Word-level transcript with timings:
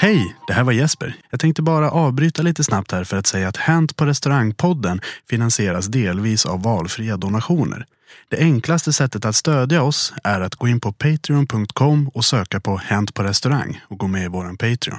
Hej, 0.00 0.36
det 0.46 0.52
här 0.52 0.64
var 0.64 0.72
Jesper. 0.72 1.16
Jag 1.30 1.40
tänkte 1.40 1.62
bara 1.62 1.90
avbryta 1.90 2.42
lite 2.42 2.64
snabbt 2.64 2.92
här 2.92 3.04
för 3.04 3.16
att 3.16 3.26
säga 3.26 3.48
att 3.48 3.56
Hänt 3.56 3.96
på 3.96 4.06
restaurangpodden 4.06 5.00
finansieras 5.30 5.86
delvis 5.86 6.46
av 6.46 6.62
valfria 6.62 7.16
donationer. 7.16 7.86
Det 8.28 8.38
enklaste 8.38 8.92
sättet 8.92 9.24
att 9.24 9.36
stödja 9.36 9.82
oss 9.82 10.14
är 10.24 10.40
att 10.40 10.54
gå 10.54 10.68
in 10.68 10.80
på 10.80 10.92
patreon.com 10.92 12.08
och 12.14 12.24
söka 12.24 12.60
på 12.60 12.76
Hänt 12.76 13.14
på 13.14 13.22
restaurang 13.22 13.80
och 13.88 13.98
gå 13.98 14.06
med 14.06 14.24
i 14.24 14.28
våran 14.28 14.56
Patreon. 14.56 14.98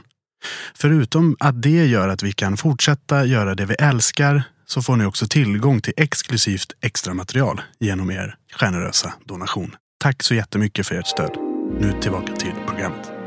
Förutom 0.76 1.36
att 1.40 1.62
det 1.62 1.86
gör 1.86 2.08
att 2.08 2.24
vi 2.24 2.32
kan 2.32 2.58
fortsätta 2.58 3.26
göra 3.26 3.56
det 3.56 3.66
vi 3.66 3.76
älskar 3.76 4.44
så 4.66 4.82
får 4.82 4.96
ni 4.96 5.06
också 5.06 5.28
tillgång 5.28 5.82
till 5.82 5.94
exklusivt 5.98 6.74
extra 6.82 7.14
material 7.14 7.62
genom 7.80 8.12
er 8.12 8.36
generösa 8.60 9.14
donation. 9.26 9.76
Tack 10.00 10.24
så 10.24 10.36
jättemycket 10.36 10.88
för 10.88 10.96
ert 10.96 11.08
stöd. 11.08 11.32
Nu 11.80 11.94
tillbaka 12.02 12.36
till 12.36 12.54
programmet. 12.68 13.19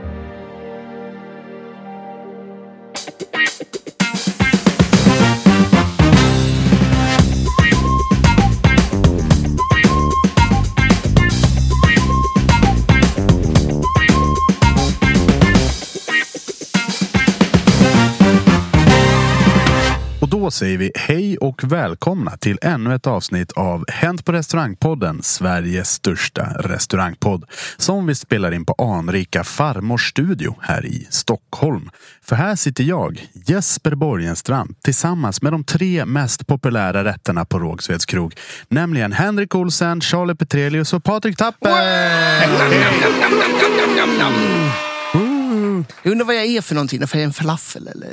Då 20.42 20.50
säger 20.50 20.78
vi 20.78 20.92
hej 20.94 21.38
och 21.38 21.64
välkomna 21.64 22.36
till 22.36 22.58
ännu 22.62 22.94
ett 22.94 23.06
avsnitt 23.06 23.52
av 23.52 23.84
Hänt 23.88 24.24
på 24.24 24.32
restaurangpodden, 24.32 25.22
Sveriges 25.22 25.90
största 25.90 26.42
restaurangpodd. 26.58 27.44
Som 27.76 28.06
vi 28.06 28.14
spelar 28.14 28.54
in 28.54 28.64
på 28.64 28.72
anrika 28.78 29.44
Farmors 29.44 30.10
studio 30.10 30.56
här 30.60 30.86
i 30.86 31.06
Stockholm. 31.10 31.90
För 32.22 32.36
här 32.36 32.56
sitter 32.56 32.84
jag, 32.84 33.26
Jesper 33.46 33.94
Borgenstrand, 33.94 34.74
tillsammans 34.82 35.42
med 35.42 35.52
de 35.52 35.64
tre 35.64 36.04
mest 36.04 36.46
populära 36.46 37.04
rätterna 37.04 37.44
på 37.44 37.58
Rågsveds 37.58 38.06
krog. 38.06 38.34
Nämligen 38.68 39.12
Henrik 39.12 39.54
Olsen, 39.54 40.00
Charlie 40.00 40.34
Petrelius 40.34 40.92
och 40.92 41.04
Patrik 41.04 41.36
Tapper! 41.36 41.68
Jag 46.02 46.12
undrar 46.12 46.24
vad 46.24 46.36
jag 46.36 46.46
är 46.46 46.60
för 46.60 46.74
någonting, 46.74 47.06
för 47.06 47.16
jag 47.16 47.22
är 47.22 47.26
en 47.26 47.32
falafel 47.32 47.88
eller? 47.88 48.08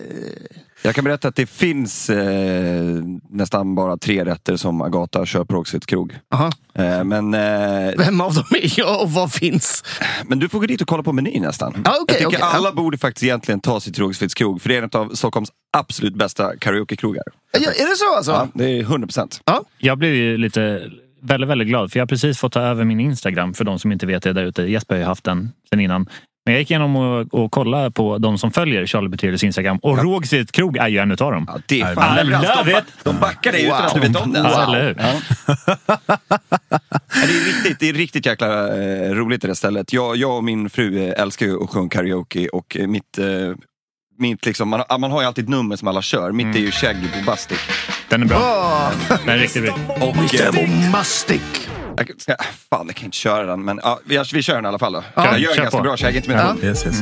Jag 0.81 0.95
kan 0.95 1.03
berätta 1.03 1.27
att 1.27 1.35
det 1.35 1.45
finns 1.45 2.09
eh, 2.09 2.83
nästan 3.29 3.75
bara 3.75 3.97
tre 3.97 4.25
rätter 4.25 4.55
som 4.55 4.81
Agata 4.81 5.25
kör 5.25 5.43
på 5.43 5.55
Rågsveds 5.55 5.85
krog. 5.85 6.19
Aha. 6.33 6.51
Eh, 6.73 7.03
men, 7.03 7.33
eh, 7.33 7.93
Vem 7.97 8.21
av 8.21 8.33
dem 8.33 8.45
är 8.51 8.79
jag 8.79 9.01
och 9.01 9.11
vad 9.11 9.31
finns? 9.31 9.83
men 10.27 10.39
du 10.39 10.49
får 10.49 10.59
gå 10.59 10.65
dit 10.65 10.81
och 10.81 10.87
kolla 10.87 11.03
på 11.03 11.13
menyn 11.13 11.41
nästan. 11.41 11.81
Ja, 11.85 11.97
okej, 12.01 12.17
jag 12.21 12.31
tycker 12.31 12.43
ja. 12.43 12.51
alla 12.51 12.71
borde 12.71 12.97
faktiskt 12.97 13.23
egentligen 13.23 13.59
ta 13.59 13.79
sig 13.79 13.93
till 13.93 14.03
Rågsveds 14.03 14.33
krog. 14.33 14.61
För 14.61 14.69
det 14.69 14.77
är 14.77 14.81
en 14.81 14.89
av 14.93 15.15
Stockholms 15.15 15.49
absolut 15.77 16.15
bästa 16.15 16.57
karaokekrogar. 16.57 17.23
Ja, 17.51 17.59
är 17.59 17.89
det 17.89 17.95
så 17.95 18.15
alltså? 18.15 18.31
Ja, 18.31 18.47
det 18.53 18.65
är 18.65 18.81
100 18.81 19.07
procent. 19.07 19.41
Jag 19.77 19.97
blev 19.97 20.15
ju 20.15 20.37
lite 20.37 20.91
väldigt, 21.21 21.49
väldigt 21.49 21.67
glad 21.67 21.91
för 21.91 21.99
jag 21.99 22.01
har 22.01 22.07
precis 22.07 22.39
fått 22.39 22.53
ta 22.53 22.61
över 22.61 22.85
min 22.85 22.99
Instagram 22.99 23.53
för 23.53 23.63
de 23.65 23.79
som 23.79 23.91
inte 23.91 24.05
vet 24.05 24.23
det 24.23 24.33
där 24.33 24.43
ute. 24.43 24.61
Jesper 24.63 24.95
har 24.95 24.99
ju 24.99 25.05
haft 25.05 25.23
den 25.23 25.51
sen 25.69 25.79
innan. 25.79 26.09
Men 26.49 26.53
jag 26.53 26.61
gick 26.61 26.71
igenom 26.71 26.95
och, 26.95 27.33
och 27.33 27.51
kollade 27.51 27.91
på 27.91 28.17
de 28.17 28.37
som 28.37 28.51
följer 28.51 28.85
Charlie 28.85 29.09
Petrelius 29.09 29.43
Instagram 29.43 29.77
och 29.77 29.97
ja. 29.97 30.03
Rågsveds 30.03 30.51
krog 30.51 30.77
är 30.77 30.87
ju 30.87 30.97
en 30.97 31.11
utav 31.11 31.31
dem. 31.31 31.45
Ja, 31.47 31.59
det 31.65 31.81
är 31.81 31.95
fan 31.95 32.15
leverans. 32.15 32.47
De, 32.65 32.81
de 33.03 33.19
backar 33.19 33.51
dig 33.51 33.65
utan 33.65 33.85
att 33.85 33.93
du 33.93 33.99
vet 33.99 34.15
om 34.15 34.33
det. 34.33 34.39
Ja, 34.39 34.63
eller 34.63 34.83
hur? 34.87 34.93
Det, 34.93 35.03
är 37.21 37.45
riktigt, 37.45 37.79
det 37.79 37.89
är 37.89 37.93
riktigt 37.93 38.25
jäkla 38.25 38.67
eh, 38.67 39.11
roligt 39.11 39.41
det 39.41 39.47
där 39.47 39.53
stället. 39.53 39.93
Jag, 39.93 40.15
jag 40.15 40.37
och 40.37 40.43
min 40.43 40.69
fru 40.69 41.07
eh, 41.07 41.21
älskar 41.21 41.45
ju 41.45 41.63
att 41.63 41.69
sjunga 41.69 41.89
karaoke 41.89 42.47
och 42.47 42.77
eh, 42.79 42.87
mitt, 42.87 43.17
eh, 43.17 43.25
mitt 44.19 44.45
liksom, 44.45 44.69
man, 44.69 44.83
man 44.99 45.11
har 45.11 45.21
ju 45.21 45.27
alltid 45.27 45.43
ett 45.43 45.49
nummer 45.49 45.75
som 45.75 45.87
alla 45.87 46.01
kör. 46.01 46.31
Mitt 46.31 46.55
är 46.55 46.59
ju 46.59 46.71
Shaggy 46.71 47.07
Bombastic. 47.15 47.59
Den 48.09 48.21
är 48.23 48.25
bra. 48.25 48.37
Åh, 48.39 49.17
Den 49.25 49.29
är 49.29 49.37
riktigt 49.37 49.63
bra. 49.63 49.75
Och, 49.95 50.35
eh, 50.35 50.53
Bombastic. 50.53 51.69
Jag, 52.07 52.21
ska, 52.21 52.35
fan, 52.69 52.87
jag 52.87 52.95
kan 52.95 53.05
inte 53.05 53.17
köra 53.17 53.45
den, 53.45 53.65
men 53.65 53.79
ja, 53.83 53.99
vi, 54.05 54.23
vi 54.33 54.41
kör 54.43 54.55
den 54.55 54.65
i 54.65 54.67
alla 54.67 54.79
fall 54.79 54.93
då. 54.93 55.03
Ja, 55.15 55.25
jag 55.25 55.39
gör 55.39 55.51
en 55.51 55.57
ganska 55.57 55.77
på. 55.77 55.83
bra 55.83 55.97
Shaggy, 55.97 56.17
inte 56.17 56.29
mina 56.29 56.55
Ja. 56.61 56.67
Yes, 56.67 56.85
yes. 56.85 57.01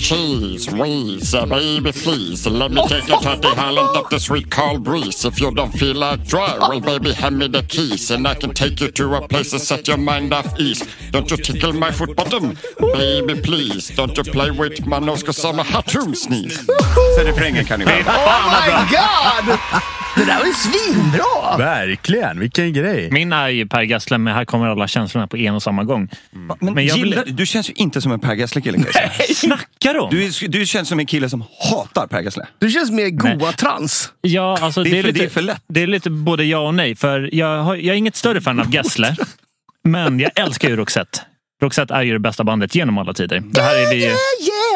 Cheese, 0.00 0.66
whiz, 0.72 1.32
baby 1.32 1.92
please 1.92 2.44
Let 2.46 2.72
me 2.72 2.82
take 2.88 3.08
you 3.08 3.20
to 3.20 3.36
the 3.36 3.54
highland 3.54 3.96
up 3.96 4.10
the 4.10 4.18
sweet 4.18 4.50
cold 4.50 4.82
breeze 4.82 5.24
If 5.24 5.40
you 5.40 5.54
don't 5.54 5.70
feel 5.70 5.94
like 5.94 6.24
drive, 6.24 6.58
well 6.60 6.80
baby 6.80 7.12
hand 7.12 7.38
me 7.38 7.46
the 7.46 7.62
keys 7.62 8.10
And 8.10 8.26
I 8.26 8.34
can 8.34 8.52
take 8.52 8.80
you 8.80 8.90
to 8.90 9.14
a 9.14 9.28
place 9.28 9.50
to 9.50 9.60
set 9.60 9.86
your 9.86 9.98
mind 9.98 10.32
off 10.32 10.58
ease 10.58 10.82
Don't 11.12 11.30
you 11.30 11.36
tickle 11.36 11.72
my 11.72 11.92
foot 11.92 12.16
bottom, 12.16 12.58
baby 12.80 13.40
please 13.42 13.90
Don't 13.94 14.16
you 14.16 14.24
play 14.24 14.50
with 14.50 14.86
my 14.86 14.98
nose 14.98 15.22
cause 15.22 15.44
I'm 15.44 15.60
a 15.60 15.62
hattoon 15.62 16.16
sneeze 16.16 16.58
Så 17.16 17.24
refrängen 17.24 17.64
kan 17.64 17.78
ni 17.78 17.86
själv. 17.86 18.06
Oh 18.08 18.66
my 18.66 18.96
god! 18.96 19.58
Det 20.16 20.24
där 20.24 20.38
var 20.38 20.46
ju 20.46 20.52
svinbra! 20.52 21.56
Verkligen, 21.58 22.40
vilken 22.40 22.72
grej. 22.72 23.08
Min 23.10 23.32
är 23.32 23.48
ju 23.48 23.66
Per 23.66 23.82
Gessle 23.82 24.18
men 24.18 24.34
här 24.34 24.44
kommer 24.44 24.66
alla 24.68 24.88
känslorna 24.88 25.26
på 25.26 25.36
en 25.36 25.54
och 25.54 25.62
samma 25.62 25.84
gång. 25.84 26.08
Men, 26.30 26.74
Men 26.74 26.86
jag 26.86 26.94
vill- 26.94 27.04
gillar, 27.06 27.24
du 27.26 27.46
känns 27.46 27.70
ju 27.70 27.72
inte 27.76 28.00
som 28.00 28.12
en 28.12 28.20
Per 28.20 28.34
Gessle-kille. 28.34 28.78
Snackar 29.34 29.94
de? 29.94 30.10
Du, 30.10 30.24
är- 30.24 30.48
du 30.48 30.66
känns 30.66 30.88
som 30.88 30.98
en 31.00 31.06
kille 31.06 31.28
som 31.28 31.44
hatar 31.70 32.06
Per 32.06 32.20
Gessle. 32.22 32.46
Du 32.58 32.70
känns 32.70 32.90
mer 32.90 33.08
goa 33.10 33.52
trans. 33.52 34.12
Ja, 34.20 34.58
alltså, 34.60 34.82
Det 34.84 34.90
är 34.90 34.92
det, 34.92 34.98
är 34.98 35.02
för- 35.02 35.08
lite, 35.12 35.18
det 35.20 35.24
är 35.24 35.30
för 35.30 35.42
lätt. 35.42 35.62
Det 35.68 35.82
är 35.82 35.86
lite 35.86 36.10
både 36.10 36.44
ja 36.44 36.58
och 36.58 36.74
nej. 36.74 36.96
För 36.96 37.30
jag, 37.34 37.62
har, 37.62 37.76
jag 37.76 37.86
är 37.94 37.98
inget 37.98 38.16
större 38.16 38.40
fan 38.40 38.60
av 38.60 38.74
Gessle. 38.74 39.16
men 39.84 40.20
jag 40.20 40.30
älskar 40.34 40.68
ju 40.68 40.76
Roxette. 40.76 41.18
Roxette 41.62 41.94
är 41.94 42.02
ju 42.02 42.12
det 42.12 42.18
bästa 42.18 42.44
bandet 42.44 42.74
genom 42.74 42.98
alla 42.98 43.14
tider. 43.14 43.42
Det 43.44 43.62
här 43.62 43.74
är 43.76 43.90
vi, 43.94 44.14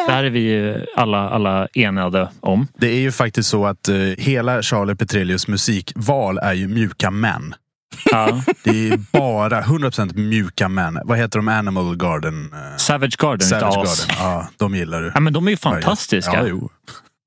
det 0.07 0.11
här 0.13 0.23
är 0.23 0.29
vi 0.29 0.75
alla, 0.95 1.29
alla 1.29 1.67
enade 1.73 2.29
om. 2.39 2.67
Det 2.77 2.87
är 2.87 2.99
ju 2.99 3.11
faktiskt 3.11 3.49
så 3.49 3.65
att 3.65 3.87
eh, 3.89 3.95
hela 4.17 4.61
Charlie 4.61 4.95
Petrelius 4.95 5.47
musikval 5.47 6.37
är 6.37 6.53
ju 6.53 6.67
mjuka 6.67 7.11
män. 7.11 7.53
Ja. 8.11 8.41
Det 8.63 8.89
är 8.89 8.97
bara 9.19 9.61
100% 9.61 10.17
mjuka 10.17 10.69
män. 10.69 10.99
Vad 11.05 11.17
heter 11.17 11.39
de? 11.39 11.47
Animal 11.47 11.95
Garden? 11.97 12.51
eh, 12.53 12.77
Savage 12.77 13.17
Garden, 13.17 13.47
Savage. 13.47 13.75
Garden. 13.75 14.15
Ja, 14.19 14.47
de 14.57 14.75
gillar 14.75 15.01
du. 15.01 15.11
Ja, 15.13 15.19
men 15.19 15.33
de 15.33 15.47
är 15.47 15.51
ju 15.51 15.57
fantastiska. 15.57 16.33
Ja, 16.33 16.45
jo. 16.47 16.69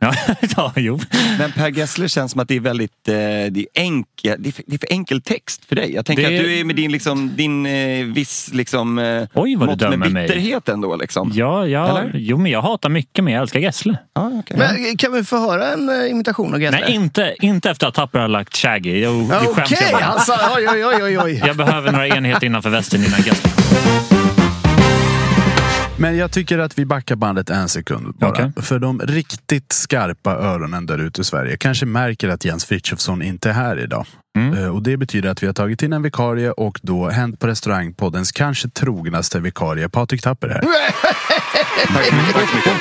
Ja, 0.57 0.73
jo. 0.77 1.01
Men 1.39 1.53
Per 1.53 1.69
Gessle 1.71 2.09
känns 2.09 2.33
som 2.33 2.41
att 2.41 2.49
det 2.49 2.57
är 2.57 2.61
väldigt 2.61 3.09
eh, 3.09 3.15
det 3.15 3.61
är 3.61 3.67
enkel, 3.75 4.37
det 4.43 4.49
är, 4.49 4.53
för, 4.53 4.65
det 4.67 4.75
är 4.75 4.79
för 4.79 4.93
enkel 4.93 5.23
text 5.23 5.65
för 5.65 5.77
dig. 5.77 5.95
Jag 5.95 6.07
tänker 6.07 6.31
Det- 6.31 6.39
att 6.39 6.45
du 6.45 6.59
är 6.61 6.65
med 6.65 6.77
din, 6.77 6.93
liksom, 6.93 7.37
din 7.37 7.67
eh, 7.67 8.05
viss 8.07 8.51
liksom, 8.53 8.99
eh, 8.99 9.05
Oj, 9.05 9.29
vad 9.35 9.45
du 9.45 9.57
mått 9.57 9.67
med 9.69 9.79
dömer 9.79 10.09
mig. 10.09 10.27
bitterhet 10.29 10.69
ändå. 10.69 10.97
Liksom. 10.97 11.33
Ja, 11.35 11.67
ja. 11.67 11.89
Eller? 11.89 12.11
Jo, 12.15 12.39
men 12.39 12.53
jag 12.53 12.63
hatar 12.63 12.89
mycket, 12.89 13.25
men 13.25 13.33
jag 13.35 13.41
älskar 13.43 13.61
Gessle. 13.61 13.97
Ja, 14.15 14.31
okej. 14.39 14.57
Men 14.57 14.77
eh, 14.87 14.97
kan 14.99 15.13
vi 15.13 15.25
få 15.25 15.39
höra 15.39 15.73
en 15.73 15.89
eh, 16.05 16.11
imitation 16.11 16.55
av 16.55 16.63
Gessle? 16.63 16.81
Nej, 16.81 16.95
inte, 16.95 17.35
inte 17.41 17.71
efter 17.71 17.87
att 17.87 17.95
Tapper 17.95 18.19
har 18.19 18.29
lagt 18.29 18.57
Shaggy. 18.57 19.07
Okej, 19.07 19.55
skäms 19.55 19.81
jag 19.91 20.03
alltså. 20.03 20.33
Oj, 20.57 20.67
oj, 20.69 20.85
oj, 20.87 21.03
oj, 21.05 21.19
oj. 21.19 21.43
Jag 21.47 21.57
behöver 21.57 21.93
några 21.93 22.09
enheter 22.09 22.47
innanför 22.47 22.71
västen 22.71 23.05
innan 23.05 23.21
Gessle. 23.21 23.51
Men 26.01 26.17
jag 26.17 26.31
tycker 26.33 26.59
att 26.59 26.79
vi 26.79 26.85
backar 26.87 27.17
bandet 27.17 27.51
en 27.51 27.69
sekund 27.69 28.15
bara. 28.19 28.31
Okej. 28.31 28.53
För 28.57 28.79
de 28.79 29.01
riktigt 29.01 29.73
skarpa 29.73 30.31
öronen 30.35 30.87
där 30.87 30.99
ute 30.99 31.21
i 31.21 31.25
Sverige 31.25 31.57
kanske 31.57 31.87
märker 31.87 32.29
att 32.29 32.45
Jens 32.45 32.65
Frithiofsson 32.65 33.23
inte 33.23 33.49
är 33.49 33.53
här 33.53 33.79
idag. 33.79 34.07
Mm. 34.39 34.59
Eh, 34.59 34.75
Och 34.75 34.83
det 34.83 34.97
betyder 34.97 35.29
att 35.31 35.43
vi 35.43 35.47
har 35.47 35.55
tagit 35.55 35.83
in 35.83 35.93
en 35.93 36.03
vikarie 36.03 36.51
och 36.51 36.79
då 36.83 37.09
Hänt 37.09 37.39
på 37.41 37.47
restaurangpoddens 37.47 38.33
kanske 38.33 38.69
trognaste 38.69 39.41
vikarie, 39.41 39.89
Patrik 39.89 40.23
Tapper 40.23 40.49
här. 40.49 40.61
Tack 41.95 42.05
så 42.07 42.15
mycket. 42.15 42.35
Tack 42.35 42.49
så 42.51 42.57
mycket. 42.57 42.73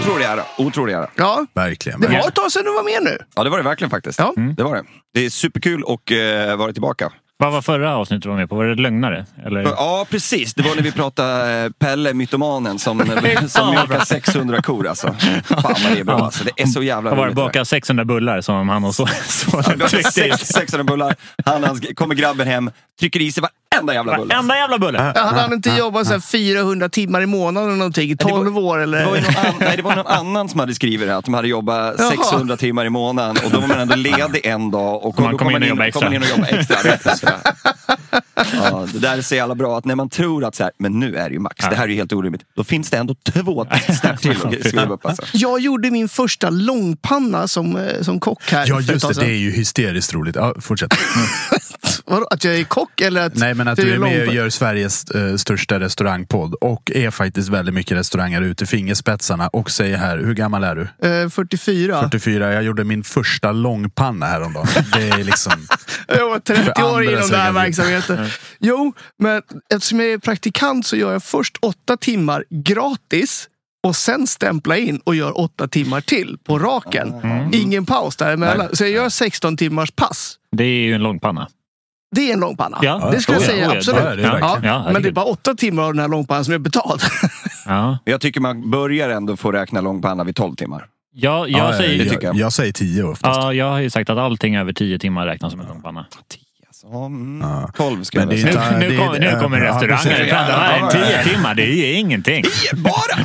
Otrolig 0.00 0.24
ära. 0.24 0.42
Otrolig 0.58 0.94
ära. 0.94 1.08
Ja, 1.16 1.46
Verkligen. 1.54 2.00
det 2.00 2.08
var 2.08 2.28
ett 2.28 2.34
tag 2.34 2.52
sedan 2.52 2.64
du 2.64 2.72
var 2.74 2.82
med 2.84 3.02
nu. 3.12 3.18
Ja, 3.36 3.44
det 3.44 3.50
var 3.50 3.58
det 3.58 3.64
verkligen 3.64 3.90
faktiskt. 3.90 4.18
Ja. 4.18 4.34
Det 4.56 4.62
var 4.62 4.74
det. 4.76 4.82
Det 5.14 5.24
är 5.26 5.30
superkul 5.30 5.82
att 5.86 6.10
uh, 6.50 6.56
vara 6.56 6.72
tillbaka. 6.72 7.12
Vad 7.36 7.52
var 7.52 7.62
förra 7.62 7.96
avsnittet 7.96 8.22
du 8.22 8.28
var 8.28 8.36
med 8.36 8.48
på? 8.48 8.56
Var 8.56 8.64
det 8.64 8.74
lögnare? 8.82 9.26
Eller? 9.46 9.62
Ja, 9.62 10.06
precis. 10.10 10.54
Det 10.54 10.62
var 10.62 10.74
när 10.74 10.82
vi 10.82 10.92
pratade 10.92 11.64
eh, 11.64 11.70
Pelle, 11.70 12.14
mytomanen, 12.14 12.78
som, 12.78 12.98
som 13.48 13.70
mjölkar 13.70 14.04
600 14.04 14.62
kor. 14.62 14.86
Alltså. 14.86 15.06
Fan 15.44 15.62
vad 15.62 15.92
det 15.94 16.00
är 16.00 16.04
bra. 16.04 16.18
Alltså. 16.18 16.44
Det 16.44 16.62
är 16.62 16.66
så 16.66 16.82
jävla 16.82 17.10
Vad 17.10 17.16
var 17.18 17.24
det? 17.24 17.28
roligt. 17.28 17.36
Baka 17.36 17.64
600 17.64 18.04
bullar 18.04 18.40
som 18.40 18.68
han 18.68 18.84
och 18.84 18.94
så, 18.94 19.06
så 19.06 19.50
Ja, 19.66 19.72
vi 19.76 19.82
har 19.82 19.88
tryckte 19.88 20.20
i. 20.26 20.30
sex- 20.30 20.48
600 20.48 20.84
bullar. 20.84 21.14
Han, 21.44 21.64
han 21.64 21.80
kommer 21.94 22.14
grabben 22.14 22.46
hem, 22.46 22.70
trycker 23.00 23.20
i 23.22 23.32
sig 23.32 23.42
varenda 23.74 23.94
jävla 23.94 24.16
bulle. 24.16 24.34
Varenda 24.34 24.56
jävla 24.56 24.78
bulle! 24.78 25.12
Ja, 25.14 25.20
hade 25.20 25.40
han 25.40 25.52
inte 25.52 25.70
jobbat 25.70 26.06
så 26.06 26.12
här 26.12 26.20
400 26.20 26.88
timmar 26.88 27.22
i 27.22 27.26
månaden 27.26 27.68
eller 27.68 27.78
någonting 27.78 28.10
i 28.10 28.16
12 28.16 28.58
år? 28.58 28.78
Eller? 28.78 28.98
Det 28.98 29.04
var, 29.06 29.16
någon 29.16 29.36
annan, 29.36 29.54
nej, 29.60 29.76
det 29.76 29.82
var 29.82 29.96
någon 29.96 30.06
annan 30.06 30.48
som 30.48 30.60
hade 30.60 30.74
skrivit 30.74 31.08
det, 31.08 31.16
att 31.16 31.24
de 31.24 31.34
hade 31.34 31.48
jobbat 31.48 31.94
Jaha. 31.98 32.10
600 32.10 32.56
timmar 32.56 32.84
i 32.84 32.90
månaden 32.90 33.36
och 33.44 33.50
då 33.50 33.60
var 33.60 33.68
man 33.68 33.80
ändå 33.80 33.94
ledig 33.94 34.46
en 34.46 34.70
dag 34.70 35.04
och 35.04 35.20
Man 35.20 35.32
då 35.32 35.38
kom 35.38 35.50
in 35.50 35.62
och 35.62 35.68
jobbade 35.68 35.92
kom 35.92 36.04
man 36.04 36.14
in 36.14 36.22
och 36.22 36.28
jobbade 36.28 36.48
extra. 36.48 36.76
det. 36.82 37.54
Ja, 38.52 38.86
det 38.92 38.98
där 38.98 39.18
är 39.18 39.22
så 39.22 39.34
jävla 39.34 39.54
bra, 39.54 39.78
att 39.78 39.84
när 39.84 39.94
man 39.94 40.08
tror 40.08 40.44
att 40.44 40.54
så 40.54 40.62
här, 40.62 40.72
men 40.78 41.00
nu 41.00 41.16
är 41.16 41.28
det 41.28 41.32
ju 41.34 41.38
max, 41.38 41.64
det 41.70 41.76
här 41.76 41.84
är 41.84 41.88
ju 41.88 41.94
helt 41.94 42.12
orimligt. 42.12 42.42
Då 42.56 42.64
finns 42.64 42.90
det 42.90 42.96
ändå 42.96 43.14
två 43.32 43.64
texter 43.86 44.16
till 44.16 44.30
att 44.30 44.68
skriva 44.68 44.94
upp. 44.94 45.06
Alltså. 45.06 45.22
Jag 45.32 45.60
gjorde 45.60 45.90
min 45.90 46.08
första 46.08 46.50
långpanna 46.50 47.48
som, 47.48 47.76
eh, 47.76 48.02
som 48.02 48.20
kock 48.20 48.52
här 48.52 48.66
Ja 48.68 48.80
just 48.80 49.08
det, 49.08 49.20
det 49.20 49.26
är 49.26 49.36
ju 49.38 49.50
hysteriskt 49.50 50.14
roligt. 50.14 50.36
Ja, 50.36 50.54
fortsätt. 50.60 50.94
Vadå, 52.06 52.26
att 52.30 52.44
jag 52.44 52.54
är 52.54 52.64
kock 52.64 53.00
eller 53.00 53.26
att 53.26 53.34
Nej 53.34 53.54
men 53.54 53.68
att 53.68 53.76
du 53.76 53.82
är 53.82 53.86
gör 53.86 53.98
med 53.98 54.28
och 54.28 54.34
gör 54.34 54.50
Sveriges 54.50 55.04
eh, 55.10 55.36
största 55.36 55.80
restaurangpodd 55.80 56.54
och 56.54 56.90
är 56.94 57.10
faktiskt 57.10 57.48
väldigt 57.48 57.74
mycket 57.74 57.96
restauranger 57.96 58.42
ute 58.42 58.64
i 58.64 58.66
fingerspetsarna 58.66 59.48
och 59.48 59.70
säger 59.70 59.96
här, 59.96 60.18
hur 60.18 60.34
gammal 60.34 60.64
är 60.64 60.74
du? 60.76 61.08
Eh, 61.08 61.28
44. 61.28 62.02
44. 62.02 62.52
Jag 62.52 62.62
gjorde 62.62 62.84
min 62.84 63.04
första 63.04 63.52
långpanna 63.52 64.26
häromdagen. 64.26 64.66
Det 64.92 65.08
är 65.08 65.24
liksom... 65.24 65.52
Jag 66.08 66.28
var 66.28 66.38
30 66.38 66.62
För 66.62 66.94
år 66.94 67.02
inom 67.02 67.30
den 67.30 67.40
här 67.40 67.52
verksamheten. 67.52 68.28
Jo, 68.58 68.92
men 69.18 69.42
eftersom 69.74 70.00
jag 70.00 70.12
är 70.12 70.18
praktikant 70.18 70.86
så 70.86 70.96
gör 70.96 71.12
jag 71.12 71.22
först 71.22 71.56
åtta 71.62 71.96
timmar 71.96 72.44
gratis 72.50 73.48
och 73.84 73.96
sen 73.96 74.26
stämpla 74.26 74.76
in 74.76 75.00
och 75.04 75.14
gör 75.14 75.38
åtta 75.40 75.68
timmar 75.68 76.00
till 76.00 76.38
på 76.44 76.58
raken. 76.58 77.14
Ingen 77.52 77.86
paus 77.86 78.16
däremellan. 78.16 78.68
Så 78.76 78.84
jag 78.84 78.90
gör 78.90 79.08
16 79.08 79.56
timmars 79.56 79.90
pass. 79.90 80.36
Det 80.56 80.64
är 80.64 80.84
ju 80.84 80.94
en 80.94 81.02
långpanna. 81.02 81.48
Det 82.14 82.28
är 82.30 82.34
en 82.34 82.40
långpanna. 82.40 82.78
Ja, 82.82 83.08
det 83.12 83.20
skulle 83.20 83.36
jag 83.36 83.42
ja, 83.42 83.46
säga, 83.48 83.64
ja, 83.64 83.76
absolut. 83.76 84.02
det 84.02 84.10
det 84.16 84.22
verkligen. 84.22 84.64
Ja, 84.74 84.90
men 84.92 85.02
det 85.02 85.08
är 85.08 85.12
bara 85.12 85.24
åtta 85.24 85.54
timmar 85.54 85.82
av 85.82 85.92
den 85.94 86.00
här 86.00 86.08
långpannan 86.08 86.44
som 86.44 86.54
är 86.54 86.58
betald. 86.58 87.00
Ja, 87.66 87.98
Jag 88.04 88.20
tycker 88.20 88.40
man 88.40 88.70
börjar 88.70 89.08
ändå 89.10 89.36
få 89.36 89.52
räkna 89.52 89.80
långpanna 89.80 90.24
vid 90.24 90.36
12 90.36 90.54
timmar. 90.56 90.86
ja, 91.14 91.46
jag, 91.48 91.72
Ja, 91.72 91.78
säger, 91.78 92.04
det 92.04 92.12
jag, 92.12 92.22
jag. 92.22 92.36
jag 92.36 92.52
säger 92.52 92.72
tio 92.72 93.02
oftast. 93.02 93.36
ja, 93.42 93.52
jag 93.52 93.70
har 93.70 93.78
ju 93.80 93.90
sagt 93.90 94.10
att 94.10 94.18
allting 94.18 94.56
över 94.56 94.72
10 94.72 94.98
timmar 94.98 95.26
räknas 95.26 95.52
som 95.52 95.60
en 95.60 95.66
långpanna. 95.66 96.06
10. 96.28 96.40
Ja, 96.92 97.06
mm, 97.06 97.40
Ja. 97.50 97.70
12 97.76 98.04
skulle 98.04 98.26
Men 98.26 98.36
jag 98.36 98.44
det 98.44 98.50
är 98.50 98.54
vilja 98.54 98.62
säga. 98.62 98.74
inte- 98.76 98.88
Nu, 98.88 98.96
det 98.96 99.06
kom, 99.30 99.36
nu 99.36 99.40
kommer 99.42 99.58
ja, 99.58 99.64
restaurangen 99.70 100.28
fram. 100.28 100.46
Det 100.46 100.52
här 100.52 100.78
Ja, 100.78 100.90
är 100.90 101.12
ja, 101.12 101.22
10 101.24 101.34
timmar, 101.34 101.54
det 101.54 101.62
är 101.66 101.94
ingenting. 101.98 102.44
Bara! 102.74 103.18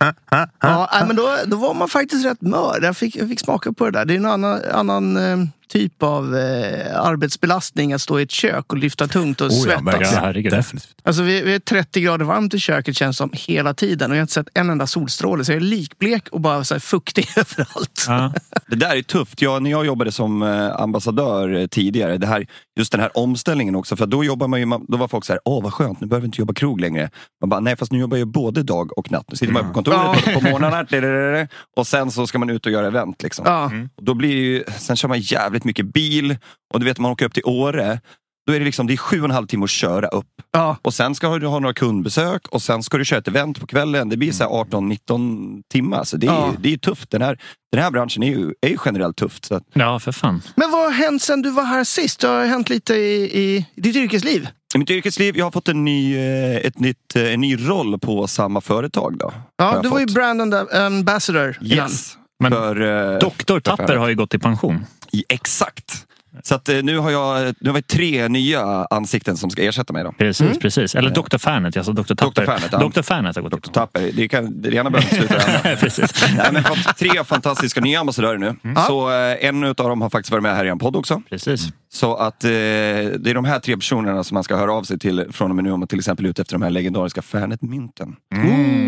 ja, 0.60 1.04
men 1.06 1.16
då, 1.16 1.36
då 1.46 1.56
var 1.56 1.74
man 1.74 1.88
faktiskt 1.88 2.24
rätt 2.26 2.40
mör. 2.40 2.78
Jag 2.82 2.96
fick, 2.96 3.16
jag 3.16 3.28
fick 3.28 3.40
smaka 3.40 3.72
på 3.72 3.84
det 3.84 3.90
där. 3.90 4.04
Det 4.04 4.14
är 4.14 4.16
en 4.16 4.26
annan, 4.26 4.60
annan 4.74 5.16
eh, 5.16 5.46
typ 5.74 6.02
av 6.02 6.36
eh, 6.36 7.00
arbetsbelastning 7.00 7.92
att 7.92 8.00
stå 8.00 8.20
i 8.20 8.22
ett 8.22 8.30
kök 8.30 8.72
och 8.72 8.78
lyfta 8.78 9.06
tungt 9.06 9.40
och 9.40 9.50
Oh, 9.50 9.62
svettas. 9.62 10.12
Ja, 10.12 10.18
herregud. 10.20 10.52
Definitivt. 10.52 10.94
Alltså 11.02 11.22
vi, 11.22 11.42
vi 11.42 11.54
är 11.54 11.58
30 11.58 12.00
grader 12.00 12.24
varmt 12.24 12.54
i 12.54 12.58
köket 12.58 12.96
känns 12.96 13.16
som 13.16 13.30
hela 13.32 13.74
tiden 13.74 14.10
och 14.10 14.16
jag 14.16 14.20
har 14.20 14.22
inte 14.22 14.32
sett 14.32 14.48
en 14.54 14.70
enda 14.70 14.86
solstråle. 14.86 15.44
Så 15.44 15.52
jag 15.52 15.56
är 15.56 15.60
likblek 15.60 16.28
och 16.28 16.40
bara 16.40 16.64
så 16.64 16.74
här 16.74 16.80
fuktig 16.80 17.28
överallt. 17.36 18.04
Ja. 18.08 18.32
Det 18.66 18.76
där 18.76 18.96
är 18.96 19.02
tufft. 19.02 19.42
Jag, 19.42 19.62
när 19.62 19.70
jag 19.70 19.86
jobbade 19.86 20.12
som 20.12 20.42
eh, 20.42 20.80
ambassadör 20.80 21.54
eh, 21.54 21.66
tidigare, 21.66 22.18
det 22.18 22.26
här, 22.26 22.46
just 22.76 22.92
den 22.92 23.00
här 23.00 23.18
omställningen 23.18 23.74
också, 23.74 23.96
för 23.96 24.06
då 24.06 24.24
jobbar 24.24 24.48
man 24.48 24.60
ju, 24.60 24.66
då 24.88 24.96
var 24.96 25.08
folk 25.08 25.24
så 25.24 25.32
här, 25.32 25.40
åh 25.44 25.62
vad 25.62 25.72
skönt, 25.72 26.00
nu 26.00 26.06
behöver 26.06 26.22
vi 26.22 26.26
inte 26.26 26.40
jobba 26.40 26.54
krog 26.54 26.80
längre. 26.80 27.10
Man 27.40 27.50
bara, 27.50 27.60
nej 27.60 27.76
fast 27.76 27.92
nu 27.92 27.98
jobbar 27.98 28.16
jag 28.16 28.28
både 28.28 28.62
dag 28.62 28.98
och 28.98 29.10
natt. 29.10 29.26
Nu 29.30 29.36
sitter 29.36 29.52
man 29.52 29.66
på 29.66 29.72
kontoret 29.72 30.34
på 30.34 30.40
morgnarna 30.40 31.48
och 31.76 31.86
sen 31.86 32.10
så 32.10 32.26
ska 32.26 32.38
man 32.38 32.50
ut 32.50 32.66
och 32.66 32.72
göra 32.72 32.86
event. 32.86 33.22
Liksom. 33.22 33.44
Ja. 33.48 33.70
Och 33.96 34.04
då 34.04 34.14
blir 34.14 34.36
ju, 34.36 34.64
sen 34.78 34.96
kör 34.96 35.08
man 35.08 35.20
jävligt 35.20 35.64
mycket 35.64 35.86
bil 35.86 36.36
och 36.74 36.80
du 36.80 36.86
vet 36.86 36.98
man 36.98 37.10
åker 37.10 37.26
upp 37.26 37.34
till 37.34 37.44
Åre, 37.44 38.00
då 38.46 38.52
är 38.52 38.58
det 38.58 38.64
liksom, 38.64 38.86
det 38.86 38.92
är 38.92 38.96
sju 38.96 39.18
och 39.18 39.24
en 39.24 39.30
halv 39.30 39.46
timme 39.46 39.64
att 39.64 39.70
köra 39.70 40.08
upp. 40.08 40.26
Ja. 40.56 40.76
Och 40.82 40.94
sen 40.94 41.14
ska 41.14 41.38
du 41.38 41.46
ha 41.46 41.58
några 41.58 41.74
kundbesök 41.74 42.48
och 42.48 42.62
sen 42.62 42.82
ska 42.82 42.98
du 42.98 43.04
köra 43.04 43.18
ett 43.18 43.28
event 43.28 43.60
på 43.60 43.66
kvällen. 43.66 44.08
Det 44.08 44.16
blir 44.16 44.32
så 44.32 44.44
här 44.44 44.50
18-19 44.50 45.62
timmar. 45.72 46.04
Så 46.04 46.16
det 46.16 46.26
är, 46.26 46.30
Ja. 46.30 46.54
det 46.58 46.72
är 46.72 46.76
tufft. 46.76 47.10
Den 47.10 47.22
här, 47.22 47.38
den 47.72 47.82
här 47.82 47.90
branschen 47.90 48.22
är 48.22 48.26
ju, 48.30 48.52
är 48.60 48.68
ju 48.68 48.76
generellt 48.84 49.16
tufft. 49.16 49.44
Så 49.44 49.60
ja, 49.72 49.98
för 49.98 50.12
fan. 50.12 50.42
Men 50.56 50.70
vad 50.70 50.80
har 50.82 50.90
hänt 50.90 51.22
sen 51.22 51.42
du 51.42 51.50
var 51.50 51.64
här 51.64 51.84
sist? 51.84 52.20
Det 52.20 52.28
har 52.28 52.44
hänt 52.46 52.68
lite 52.68 52.94
i, 52.94 53.38
i 53.42 53.66
ditt 53.74 53.96
yrkesliv. 53.96 54.48
I 54.74 54.78
mitt 54.78 54.90
yrkesliv, 54.90 55.36
jag 55.36 55.44
har 55.46 55.50
fått 55.50 55.68
en 55.68 55.84
ny, 55.84 56.16
eh, 56.16 56.56
ett 56.56 56.78
nytt, 56.78 57.16
eh, 57.16 57.32
en 57.34 57.40
ny 57.40 57.56
roll 57.68 57.98
på 57.98 58.26
samma 58.26 58.60
företag. 58.60 59.18
Då, 59.18 59.32
Ja, 59.56 59.80
du 59.82 59.88
var 59.88 60.00
ju 60.00 60.06
brand 60.06 60.40
amb- 60.40 60.76
ambassador 60.86 61.58
innan. 61.60 61.78
Yes. 61.88 62.16
Men 62.42 62.52
för, 62.52 63.12
eh, 63.14 63.18
Doktor 63.18 63.60
Tapper 63.60 63.86
för- 63.86 63.96
har 63.96 64.08
ju 64.08 64.14
gått 64.14 64.34
i 64.34 64.38
pension. 64.38 64.86
i, 65.12 65.24
Exakt. 65.28 66.06
Så 66.42 66.54
att, 66.54 66.68
eh, 66.68 66.76
nu 66.82 66.98
har 66.98 67.10
jag 67.10 67.54
nu 67.60 67.70
har 67.70 67.74
vi 67.74 67.82
tre 67.82 68.28
nya 68.28 68.86
ansikten 68.90 69.36
som 69.36 69.50
ska 69.50 69.62
ersätta 69.62 69.92
mig. 69.92 70.04
Då. 70.04 70.12
Precis, 70.12 70.58
precis. 70.58 70.94
Eller 70.94 71.10
Dr. 71.10 71.38
Fanet, 71.38 71.76
alltså 71.76 71.92
Dr. 71.92 72.14
Tapper. 72.14 72.42
Dr. 72.42 72.44
Fanet, 72.44 72.68
ja. 72.72 72.78
Dr. 72.78 73.02
Fanet 73.02 73.36
har 73.36 73.42
gått 73.42 73.52
pension. 73.52 73.72
Tapper, 73.72 74.10
det, 74.12 74.28
kan, 74.28 74.62
det 74.62 74.74
ena 74.74 74.90
behöver 74.90 75.16
inte 75.16 75.28
sluta. 75.28 75.76
Precis. 75.76 76.24
Nej, 76.36 76.52
men 76.52 76.64
fått 76.64 76.96
tre 76.96 77.24
fantastiska 77.24 77.80
nya 77.80 78.00
ambassadörer 78.00 78.38
nu. 78.38 78.56
Så 78.86 79.10
eh, 79.10 79.46
en 79.48 79.64
av 79.64 79.74
dem 79.74 80.02
har 80.02 80.10
faktiskt 80.10 80.30
varit 80.30 80.42
med 80.42 80.56
här 80.56 80.64
i 80.64 80.68
en 80.68 80.78
podd 80.78 80.96
också. 80.96 81.22
Precis. 81.30 81.68
Så 81.94 82.14
att 82.14 82.44
eh, 82.44 82.50
det 82.50 83.26
är 83.30 83.34
de 83.34 83.44
här 83.44 83.60
tre 83.60 83.76
personerna 83.76 84.24
som 84.24 84.34
man 84.34 84.44
ska 84.44 84.56
höra 84.56 84.72
av 84.72 84.82
sig 84.82 84.98
till 84.98 85.26
från 85.30 85.50
och 85.50 85.56
med 85.56 85.64
nu 85.64 85.72
om 85.72 85.80
man 85.80 85.86
till 85.88 85.98
exempel 85.98 86.26
är 86.26 86.30
ute 86.30 86.42
efter 86.42 86.54
de 86.54 86.62
här 86.62 86.70
legendariska 86.70 87.22
Fanet-mynten. 87.22 88.16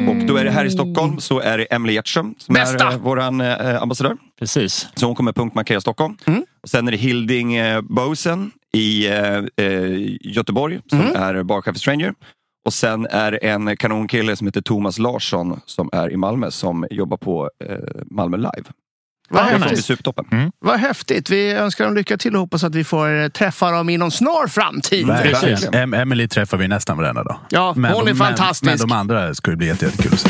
Och 0.09 0.27
då 0.27 0.37
är 0.37 0.45
det 0.45 0.51
här 0.51 0.65
i 0.65 0.71
Stockholm 0.71 1.21
så 1.21 1.41
är 1.41 1.59
det 1.59 1.65
Emily 1.65 1.93
Hjertström 1.93 2.35
som 2.39 2.55
Bästa! 2.55 2.87
är 2.87 2.93
eh, 2.93 2.99
våran 2.99 3.41
eh, 3.41 3.83
ambassadör. 3.83 4.17
Precis. 4.39 4.89
Så 4.95 5.07
hon 5.07 5.15
kommer 5.15 5.33
punktmarkera 5.33 5.81
Stockholm. 5.81 6.17
Och 6.63 6.69
sen 6.69 6.89
är 6.89 6.93
det 6.93 6.99
Hilding 6.99 7.55
eh, 7.55 7.81
Bosen 7.81 8.51
i 8.73 9.07
eh, 9.07 9.45
eh, 9.57 10.17
Göteborg 10.21 10.81
som 10.91 11.01
är 11.01 11.43
barchef 11.43 11.75
för 11.75 11.81
Stranger. 11.81 12.15
Och 12.67 12.73
sen 12.73 13.07
är 13.07 13.33
det 13.33 13.39
en 13.39 13.77
kanonkille 13.77 14.37
som 14.37 14.47
heter 14.47 14.61
Thomas 14.63 14.99
Larsson 14.99 15.61
som 15.67 15.91
är 15.93 16.13
i 16.13 16.17
Malmö 16.17 16.51
som 16.51 16.87
jobbar 16.91 17.17
på 17.17 17.51
eh, 17.65 17.77
Malmö 18.11 18.37
Live. 18.37 18.65
Vad 19.29 19.43
är 19.47 19.59
häftigt. 19.59 19.85
supertoppen. 19.85 20.53
Vad 20.59 20.81
häftigt. 20.81 21.31
Vi 21.31 21.53
önskar 21.53 21.85
dem 21.85 21.95
lycka 21.95 22.17
till 22.17 22.35
och 22.35 22.41
hoppas 22.41 22.65
att 22.65 22.75
vi 22.75 22.85
får 22.85 23.23
eh, 23.23 23.29
träffa 23.29 23.71
dem 23.71 23.89
inom 23.89 24.11
snar 24.11 24.47
framtid. 24.49 25.07
Verkligen. 25.07 25.57
Em- 25.59 26.01
Emily 26.03 26.29
träffar 26.29 26.57
vi 26.59 26.69
nästan 26.69 26.97
varenda 26.97 27.25
dag. 27.25 27.37
Ja, 27.51 27.73
hon 27.75 27.85
är 27.85 28.05
de, 28.07 28.15
fantastisk. 28.15 28.63
Men, 28.63 28.79
men 28.79 28.89
de 28.89 28.95
andra 28.95 29.35
ska 29.35 29.51
ju 29.51 29.57
bli 29.57 29.67
jätte- 29.67 29.85
jättekul. 29.85 30.13
att 30.13 30.21
se. 30.21 30.29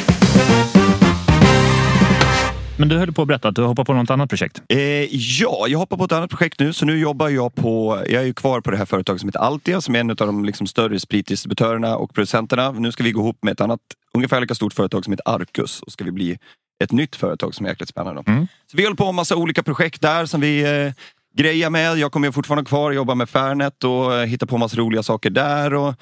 Men 2.79 2.89
du 2.89 2.99
höll 2.99 3.13
på 3.13 3.23
att 3.23 3.29
berätta 3.29 3.49
att 3.49 3.55
du 3.55 3.63
hoppar 3.63 3.85
på 3.85 3.93
något 3.93 4.11
annat 4.11 4.29
projekt. 4.29 4.63
Eh, 4.69 4.79
ja, 5.15 5.67
jag 5.69 5.79
hoppar 5.79 5.97
på 5.97 6.05
ett 6.05 6.13
annat 6.13 6.31
projekt 6.31 6.61
nu. 6.61 6.73
Så 6.73 6.85
nu 6.87 6.99
jobbar 6.99 7.29
jag 7.29 7.55
på, 7.55 8.03
jag 8.09 8.23
är 8.23 8.27
ju 8.27 8.35
kvar 8.35 8.61
på 8.61 8.71
det 8.71 8.77
här 8.77 8.85
företaget 8.85 9.21
som 9.21 9.29
heter 9.29 9.39
Altia 9.41 9.81
som 9.81 9.95
är 9.97 10.01
en 10.01 10.11
av 10.11 10.17
de 10.17 10.45
liksom 10.45 10.67
större 10.67 11.01
spritdistributörerna 11.01 11.97
och 11.97 12.15
producenterna. 12.15 12.71
Nu 12.73 12.93
ska 12.93 13.03
vi 13.05 13.13
gå 13.13 13.21
ihop 13.21 13.39
med 13.43 13.53
ett 13.53 13.61
annat 13.61 13.81
ungefär 14.15 14.41
lika 14.41 14.55
stort 14.55 14.73
företag 14.73 15.05
som 15.05 15.13
heter 15.13 15.29
Arcus 15.35 15.81
och 15.83 15.93
ska 15.93 16.05
vi 16.05 16.13
bli 16.13 16.39
ett 16.85 16.93
nytt 16.93 17.17
företag 17.17 17.55
som 17.55 17.67
är 17.67 17.71
jäkligt 17.71 17.89
spännande. 17.89 18.23
Mm. 18.27 18.47
Så 18.71 18.77
vi 18.77 18.83
håller 18.85 18.97
på 18.97 19.05
med 19.05 19.15
massa 19.15 19.37
olika 19.37 19.63
projekt 19.63 20.03
där 20.03 20.27
som 20.27 20.41
vi 20.41 20.61
eh, 20.87 20.93
grejar 21.37 21.71
med. 21.71 21.99
Jag 21.99 22.13
kommer 22.13 22.31
fortfarande 22.31 22.69
kvar 22.69 22.91
och 22.91 22.95
jobba 22.95 23.15
med 23.15 23.29
Fairnet 23.29 23.85
och 23.85 24.15
eh, 24.15 24.27
hitta 24.27 24.47
på 24.47 24.59
massa 24.59 24.77
roliga 24.77 25.03
saker 25.03 25.31
där. 25.31 25.75
Och 25.75 25.95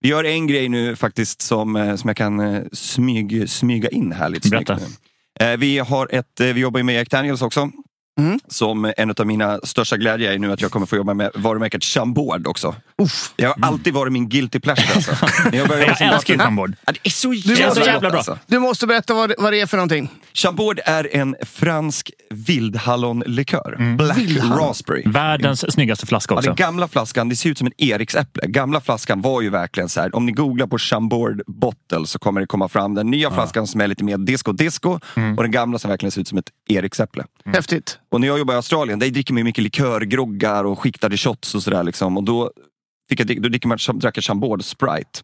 vi 0.00 0.08
gör 0.08 0.24
en 0.24 0.46
grej 0.46 0.68
nu 0.68 0.96
faktiskt 0.96 1.42
som, 1.42 1.76
eh, 1.76 1.96
som 1.96 2.08
jag 2.08 2.16
kan 2.16 2.40
eh, 2.40 2.62
smyg, 2.72 3.50
smyga 3.50 3.88
in 3.88 4.12
här 4.12 4.28
lite 4.28 4.48
Berätta. 4.48 4.78
snyggt 4.78 4.98
nu. 5.40 5.46
Eh, 5.46 5.56
Vi, 5.56 5.78
har 5.78 6.08
ett, 6.14 6.40
eh, 6.40 6.46
vi 6.46 6.60
jobbar 6.60 6.78
ju 6.80 6.84
med 6.84 6.94
Jack 6.94 7.10
Daniels 7.10 7.42
också. 7.42 7.70
Mm. 8.18 8.38
Som 8.48 8.92
en 8.96 9.10
av 9.18 9.26
mina 9.26 9.60
största 9.62 9.96
glädjer 9.96 10.32
är 10.32 10.38
nu 10.38 10.52
att 10.52 10.60
jag 10.60 10.70
kommer 10.70 10.86
få 10.86 10.96
jobba 10.96 11.14
med 11.14 11.30
varumärket 11.34 11.84
Chambord 11.84 12.46
också. 12.46 12.74
Uff. 13.02 13.32
Det 13.36 13.44
har 13.44 13.54
alltid 13.62 13.94
varit 13.94 14.12
min 14.12 14.28
guilty 14.28 14.60
pleasure. 14.60 14.94
Alltså. 14.94 15.12
Jag, 15.56 15.68
började 15.68 15.96
Jag 16.00 16.14
älskar 16.14 16.38
Chambord. 16.38 16.74
Ja, 16.86 16.92
det 16.92 16.98
är 17.04 17.10
så 17.10 17.28
måste- 17.28 17.48
jävla, 17.52 17.74
så 17.74 17.80
jävla 17.80 18.10
bra. 18.10 18.18
Alltså. 18.18 18.38
Du 18.46 18.58
måste 18.58 18.86
berätta 18.86 19.14
vad, 19.14 19.32
vad 19.38 19.52
det 19.52 19.60
är 19.60 19.66
för 19.66 19.76
någonting. 19.76 20.10
Chambord 20.34 20.80
är 20.84 21.16
en 21.16 21.36
fransk 21.46 22.10
vildhallonlikör. 22.30 23.96
Black 23.96 24.18
Vildhallon. 24.18 24.58
raspberry. 24.58 25.02
Världens 25.06 25.72
snyggaste 25.72 26.06
flaska 26.06 26.34
Ja, 26.34 26.38
också. 26.38 26.50
den 26.50 26.56
gamla 26.56 26.88
flaskan, 26.88 27.28
det 27.28 27.36
ser 27.36 27.50
ut 27.50 27.58
som 27.58 27.66
en 27.66 27.72
eriksäpple. 27.78 28.42
Gamla 28.46 28.80
flaskan 28.80 29.20
var 29.20 29.40
ju 29.42 29.50
verkligen 29.50 29.88
så 29.88 30.00
här, 30.00 30.16
om 30.16 30.26
ni 30.26 30.32
googlar 30.32 30.66
på 30.66 30.78
Chambord 30.78 31.42
bottle 31.46 32.06
så 32.06 32.18
kommer 32.18 32.40
det 32.40 32.46
komma 32.46 32.68
fram 32.68 32.94
den 32.94 33.10
nya 33.10 33.30
flaskan 33.30 33.66
som 33.66 33.80
är 33.80 33.86
lite 33.88 34.04
mer 34.04 34.18
disco 34.18 34.52
disco 34.52 34.90
och 35.36 35.42
den 35.42 35.50
gamla 35.50 35.78
som 35.78 35.88
verkligen 35.90 36.10
ser 36.12 36.20
ut 36.20 36.28
som 36.28 36.38
ett 36.38 36.48
eriksäpple. 36.68 37.24
Häftigt. 37.44 37.98
Och 38.10 38.20
när 38.20 38.28
jag 38.28 38.38
jobbade 38.38 38.54
i 38.54 38.56
Australien, 38.56 38.98
där 38.98 39.10
dricker 39.10 39.34
man 39.34 39.44
mycket 39.44 39.64
likörgroggar 39.64 40.64
och 40.64 40.78
skiktade 40.78 41.16
shots 41.16 41.54
och 41.54 41.62
sådär. 41.62 41.82
Liksom. 41.82 42.16
Och 42.16 42.24
då, 42.24 42.52
fick 43.08 43.20
jag, 43.20 43.42
då 43.42 43.48
dricker 43.48 43.68
man, 43.68 43.78
drack 43.94 44.16
jag 44.16 44.24
Chambord 44.24 44.64
Sprite. 44.64 45.20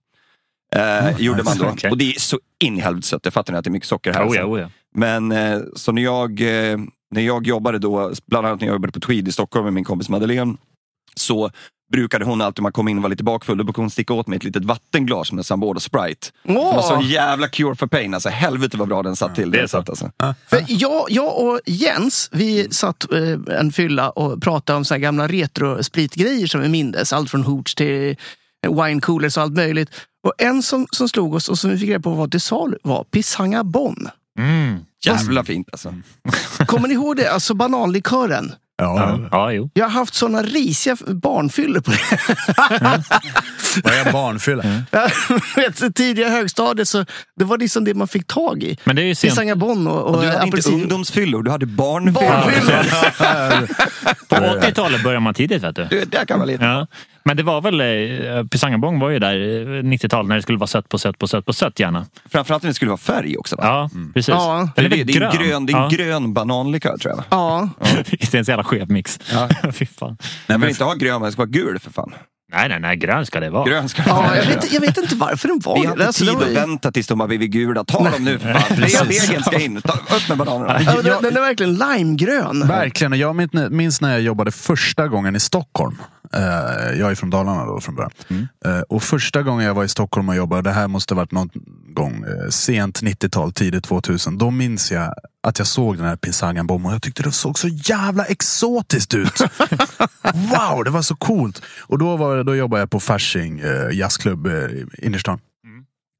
Eh, 0.74 1.20
gjorde 1.20 1.42
man 1.42 1.58
då. 1.58 1.66
okej. 1.66 1.90
Och 1.90 1.98
det 1.98 2.04
är 2.10 2.20
så 2.20 2.40
in 2.64 2.78
i 2.78 2.80
helvete. 2.80 3.18
Jag 3.22 3.32
fattar 3.32 3.52
ni 3.52 3.58
att 3.58 3.64
det 3.64 3.68
är 3.68 3.72
mycket 3.72 3.88
socker 3.88 4.12
här. 4.12 4.28
Oh, 4.28 4.36
ja, 4.36 4.42
alltså. 4.42 4.54
oh, 4.54 4.60
ja. 4.60 4.68
Men 4.94 5.32
eh, 5.32 5.60
så 5.76 5.92
när 5.92 6.02
jag, 6.02 6.40
eh, 6.40 6.78
när 7.10 7.22
jag 7.22 7.46
jobbade 7.46 7.78
då, 7.78 8.12
bland 8.26 8.46
annat 8.46 8.60
när 8.60 8.66
jag 8.66 8.74
jobbade 8.74 8.92
på 8.92 9.00
Tweed 9.00 9.28
i 9.28 9.32
Stockholm 9.32 9.64
med 9.64 9.72
min 9.72 9.84
kompis 9.84 10.08
Madeleine, 10.08 10.56
så 11.14 11.50
brukade 11.92 12.24
hon 12.24 12.40
alltid, 12.40 12.58
om 12.58 12.62
man 12.62 12.72
kom 12.72 12.88
in 12.88 12.96
och 12.96 13.02
var 13.02 13.10
lite 13.10 13.24
bakfull, 13.24 13.58
då 13.58 13.64
brukade 13.64 13.82
hon 13.82 13.90
sticka 13.90 14.14
åt 14.14 14.26
mig 14.26 14.36
ett 14.36 14.44
litet 14.44 14.64
vattenglas 14.64 15.32
med 15.32 15.46
Sambord 15.46 15.76
och 15.76 15.82
Sprite. 15.82 16.26
Som 16.44 16.54
var 16.54 16.76
Åh. 16.78 16.88
sån 16.88 17.06
jävla 17.06 17.48
cure 17.48 17.74
for 17.74 17.86
pain. 17.86 18.14
Alltså, 18.14 18.28
helvete 18.28 18.76
vad 18.76 18.88
bra 18.88 19.02
den 19.02 19.16
satt 19.16 19.34
till. 19.34 19.50
det 19.50 19.56
är 19.56 19.60
den 19.60 19.68
så. 19.68 19.78
satt, 19.78 19.88
alltså. 19.88 20.10
För 20.46 20.64
jag, 20.68 21.06
jag 21.08 21.38
och 21.38 21.60
Jens, 21.66 22.28
vi 22.32 22.68
satt 22.70 23.12
eh, 23.12 23.58
en 23.58 23.72
fylla 23.72 24.10
och 24.10 24.42
pratade 24.42 24.76
om 24.76 24.84
så 24.84 24.94
här 24.94 24.98
gamla 24.98 25.28
retro-spritgrejer 25.28 26.46
som 26.46 26.60
vi 26.60 26.68
mindes. 26.68 27.12
Allt 27.12 27.30
från 27.30 27.44
hooch 27.44 27.76
till 27.76 28.16
eh, 28.66 28.84
wine 28.84 29.00
coolers 29.00 29.36
och 29.36 29.42
allt 29.42 29.54
möjligt. 29.54 29.90
Och 30.26 30.32
en 30.38 30.62
som, 30.62 30.86
som 30.90 31.08
slog 31.08 31.34
oss 31.34 31.48
och 31.48 31.58
som 31.58 31.70
vi 31.70 31.78
fick 31.78 31.88
reda 31.88 32.00
på 32.00 32.10
var 32.10 32.28
till 32.28 32.40
salu 32.40 32.78
var 32.82 33.04
Pisanga 33.04 33.64
Bon. 33.64 34.08
Mm. 34.38 34.78
Jävla 35.04 35.44
fint 35.44 35.68
alltså. 35.72 35.94
Kommer 36.66 36.88
ni 36.88 36.94
ihåg 36.94 37.16
det? 37.16 37.32
Alltså 37.32 37.54
bananlikören. 37.54 38.52
Ja, 38.76 39.18
ja, 39.30 39.52
jo. 39.52 39.70
Jag 39.74 39.84
har 39.84 39.90
haft 39.90 40.14
såna 40.14 40.42
risiga 40.42 40.96
barnfyllor 41.06 41.80
på 41.80 41.90
det. 41.90 41.98
Vad 43.84 43.94
är 43.94 44.12
barnfylla? 44.12 44.62
Vet, 45.56 45.94
tidiga 45.94 46.28
högstadiet 46.28 46.88
så 46.88 47.04
det 47.36 47.44
var 47.44 47.58
liksom 47.58 47.84
det 47.84 47.94
man 47.94 48.08
fick 48.08 48.26
tag 48.26 48.62
i. 48.62 48.78
Men 48.84 48.96
det 48.96 49.02
är 49.02 49.06
ju 49.06 49.14
sent. 49.14 49.32
Pisanga 49.34 49.56
Bon 49.56 49.86
och, 49.86 50.02
och 50.02 50.12
Du 50.12 50.18
hade 50.18 50.32
inte 50.32 50.40
apelsin. 50.48 50.74
ungdomsfyllor, 50.74 51.42
du 51.42 51.50
hade 51.50 51.66
barnfyllor. 51.66 52.30
Barnfyllor. 52.30 53.66
På 54.28 54.34
80-talet 54.36 55.02
börjar 55.02 55.20
man 55.20 55.34
tidigt 55.34 55.62
vet 55.62 55.76
du. 55.76 55.84
Du, 55.84 56.04
där 56.04 56.24
kan 56.24 56.38
man 56.38 56.48
lite. 56.48 56.64
Ja. 56.64 56.86
Men 57.26 57.36
det 57.36 57.42
var 57.42 57.60
väl, 57.60 57.80
eh, 57.80 58.44
Pisangabong 58.46 58.98
var 59.00 59.10
ju 59.10 59.18
där 59.18 59.34
eh, 59.34 59.82
90-talet 59.82 60.28
när 60.28 60.36
det 60.36 60.42
skulle 60.42 60.58
vara 60.58 60.66
sött 60.66 60.88
på 60.88 60.98
sött 60.98 61.18
på 61.18 61.28
sött 61.28 61.46
på 61.46 61.52
sött 61.52 61.80
gärna. 61.80 62.06
Framförallt 62.30 62.62
när 62.62 62.68
det 62.70 62.74
skulle 62.74 62.88
vara 62.88 62.98
färg 62.98 63.36
också. 63.36 63.56
Va? 63.56 63.62
Ja, 63.64 63.90
precis. 64.14 64.28
Ja. 64.28 64.68
Eller 64.76 64.86
Eller 64.86 64.96
det, 64.96 65.04
det 65.04 65.16
är 65.16 65.22
en 65.22 65.38
grön, 65.46 65.66
det 65.66 65.72
är 65.72 65.76
en 65.76 65.82
Ja. 65.82 65.88
grön 65.88 66.32
bananlikör 66.34 66.96
tror 66.96 67.10
jag. 67.12 67.16
va? 67.16 67.24
Ja, 67.30 67.68
det 68.10 68.34
är 68.34 68.38
en 68.38 68.44
så 68.44 68.50
jävla 68.50 68.64
skev 68.64 68.90
mix. 68.90 69.18
Ja. 69.32 69.48
Fy 69.72 69.86
fan. 69.86 70.16
Jag 70.46 70.58
vill 70.58 70.68
inte 70.68 70.84
ha 70.84 70.94
grön, 70.94 71.12
men 71.20 71.22
det 71.22 71.32
ska 71.32 71.40
vara 71.42 71.50
gul 71.50 71.78
för 71.78 71.90
fan. 71.90 72.14
Nej, 72.52 72.68
nej, 72.68 72.80
nej, 72.80 72.96
grön 72.96 73.26
ska 73.26 73.40
det 73.40 73.50
vara. 73.50 73.64
Grön 73.70 73.88
ska 73.88 74.02
ja 74.06 74.14
vara. 74.14 74.36
jag, 74.36 74.44
vet, 74.46 74.72
jag 74.72 74.80
vet 74.80 74.96
inte 74.98 75.14
varför 75.16 75.48
den 75.48 75.58
var 75.64 75.80
Vi 75.80 75.86
har 75.86 75.92
inte 75.92 76.06
Alltså, 76.06 76.24
tid 76.24 76.34
att 76.42 76.48
vänta 76.68 76.92
tills 76.92 77.06
de 77.06 77.20
har 77.20 77.26
blivit 77.28 77.50
gula. 77.50 77.84
Ta 77.84 78.10
dem 78.10 78.24
nu 78.24 78.38
för 78.38 78.52
fan. 78.54 79.06
Degen 79.08 79.42
ska 79.42 79.60
in. 79.60 79.80
Ta, 79.82 79.92
upp 79.92 80.28
med 80.28 80.38
bananerna. 80.38 80.80
Ja, 80.82 80.92
den, 81.02 81.22
den 81.22 81.36
är 81.36 81.40
verkligen 81.40 81.74
limegrön. 81.74 82.68
Verkligen. 82.68 83.12
Och 83.12 83.18
jag 83.18 83.50
minns 83.72 84.00
när 84.00 84.10
jag 84.12 84.20
jobbade 84.20 84.50
första 84.50 85.08
gången 85.08 85.36
i 85.36 85.40
Stockholm. 85.40 85.96
Eh, 86.32 86.98
jag 86.98 87.10
är 87.10 87.14
från 87.14 87.30
Dalarna 87.30 87.64
då 87.64 87.80
från 87.80 87.94
början. 87.94 88.10
Eh, 88.64 88.80
och 88.80 89.02
första 89.02 89.42
gången 89.42 89.66
jag 89.66 89.74
var 89.74 89.84
i 89.84 89.88
Stockholm 89.88 90.28
och 90.28 90.36
jobbade, 90.36 90.62
det 90.62 90.70
här 90.70 90.88
måste 90.88 91.14
ha 91.14 91.16
varit 91.16 91.32
någon 91.32 91.50
gång 91.88 92.24
eh, 92.24 92.48
sent 92.50 93.02
90-tal, 93.02 93.52
tidigt 93.52 93.84
2000. 93.84 94.38
Då 94.38 94.50
minns 94.50 94.92
jag 94.92 95.14
att 95.42 95.58
jag 95.58 95.68
såg 95.68 95.96
den 95.96 96.06
här 96.06 96.16
Pisangan 96.16 96.66
Bomb 96.66 96.86
och 96.86 96.92
jag 96.92 97.02
tyckte 97.02 97.22
det 97.22 97.32
såg 97.32 97.58
så 97.58 97.68
jävla 97.68 98.24
exotiskt 98.24 99.14
ut. 99.14 99.40
wow, 100.22 100.84
det 100.84 100.90
var 100.90 101.02
så 101.02 101.16
coolt. 101.16 101.62
Och 101.80 101.98
då, 101.98 102.16
var, 102.16 102.44
då 102.44 102.56
jobbade 102.56 102.82
jag 102.82 102.90
på 102.90 103.00
Fasching 103.00 103.62
jazzklubb 103.92 104.46
i 104.46 104.86
innerstan. 104.98 105.38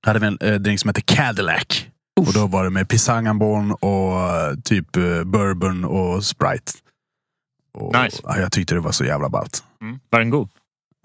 Hade 0.06 0.18
vi 0.18 0.26
en 0.26 0.38
eh, 0.40 0.54
drink 0.54 0.80
som 0.80 0.88
hette 0.88 1.00
Cadillac. 1.00 1.86
Och 2.20 2.32
då 2.32 2.46
var 2.46 2.64
det 2.64 2.70
med 2.70 2.88
Pisangambon 2.88 3.72
och 3.72 4.64
typ 4.64 4.92
bourbon 5.24 5.84
och 5.84 6.24
Sprite. 6.24 6.72
Och, 7.74 8.02
Nice. 8.02 8.20
ja, 8.24 8.38
jag 8.38 8.52
tyckte 8.52 8.74
det 8.74 8.80
var 8.80 8.92
så 8.92 9.04
jävla 9.04 9.28
ballt. 9.28 9.64
Mm. 9.84 9.98
Var 10.10 10.18
den 10.18 10.30
god? 10.30 10.48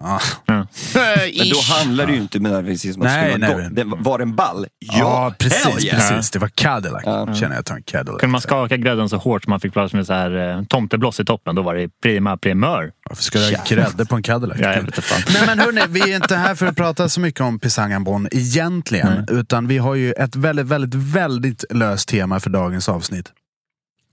Ja. 0.02 0.20
Ja. 0.46 0.66
Men 0.94 1.48
då 1.52 1.60
handlar 1.74 2.06
det 2.06 2.12
ju 2.12 2.18
inte 2.18 2.38
nödvändigtvis 2.38 2.96
om 2.96 3.02
att 3.02 3.08
Nej, 3.08 3.38
nej, 3.38 3.56
nej. 3.56 3.68
Det 3.72 3.84
var 3.84 4.20
en 4.20 4.34
ball? 4.36 4.66
Ja, 4.78 4.98
Ja, 4.98 5.34
precis. 5.38 5.64
hell 5.64 5.84
yeah. 5.84 5.98
precis. 6.10 6.30
Det 6.30 6.38
var 6.38 6.48
Cadillac. 6.48 7.02
Ja. 7.06 7.34
Känner 7.34 7.56
jag 7.56 7.76
en 7.76 7.82
Cadillac. 7.82 8.20
Kunde 8.20 8.32
man 8.32 8.40
skaka 8.40 8.76
grädden 8.76 9.08
så 9.08 9.16
hårt 9.16 9.44
så 9.44 9.50
man 9.50 9.60
fick 9.60 9.72
plats 9.72 9.94
med 9.94 10.06
så 10.06 10.12
här, 10.12 10.58
eh, 10.58 10.64
tomtebloss 10.64 11.20
i 11.20 11.24
toppen, 11.24 11.54
då 11.54 11.62
var 11.62 11.74
det 11.74 11.88
prima 12.02 12.36
primör. 12.36 12.92
Varför 13.08 13.22
ska 13.22 13.38
jag 13.38 13.58
ha 13.58 13.64
grädde 13.68 14.06
på 14.06 14.16
en 14.16 14.22
Cadillac? 14.22 14.58
Ja, 14.60 14.68
jag 14.68 14.76
vet 14.76 14.84
inte 14.86 15.02
fan. 15.02 15.22
Nej 15.34 15.42
men 15.46 15.58
hörni, 15.58 15.80
vi 15.88 16.12
är 16.12 16.16
inte 16.16 16.36
här 16.36 16.54
för 16.54 16.66
att 16.66 16.76
prata 16.76 17.08
så 17.08 17.20
mycket 17.20 17.40
om 17.40 17.58
Pisangambon 17.58 18.28
egentligen. 18.32 19.26
Utan 19.30 19.66
vi 19.66 19.78
har 19.78 19.94
ju 19.94 20.12
ett 20.12 20.36
väldigt, 20.36 20.66
väldigt, 20.66 20.94
väldigt 20.94 21.64
löst 21.70 22.08
tema 22.08 22.40
för 22.40 22.50
dagens 22.50 22.88
avsnitt. 22.88 23.32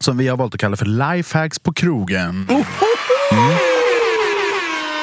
Som 0.02 0.18
vi 0.18 0.28
har 0.28 0.38
valt 0.38 0.54
att 0.54 0.60
kalla 0.60 0.76
för 0.78 0.86
Lifehacks 1.16 1.60
på 1.60 1.74
krogen. 1.74 2.48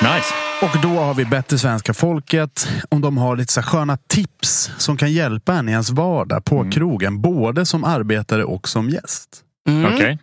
Nice. 0.03 0.35
Och 0.63 0.81
då 0.83 0.89
har 0.89 1.15
vi 1.15 1.25
bett 1.25 1.49
det 1.49 1.59
svenska 1.59 1.95
folket 1.95 2.69
om 2.89 3.01
de 3.01 3.19
har 3.19 3.37
lite 3.37 3.53
så 3.53 3.63
sköna 3.63 3.97
tips 3.97 4.71
som 4.79 4.97
kan 4.97 5.13
hjälpa 5.13 5.55
en 5.55 5.69
i 5.69 5.73
ens 5.73 5.91
vardag 5.91 6.45
på 6.45 6.71
krogen. 6.71 7.21
Både 7.21 7.67
som 7.67 7.85
arbetare 7.85 8.45
och 8.45 8.69
som 8.69 8.89
gäst. 8.91 9.29
Mm. 9.69 9.95
Okej. 9.95 10.19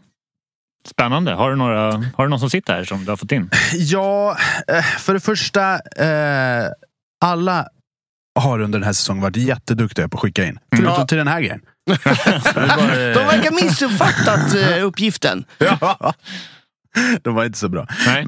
Spännande. 0.87 1.33
Har 1.33 1.49
du, 1.49 1.55
några, 1.55 1.91
har 2.17 2.23
du 2.23 2.29
någon 2.29 2.39
som 2.39 2.49
sitter 2.49 2.73
här 2.73 2.83
som 2.83 3.05
du 3.05 3.11
har 3.11 3.17
fått 3.17 3.31
in? 3.31 3.49
Ja, 3.73 4.37
eh, 4.67 4.83
för 4.83 5.13
det 5.13 5.19
första. 5.19 5.73
Eh, 5.79 6.67
alla 7.25 7.67
har 8.39 8.59
under 8.61 8.79
den 8.79 8.85
här 8.85 8.93
säsongen 8.93 9.21
varit 9.23 9.35
jätteduktiga 9.37 10.07
på 10.09 10.17
att 10.17 10.21
skicka 10.21 10.45
in. 10.45 10.59
Förutom 10.75 10.93
Ja. 10.97 11.07
till 11.07 11.17
den 11.17 11.27
här 11.27 11.39
grejen. 11.41 11.61
De 11.85 11.91
eh, 11.91 13.27
verkar 13.27 13.63
missuppfattat 13.63 14.55
eh, 14.55 14.85
uppgiften. 14.85 15.43
Ja. 15.57 16.13
De 17.21 17.35
var 17.35 17.45
inte 17.45 17.59
så 17.59 17.69
bra. 17.69 17.87
Nej. 18.07 18.25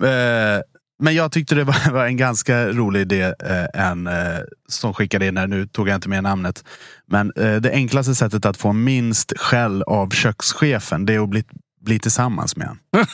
Eh, 1.00 1.04
Men 1.04 1.16
jag 1.16 1.32
tyckte 1.32 1.56
det 1.56 1.64
var, 1.92 2.06
en 2.06 2.18
ganska 2.18 2.68
rolig 2.68 3.02
idé. 3.02 3.22
Eh, 3.24 3.66
en 3.90 4.08
eh, 4.08 4.40
som 4.70 4.94
skickade 4.94 5.28
in 5.28 5.38
här, 5.38 5.48
nu 5.48 5.68
tog 5.68 5.88
jag 5.90 5.96
inte 5.96 6.10
med 6.10 6.24
namnet. 6.24 6.64
Men 7.08 7.32
eh, 7.38 7.56
det 7.56 7.72
enklaste 7.72 8.16
sättet 8.16 8.46
att 8.46 8.58
få 8.58 8.74
minst 8.74 9.34
skäll 9.38 9.84
av 9.84 10.10
kökschefen, 10.10 11.06
det 11.06 11.14
är 11.14 11.20
att 11.24 11.30
bli, 11.30 11.44
bli 11.82 12.00
tillsammans 12.00 12.56
med 12.56 12.68
honom. 12.68 12.84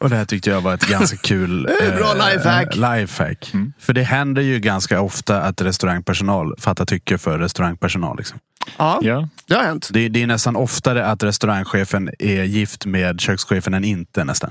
Och 0.00 0.10
det 0.10 0.16
här 0.16 0.24
tyckte 0.24 0.50
jag 0.50 0.60
var 0.60 0.74
ett 0.74 0.88
ganska 0.88 1.16
kul 1.16 1.62
bra 1.96 2.14
lifehack. 2.14 2.74
lifehack. 2.76 3.52
För 3.78 3.92
det 3.92 4.02
händer 4.02 4.42
ju 4.42 4.58
ganska 4.58 5.00
ofta 5.00 5.42
att 5.42 5.60
restaurangpersonal 5.62 6.54
fattar 6.58 6.84
tycke 6.84 7.18
för 7.18 7.38
restaurangpersonal. 7.38 8.16
Liksom. 8.18 8.38
Ja, 8.78 8.98
Ja. 9.02 9.28
det 9.48 9.54
har 9.54 9.62
hänt. 9.62 9.88
Det, 9.92 10.08
det 10.08 10.22
är 10.22 10.26
nästan 10.26 10.56
oftare 10.56 11.06
att 11.06 11.22
restaurangchefen 11.22 12.10
är 12.18 12.42
gift 12.44 12.86
med 12.86 13.20
kökschefen 13.20 13.74
än 13.74 13.84
inte 13.84 14.24
nästan. 14.24 14.50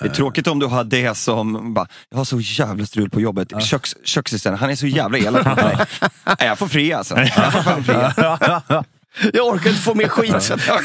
Det 0.00 0.06
är 0.06 0.14
tråkigt 0.14 0.46
om 0.46 0.58
du 0.58 0.66
har 0.66 0.84
det 0.84 1.16
som 1.16 1.74
bara, 1.74 1.86
jag 2.10 2.18
har 2.18 2.24
så 2.24 2.40
jävla 2.40 2.86
strul 2.86 3.10
på 3.10 3.20
jobbet. 3.20 3.62
Köks, 3.62 3.96
köksassistenten, 4.04 4.60
han 4.60 4.70
är 4.70 4.76
så 4.76 4.86
jävla 4.86 5.18
elak 5.18 5.46
mot 5.46 5.56
mig. 5.56 5.76
Nej, 6.00 6.36
jag 6.38 6.58
får 6.58 6.68
fria 6.68 6.98
alltså. 6.98 7.16
Jag 7.36 7.52
får 7.52 7.62
fan 7.62 7.84
fria. 7.84 8.84
Jag 9.32 9.46
orkar 9.46 9.70
inte 9.70 9.82
få 9.82 9.94
mer 9.94 10.08
skit. 10.08 10.42
Så 10.42 10.52
jag... 10.66 10.80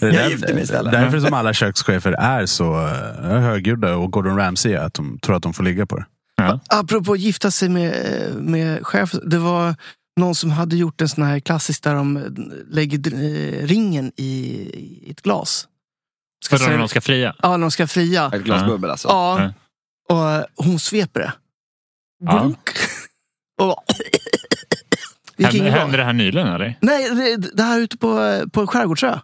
Det 0.00 0.06
är 0.06 0.12
Jag 0.12 0.30
gifter 0.30 0.54
mig 0.54 0.62
istället. 0.62 0.92
Därför 0.92 1.20
som 1.20 1.34
alla 1.34 1.52
kökschefer 1.52 2.12
är 2.12 2.46
så 2.46 2.72
uh, 2.74 3.40
högljudda 3.40 3.96
och 3.96 4.12
Gordon 4.12 4.36
Ramsay 4.36 4.72
är 4.72 4.78
att 4.78 4.94
de 4.94 5.18
tror 5.18 5.36
att 5.36 5.42
de 5.42 5.54
får 5.54 5.64
ligga 5.64 5.86
på 5.86 5.96
det. 5.96 6.04
Ja. 6.36 6.60
Apropå 6.68 7.12
att 7.12 7.20
gifta 7.20 7.50
sig 7.50 7.68
med, 7.68 7.94
med 8.34 8.86
chef. 8.86 9.12
Det 9.24 9.38
var 9.38 9.74
någon 10.16 10.34
som 10.34 10.50
hade 10.50 10.76
gjort 10.76 11.00
en 11.00 11.08
sån 11.08 11.24
här 11.24 11.40
klassisk 11.40 11.82
där 11.82 11.94
de 11.94 12.16
eh, 12.16 12.22
lägger 12.70 13.14
eh, 13.14 13.66
ringen 13.66 14.12
i, 14.16 14.32
i 15.06 15.10
ett 15.10 15.22
glas. 15.22 15.66
Ska 16.44 16.58
För 16.58 16.68
när 16.70 16.78
de 16.78 16.88
ska 16.88 17.00
fria. 17.00 17.34
Ja, 17.42 17.50
när 17.50 17.58
de 17.58 17.70
ska 17.70 17.86
fria. 17.86 18.30
Ett 18.34 18.42
glas 18.42 18.64
bubbel 18.66 18.90
alltså. 18.90 19.08
Ja, 19.08 19.52
och 20.08 20.30
eh, 20.30 20.44
hon 20.56 20.78
sveper 20.78 21.20
det. 21.20 21.32
Ja. 22.24 22.52
Och 23.62 23.84
Hände, 25.38 25.70
hände 25.70 25.96
det 25.96 26.04
här 26.04 26.12
nyligen 26.12 26.48
eller? 26.48 26.74
Nej, 26.80 27.10
det, 27.14 27.36
det 27.56 27.62
här 27.62 27.78
ute 27.80 27.96
på, 27.98 28.40
på 28.52 28.66
Skärgårdsö. 28.66 29.18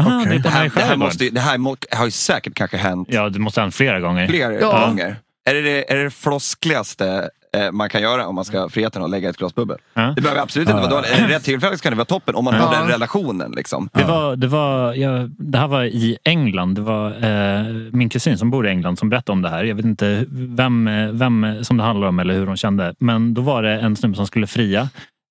Aha, 0.00 0.20
Okej. 0.20 0.30
det, 0.30 0.34
är 0.34 0.38
Det 0.38 0.42
på 0.42 0.48
här, 0.48 0.60
mig 0.62 0.70
det, 0.74 0.80
här 0.80 0.88
själv. 0.88 0.98
måste, 0.98 1.24
ju- 1.24 1.30
det 1.30 1.40
här 1.40 1.58
må, 1.58 1.76
har 1.90 2.04
ju 2.04 2.10
säkert 2.10 2.54
kanske 2.54 2.76
hänt 2.76 3.08
Ja, 3.10 3.28
det 3.28 3.38
måste 3.38 3.60
ha 3.60 3.64
hänt 3.64 3.74
flera 3.74 4.00
gånger. 4.00 4.28
fler 4.28 4.50
Ja. 4.50 4.86
gånger. 4.86 5.16
Är 5.44 5.54
det 5.54 5.60
det, 5.62 5.92
är 5.92 5.96
det 5.96 6.04
det 6.04 6.10
floskligaste 6.10 7.30
eh, 7.54 7.72
man 7.72 7.88
kan 7.88 8.02
göra 8.02 8.26
om 8.26 8.34
man 8.34 8.44
ska 8.44 8.68
fria 8.68 8.90
till 8.90 9.00
någon 9.00 9.04
och 9.04 9.10
lägga 9.10 9.30
ett 9.30 9.36
glas 9.36 9.54
bubbel? 9.54 9.78
Ja. 9.94 10.12
Det 10.16 10.22
behöver 10.22 10.42
absolut 10.42 10.68
inte 10.68 10.80
vara 10.80 10.90
dåligt. 10.90 11.10
Rätt 11.28 11.44
tillfälle 11.44 11.76
kan 11.76 11.92
det 11.92 11.96
vara 11.96 12.04
toppen 12.04 12.34
om 12.34 12.44
man 12.44 12.54
har 12.54 12.74
den 12.74 12.88
relationen. 12.88 13.52
Liksom. 13.52 13.88
Det, 13.92 14.04
var, 14.04 14.36
det, 14.36 14.46
var, 14.46 14.94
ja, 14.94 15.28
det 15.38 15.58
här 15.58 15.68
var 15.68 15.84
i 15.84 16.18
England. 16.24 16.74
Det 16.74 16.80
var 16.80 17.06
eh, 17.10 17.64
min 17.92 18.08
kusin 18.08 18.38
som 18.38 18.50
bor 18.50 18.66
i 18.66 18.70
England 18.70 18.98
som 18.98 19.08
berättade 19.08 19.32
om 19.32 19.42
det 19.42 19.48
här. 19.48 19.64
Jag 19.64 19.74
vet 19.74 19.84
inte 19.84 20.24
vem, 20.30 20.88
eh, 20.88 21.08
vem 21.08 21.64
som 21.64 21.76
det 21.76 21.82
handlar 21.82 22.08
om 22.08 22.18
eller 22.18 22.34
hur 22.34 22.46
hon 22.46 22.56
kände. 22.56 22.94
Men 22.98 23.34
då 23.34 23.42
var 23.42 23.62
det 23.62 23.80
en 23.80 23.96
snubbe 23.96 24.16
som 24.16 24.26
skulle 24.26 24.46
fria. 24.46 24.88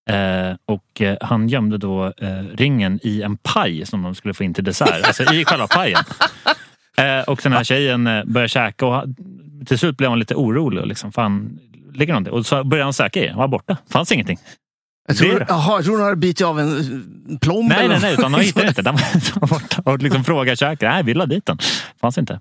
Eh, 0.10 0.56
och 0.66 1.02
eh, 1.02 1.18
han 1.22 1.48
gömde 1.48 1.78
då 1.78 2.06
eh, 2.06 2.44
ringen 2.54 3.00
i 3.04 3.22
en 3.22 3.38
paj 3.38 3.86
som 3.86 4.04
de 4.04 4.16
skulle 4.16 4.34
få 4.34 4.44
in 4.44 4.54
till 4.54 4.64
dessert. 4.64 5.08
alltså 5.08 5.34
i 5.34 5.46
själva 5.46 5.68
pajen. 5.68 6.04
Eh, 6.98 7.24
och 7.28 7.40
den 7.44 7.54
här 7.54 7.64
tjejen 7.64 8.08
eh, 8.08 8.24
började 8.26 8.50
käka 8.50 8.86
och 8.86 9.04
till 9.66 9.80
slut 9.80 9.98
blev 9.98 10.10
hon 10.10 10.20
lite 10.20 10.36
orolig. 10.36 10.82
Och 10.82 10.88
liksom, 10.88 11.12
fan, 11.12 11.60
ligger 11.94 12.14
någonting? 12.14 12.34
Och 12.34 12.46
så 12.46 12.64
började 12.64 12.86
han 12.86 12.94
söka 12.94 13.20
i 13.24 13.28
den. 13.28 13.38
Var 13.38 13.48
borta. 13.48 13.78
fanns 13.90 14.12
ingenting. 14.12 14.38
Jag 15.08 15.18
tror, 15.18 15.46
jaha, 15.50 15.76
jag 15.78 15.84
tror 15.86 15.98
hon 15.98 16.06
har 16.06 16.16
bitit 16.16 16.46
av 16.46 16.60
en 16.60 16.78
eh, 17.32 17.38
plomb. 17.38 17.70
Nej, 17.70 17.78
eller 17.80 17.90
nej, 17.90 18.00
nej. 18.02 18.14
Utan 18.14 18.34
han 18.34 18.42
hittade 18.42 18.68
inte. 18.68 18.82
Den 18.82 18.96
var, 19.36 19.48
borta. 19.48 19.82
Och 19.86 20.00
liksom 20.02 20.24
frågade 20.24 20.56
köket. 20.58 20.90
Nej, 20.90 21.04
vi 21.04 21.14
la 21.14 21.26
dit 21.26 21.46
den. 21.46 21.58
Fanns 22.02 22.18
inte. 22.18 22.40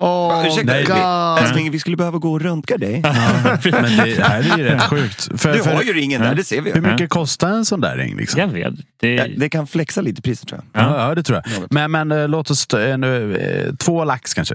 Åh, 0.00 0.44
Ursäkta, 0.46 0.72
nej, 0.72 0.84
vi- 0.88 1.42
älskling, 1.42 1.70
vi 1.70 1.78
skulle 1.78 1.96
behöva 1.96 2.18
gå 2.18 2.32
och 2.32 2.40
röntga 2.40 2.76
dig. 2.78 3.00
Men 3.02 3.96
det 3.96 4.22
här 4.22 4.52
är 4.52 4.58
ju 4.58 4.64
rätt 4.64 4.82
sjukt. 4.82 5.40
För, 5.40 5.52
Du 5.52 5.62
har 5.62 5.82
ju 5.82 5.92
ringen 5.92 6.20
där, 6.22 6.34
det 6.34 6.44
ser 6.44 6.60
vi. 6.60 6.72
hur 6.72 6.80
mycket 6.80 7.10
kostar 7.10 7.48
en 7.48 7.64
sån 7.64 7.80
där 7.80 7.96
ring? 7.96 8.16
Liksom? 8.16 8.40
Jag 8.40 8.48
vet. 8.48 8.74
Det, 9.00 9.14
Ja, 9.14 9.24
Det 9.36 9.48
kan 9.48 9.66
flexa 9.66 10.00
lite 10.00 10.22
priset 10.22 10.48
tror 10.48 10.60
jag. 10.72 10.82
Ja, 10.84 11.08
ja, 11.08 11.14
det 11.14 11.22
tror 11.22 11.42
jag. 11.44 11.60
Något. 11.60 11.70
Men, 11.72 11.90
men 11.90 12.12
eh, 12.12 12.28
låt 12.28 12.50
oss 12.50 12.66
ta 12.66 12.80
en, 12.80 13.04
eh, 13.04 13.74
två 13.78 14.04
lax 14.04 14.34
kanske. 14.34 14.54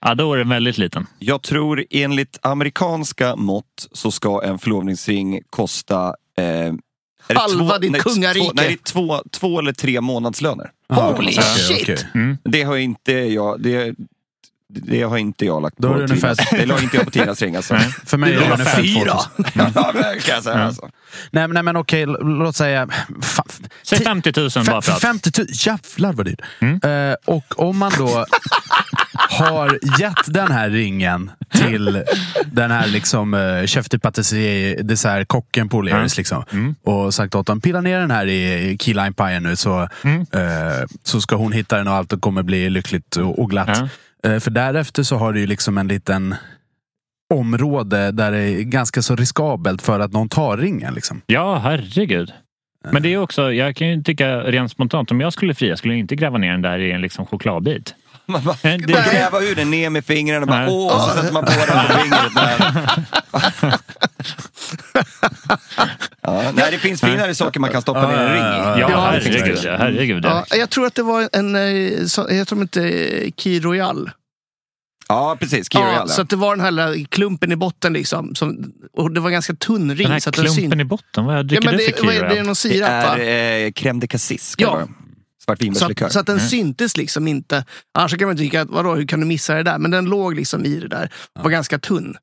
Ja, 0.00 0.14
då 0.14 0.34
är 0.34 0.38
den 0.38 0.48
väldigt 0.48 0.78
liten. 0.78 1.06
Jag 1.18 1.42
tror 1.42 1.84
enligt 1.90 2.38
amerikanska 2.42 3.36
mått 3.36 3.88
så 3.92 4.10
ska 4.10 4.42
en 4.42 4.58
förlovningsring 4.58 5.40
kosta 5.50 6.14
eh, 6.38 6.72
är 7.30 7.34
det 7.34 7.40
Halva 7.40 7.78
ditt 7.78 7.90
nej, 7.90 8.00
kungarike. 8.00 8.44
Två, 8.46 8.52
nej, 8.54 8.66
det 8.66 8.72
är 8.72 8.92
två, 8.92 9.22
två 9.30 9.58
eller 9.58 9.72
tre 9.72 10.00
månadslöner. 10.00 10.70
Holy 10.88 11.32
shit. 11.32 11.82
okej. 11.82 11.98
Mm. 12.14 12.38
Det 12.44 12.62
har 12.62 12.76
inte 12.76 13.12
jag, 13.12 13.62
det, 13.62 13.94
det 14.68 15.02
har 15.02 15.18
inte 15.18 15.44
jag 15.46 15.62
lagt 15.62 15.76
Då 15.78 15.88
på 15.88 15.94
är 15.94 15.98
det 15.98 16.04
ungefär-. 16.04 16.56
Det 16.58 16.66
la 16.66 16.80
inte 16.82 16.96
jag 16.96 17.04
på 17.04 17.10
Tinas 17.10 17.42
ring 17.42 17.56
alltså. 17.56 17.74
Nej. 17.74 17.92
För 18.06 18.16
mig 18.18 18.32
är 18.32 18.34
det 18.36 18.40
Det 18.42 18.48
var 18.48 18.54
ungefär 18.54 18.82
fyra. 18.82 19.18
2000. 19.36 19.72
Ja, 19.74 19.92
det 19.92 20.42
säga, 20.42 20.54
alltså. 20.56 20.82
Nej, 21.30 21.48
men- 21.48 21.50
nej 21.54 21.62
men 21.62 21.76
okej, 21.76 22.06
låt 22.06 22.56
säga... 22.56 22.88
Fan, 23.22 23.46
Säg 23.82 23.98
50 23.98 24.32
000 24.40 24.50
bara 24.66 24.82
för 24.82 24.92
att. 24.92 25.00
50 25.00 25.30
000, 25.38 25.46
jävlar 25.52 26.12
vad 26.12 26.26
dyrt. 26.26 26.40
Mm. 26.60 27.10
Eh, 27.10 27.16
och 27.24 27.60
om 27.68 27.78
man 27.78 27.92
då 27.98 28.26
har 29.30 29.78
gett 30.00 30.16
den 30.34 30.52
här 30.52 30.70
ringen 30.70 31.30
till 31.50 32.02
den 32.52 32.70
här 32.70 32.86
liksom 32.88 33.34
uh, 33.34 33.66
chef 33.66 33.88
de 33.88 33.98
patisserie 33.98 34.82
dessert-kocken 34.82 35.68
på 35.68 35.82
O'Learys 35.82 36.16
liksom, 36.16 36.44
Mm. 36.52 36.74
och 36.84 37.14
sagt 37.14 37.34
åt 37.34 37.46
dem, 37.46 37.60
pilla 37.60 37.80
ner 37.80 38.00
den 38.00 38.10
här 38.10 38.26
i 38.26 38.76
key 38.80 38.94
lime 38.94 39.12
pien 39.12 39.42
nu 39.42 39.56
så, 39.56 39.88
Mm. 40.04 40.20
eh, 40.20 40.86
så 41.02 41.20
ska 41.20 41.36
hon 41.36 41.52
hitta 41.52 41.76
den 41.76 41.88
och 41.88 41.94
allt 41.94 42.20
kommer 42.20 42.42
bli 42.42 42.70
lyckligt 42.70 43.16
och, 43.16 43.38
och 43.38 43.50
glatt. 43.50 43.78
Eh, 44.24 44.38
för 44.38 44.50
därefter 44.50 45.02
så 45.02 45.16
har 45.16 45.32
du 45.32 45.40
ju 45.40 45.46
liksom 45.46 45.78
en 45.78 45.88
liten 45.88 46.34
område 47.34 48.10
där 48.10 48.32
det 48.32 48.38
är 48.38 48.62
ganska 48.62 49.02
så 49.02 49.16
riskabelt 49.16 49.82
för 49.82 50.00
att 50.00 50.12
någon 50.12 50.28
tar 50.28 50.56
ringen. 50.56 50.94
Liksom. 50.94 51.20
Ja, 51.26 51.58
herregud. 51.58 52.32
Men 52.90 53.02
det 53.02 53.12
är 53.14 53.18
också, 53.18 53.52
jag 53.52 53.76
kan 53.76 53.88
ju 53.88 54.02
tycka 54.02 54.38
rent 54.40 54.70
spontant, 54.70 55.10
om 55.10 55.20
jag 55.20 55.32
skulle 55.32 55.54
fria 55.54 55.76
skulle 55.76 55.94
jag 55.94 55.98
inte 55.98 56.16
gräva 56.16 56.38
ner 56.38 56.50
den 56.52 56.62
där 56.62 56.78
i 56.78 56.92
en 56.92 57.00
liksom 57.00 57.26
chokladbit. 57.26 57.94
Man 58.28 58.44
bara, 58.44 58.56
det- 58.62 58.76
gräva 58.78 59.40
ur 59.40 59.54
den 59.54 59.70
ner 59.70 59.90
med 59.90 60.04
fingrarna 60.04 60.42
och 60.42 60.48
bara, 60.48 60.68
åh, 60.70 61.08
så 61.08 61.14
sätter 61.16 61.32
man 61.32 61.44
på 61.44 61.50
den 61.50 61.86
på 61.86 61.92
fingret. 61.98 63.80
Ja, 66.22 66.52
nej, 66.54 66.70
det 66.70 66.78
finns 66.78 67.00
finare 67.00 67.34
saker 67.34 67.60
man 67.60 67.70
kan 67.70 67.82
stoppa 67.82 68.06
ner 68.06 68.16
i 68.16 68.20
en 68.20 68.32
ring. 68.32 68.42
Ja, 68.42 68.78
Ja, 68.80 68.86
det 68.88 68.94
herregud. 68.94 69.54
det. 69.56 69.68
Ja, 69.68 69.76
herregud 69.78 70.24
ja. 70.24 70.44
Ja, 70.50 70.56
jag 70.56 70.70
tror 70.70 70.86
att 70.86 70.94
det 70.94 71.02
var 71.02 71.28
en, 71.32 71.56
eh, 71.56 72.36
jag 72.38 72.48
tror 72.48 72.60
inte 72.62 72.82
eh, 72.88 73.30
Key 73.36 73.60
Royal. 73.60 74.10
Ja, 75.08 75.36
precis. 75.40 75.72
Key 75.72 75.80
Ja, 75.82 75.86
Royale. 75.88 76.08
så 76.08 76.22
att 76.22 76.30
det 76.30 76.36
var 76.36 76.56
den 76.56 76.64
här 76.78 77.04
klumpen 77.10 77.52
i 77.52 77.56
botten 77.56 77.92
liksom. 77.92 78.34
Som, 78.34 78.72
och 78.96 79.10
det 79.10 79.20
var 79.20 79.30
ganska 79.30 79.54
tunn 79.54 79.90
ring. 79.96 80.02
Den 80.04 80.12
här 80.12 80.20
så 80.20 80.28
att 80.28 80.34
klumpen 80.34 80.54
syn- 80.54 80.80
i 80.80 80.84
botten, 80.84 81.24
vad 81.24 81.38
Ja, 81.38 81.42
dricker 81.42 81.64
men 81.64 81.76
du 81.78 81.86
det, 81.86 81.96
för 81.98 82.04
vad 82.06 82.14
är, 82.14 82.18
Kira? 82.18 82.28
det 82.28 82.34
är 82.34 82.38
någon 82.38 82.48
det 82.48 82.54
sirap 82.54 82.88
va? 83.06 83.18
är 83.18 83.64
eh, 83.66 83.70
crème 83.70 84.00
de 84.00 84.06
cassis. 84.06 84.54
Ja. 84.58 84.88
Svartvinbärslikör. 85.48 86.06
Så, 86.06 86.12
så 86.12 86.20
att 86.20 86.26
den 86.26 86.36
Mm. 86.36 86.48
syntes 86.48 86.96
liksom 86.96 87.28
inte. 87.28 87.64
Annars 87.98 88.16
kan 88.18 88.28
man 88.28 88.36
tycka, 88.36 88.60
att, 88.62 88.68
vadå, 88.70 88.94
hur 88.94 89.06
kan 89.06 89.20
du 89.20 89.26
missa 89.26 89.54
det 89.54 89.62
där? 89.62 89.78
Men 89.78 89.90
den 89.90 90.04
låg 90.04 90.34
liksom 90.34 90.64
i 90.64 90.80
det 90.80 90.88
där. 90.88 91.10
Var 91.42 91.50
ganska 91.50 91.78
tunn. 91.78 92.16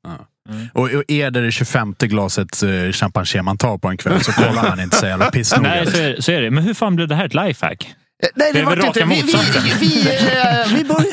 Och, 0.72 0.82
och 0.82 1.04
är 1.08 1.30
det 1.30 1.40
det 1.42 1.52
25 1.52 1.94
glaset 1.98 2.62
eh, 2.62 2.92
champagne 2.92 3.42
man 3.42 3.58
tar 3.58 3.78
på 3.78 3.88
en 3.88 3.96
kväll 3.96 4.20
så 4.24 4.32
kollar 4.32 4.62
man 4.70 4.80
inte 4.80 4.96
så 4.96 5.06
jävla 5.06 5.30
pissnoga. 5.30 5.68
Nej, 5.68 5.86
så 5.86 5.96
är, 5.98 6.20
så 6.20 6.32
är 6.32 6.42
det. 6.42 6.50
Men 6.50 6.64
hur 6.64 6.74
fan 6.74 6.96
blev 6.96 7.08
det 7.08 7.14
här 7.14 7.26
ett 7.26 7.34
lifehack? 7.34 7.94
Eh, 8.22 8.28
Nej, 8.34 8.52
Det 8.52 8.58
det, 8.58 8.62
är 8.62 8.64
var 8.64 8.86
inte. 8.86 9.04
Vi, 9.04 9.22
vi, 9.22 9.32
vi, 9.80 10.10
eh, 10.10 10.74
vi 10.74 10.84
började... 10.84 11.06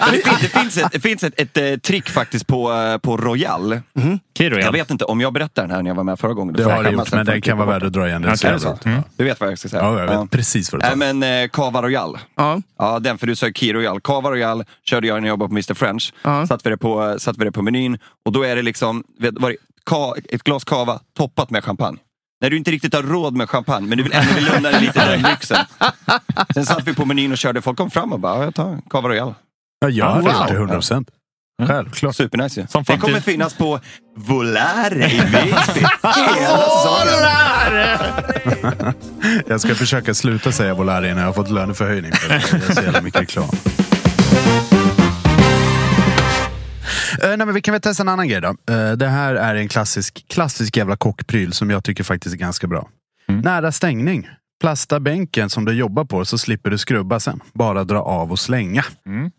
Men 0.00 0.10
det, 0.12 0.22
finns, 0.22 0.40
det 0.40 0.48
finns 0.48 0.76
ett, 0.78 0.92
det 0.92 1.00
finns 1.00 1.22
ett, 1.24 1.40
ett, 1.40 1.56
eh, 1.56 1.76
trick 1.76 2.08
faktiskt 2.08 2.46
på, 2.46 2.72
eh, 2.72 2.98
på 2.98 3.16
Royal. 3.16 3.80
Kiro, 4.38 4.54
Jag 4.58 4.64
ja. 4.66 4.70
vet 4.70 4.90
inte 4.90 5.04
om 5.04 5.20
jag 5.20 5.32
berättar 5.32 5.62
den 5.62 5.70
här 5.70 5.82
när 5.82 5.90
jag 5.90 5.94
var 5.94 6.04
med 6.04 6.18
förra 6.18 6.32
gången. 6.32 6.54
Det 6.54 6.64
har 6.64 6.84
du 6.84 6.90
gjort, 6.90 7.12
men 7.12 7.26
den 7.26 7.40
kan 7.42 7.58
vara 7.58 7.68
värd 7.68 7.82
att 7.84 7.92
dra 7.92 8.08
igen. 8.08 8.22
Det 8.22 8.36
så? 8.36 8.78
Du 9.16 9.24
vet 9.24 9.40
vad 9.40 9.50
jag 9.50 9.58
ska 9.58 9.68
säga? 9.68 9.82
Ja, 9.82 9.98
jag 9.98 10.06
vet 10.06 10.12
Ja. 10.14 10.26
precis 10.30 10.72
vad 10.72 10.82
du 10.82 10.88
tar. 10.88 10.96
men 10.96 11.22
eh, 11.22 11.48
Cava 11.48 11.82
Royal. 11.82 12.18
Ja. 12.36 12.60
Ja, 12.78 12.98
den 12.98 13.18
för 13.18 13.26
du 13.26 13.36
sa 13.36 13.46
Key 13.54 13.72
Royal. 13.72 14.00
Cava 14.00 14.30
Royal 14.30 14.64
körde 14.84 15.06
jag 15.06 15.14
när 15.14 15.28
jag 15.28 15.32
jobbade 15.32 15.48
på 15.48 15.54
Mr 15.54 15.74
French. 15.74 16.12
Ja. 16.22 16.46
Satt 16.46 16.66
vi 16.66 16.70
det 16.70 16.76
på, 16.76 17.16
satt 17.18 17.36
vi 17.38 17.44
det 17.44 17.52
på 17.52 17.62
menyn 17.62 17.98
och 18.24 18.32
då 18.32 18.42
är 18.42 18.56
det 18.56 18.62
liksom 18.62 19.04
vet, 19.20 19.34
vad 19.38 19.50
det, 19.50 19.56
ka, 19.84 20.14
ett 20.28 20.42
glas 20.42 20.64
cava 20.64 21.00
toppat 21.16 21.50
med 21.50 21.64
champagne. 21.64 21.98
När 22.40 22.50
du 22.50 22.56
inte 22.56 22.70
riktigt 22.70 22.94
har 22.94 23.02
råd 23.02 23.36
med 23.36 23.50
champagne, 23.50 23.86
men 23.88 23.98
du 23.98 24.04
vill 24.04 24.12
ändå 24.12 24.32
vill 24.34 24.48
unna 24.56 24.70
dig 24.70 24.80
lite 24.80 25.04
den 25.10 25.22
lyxen. 25.22 25.56
Sen 26.54 26.66
satt 26.66 26.84
vi 26.88 26.94
på 26.94 27.04
menyn 27.04 27.32
och 27.32 27.38
körde. 27.38 27.62
Folk 27.62 27.78
kom 27.78 27.90
fram 27.90 28.12
och 28.12 28.20
bara, 28.20 28.36
ja, 28.38 28.44
jag 28.44 28.54
tar 28.54 28.78
Cava 28.90 29.08
Royal. 29.08 29.34
Ja, 29.78 29.88
jag 29.88 30.06
hade 30.06 30.20
Wow. 30.20 30.32
gjort 30.32 30.48
det 30.48 30.54
100 30.54 30.74
procent. 30.74 31.08
Självklart. 31.66 32.16
Supernice 32.16 32.60
ju. 32.60 32.66
Som 32.66 32.82
Det 32.82 32.98
kommer 32.98 33.20
finnas 33.20 33.54
på 33.54 33.80
Volare 34.16 35.10
i 35.10 35.20
Visby. 35.20 35.86
Jag 39.46 39.60
ska 39.60 39.74
försöka 39.74 40.14
sluta 40.14 40.52
säga 40.52 40.74
Volare 40.74 41.06
innan 41.06 41.18
jag 41.18 41.26
har 41.28 41.32
fått 41.32 41.50
löneförhöjning. 41.50 42.12
För 42.12 42.28
det 42.28 42.34
är 42.70 42.74
så 42.74 42.82
jävla 42.82 43.00
mycket 43.00 43.20
reklam. 43.20 43.48
Eh, 47.22 47.28
nej, 47.28 47.36
men 47.36 47.54
vi 47.54 47.60
kan 47.60 47.72
väl 47.72 47.80
testa 47.80 48.02
en 48.02 48.08
annan 48.08 48.28
grej 48.28 48.40
då. 48.40 48.48
Eh, 48.74 48.92
det 48.92 49.08
här 49.08 49.34
är 49.34 49.54
en 49.54 49.68
klassisk, 49.68 50.24
klassisk 50.28 50.76
jävla 50.76 50.96
kockpryl 50.96 51.52
som 51.52 51.70
jag 51.70 51.84
tycker 51.84 52.04
faktiskt 52.04 52.34
är 52.34 52.38
ganska 52.38 52.66
bra. 52.66 52.88
Nära 53.28 53.72
stängning. 53.72 54.28
Plasta 54.60 55.00
bänken 55.00 55.50
som 55.50 55.64
du 55.64 55.72
jobbar 55.72 56.04
på 56.04 56.24
så 56.24 56.38
slipper 56.38 56.70
du 56.70 56.78
skrubba 56.78 57.20
sen. 57.20 57.40
Bara 57.52 57.84
dra 57.84 57.98
av 58.02 58.30
och 58.32 58.38
slänga. 58.38 58.84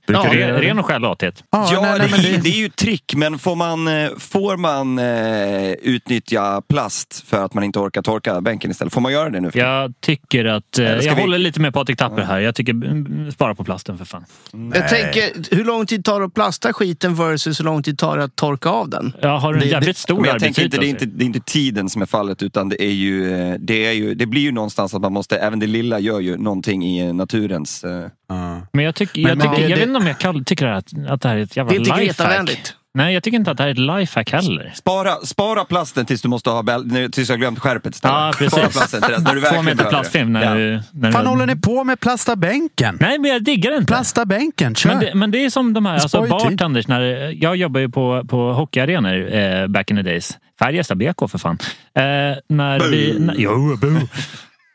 Brukar 0.07 0.23
Ja, 0.25 0.31
du 0.33 0.39
ren, 0.39 0.53
det? 0.53 0.61
ren 0.61 0.79
och 0.79 0.85
skär 0.85 0.99
lathet. 0.99 1.43
Ja, 1.51 1.69
Ja, 1.73 1.81
nej, 1.81 2.07
nej, 2.11 2.31
det, 2.31 2.41
det 2.41 2.49
är 2.49 2.57
ju 2.59 2.69
trick, 2.69 3.13
men 3.15 3.39
får 3.39 3.55
man, 3.55 3.87
eh, 3.87 4.09
får 4.19 4.57
man 4.57 4.99
eh, 4.99 5.71
utnyttja 5.71 6.61
plast 6.69 7.23
för 7.27 7.45
att 7.45 7.53
man 7.53 7.63
inte 7.63 7.79
orkar 7.79 8.01
torka 8.01 8.41
bänken 8.41 8.71
istället? 8.71 8.93
Får 8.93 9.01
man 9.01 9.11
göra 9.11 9.29
det 9.29 9.41
nu? 9.41 9.51
Jag 9.53 9.93
tycker 10.01 10.45
att... 10.45 10.79
Eh, 10.79 10.85
jag 10.85 11.15
vi- 11.15 11.21
håller 11.21 11.37
lite 11.37 11.59
med 11.59 11.73
Patrik 11.73 11.97
Tapper 11.97 12.21
här. 12.23 12.39
Jag 12.39 12.55
tycker 12.55 12.73
mm, 12.73 13.31
spara 13.31 13.55
på 13.55 13.63
plasten 13.63 13.97
för 13.97 14.05
fan. 14.05 14.25
Jag 14.73 14.89
tänker, 14.89 15.55
hur 15.55 15.63
lång 15.65 15.85
tid 15.85 16.05
tar 16.05 16.19
det 16.19 16.25
att 16.25 16.33
plasta 16.33 16.73
skiten 16.73 17.15
versus 17.15 17.59
hur 17.59 17.65
lång 17.65 17.83
tid 17.83 17.97
tar 17.97 18.17
det 18.17 18.23
att 18.23 18.35
torka 18.35 18.69
av 18.69 18.89
den? 18.89 19.13
Ja, 19.21 19.37
har 19.37 19.53
du 19.53 19.59
en 19.59 19.65
Det- 19.65 19.71
jävligt 19.71 19.95
det, 19.95 20.01
stor 20.01 20.15
men 20.21 20.25
jag 20.25 20.39
tänker 20.39 20.63
inte, 20.63 20.77
arbetsyta. 20.77 20.81
det, 20.81 21.05
är 21.05 21.07
inte, 21.07 21.17
det 21.17 21.23
är 21.23 21.25
inte 21.25 21.39
tiden 21.39 21.89
som 21.89 22.01
är 22.01 22.05
fallet 22.05 22.43
utan 22.43 22.69
det 22.69 22.83
är 22.83 22.91
ju, 22.93 23.33
eh, 23.33 23.55
det 23.59 23.85
är 23.85 23.91
ju, 23.91 24.15
det 24.15 24.25
blir 24.25 24.41
ju 24.41 24.51
någonstans 24.51 24.93
att 24.93 25.06
man 25.09 25.13
måste, 25.13 25.37
även 25.37 25.59
det 25.59 25.67
lilla 25.67 25.99
gör 25.99 26.19
ju 26.19 26.37
någonting 26.37 26.83
i 26.83 27.13
naturens... 27.13 27.85
Ja. 28.29 28.61
Men 28.73 28.85
jag, 28.85 28.95
tycker, 28.95 29.21
jag, 29.21 29.37
men 29.37 29.49
tycker, 29.49 29.61
jag 29.61 29.69
det- 29.71 29.75
vet 29.75 29.87
inte 29.87 29.99
om 29.99 30.07
jag 30.07 30.19
kall, 30.19 30.45
tycker 30.45 30.65
att, 30.65 30.87
att 31.09 31.21
det 31.21 31.29
här 31.29 31.37
är 31.37 31.41
ett 31.41 31.57
jävla 31.57 31.69
Det 31.69 31.75
är 31.75 31.79
inte 31.79 31.89
lifehack. 31.99 32.17
Greta-vänligt. 32.17 32.73
Nej, 32.93 33.13
jag 33.13 33.23
tycker 33.23 33.37
inte 33.37 33.51
att 33.51 33.57
det 33.57 33.63
här 33.63 33.67
är 33.69 33.73
ett 33.95 33.99
lifehack 33.99 34.31
heller. 34.31 34.71
Spara, 34.75 35.15
spara 35.15 35.65
plasten 35.65 36.05
tills 36.05 36.21
du 36.21 36.27
måste 36.29 36.49
ha 36.49 36.63
tills 37.11 37.27
du 37.27 37.33
har 37.33 37.37
glömt 37.37 37.59
skärpet 37.59 37.95
istället. 37.95 38.15
Ja, 38.15 38.33
precis. 38.37 38.51
Spara 38.53 38.67
plasten 38.69 39.01
till 39.01 39.11
dess, 39.11 39.23
när 39.23 39.35
du 39.35 39.41
Två 39.55 39.61
meter 39.61 39.89
plastfilm. 39.89 40.33
När 40.33 40.43
Ja. 40.43 40.53
du, 40.55 40.81
när 40.91 41.11
Fan 41.11 41.23
du... 41.23 41.29
håller 41.29 41.45
ni 41.45 41.55
på 41.55 41.83
med 41.83 41.99
plasta 41.99 42.35
bänken? 42.35 42.97
Nej, 43.01 43.19
men 43.19 43.31
jag 43.31 43.43
diggar 43.43 43.71
inte. 43.77 43.85
Plasta 43.85 44.25
bänken, 44.25 44.75
kör! 44.75 44.89
Men 44.89 44.99
det, 44.99 45.15
men 45.15 45.31
det 45.31 45.45
är 45.45 45.49
som 45.49 45.73
de 45.73 45.85
här 45.85 45.93
alltså 45.93 46.27
bartenders. 46.27 46.87
När, 46.87 47.01
jag 47.43 47.55
jobbar 47.55 47.79
ju 47.79 47.89
på, 47.89 48.23
på 48.29 48.53
hockeyarenor 48.53 49.35
eh, 49.35 49.67
back 49.67 49.91
in 49.91 49.97
the 49.97 50.03
days. 50.03 50.37
Färjestad 50.59 50.97
BK 50.97 51.29
för 51.31 51.37
fan. 51.37 51.57
Eh, 51.95 52.03
när 52.49 52.89
vi, 52.91 53.19
när, 53.19 53.35
jo, 53.37 53.77
boo. 53.81 53.99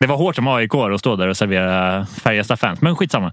Det 0.02 0.08
var 0.08 0.16
hårt 0.16 0.36
som 0.36 0.48
AIK 0.48 0.74
att 0.74 1.00
stå 1.00 1.16
där 1.16 1.28
och 1.28 1.36
servera 1.36 2.06
Färjestad-fans, 2.06 2.80
men 2.80 2.96
skitsamma. 2.96 3.32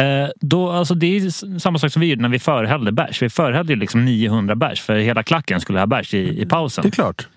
Eh, 0.00 0.28
då, 0.40 0.70
alltså 0.70 0.94
det 0.94 1.06
är 1.06 1.58
samma 1.58 1.78
sak 1.78 1.92
som 1.92 2.00
vi 2.00 2.06
gjorde 2.06 2.22
när 2.22 2.28
vi 2.28 2.38
förhällde 2.38 2.92
bärs. 2.92 3.22
Vi 3.22 3.30
förhällde 3.30 3.76
liksom 3.76 4.04
900 4.04 4.54
bärs 4.54 4.80
för 4.80 4.96
hela 4.96 5.22
klacken 5.22 5.60
skulle 5.60 5.78
ha 5.78 5.86
bärs 5.86 6.14
i, 6.14 6.42
i 6.42 6.46
pausen. 6.46 6.82
Det 6.82 6.88
är 6.88 6.90
klart. 6.90 7.28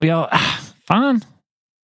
Och 0.00 0.06
jag, 0.06 0.28
ah, 0.30 0.38
fan. 0.88 1.20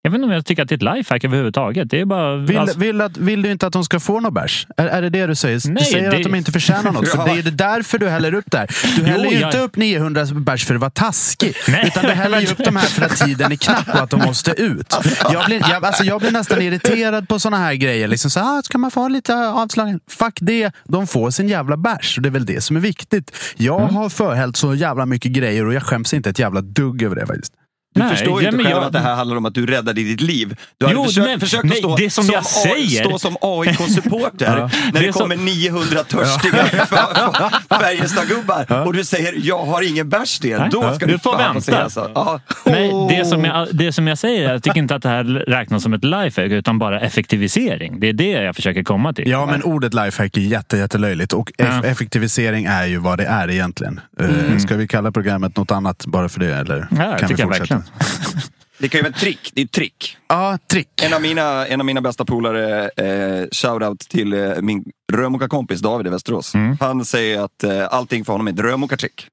Jag 0.03 0.11
vet 0.11 0.15
inte 0.17 0.25
om 0.25 0.31
jag 0.31 0.45
tycker 0.45 0.63
att 0.63 0.69
det 0.69 0.73
är 0.83 0.89
ett 0.91 0.97
lifehack 0.97 1.23
överhuvudtaget. 1.23 1.89
Det 1.89 1.99
är 1.99 2.05
bara... 2.05 2.35
Vill, 2.37 2.57
alltså- 2.57 2.79
vill, 2.79 3.01
att, 3.01 3.17
vill 3.17 3.41
du 3.41 3.51
inte 3.51 3.67
att 3.67 3.73
de 3.73 3.83
ska 3.83 3.99
få 3.99 4.19
något 4.19 4.33
bärs? 4.33 4.67
Är, 4.77 4.87
är 4.87 5.01
det 5.01 5.09
det 5.09 5.27
du 5.27 5.35
säger? 5.35 5.61
Nej, 5.65 5.75
du 5.79 5.85
säger 5.85 6.11
det- 6.11 6.17
att 6.17 6.23
de 6.23 6.35
inte 6.35 6.51
förtjänar 6.51 6.91
något. 6.91 7.07
Ja. 7.15 7.25
det 7.25 7.31
är 7.31 7.43
det 7.43 7.51
därför 7.51 7.97
du 7.97 8.09
häller 8.09 8.33
upp 8.33 8.51
där. 8.51 8.67
Du 8.97 9.03
häller 9.03 9.25
ju 9.31 9.39
jag- 9.39 9.47
inte 9.49 9.59
upp 9.59 9.75
900 9.75 10.25
bärs 10.25 10.65
för 10.65 10.75
att 10.75 10.81
vara 10.81 10.91
taskig. 10.91 11.53
Nej. 11.67 11.83
Utan 11.87 12.03
du 12.05 12.11
häller 12.11 12.39
ju 12.41 12.47
upp 12.47 12.57
de 12.65 12.75
här 12.75 12.85
för 12.85 13.05
att 13.05 13.15
tiden 13.17 13.51
är 13.51 13.55
knapp 13.55 13.87
och 13.89 13.95
att 14.03 14.09
de 14.09 14.19
måste 14.19 14.51
ut. 14.51 14.95
Jag 15.33 15.45
blir, 15.45 15.59
jag, 15.69 15.85
alltså 15.85 16.03
jag 16.03 16.21
blir 16.21 16.31
nästan 16.31 16.61
irriterad 16.61 17.27
på 17.27 17.39
såna 17.39 17.57
här 17.57 17.73
grejer. 17.73 18.07
Liksom 18.07 18.31
så, 18.31 18.39
ah, 18.39 18.61
ska 18.63 18.77
man 18.77 18.91
få 18.91 19.07
lite 19.07 19.35
avslag? 19.35 19.99
Fuck 20.09 20.37
det. 20.41 20.71
De 20.87 21.07
får 21.07 21.29
sin 21.31 21.49
jävla 21.49 21.77
bärs. 21.77 22.17
Och 22.17 22.21
det 22.23 22.29
är 22.29 22.33
väl 22.33 22.45
det 22.45 22.61
som 22.61 22.75
är 22.75 22.79
viktigt. 22.81 23.37
Jag 23.57 23.81
Mm. 23.81 23.95
har 23.95 24.09
förhällt 24.09 24.57
så 24.57 24.75
jävla 24.75 25.05
mycket 25.05 25.31
grejer 25.31 25.65
och 25.67 25.73
jag 25.73 25.83
skäms 25.83 26.13
inte 26.13 26.29
ett 26.29 26.39
jävla 26.39 26.61
dugg 26.61 27.03
över 27.03 27.15
det 27.15 27.25
faktiskt. 27.27 27.53
Du 27.93 28.01
Nej, 28.01 28.09
förstår 28.09 28.41
ju 28.41 28.47
ja, 28.47 28.51
inte 28.53 28.63
själv 28.63 28.77
jag- 28.77 28.83
att 28.85 28.93
det 28.93 28.99
här 28.99 29.15
handlar 29.15 29.37
om 29.37 29.45
att 29.45 29.53
du 29.53 29.65
räddade 29.65 30.01
ditt 30.03 30.21
liv. 30.21 30.55
Du 30.77 30.85
har 30.85 31.05
försökt, 31.05 31.27
men- 31.27 31.39
försökt 31.39 31.63
nej, 31.63 31.71
att 31.71 31.77
stå, 31.77 31.95
det 31.95 32.09
som 32.09 32.25
jag 32.25 32.39
A- 32.39 32.43
säger- 32.43 33.03
stå 33.03 33.19
som 33.19 33.37
AIK-supporter 33.41 34.55
när 34.93 34.99
det, 35.01 35.07
Det 35.07 35.13
som- 35.13 35.21
kommer 35.21 35.35
900 35.35 36.03
törstiga 36.03 36.65
Färjestad-gubbar 37.69 38.87
och 38.87 38.93
du 38.93 39.03
säger 39.03 39.33
jag 39.43 39.65
har 39.65 39.81
ingen 39.89 40.09
bärs. 40.09 40.39
Nej. 40.43 40.69
Då 40.71 40.93
ska 40.93 41.05
Du 41.05 41.11
du, 41.11 41.19
får 41.19 41.37
vänta. 41.37 41.61
säga 41.61 41.89
så. 41.89 42.11
Ja. 42.15 42.39
Nej, 42.65 42.91
det 43.09 43.25
som, 43.25 43.45
jag, 43.45 43.67
det 43.71 43.91
som 43.93 44.07
jag 44.07 44.17
säger 44.17 44.51
jag 44.51 44.63
tycker 44.63 44.77
inte 44.79 44.95
att 44.95 45.03
det 45.03 45.09
här 45.09 45.23
räknas 45.23 45.83
som 45.83 45.93
ett 45.93 46.03
lifehack 46.03 46.51
utan 46.51 46.79
bara 46.79 46.99
effektivisering. 46.99 47.99
Det 47.99 48.09
är 48.09 48.13
det 48.13 48.29
jag 48.29 48.55
försöker 48.55 48.83
komma 48.83 49.13
till. 49.13 49.29
Ja, 49.29 49.45
men 49.45 49.63
ordet 49.63 49.93
lifehack 49.93 50.37
är 50.37 50.41
jätte, 50.41 50.77
jättelöjligt 50.77 51.33
och 51.33 51.51
eff- 51.57 51.79
Ja. 51.83 51.89
effektivisering 51.89 52.65
är 52.65 52.85
ju 52.85 52.97
vad 52.97 53.17
det 53.17 53.25
är 53.25 53.49
egentligen. 53.49 53.99
Eh, 54.19 54.57
Ska 54.57 54.75
vi 54.75 54.87
kalla 54.87 55.11
programmet 55.11 55.57
något 55.57 55.71
annat 55.71 56.05
bara 56.05 56.29
för 56.29 56.39
det? 56.39 56.55
Eller 56.55 56.87
Ja, 56.91 57.17
kan 57.17 57.29
vi 57.29 57.37
fortsätta? 57.43 57.80
Verkligen. 57.81 58.41
Det 58.77 58.89
kan 58.89 58.99
ju 58.99 59.03
vara 59.03 59.13
ett 59.13 59.19
trick. 59.19 59.51
Det 59.53 59.61
är 59.61 59.65
ett 59.65 59.71
trick. 59.71 60.17
Ja, 60.27 60.57
trick. 60.67 61.01
En 61.03 61.13
av 61.13 61.21
mina, 61.21 61.67
en 61.67 61.79
av 61.81 61.85
mina 61.85 62.01
bästa 62.01 62.25
polare, 62.25 62.89
eh, 62.89 63.47
shoutout 63.51 63.99
till 63.99 64.33
eh, 64.33 64.61
min 64.61 64.83
rörmokarkompis 65.13 65.81
David 65.81 66.07
i 66.07 66.09
Västerås. 66.09 66.53
Han 66.79 67.05
säger 67.05 67.41
att 67.41 67.63
eh, 67.63 67.87
allting 67.93 68.25
för 68.25 68.33
honom 68.33 68.47
är 68.47 68.51
ett 68.53 68.59
rörmokartrick. 68.59 69.27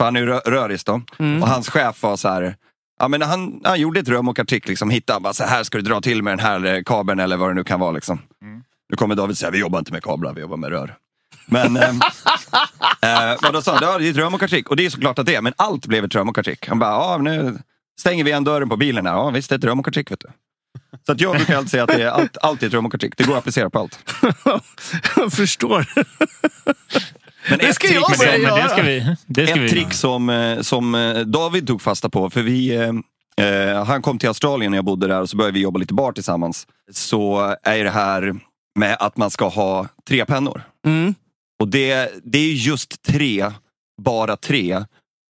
För 0.00 0.04
han 0.04 0.16
är 0.16 0.20
ju 0.20 0.26
rö- 0.26 0.50
röris 0.50 0.84
då. 0.84 1.00
Och 1.42 1.48
hans 1.48 1.68
chef 1.68 2.02
var 2.02 2.16
så 2.16 2.28
här, 2.28 2.56
ja, 3.00 3.08
men 3.08 3.22
han, 3.22 3.60
han 3.64 3.80
gjorde 3.80 4.00
ett 4.00 4.08
rörmokartrick, 4.08 4.68
liksom, 4.68 4.90
hittade 4.90 5.20
bara 5.20 5.32
så 5.32 5.44
här 5.44 5.62
ska 5.62 5.78
du 5.78 5.84
dra 5.84 6.00
till 6.00 6.22
med 6.22 6.32
den 6.32 6.46
här 6.46 6.64
eh, 6.64 6.82
kabeln 6.82 7.20
eller 7.20 7.36
vad 7.36 7.50
det 7.50 7.54
nu 7.54 7.64
kan 7.64 7.80
vara. 7.80 7.90
Liksom. 7.92 8.18
Nu 8.90 8.96
kommer 8.96 9.14
David 9.14 9.38
säga, 9.38 9.50
vi 9.50 9.58
jobbar 9.58 9.78
inte 9.78 9.92
med 9.92 10.02
kablar, 10.02 10.34
vi 10.34 10.40
jobbar 10.40 10.56
med 10.56 10.70
rör. 10.70 10.94
Men, 11.46 11.76
eh, 11.76 11.88
eh, 13.02 13.36
men 13.42 13.52
då 13.52 13.62
sa 13.62 13.72
han, 13.72 14.00
det 14.02 14.06
är 14.06 14.10
ett 14.10 14.16
rörmokartrick. 14.16 14.68
Och 14.70 14.76
det 14.76 14.86
är 14.86 14.90
såklart 14.90 15.18
att 15.18 15.26
det 15.26 15.34
är, 15.34 15.40
men 15.40 15.52
allt 15.56 15.86
blev 15.86 16.04
ett 16.04 16.14
rörmokartrick. 16.14 16.68
Han 16.68 16.78
bara, 16.78 16.90
ja, 16.90 17.18
nu 17.18 17.58
stänger 18.00 18.24
vi 18.24 18.30
igen 18.30 18.44
dörren 18.44 18.68
på 18.68 18.76
bilen 18.76 19.06
här. 19.06 19.12
Ja, 19.14 19.30
visst, 19.30 19.48
det 19.48 19.54
är 19.54 19.58
ett 19.58 19.64
rörmokartrick 19.64 20.10
vet 20.10 20.20
du. 20.20 20.26
Så 21.06 21.12
att 21.12 21.20
jag 21.20 21.36
brukar 21.36 21.56
alltid 21.56 21.70
säga 21.70 21.82
att 21.82 21.88
det 21.88 22.02
är 22.02 22.08
allt, 22.08 22.36
allt 22.42 22.62
är 22.62 22.66
ett 22.66 22.72
rörmokartrick. 22.72 23.16
Det 23.16 23.24
går 23.24 23.32
att 23.32 23.38
applicera 23.38 23.70
på 23.70 23.78
allt. 23.78 23.98
Jag 25.16 25.32
förstår. 25.32 25.86
Men 27.50 27.58
Det 27.58 27.64
ett 27.68 27.74
ska 27.74 27.88
trick- 27.88 27.94
jag 27.94 28.16
säga. 28.16 28.38
men 28.52 28.62
det 28.62 28.68
ska 28.68 28.82
vi... 28.82 29.16
Det 29.26 29.46
ska 29.46 29.54
Ett 29.56 29.60
vi 29.62 29.68
trick 29.70 29.92
som, 29.92 30.30
eh, 30.30 30.60
som 30.60 30.94
eh, 30.94 31.18
David 31.20 31.66
tog 31.66 31.82
fasta 31.82 32.08
på, 32.08 32.30
för 32.30 32.42
vi, 32.42 32.74
eh, 33.36 33.46
eh, 33.46 33.84
han 33.84 34.02
kom 34.02 34.18
till 34.18 34.28
Australien 34.28 34.70
när 34.72 34.78
jag 34.78 34.84
bodde 34.84 35.06
där 35.06 35.20
och 35.20 35.30
så 35.30 35.36
började 35.36 35.54
vi 35.54 35.60
jobba 35.60 35.78
lite 35.78 35.94
bar 35.94 36.12
tillsammans. 36.12 36.66
Så 36.92 37.56
är 37.62 37.84
det 37.84 37.90
här 37.90 38.34
med 38.78 38.96
att 39.00 39.16
man 39.16 39.30
ska 39.30 39.48
ha 39.48 39.86
tre 40.08 40.24
pennor. 40.24 40.62
Mm. 40.86 41.14
Och 41.60 41.68
det, 41.68 42.12
det 42.24 42.38
är 42.38 42.52
just 42.52 43.02
tre, 43.02 43.50
bara 44.02 44.36
tre. 44.36 44.84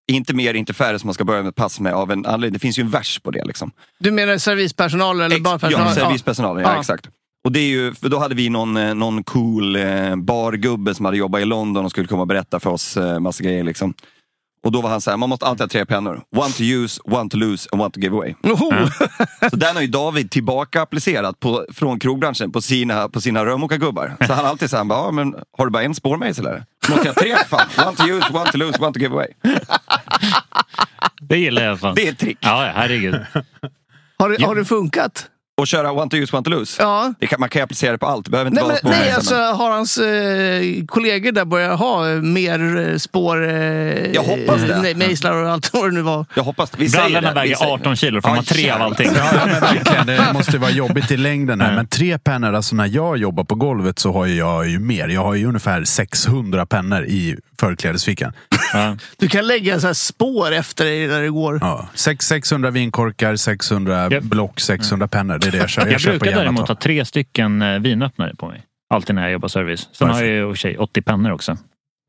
Inte 0.10 0.34
mer, 0.34 0.54
inte 0.54 0.74
färre 0.74 1.00
som 1.00 1.08
man 1.08 1.14
ska 1.14 1.24
börja 1.24 1.44
med 1.44 1.56
pass 1.56 1.80
med 1.80 1.94
av 1.94 2.12
en 2.12 2.26
anledning. 2.26 2.54
Det 2.54 2.60
finns 2.60 2.80
ju 2.80 2.82
en 2.82 2.90
vers 2.90 3.20
på 3.20 3.32
det. 3.32 3.46
Liksom. 3.46 3.72
Du 4.00 4.12
menar 4.12 4.38
servispersonalen 4.38 5.26
eller 5.26 5.36
Ex- 5.36 5.44
barpersonalen? 5.44 5.94
Ja, 5.98 6.06
servispersonalen. 6.06 6.64
Ja. 6.64 6.74
Ja. 6.74 6.80
exakt. 6.80 7.10
Och 7.44 7.52
det 7.52 7.60
är 7.60 7.68
ju, 7.68 7.94
för 7.94 8.10
då 8.10 8.20
hade 8.20 8.36
vi 8.36 8.50
någon, 8.50 8.78
eh, 8.78 8.94
någon 8.94 9.24
cool 9.24 9.76
eh, 9.76 10.16
bargubbe 10.16 10.96
som 10.96 11.06
hade 11.06 11.18
jobbat 11.18 11.42
i 11.42 11.46
London 11.46 11.86
och 11.86 11.92
skulle 11.92 12.08
komma 12.08 12.22
och 12.22 12.28
berätta 12.28 12.60
för 12.60 12.70
oss 12.70 12.98
eh, 12.98 13.20
massa 13.20 13.44
grejer. 13.44 13.64
Liksom. 13.64 13.94
Och 14.64 14.72
då 14.72 14.82
var 14.82 14.90
han 14.90 15.02
så 15.02 15.10
här, 15.10 15.18
man 15.18 15.30
måste 15.30 15.46
alltid 15.46 15.62
ha 15.62 15.68
tre 15.68 15.86
pennor. 15.86 16.22
One 16.36 16.52
to 16.52 16.64
use, 16.64 17.02
one 17.06 17.30
to 17.30 17.38
lose 17.38 17.70
and 17.72 17.82
one 17.82 17.92
to 17.92 18.00
give 18.00 18.16
away. 18.16 18.36
Oho. 18.44 18.72
Så 19.50 19.56
den 19.56 19.76
har 19.76 19.82
ju 19.82 19.88
David 19.88 20.32
tillbaka 20.32 20.82
applicerat 20.82 21.40
på, 21.40 21.66
från 21.74 22.00
krogbranschen 22.00 22.52
på 22.52 22.62
sina, 22.62 23.10
på 23.10 23.22
sina 23.22 23.46
rörmokargubbar. 23.46 24.16
Så 24.28 24.34
han 24.34 24.46
alltid 24.46 24.70
sagt, 24.70 24.86
ja, 24.90 25.12
men 25.12 25.36
har 25.58 25.66
du 25.66 25.72
bara 25.72 25.84
en 25.84 25.96
spårmejsel 25.96 26.46
eller? 26.46 26.64
Måste 26.90 27.08
jag 27.08 27.14
ha 27.14 27.22
tre? 27.22 27.36
Fan. 27.48 27.88
One 27.88 27.96
to 27.98 28.08
use, 28.08 28.34
one 28.34 28.52
to 28.52 28.58
lose, 28.58 28.80
one 28.84 28.94
to 28.94 29.00
give 29.00 29.14
away. 29.14 29.28
Det 31.22 31.38
gillar 31.38 31.64
jag 31.64 31.80
fan. 31.80 31.96
Det 31.96 32.08
är 32.08 32.12
ett 32.12 32.20
trick. 32.20 32.38
Ja, 32.42 32.66
ja, 32.66 32.72
herregud. 32.76 33.16
Har, 34.20 34.30
det, 34.30 34.46
har 34.46 34.56
det 34.56 34.66
funkat? 34.66 35.26
Och 35.60 35.68
köra 35.68 35.92
one 35.92 36.10
to 36.10 36.18
use, 36.18 36.36
one 36.36 36.44
to 36.44 36.50
lose. 36.50 36.82
Ja. 36.84 37.14
Det 37.20 37.28
kan, 37.28 37.40
man 37.40 37.50
kan 37.50 37.60
ju 37.60 37.64
applicera 37.64 37.92
det 37.92 37.98
på 37.98 38.06
allt. 38.06 38.26
Det 38.26 38.32
behöver 38.32 38.52
inte 38.52 38.62
Nej, 38.62 38.70
vara 38.70 38.80
men, 38.84 38.92
nej 38.92 39.12
alltså, 39.12 39.36
har 39.36 39.72
hans 39.72 39.98
eh, 39.98 40.86
kollegor 40.88 41.32
där 41.32 41.46
börjat 41.46 41.80
ha 41.80 42.06
mer 42.08 42.90
eh, 42.90 42.98
spår... 42.98 43.50
Eh, 43.50 43.54
Jag 44.12 44.24
hoppas 44.24 44.62
det. 44.62 44.82
Nej, 44.82 44.96
mejslar 44.96 45.34
och 45.44 45.50
allt 45.50 45.74
vad 45.74 45.84
det 45.84 45.92
nu 45.94 46.02
var. 46.02 46.26
Jag 46.36 46.44
hoppas 46.44 46.72
vi 46.78 46.90
säger 46.90 47.04
Brallorna 47.10 47.22
det. 47.28 47.34
Vi 47.34 47.40
väger 47.40 47.56
säger 47.56 47.74
18 47.74 47.90
det. 47.92 47.96
kilo 47.96 48.20
Ja, 48.24 48.30
har 48.30 48.44
tre 48.44 48.70
av 48.72 48.82
allting. 48.82 49.10
Ja, 49.16 49.32
men 49.46 49.62
verkligen. 49.62 50.06
Det 50.08 50.30
måste 50.34 50.58
vara 50.58 50.72
jobbigt 50.72 51.12
i 51.12 51.18
längden. 51.18 51.62
Här. 51.62 51.76
Men 51.76 51.88
tre 51.88 52.18
pennor, 52.20 52.54
alltså 52.54 52.76
när 52.76 52.86
jag 52.88 53.18
jobbar 53.18 53.44
på 53.44 53.56
golvet 53.56 54.00
så 54.00 54.12
har 54.14 54.26
jag 54.28 54.68
ju 54.70 54.80
mer. 54.80 55.08
Jag 55.08 55.24
har 55.24 55.34
ju 55.34 55.46
ungefär 55.48 55.84
600 55.84 56.66
pennor 56.66 57.04
i 57.06 57.38
förklädesfickan. 57.60 58.34
Ja. 58.74 58.98
Du 59.18 59.28
kan 59.28 59.48
lägga 59.48 59.80
så 59.80 59.88
här 59.88 59.94
spår 59.94 60.52
efter 60.52 60.86
dig 60.86 61.08
där 61.08 61.22
det 61.22 61.30
går. 61.30 61.58
Ja. 61.62 61.90
Sex- 61.94 62.28
600 62.28 62.70
vinkorkar, 62.72 63.36
600 63.36 64.10
Japp. 64.12 64.24
block, 64.24 64.60
600 64.60 65.08
pennor. 65.08 65.38
Det 65.40 65.48
är 65.48 65.52
det 65.52 65.58
jag 65.58 65.70
kör. 65.70 65.82
Jag, 65.82 65.92
Jag 65.92 66.02
brukar 66.20 66.36
däremot 66.40 66.68
ha 66.68 66.76
tre 66.76 67.06
stycken 67.06 67.62
eh, 67.62 67.80
vinöppnare 67.80 68.36
på 68.36 68.48
mig. 68.48 68.64
Alltid 68.94 69.16
när 69.16 69.22
jag 69.22 69.32
jobbar 69.32 69.48
service. 69.48 69.90
Sen 69.92 70.08
Varför? 70.08 70.22
har 70.24 70.30
jag 70.32 70.40
i 70.40 70.44
och 70.52 70.56
för 70.56 70.60
sig 70.60 70.78
80 70.78 71.02
pennor 71.02 71.32
också. 71.32 71.58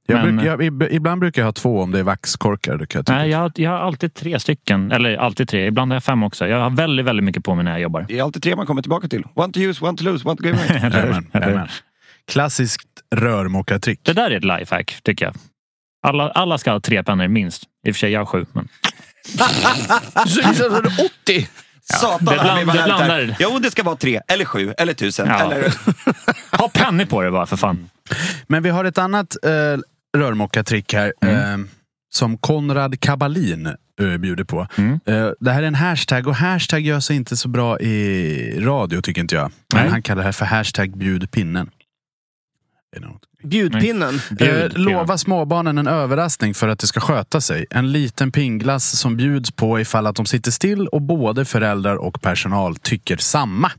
jag 0.09 0.25
men- 0.27 0.37
bruk, 0.37 0.47
jag, 0.49 0.63
ib- 0.63 0.89
ibland 0.91 1.21
brukar 1.21 1.43
jag 1.43 1.47
ha 1.47 1.53
två 1.53 1.81
om 1.81 1.91
det 1.93 1.99
är 1.99 2.03
vaxkorkar. 2.03 2.73
Jag 2.73 2.81
tycka. 2.89 3.03
Nej, 3.13 3.31
jag, 3.31 3.39
har- 3.39 3.53
jag 3.55 3.71
har 3.71 3.79
alltid 3.79 4.15
tre 4.15 4.41
stycken. 4.41 4.93
Eller 4.93 5.17
alltid 5.17 5.49
tre. 5.49 5.67
Ibland 5.67 5.93
har 5.93 5.97
jag 5.97 6.05
fem 6.05 6.23
också. 6.23 6.47
Jag 6.47 6.61
har 6.61 6.71
väldigt, 6.71 7.07
väldigt 7.07 7.25
mycket 7.25 7.45
på 7.45 7.55
mig 7.55 7.65
när 7.65 7.71
jag 7.71 7.81
jobbar. 7.81 8.05
Det 8.09 8.19
är 8.19 8.23
alltid 8.23 8.43
tre 8.43 8.57
man 8.57 8.67
kommer 8.67 8.83
tillbaka 8.83 9.09
till. 9.09 9.25
One 9.35 9.53
to 9.53 9.61
use, 9.61 9.85
one 9.85 9.99
to 9.99 10.05
lose, 10.05 10.29
one 10.29 10.37
to 10.37 10.45
give 10.45 10.59
away. 11.33 11.67
Klassiskt 12.27 12.89
rörmokartrick. 13.15 14.01
Det 14.03 14.13
där 14.13 14.31
är 14.31 14.37
ett 14.37 14.45
lifehack, 14.61 15.01
tycker 15.03 15.25
jag. 15.25 15.35
Alla, 16.07 16.31
alla 16.31 16.59
ska 16.59 16.73
ha 16.73 16.81
tre 16.81 17.03
pennor 17.03 17.29
minst. 17.29 17.63
I 17.87 17.91
och 17.91 17.95
för 17.95 17.99
sig, 17.99 18.13
jag 18.13 18.21
har 18.21 18.27
sju. 18.27 18.47
Men... 18.53 18.69
Så 20.27 20.41
du 20.49 20.55
sa 20.55 20.81
80? 21.25 21.49
Satan, 21.83 22.25
det 22.25 22.41
bland- 22.43 22.67
det 22.67 22.85
blandar. 22.85 23.37
Jo, 23.39 23.59
det 23.59 23.71
ska 23.71 23.83
vara 23.83 23.97
tre, 23.97 24.21
eller 24.29 24.45
sju, 24.45 24.75
eller 24.79 24.95
tusen. 24.95 25.29
Ja. 25.29 25.41
Eller... 25.41 25.75
Ha 26.59 26.69
pennor 26.69 27.05
på 27.05 27.23
det 27.23 27.31
bara, 27.31 27.47
för 27.47 27.57
fan. 27.57 27.91
Men 28.47 28.63
vi 28.63 28.71
har 28.71 28.85
ett 28.85 28.99
annat 28.99 29.37
eh, 29.45 29.51
rörmokartrick 30.19 30.95
här. 30.95 31.13
Eh, 31.23 31.59
som 32.13 32.39
Konrad 32.39 33.01
Kabalin 33.01 33.67
eh, 34.01 34.17
bjuder 34.17 34.45
på. 34.45 34.67
Mm. 34.77 35.01
Eh, 35.07 35.31
det 35.41 35.51
här 35.53 35.63
är 35.63 35.67
en 35.67 35.75
hashtag 35.75 36.27
och 36.27 36.37
hashtag 36.37 36.81
gör 36.81 37.01
sig 37.01 37.17
inte 37.17 37.37
så 37.37 37.49
bra 37.49 37.81
i 37.81 38.61
radio 38.61 39.01
tycker 39.01 39.21
inte 39.21 39.35
jag. 39.35 39.53
Men 39.75 39.83
Nej. 39.83 39.91
han 39.91 40.03
kallar 40.03 40.23
det 40.23 40.25
här 40.25 40.33
för 40.33 40.45
hashtag 40.47 40.99
det 40.99 41.45
något? 41.45 41.69
Bjudpinnen. 43.43 44.15
Eh, 44.15 44.21
Bjud, 44.37 44.79
lova 44.79 45.19
småbarnen 45.19 45.79
en 45.79 45.87
överraskning 45.87 46.55
för 46.55 46.69
att 46.69 46.79
det 46.79 46.87
ska 46.87 47.01
sköta 47.01 47.41
sig. 47.41 47.67
En 47.71 47.93
liten 47.93 48.33
pingglass 48.33 48.99
som 48.99 49.17
bjuds 49.17 49.51
på 49.51 49.81
ifall 49.81 50.07
att 50.07 50.17
de 50.17 50.27
sitter 50.27 50.51
still 50.51 50.87
och 50.87 51.03
både 51.03 51.45
föräldrar 51.45 51.97
och 51.97 52.21
personal 52.23 52.77
tycker 52.77 53.17
samma. 53.17 53.71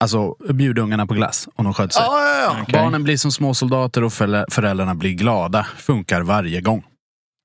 Alltså 0.00 0.34
bjud 0.54 0.78
ungarna 0.78 1.06
på 1.06 1.14
glass 1.14 1.48
om 1.54 1.64
de 1.64 1.74
sköter 1.74 1.92
sig. 1.92 2.02
Ja, 2.06 2.38
ja. 2.44 2.56
Okej. 2.62 2.72
Barnen 2.72 3.04
blir 3.04 3.16
som 3.16 3.32
små 3.32 3.54
soldater 3.54 4.04
och 4.04 4.12
föräldra- 4.12 4.44
föräldrarna 4.50 4.94
blir 4.94 5.12
glada. 5.12 5.66
Funkar 5.76 6.22
varje 6.22 6.60
gång. 6.60 6.84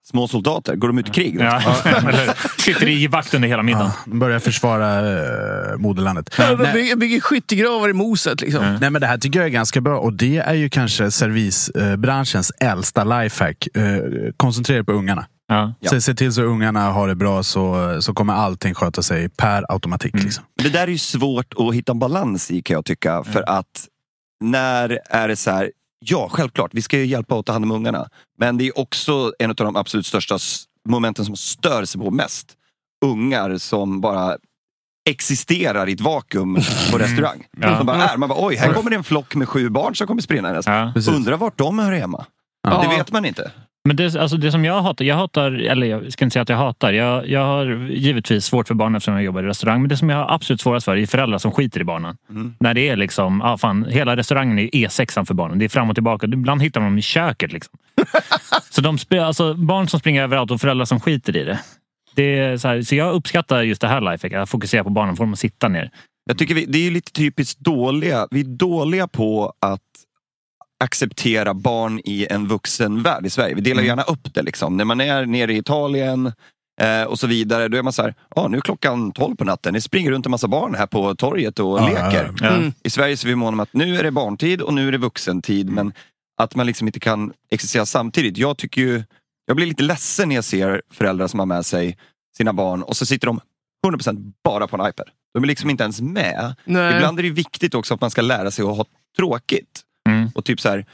Små 0.09 0.27
soldater. 0.27 0.75
Går 0.75 0.87
de 0.87 0.97
ut 0.97 1.09
i 1.09 1.11
krig? 1.11 1.37
Ja, 1.39 1.61
sitter 2.57 2.87
i 2.87 3.07
vakt 3.07 3.33
under 3.33 3.47
hela 3.47 3.63
middagen. 3.63 3.87
Ja, 3.87 4.01
de 4.05 4.19
börjar 4.19 4.39
försvara 4.39 5.01
uh, 5.01 5.77
moderlandet. 5.77 6.37
De 6.37 6.55
Nej, 6.55 6.73
bygger, 6.73 6.95
bygger 6.95 7.19
skyttegravar 7.19 7.89
i 7.89 7.93
moset 7.93 8.41
liksom. 8.41 8.77
nej, 8.81 8.89
men 8.89 9.01
det 9.01 9.07
här 9.07 9.17
tycker 9.17 9.39
jag 9.39 9.45
är 9.45 9.51
ganska 9.51 9.81
bra 9.81 9.99
och 9.99 10.13
det 10.13 10.37
är 10.37 10.53
ju 10.53 10.69
kanske 10.69 11.11
servisbranschens 11.11 12.51
äldsta 12.59 13.03
lifehack. 13.03 13.67
Uh, 13.77 13.99
koncentrera 14.37 14.79
er 14.79 14.83
på 14.83 14.91
ungarna. 14.91 15.25
Ja. 15.47 15.73
Ja. 15.79 15.89
Se, 15.89 16.01
se 16.01 16.13
till 16.13 16.33
så 16.33 16.41
ungarna 16.41 16.91
har 16.91 17.07
det 17.07 17.15
bra 17.15 17.43
så, 17.43 17.97
så 18.01 18.13
kommer 18.13 18.33
allting 18.33 18.73
sköta 18.73 19.01
sig 19.01 19.29
per 19.29 19.71
automatik. 19.71 20.23
Liksom. 20.23 20.43
Det 20.63 20.69
där 20.69 20.83
är 20.83 20.87
ju 20.87 20.97
svårt 20.97 21.53
att 21.57 21.75
hitta 21.75 21.91
en 21.91 21.99
balans 21.99 22.51
i 22.51 22.61
kan 22.61 22.73
jag 22.73 22.85
tycka. 22.85 23.23
För 23.23 23.49
att 23.49 23.87
när 24.43 24.99
är 25.09 25.27
det 25.27 25.35
så 25.35 25.51
här, 25.51 25.71
ja 25.99 26.29
självklart, 26.31 26.73
vi 26.73 26.81
ska 26.81 26.97
ju 26.97 27.05
hjälpa 27.05 27.35
och 27.35 27.45
ta 27.45 27.53
hand 27.53 27.65
om 27.65 27.71
ungarna. 27.71 28.09
Men 28.37 28.57
det 28.57 28.67
är 28.67 28.79
också 28.79 29.33
en 29.39 29.49
av 29.49 29.55
de 29.55 29.75
absolut 29.75 30.05
största 30.05 30.37
momenten 30.89 31.25
som 31.25 31.35
stör 31.35 31.85
sig 31.85 32.01
på 32.01 32.11
mest. 32.11 32.53
Ungar 33.05 33.57
som 33.57 34.01
bara 34.01 34.37
existerar 35.09 35.89
i 35.89 35.93
ett 35.93 36.01
vakuum 36.01 36.57
på 36.91 36.97
restaurang. 36.97 37.43
Ja. 37.57 37.77
Som 37.77 37.85
bara 37.85 38.09
är. 38.09 38.17
Man 38.17 38.29
bara, 38.29 38.45
oj, 38.45 38.55
här 38.55 38.73
kommer 38.73 38.89
det 38.89 38.95
en 38.95 39.03
flock 39.03 39.35
med 39.35 39.49
sju 39.49 39.69
barn 39.69 39.95
som 39.95 40.07
kommer 40.07 40.21
springandes. 40.21 40.67
Ja. 40.67 40.93
Undrar 41.09 41.37
vart 41.37 41.57
de 41.57 41.79
hör 41.79 41.91
hemma. 41.91 42.25
Ja. 42.63 42.81
Det 42.81 42.97
vet 42.97 43.11
man 43.11 43.25
inte. 43.25 43.51
Men 43.87 43.95
det, 43.95 44.15
alltså 44.15 44.37
det 44.37 44.51
som 44.51 44.65
jag 44.65 44.81
hatar, 44.81 45.05
jag 45.05 45.15
hatar, 45.15 45.51
eller 45.51 45.87
jag 45.87 46.13
ska 46.13 46.25
inte 46.25 46.33
säga 46.33 46.41
att 46.41 46.49
jag 46.49 46.57
hatar. 46.57 46.93
Jag, 46.93 47.29
jag 47.29 47.45
har 47.45 47.65
givetvis 47.89 48.45
svårt 48.45 48.67
för 48.67 48.75
barn 48.75 48.95
eftersom 48.95 49.13
jag 49.13 49.23
jobbar 49.23 49.43
i 49.43 49.45
restaurang. 49.45 49.81
Men 49.81 49.89
det 49.89 49.97
som 49.97 50.09
jag 50.09 50.17
har 50.17 50.35
absolut 50.35 50.61
svårast 50.61 50.85
för 50.85 50.97
är 50.97 51.05
föräldrar 51.05 51.37
som 51.37 51.51
skiter 51.51 51.81
i 51.81 51.83
barnen. 51.83 52.17
Mm. 52.29 52.55
När 52.59 52.73
det 52.73 52.89
är 52.89 52.95
liksom, 52.95 53.41
ah, 53.41 53.57
fan, 53.57 53.85
hela 53.89 54.17
restaurangen 54.17 54.59
är 54.59 54.67
E6 54.67 55.25
för 55.25 55.33
barnen. 55.33 55.59
Det 55.59 55.65
är 55.65 55.69
fram 55.69 55.89
och 55.89 55.95
tillbaka. 55.95 56.27
Ibland 56.27 56.61
hittar 56.61 56.81
man 56.81 56.89
dem 56.89 56.97
i 56.97 57.01
köket. 57.01 57.51
Liksom. 57.51 57.73
så 58.69 58.81
de, 58.81 58.97
alltså, 59.19 59.53
barn 59.53 59.87
som 59.87 59.99
springer 59.99 60.23
överallt 60.23 60.51
och 60.51 60.61
föräldrar 60.61 60.85
som 60.85 60.99
skiter 60.99 61.37
i 61.37 61.43
det. 61.43 61.59
det 62.15 62.39
är 62.39 62.57
så, 62.57 62.67
här, 62.67 62.81
så 62.81 62.95
jag 62.95 63.13
uppskattar 63.13 63.63
just 63.63 63.81
det 63.81 63.87
här 63.87 64.01
lifehacket. 64.01 64.39
Att 64.39 64.49
fokusera 64.49 64.83
på 64.83 64.89
barnen, 64.89 65.15
får 65.15 65.23
dem 65.23 65.33
att 65.33 65.39
sitta 65.39 65.67
ner. 65.67 65.91
Jag 66.25 66.37
tycker 66.37 66.55
vi, 66.55 66.65
det 66.65 66.77
är 66.77 66.83
ju 66.83 66.91
lite 66.91 67.11
typiskt 67.11 67.59
dåliga. 67.59 68.27
Vi 68.31 68.39
är 68.39 68.45
dåliga 68.45 69.07
på 69.07 69.53
att 69.61 69.81
acceptera 70.83 71.53
barn 71.53 72.01
i 72.05 72.27
en 72.29 72.47
vuxen 72.47 73.03
värld 73.03 73.25
i 73.25 73.29
Sverige. 73.29 73.55
Vi 73.55 73.61
delar 73.61 73.81
Mm. 73.81 73.85
gärna 73.87 74.03
upp 74.03 74.33
det. 74.33 74.41
Liksom. 74.41 74.77
När 74.77 74.85
man 74.85 75.01
är 75.01 75.25
nere 75.25 75.53
i 75.53 75.57
Italien 75.57 76.31
eh, 76.81 77.03
och 77.03 77.19
så 77.19 77.27
vidare, 77.27 77.67
då 77.67 77.77
är 77.77 77.83
man 77.83 77.93
så 77.93 78.01
här, 78.01 78.15
ah, 78.35 78.47
nu 78.47 78.57
är 78.57 78.61
klockan 78.61 79.11
12 79.11 79.35
på 79.35 79.43
natten, 79.45 79.73
det 79.73 79.81
springer 79.81 80.11
runt 80.11 80.25
en 80.25 80.31
massa 80.31 80.47
barn 80.47 80.75
här 80.75 80.87
på 80.87 81.15
torget 81.15 81.59
och 81.59 81.79
Ja, 81.79 81.87
leker. 81.87 82.31
ja, 82.41 82.47
Ja. 82.47 82.55
Mm. 82.55 82.73
I 82.83 82.89
Sverige 82.89 83.17
så 83.17 83.27
är 83.27 83.29
vi 83.29 83.35
måna 83.35 83.55
om 83.55 83.59
att 83.59 83.73
nu 83.73 83.95
är 83.97 84.03
det 84.03 84.11
barntid 84.11 84.61
och 84.61 84.73
nu 84.73 84.87
är 84.87 84.91
det 84.91 84.97
vuxentid. 84.97 85.69
Men 85.69 85.93
att 86.41 86.55
man 86.55 86.65
liksom 86.65 86.87
inte 86.87 86.99
kan 86.99 87.33
existera 87.51 87.85
samtidigt. 87.85 88.37
Jag 88.37 88.57
tycker 88.57 88.81
ju, 88.81 89.03
jag 89.45 89.55
blir 89.55 89.65
lite 89.65 89.83
ledsen 89.83 90.29
när 90.29 90.35
jag 90.35 90.43
ser 90.43 90.81
föräldrar 90.93 91.27
som 91.27 91.39
har 91.39 91.45
med 91.45 91.65
sig 91.65 91.97
sina 92.37 92.53
barn 92.53 92.83
och 92.83 92.97
så 92.97 93.05
sitter 93.05 93.27
de 93.27 93.39
100% 93.87 94.33
bara 94.43 94.67
på 94.67 94.75
en 94.81 94.89
iPad. 94.89 95.09
De 95.33 95.43
är 95.43 95.47
liksom 95.47 95.69
inte 95.69 95.83
ens 95.83 96.01
med. 96.01 96.55
Nej. 96.65 96.95
Ibland 96.95 97.19
är 97.19 97.23
det 97.23 97.29
viktigt 97.29 97.75
också 97.75 97.93
att 97.93 98.01
man 98.01 98.11
ska 98.11 98.21
lära 98.21 98.51
sig 98.51 98.65
att 98.65 98.77
ha 98.77 98.85
tråkigt. 99.17 99.81
Mm. 100.07 100.29
Och 100.35 100.45
typ 100.45 100.59
så 100.59 100.69
här, 100.69 100.85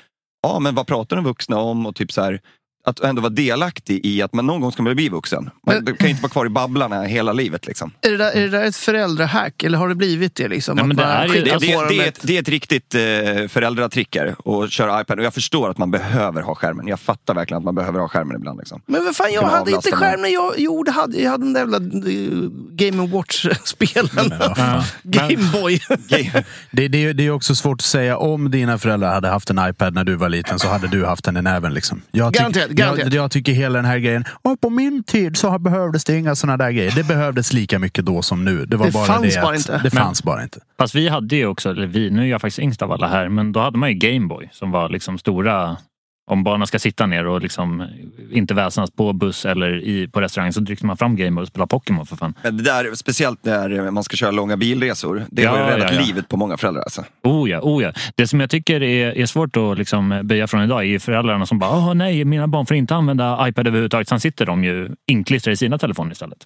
ja 0.41 0.59
men 0.59 0.75
vad 0.75 0.87
pratar 0.87 1.15
de 1.15 1.25
vuxna 1.25 1.57
om? 1.57 1.85
Och 1.85 1.95
typ 1.95 2.11
så 2.11 2.21
här, 2.21 2.41
att 2.85 2.99
ändå 2.99 3.21
vara 3.21 3.29
delaktig 3.33 4.05
i 4.05 4.21
att 4.21 4.33
man 4.33 4.45
någon 4.45 4.61
gång 4.61 4.71
ska 4.71 4.83
man 4.83 4.95
bli 4.95 5.09
vuxen. 5.09 5.49
Man 5.67 5.75
Men- 5.83 5.95
kan 5.95 6.07
ju 6.07 6.09
inte 6.11 6.21
vara 6.23 6.31
kvar 6.31 6.45
i 6.45 6.49
babblarna 6.49 7.03
hela 7.03 7.33
livet. 7.33 7.67
Liksom. 7.67 7.91
Är, 8.01 8.11
det 8.11 8.17
där, 8.17 8.31
är 8.31 8.41
det 8.41 8.47
där 8.49 8.63
ett 8.65 8.75
föräldrahack 8.75 9.63
eller 9.63 9.77
har 9.77 9.89
det 9.89 9.95
blivit 9.95 10.35
det? 10.35 10.47
Liksom? 10.47 10.77
Nej, 10.77 10.87
det 10.95 11.03
är 11.03 11.27
Det, 11.27 11.41
det, 11.41 11.49
dem 11.73 11.85
det, 11.89 11.99
är 12.03 12.07
ett- 12.07 12.19
det 12.21 12.37
är 12.37 12.41
ett 12.41 12.49
riktigt 12.49 12.95
eh, 12.95 13.01
föräldratricker 13.49 14.35
att 14.45 14.71
köra 14.71 15.01
iPad. 15.01 15.19
Och 15.19 15.25
jag 15.25 15.33
förstår 15.33 15.69
att 15.69 15.77
man 15.77 15.91
behöver 15.91 16.41
ha 16.41 16.55
skärmen. 16.55 16.87
Jag 16.87 16.99
fattar 16.99 17.33
verkligen 17.33 17.57
att 17.57 17.63
man 17.63 17.75
behöver 17.75 17.99
ha 17.99 18.07
skärmen 18.07 18.35
ibland. 18.37 18.59
Liksom. 18.59 18.81
Men 18.85 19.05
vad 19.05 19.15
fan, 19.15 19.33
jag 19.33 19.41
hade 19.41 19.57
inte 19.71 19.89
avlasta 19.89 19.95
skärm 19.97 20.21
när 20.21 20.29
jag... 20.29 20.53
Jo, 20.57 20.83
det 20.83 20.91
hade, 20.91 21.17
jag 21.21 21.31
hade 21.31 21.43
de 21.43 21.53
där 21.53 21.59
jävla 21.59 21.77
eh, 21.77 22.49
Game 22.71 23.07
Watch-spelen. 23.07 24.33
Gameboy. 25.03 25.77
Game- 26.09 26.43
Det, 26.71 26.87
det, 26.87 27.13
det 27.13 27.25
är 27.25 27.31
också 27.31 27.55
svårt 27.55 27.81
att 27.81 27.85
säga 27.85 28.17
om 28.17 28.51
dina 28.51 28.77
föräldrar 28.77 29.13
hade 29.13 29.27
haft 29.27 29.49
en 29.49 29.59
iPad 29.69 29.93
när 29.93 30.03
du 30.03 30.15
var 30.15 30.29
liten 30.29 30.59
så 30.59 30.67
hade 30.67 30.87
du 30.87 31.05
haft 31.05 31.23
den 31.25 31.37
i 31.37 31.41
näven. 31.41 31.73
Liksom. 31.73 32.01
Jag, 32.11 32.33
garanterat. 32.33 32.69
Jag, 32.79 33.13
jag 33.13 33.31
tycker 33.31 33.51
hela 33.51 33.75
den 33.75 33.85
här 33.85 33.97
grejen, 33.97 34.23
"Åh, 34.43 34.55
på 34.55 34.69
min 34.69 35.03
tid 35.03 35.37
så 35.37 35.59
behövdes 35.59 36.03
det 36.03 36.17
inga 36.17 36.35
såna 36.35 36.57
där 36.57 36.71
grejer. 36.71 36.91
Det 36.95 37.03
behövdes 37.07 37.53
lika 37.53 37.79
mycket 37.79 38.05
då 38.05 38.21
som 38.21 38.45
nu. 38.45 38.65
Det 38.65 38.77
var 38.77 38.85
Det 38.85 38.91
bara 38.91 39.05
fanns 39.05 39.35
det 39.35 39.41
bara 39.41 39.51
att 39.51 39.57
inte. 39.57 39.71
Det 39.77 39.93
Men- 39.93 40.03
fanns 40.03 40.23
bara 40.23 40.43
inte. 40.43 40.59
Fast 40.79 40.95
vi 40.95 41.07
hade 41.09 41.35
ju 41.35 41.45
också, 41.47 41.69
eller 41.69 41.87
vi, 41.87 42.09
nu 42.09 42.21
är 42.21 42.25
jag 42.25 42.41
faktiskt 42.41 42.59
yngst 42.59 42.81
av 42.81 42.91
alla 42.91 43.07
här, 43.07 43.29
men 43.29 43.51
då 43.51 43.59
hade 43.59 43.77
man 43.77 43.89
ju 43.89 43.95
Gameboy 43.95 44.49
som 44.51 44.71
var 44.71 44.89
liksom 44.89 45.17
stora 45.17 45.77
om 46.25 46.43
barnen 46.43 46.67
ska 46.67 46.79
sitta 46.79 47.05
ner 47.05 47.27
och 47.27 47.41
liksom 47.41 47.87
inte 48.31 48.53
väsnas 48.53 48.91
på 48.91 49.13
buss 49.13 49.45
eller 49.45 49.83
i, 49.83 50.07
på 50.07 50.21
restaurang 50.21 50.53
så 50.53 50.65
tryckte 50.65 50.85
man 50.85 50.97
fram 50.97 51.15
Gameboy 51.15 51.41
och 51.41 51.47
spelade 51.47 51.69
Pokémon 51.69 52.05
för 52.05 52.15
fan. 52.15 52.33
Men 52.43 52.57
det 52.57 52.63
där, 52.63 52.95
speciellt 52.95 53.45
när 53.45 53.91
man 53.91 54.03
ska 54.03 54.17
köra 54.17 54.31
långa 54.31 54.57
bilresor. 54.57 55.25
Det 55.31 55.45
har 55.45 55.57
Ja, 55.57 55.65
ju 55.65 55.71
räddat 55.71 55.91
ja, 55.93 55.99
ja. 55.99 56.05
livet 56.05 56.27
på 56.29 56.37
många 56.37 56.57
föräldrar. 56.57 56.83
Alltså. 56.83 57.03
Oh 57.23 57.49
ja, 57.49 57.59
oh 57.61 57.83
ja. 57.83 57.91
Det 58.15 58.27
som 58.27 58.39
jag 58.39 58.49
tycker 58.49 58.83
är, 58.83 59.17
är 59.17 59.25
svårt 59.25 59.57
att 59.57 59.77
liksom 59.77 60.19
böja 60.23 60.47
från 60.47 60.63
idag 60.63 60.79
är 60.79 60.83
ju 60.87 60.99
föräldrarna 60.99 61.45
som 61.45 61.59
bara 61.59 61.71
Åh, 61.71 61.93
nej, 61.93 62.25
mina 62.25 62.47
barn 62.47 62.65
får 62.65 62.77
inte 62.77 62.95
använda 62.95 63.47
iPad 63.49 63.67
överhuvudtaget. 63.67 64.07
Sen 64.09 64.19
sitter 64.19 64.45
de 64.45 64.63
ju 64.63 64.89
inklistrade 65.07 65.53
i 65.53 65.57
sina 65.57 65.77
telefoner 65.77 66.11
istället. 66.11 66.37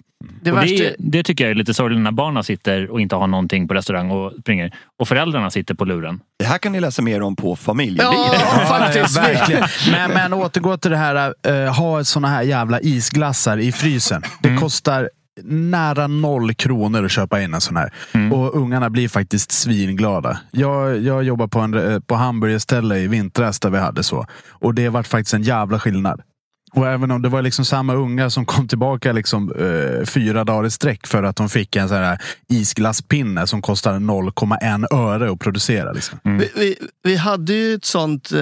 Det 0.42 0.52
och 0.52 0.56
värsta... 0.58 0.84
det, 0.84 0.94
det 0.98 1.22
tycker 1.22 1.44
jag 1.44 1.50
är 1.50 1.54
lite 1.54 1.74
sorgligt 1.74 2.00
när 2.02 2.10
barnen 2.12 2.44
sitter 2.44 2.90
och 2.90 3.00
inte 3.00 3.16
har 3.16 3.26
någonting 3.26 3.68
på 3.68 3.74
restaurang 3.74 4.10
och 4.10 4.32
springer 4.40 4.72
och 4.98 5.08
föräldrarna 5.08 5.50
sitter 5.50 5.74
på 5.74 5.84
luren. 5.84 6.20
Det 6.38 6.44
här 6.44 6.58
kan 6.58 6.72
ni 6.72 6.80
läsa 6.80 7.02
mer 7.02 7.22
om 7.22 7.36
på 7.36 7.56
Familjeliv. 7.56 7.98
Ja, 8.58 8.64
faktiskt. 8.68 9.18
Verkligen. 9.18 9.67
Men, 9.90 10.10
men 10.10 10.32
återgå 10.32 10.76
till 10.76 10.90
det 10.90 10.96
här, 10.96 11.34
uh, 11.48 11.72
ha 11.72 12.04
såna 12.04 12.28
här 12.28 12.42
jävla 12.42 12.80
isglassar 12.80 13.58
i 13.58 13.72
frysen. 13.72 14.22
Det 14.42 14.56
kostar 14.56 15.08
nära 15.44 16.06
noll 16.06 16.54
kronor 16.54 17.04
att 17.04 17.10
köpa 17.10 17.40
in 17.40 17.54
en 17.54 17.60
sån 17.60 17.76
här. 17.76 17.92
Och 18.32 18.56
ungarna 18.56 18.90
blir 18.90 19.08
faktiskt 19.08 19.52
svinglada. 19.52 20.40
Jag, 20.50 20.98
jag 20.98 21.22
jobbar 21.22 21.46
på, 21.46 21.60
en, 21.60 21.74
eh, 21.92 22.00
på 22.00 22.14
hamburgerställe 22.14 22.98
i 22.98 23.06
vintras 23.08 23.60
där 23.60 23.70
vi 23.70 23.78
hade 23.78 24.02
så. 24.02 24.26
Och 24.50 24.74
det 24.74 24.88
vart 24.88 25.06
faktiskt 25.06 25.34
en 25.34 25.42
jävla 25.42 25.80
skillnad. 25.80 26.22
Och 26.72 26.86
även 26.86 27.10
om 27.10 27.22
det 27.22 27.28
var 27.28 27.42
liksom 27.42 27.64
samma 27.64 27.94
unga 27.94 28.30
som 28.30 28.46
kom 28.46 28.68
tillbaka 28.68 29.12
liksom, 29.12 29.52
eh, 29.52 30.06
fyra 30.06 30.44
dagar 30.44 30.66
i 30.66 30.70
sträck 30.70 31.06
för 31.06 31.22
att 31.22 31.36
de 31.36 31.48
fick 31.48 31.76
en 31.76 31.88
sån 31.88 31.96
här 31.96 32.18
isglasspinne 32.48 33.46
som 33.46 33.62
kostar 33.62 33.92
0,1 33.94 34.94
öre 34.94 35.32
att 35.32 35.38
producera. 35.38 35.92
Liksom. 35.92 36.18
Vi, 36.22 36.50
vi, 36.56 36.76
vi 37.02 37.16
hade 37.16 37.52
ju 37.52 37.74
ett 37.74 37.84
sånt 37.84 38.32
eh, 38.32 38.38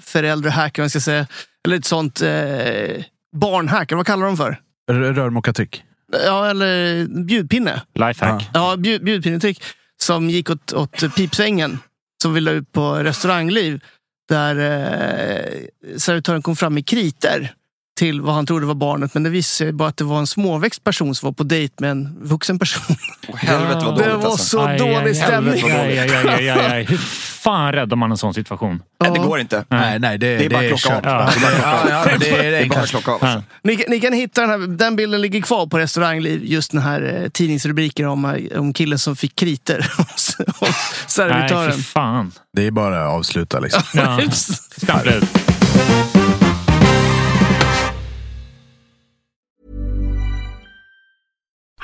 föräldrahack, 0.00 0.78
jag 0.78 0.90
ska 0.90 1.00
säga. 1.00 1.26
Eller 1.66 1.76
ett 1.76 1.84
sånt 1.84 2.20
eh, 2.22 3.04
barnhack, 3.36 3.92
vad 3.92 4.06
kallar 4.06 4.26
de 4.26 4.36
för? 4.36 4.50
R- 4.92 5.12
Rörmokartryck. 5.14 5.82
Ja, 6.26 6.46
eller 6.50 7.04
bjudpinne. 7.24 7.82
Lifehack. 7.94 8.50
Ja, 8.54 8.76
bjud, 8.76 9.04
bjudpinnetrick. 9.04 9.62
Som 10.02 10.30
gick 10.30 10.50
åt, 10.50 10.72
åt 10.72 11.14
pipsängen. 11.16 11.78
Som 12.22 12.34
vi 12.34 12.40
la 12.40 12.50
ut 12.50 12.72
på 12.72 12.94
restaurangliv. 12.94 13.80
Där 14.28 14.56
eh, 14.56 15.96
servitören 15.96 16.42
kom 16.42 16.56
fram 16.56 16.74
med 16.74 16.86
kriter 16.86 17.54
till 17.96 18.20
vad 18.20 18.34
han 18.34 18.46
trodde 18.46 18.66
var 18.66 18.74
barnet. 18.74 19.14
Men 19.14 19.22
det 19.22 19.30
visade 19.30 19.56
sig 19.68 19.72
bara 19.72 19.88
att 19.88 19.96
det 19.96 20.04
var 20.04 20.18
en 20.18 20.26
småväxt 20.26 20.84
person 20.84 21.14
som 21.14 21.26
var 21.26 21.32
på 21.32 21.42
dejt 21.44 21.74
med 21.78 21.90
en 21.90 22.18
vuxen 22.22 22.58
person. 22.58 22.96
Åh, 23.28 23.36
helvete 23.36 23.74
vad 23.74 23.84
Ja. 23.84 23.90
Det 23.90 24.02
dåligt 24.04 24.24
var 24.24 24.30
alltså. 24.30 24.44
så 24.46 24.66
Aj, 24.66 24.78
dålig 24.78 24.96
aj, 25.08 25.14
stämning. 25.14 25.64
aj, 25.70 25.98
aj, 25.98 25.98
aj, 25.98 26.26
aj, 26.28 26.48
aj, 26.50 26.66
aj. 26.72 26.84
Hur 26.84 26.96
fan 27.42 27.72
räddar 27.72 27.96
man 27.96 28.10
en 28.10 28.16
sån 28.16 28.34
situation? 28.34 28.82
Nej, 29.00 29.10
det 29.12 29.18
går 29.18 29.40
inte. 29.40 29.64
Nej, 29.68 29.98
nej, 29.98 30.18
det, 30.18 30.36
Det 30.36 30.44
är 30.44 30.50
bara 30.50 30.60
det 30.60 30.66
är 30.66 30.70
bara 30.70 30.78
klocka 30.78 31.12
av. 31.16 31.30
Ja, 31.88 32.16
det 32.20 32.56
är 32.56 32.68
bara 32.68 32.86
klocka 32.86 33.10
av. 33.12 33.24
Alltså. 33.24 33.42
Ni, 33.62 33.84
ni 33.88 34.00
kan 34.00 34.12
hitta 34.12 34.40
den 34.40 34.50
här, 34.50 34.58
den 34.58 34.96
bilden 34.96 35.20
ligger 35.20 35.40
kvar 35.42 35.66
på 35.66 35.78
restaurangliv. 35.78 36.44
Just 36.44 36.72
den 36.72 36.80
här 36.82 37.22
eh, 37.22 37.28
tidningsrubriken 37.28 38.06
om, 38.08 38.24
eh, 38.24 38.60
om 38.60 38.72
killen 38.72 38.98
som 38.98 39.16
fick 39.16 39.36
kriter 39.36 39.78
hos 39.98 40.36
hos 40.38 40.60
Nej, 40.60 40.72
servitören. 41.06 41.72
fy 41.72 41.82
fan. 41.82 42.32
Det 42.56 42.66
är 42.66 42.70
bara 42.70 43.02
att 43.06 43.14
avsluta 43.14 43.60
liksom. 43.60 43.82
Ja. 43.94 44.20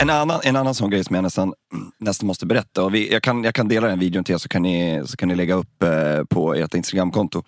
En 0.00 0.10
annan, 0.10 0.40
en 0.44 0.56
annan 0.56 0.74
sån 0.74 0.90
grej 0.90 1.04
som 1.04 1.14
jag 1.14 1.22
nästan, 1.22 1.52
nästan 1.98 2.26
måste 2.26 2.46
berätta. 2.46 2.82
Och 2.82 2.94
vi, 2.94 3.12
jag, 3.12 3.22
kan, 3.22 3.44
jag 3.44 3.54
kan 3.54 3.68
dela 3.68 3.88
den 3.88 3.98
videon 3.98 4.24
till 4.24 4.34
er 4.34 4.38
så 4.38 4.48
kan 4.48 4.62
ni, 4.62 5.02
så 5.06 5.16
kan 5.16 5.28
ni 5.28 5.34
lägga 5.34 5.54
upp 5.54 5.82
eh, 5.82 6.24
på 6.30 6.54
ert 6.54 6.74
Instagramkonto. 6.74 7.42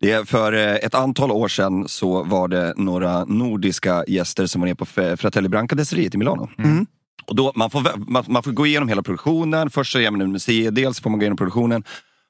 Det 0.00 0.12
är 0.12 0.24
för 0.24 0.52
eh, 0.52 0.74
ett 0.74 0.94
antal 0.94 1.30
år 1.30 1.48
sedan 1.48 1.88
så 1.88 2.22
var 2.22 2.48
det 2.48 2.74
några 2.76 3.24
nordiska 3.24 4.04
gäster 4.08 4.46
som 4.46 4.60
var 4.60 4.66
nere 4.66 4.74
på 4.74 5.16
Fratelli 5.16 5.48
Branca 5.48 5.74
Destilleriet 5.74 6.14
i 6.14 6.18
Milano. 6.18 6.50
Och 7.26 7.36
då, 7.36 7.52
man, 7.54 7.70
får, 7.70 8.10
man, 8.10 8.24
man 8.28 8.42
får 8.42 8.52
gå 8.52 8.66
igenom 8.66 8.88
hela 8.88 9.02
produktionen. 9.02 9.70
Först 9.70 9.92
så 9.92 10.00
ger 10.00 10.10
man 10.10 10.20
en 10.20 10.32
museidel, 10.32 10.94
så 10.94 11.02
får 11.02 11.10
man 11.10 11.18
gå 11.18 11.22
igenom 11.22 11.36
produktionen. 11.36 11.84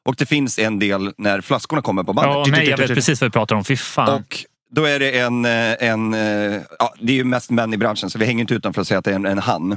Och 0.05 0.15
det 0.19 0.27
finns 0.27 0.59
en 0.59 0.79
del 0.79 1.13
när 1.19 1.41
flaskorna 1.41 1.83
kommer 1.83 2.03
på 2.03 2.13
bandet. 2.13 2.49
Ja, 2.49 2.57
nej, 2.57 2.69
jag 2.69 2.79
vet 2.79 2.95
precis 2.95 3.21
vad 3.21 3.29
vi 3.29 3.33
pratar 3.33 3.57
om. 3.57 3.65
Fy 3.65 3.77
fan. 3.77 4.15
Och 4.15 4.37
då 4.71 4.85
är 4.85 4.99
det 4.99 5.19
en, 5.19 5.45
eh, 5.45 5.75
en 5.81 6.15
eh, 6.15 6.61
ja, 6.79 6.95
det 7.01 7.13
är 7.13 7.17
ju 7.17 7.25
mest 7.25 7.51
män 7.51 7.75
i 7.75 7.77
branschen 7.77 8.11
så 8.11 8.19
vi 8.19 8.25
hänger 8.25 8.41
inte 8.41 8.55
utanför 8.55 8.81
att 8.81 8.89
säga 8.89 8.99
att 8.99 9.05
det 9.05 9.11
är 9.11 9.15
en, 9.15 9.27
en 9.27 9.39
han. 9.39 9.77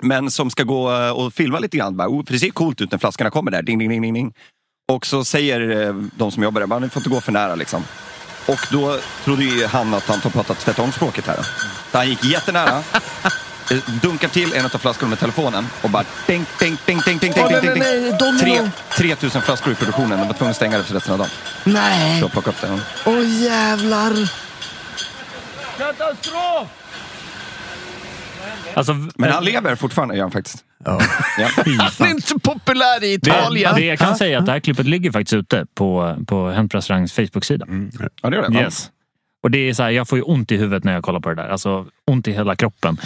Men 0.00 0.30
som 0.30 0.50
ska 0.50 0.62
gå 0.62 0.92
eh, 0.92 1.10
och 1.10 1.32
filma 1.32 1.58
lite 1.58 1.76
grann. 1.76 1.96
Bara, 1.96 2.08
oh, 2.08 2.24
för 2.24 2.32
det 2.32 2.38
ser 2.38 2.50
coolt 2.50 2.80
ut 2.80 2.90
när 2.90 2.98
flaskorna 2.98 3.30
kommer 3.30 3.50
där. 3.50 3.62
Ding, 3.62 3.78
ding, 3.78 3.88
ding, 3.88 4.02
ding, 4.02 4.14
ding. 4.14 4.32
Och 4.92 5.06
så 5.06 5.24
säger 5.24 5.94
de 6.18 6.30
som 6.30 6.42
jobbar 6.42 6.60
där, 6.60 6.66
man 6.66 6.82
ni 6.82 6.88
får 6.88 7.00
inte 7.00 7.10
gå 7.10 7.20
för 7.20 7.32
nära 7.32 7.54
liksom. 7.54 7.84
Och 8.46 8.66
då 8.72 8.98
trodde 9.24 9.44
ju 9.44 9.66
han 9.66 9.94
att 9.94 10.08
han 10.08 10.20
pratat 10.20 10.58
tvärtomspråket 10.58 11.26
här. 11.26 11.42
Så 11.92 11.98
han 11.98 12.08
gick 12.08 12.24
jättenära 12.24 12.82
eh, 13.70 13.94
Dunkar 14.02 14.28
till 14.28 14.52
en 14.52 14.64
av 14.64 14.68
flaskorna 14.68 15.10
med 15.10 15.18
telefonen 15.18 15.66
och 15.82 15.90
bara 15.90 16.04
ding, 16.26 16.44
ding, 16.58 16.76
ding, 16.86 16.98
ding, 17.06 17.18
ding, 17.18 17.32
ding, 17.32 17.60
ding, 17.60 17.74
ding. 17.74 18.38
Tre, 18.40 18.60
3000 18.96 19.42
flaskor 19.42 19.72
i 19.72 19.76
produktionen. 19.76 20.18
De 20.18 20.26
var 20.26 20.34
tvungna 20.34 20.50
att 20.50 20.56
stänga 20.56 20.78
det 20.78 20.84
för 20.84 20.94
resten 20.94 21.12
av 21.12 21.18
dagen. 21.18 21.30
Nej! 21.64 22.20
Så 22.20 22.28
plocka 22.28 22.50
upp 22.50 22.60
det. 22.60 22.80
Åh 23.06 23.42
jävlar! 23.42 24.12
Alltså, 28.74 28.94
Men 29.16 29.30
han 29.32 29.44
lever 29.44 29.74
fortfarande, 29.74 30.14
gör 30.14 30.22
han 30.22 30.30
faktiskt. 30.30 30.64
Ja. 30.84 31.00
Ja. 31.38 31.48
Han 31.98 32.06
är 32.08 32.10
inte 32.10 32.38
populär 32.42 33.04
i 33.04 33.16
det, 33.16 33.30
Italien. 33.30 33.74
det 33.74 33.84
jag 33.84 33.98
kan 33.98 34.16
säga 34.16 34.36
är 34.36 34.40
att 34.40 34.46
det 34.46 34.52
här 34.52 34.60
klippet 34.60 34.86
ligger 34.86 35.12
faktiskt 35.12 35.34
ute 35.34 35.66
på, 35.74 36.16
på 36.26 36.50
Hänt 36.50 36.74
Restaurangs 36.74 37.12
Facebook-sida. 37.12 37.66
Ja, 38.22 38.30
det 38.30 38.36
gör 38.36 38.48
det. 38.48 38.58
Yes. 38.60 38.90
Och 39.42 39.50
det 39.50 39.58
är 39.58 39.74
så 39.74 39.82
här, 39.82 39.90
jag 39.90 40.08
får 40.08 40.18
ju 40.18 40.22
ont 40.22 40.52
i 40.52 40.56
huvudet 40.56 40.84
när 40.84 40.92
jag 40.92 41.02
kollar 41.02 41.20
på 41.20 41.28
det 41.28 41.34
där. 41.34 41.48
Alltså 41.48 41.86
ont 42.06 42.28
i 42.28 42.32
hela 42.32 42.56
kroppen. 42.56 42.98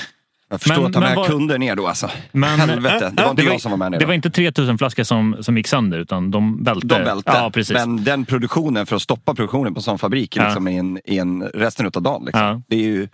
Jag 0.51 0.61
förstår 0.61 0.77
Men- 0.77 0.87
att 0.87 0.93
ta 0.93 1.01
med 1.01 1.17
vad- 1.17 1.27
kunder 1.27 1.59
ner 1.59 1.77
då 1.77 1.87
alltså. 1.87 2.11
Men, 2.33 2.61
Helvete, 2.61 3.11
det 3.17 3.23
var 3.23 3.31
inte 3.31 3.43
det 3.43 3.49
jag 3.49 3.61
som 3.61 3.71
var 3.71 3.79
med 3.79 3.91
ner 3.91 3.99
Det 3.99 4.05
då. 4.05 4.07
var 4.09 4.15
inte 4.15 4.31
3000 4.31 4.79
flaskor 4.79 5.03
som, 5.05 5.37
som 5.41 5.57
gick 5.57 5.67
sönder 5.69 5.99
utan 5.99 6.31
de 6.31 6.65
välte. 6.65 6.87
De 6.87 7.05
välte. 7.05 7.33
Ja, 7.35 7.51
precis. 7.55 7.75
Men 7.75 8.05
den 8.05 8.25
produktionen, 8.25 8.87
för 8.87 8.97
att 8.97 9.03
stoppa 9.03 9.35
produktionen 9.35 9.75
på 9.75 9.79
en 9.79 9.83
sån 9.83 9.99
fabrik 9.99 10.37
Ja. 10.37 10.45
liksom, 10.45 10.69
i, 10.69 10.77
en, 10.79 11.01
i 11.05 11.19
en, 11.19 11.43
resten 11.43 11.87
av 11.87 12.03
dagen. 12.03 12.25
Liksom. 12.25 12.43
Ja. 12.43 12.63
Det 12.69 12.77
är 12.77 12.81
ju 12.83 13.09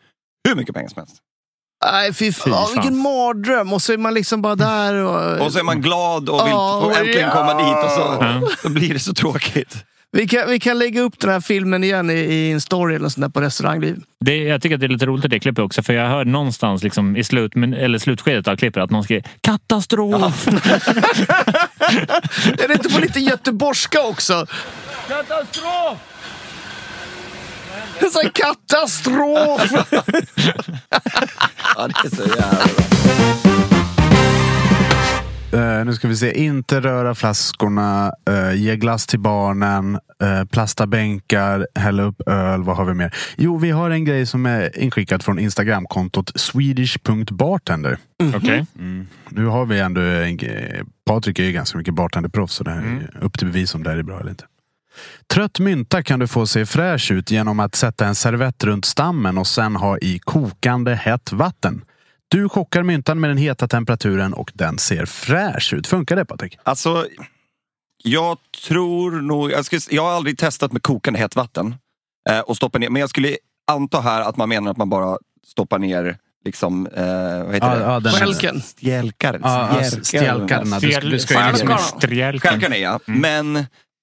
hur 0.49 0.55
mycket 0.57 0.75
pengar 0.75 0.89
som 0.89 1.01
helst. 1.01 1.17
Nej, 1.93 2.13
fy 2.15 2.25
Fy 2.27 2.33
fan. 2.33 2.53
fan. 2.53 2.69
Vilken 2.75 2.99
mardröm. 2.99 3.73
Och 3.73 3.83
så 3.83 3.93
är 3.93 3.99
man 3.99 4.15
liksom 4.15 4.43
bara 4.43 4.55
där 4.55 4.95
och... 4.95 5.47
Och 5.47 5.53
så 5.53 5.59
är 5.59 5.63
man 5.63 5.81
glad 5.81 6.29
och 6.29 6.47
vill 6.47 6.53
få 6.53 6.91
äntligen 6.99 7.21
ja. 7.29 7.31
komma 7.33 7.55
dit 7.55 7.85
och 7.85 7.91
så, 7.91 8.17
Ja. 8.21 8.43
så 8.63 8.69
blir 8.71 8.93
det 8.95 8.99
så 9.01 9.15
tråkigt. 9.15 9.85
Vi 10.15 10.29
kan, 10.29 10.49
vi 10.49 10.61
kan 10.61 10.79
lägga 10.79 11.01
upp 11.01 11.21
den 11.21 11.31
här 11.31 11.41
filmen 11.41 11.85
igen 11.85 12.11
i, 12.11 12.15
i 12.15 12.53
en 12.53 12.61
story 12.61 12.95
eller 12.95 13.09
sånt 13.09 13.25
där 13.25 13.29
på 13.29 13.41
restaurangliv. 13.41 13.97
Det, 14.21 14.37
jag 14.37 14.63
tycker 14.63 14.75
att 14.75 14.81
det 14.81 14.87
är 14.87 14.89
lite 14.89 15.07
roligt 15.07 15.25
i 15.25 15.29
det 15.29 15.41
klippet 15.41 15.65
också 15.65 15.83
för 15.83 15.93
jag 15.93 16.09
hör 16.09 16.25
någonstans 16.25 16.83
liksom, 16.83 17.17
i 17.17 17.25
slut, 17.25 17.55
men, 17.55 17.75
eller 17.75 17.99
slutskedet 17.99 18.49
av 18.49 18.57
klippet 18.57 18.83
att 18.83 18.91
någon 18.91 19.05
skriver 19.05 19.25
katastrof. 19.41 20.47
är 22.47 22.69
det 22.69 22.75
inte 22.75 22.89
på 22.89 23.01
lite 23.01 23.21
göteborgska 23.21 24.03
också? 24.03 24.47
Katastrof! 25.09 25.99
En 27.99 28.11
sån 28.11 28.23
här 28.23 28.31
katastrof! 28.31 29.71
Ja, 31.77 31.89
det 31.89 32.05
är 32.05 32.17
så 32.17 32.23
jävla 32.23 33.74
Eh, 35.55 35.85
nu 35.85 35.95
ska 35.95 36.09
vi 36.09 36.17
se. 36.17 36.45
Inte 36.45 36.81
röra 36.81 37.15
flaskorna, 37.15 38.13
eh, 38.31 38.55
ge 38.55 38.77
glass 38.77 39.07
till 39.07 39.21
barnen, 39.21 39.99
eh, 40.23 40.45
plasta 40.45 40.87
bänkar, 40.87 41.67
hälla 41.75 42.03
upp 42.03 42.29
öl. 42.29 42.63
Vad 42.63 42.77
har 42.77 42.85
vi 42.85 42.95
mer? 42.95 43.15
Jo, 43.37 43.59
vi 43.59 43.71
har 43.71 43.91
en 43.91 44.05
grej 44.05 44.27
som 44.27 44.47
är 44.47 44.79
inskickad 44.79 45.23
från 45.23 45.39
Instagramkontot 45.39 46.33
swedish.bartender. 46.35 47.99
Okej. 48.35 48.67
Nu 49.29 49.47
har 49.47 49.67
vi 49.67 49.81
ändå 49.81 50.01
en, 50.01 50.39
Patrik 51.07 51.39
är 51.39 51.45
ju 51.45 51.53
ganska 51.53 51.79
mycket 51.79 51.95
bartenderproffs 51.95 52.55
så 52.55 52.65
det 52.65 52.71
här 52.71 52.81
är 52.81 53.25
upp 53.25 53.39
till 53.39 53.47
bevis 53.47 53.75
om 53.75 53.83
det 53.83 53.91
här 53.91 53.97
är 53.97 54.03
bra 54.03 54.21
eller 54.21 54.31
inte. 54.31 54.45
Trött 55.35 55.59
mynta 55.59 56.03
kan 56.03 56.21
du 56.21 56.27
få 56.27 56.47
se 56.47 56.67
fräsch 56.67 57.11
ut 57.11 57.31
genom 57.31 57.61
att 57.61 57.75
sätta 57.75 58.07
en 58.07 58.15
servett 58.15 58.65
runt 58.65 58.85
stammen 58.85 59.39
och 59.39 59.47
sen 59.47 59.77
ha 59.77 59.99
i 59.99 60.19
kokande 60.19 60.95
hett 60.95 61.33
vatten. 61.33 61.85
Du 62.35 62.49
chockar 62.49 62.83
myntan 62.83 63.21
med 63.21 63.31
den 63.31 63.37
heta 63.37 63.69
temperaturen 63.69 64.33
och 64.35 64.51
den 64.55 64.79
ser 64.79 65.07
fräsch 65.07 65.73
ut. 65.75 65.87
Funkar 65.87 66.17
det 66.17 66.25
Patrik? 66.25 66.59
Alltså, 66.63 67.07
jag 68.05 68.39
tror 68.69 69.11
nog... 69.21 69.53
Jag, 69.53 69.65
skulle, 69.65 69.81
jag 69.91 70.03
har 70.03 70.13
aldrig 70.13 70.39
testat 70.39 70.73
med 70.73 70.83
kokande 70.83 71.19
hett 71.21 71.37
vatten. 71.37 71.75
Eh, 72.31 72.41
och 72.41 72.57
stoppa 72.57 72.79
ner, 72.79 72.91
men 72.91 73.01
jag 73.01 73.11
skulle 73.11 73.37
anta 73.71 74.01
här 74.01 74.21
att 74.21 74.37
man 74.37 74.49
menar 74.49 74.71
att 74.71 74.77
man 74.77 74.89
bara 74.89 75.19
stoppar 75.47 75.79
ner 75.79 76.17
liksom, 76.45 76.87
eh, 76.87 77.45
vad 77.45 77.55
heter 77.55 77.69
Ja, 77.69 77.75
det? 77.75 77.81
ja, 77.85 78.01
den- 78.01 78.13
Stjälken. 78.13 78.63
Stjälkar. 78.81 79.41
Ja, 79.43 79.83
stjälkarna. 80.05 80.79
Du 80.81 80.91
ska- 80.91 81.01
ju 81.01 81.09
liksom- 81.11 81.37
Stjälken. 82.01 82.41
Stjälkar 82.41 82.75
är 82.75 82.83
ja. 82.83 83.01
Men 83.05 83.55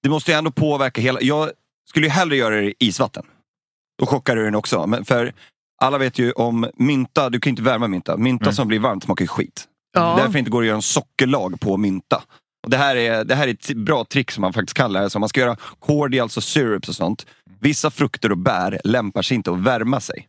det 0.04 0.10
måste 0.10 0.32
ju 0.32 0.38
ändå 0.38 0.52
påverka 0.52 1.02
hela... 1.02 1.22
Jag 1.22 1.50
skulle 1.90 2.06
ju 2.06 2.12
hellre 2.12 2.36
göra 2.36 2.56
det 2.56 2.66
i 2.66 2.74
isvatten. 2.80 3.24
Då 4.00 4.06
chockar 4.06 4.36
du 4.36 4.44
den 4.44 4.56
också. 4.56 4.88
Men 4.88 5.06
för 5.06 5.34
alla 5.82 5.98
vet 5.98 6.20
ju 6.20 6.32
om 6.32 6.70
mynta, 6.76 7.30
du 7.30 7.40
kan 7.40 7.50
inte 7.50 7.62
värma 7.62 7.88
mynta. 7.88 8.18
Mynta 8.18 8.52
som 8.52 8.68
blir 8.68 8.80
varmt 8.80 9.04
smakar 9.04 9.24
ju 9.24 9.28
skit. 9.28 9.68
Ja. 9.94 10.16
Därför 10.18 10.40
inte 10.40 10.52
går 10.52 10.62
det 10.62 10.66
att 10.66 10.68
göra 10.68 10.76
en 10.76 10.82
sockerlag 10.82 11.60
på 11.60 11.78
mynta. 11.78 12.24
Och 12.64 12.70
det, 12.70 12.78
här 12.78 12.96
är, 12.96 13.24
det 13.24 13.36
här 13.36 13.48
är 13.48 13.52
ett 13.52 13.74
bra 13.74 14.06
trick 14.06 14.32
som 14.32 14.42
man 14.42 14.54
faktiskt 14.54 14.78
lära 14.78 15.10
sig. 15.10 15.18
Om 15.18 15.20
man 15.20 15.30
ska 15.30 15.40
göra 15.40 15.58
cordials 15.80 16.38
och 16.38 16.44
syrups 16.44 16.90
och 16.90 16.96
sånt. 16.96 17.26
Vissa 17.60 17.92
frukter 17.92 18.32
och 18.32 18.38
bär 18.38 18.82
lämpar 18.84 19.22
sig 19.22 19.36
inte 19.36 19.52
att 19.52 19.60
värma 19.60 20.00
sig. 20.00 20.28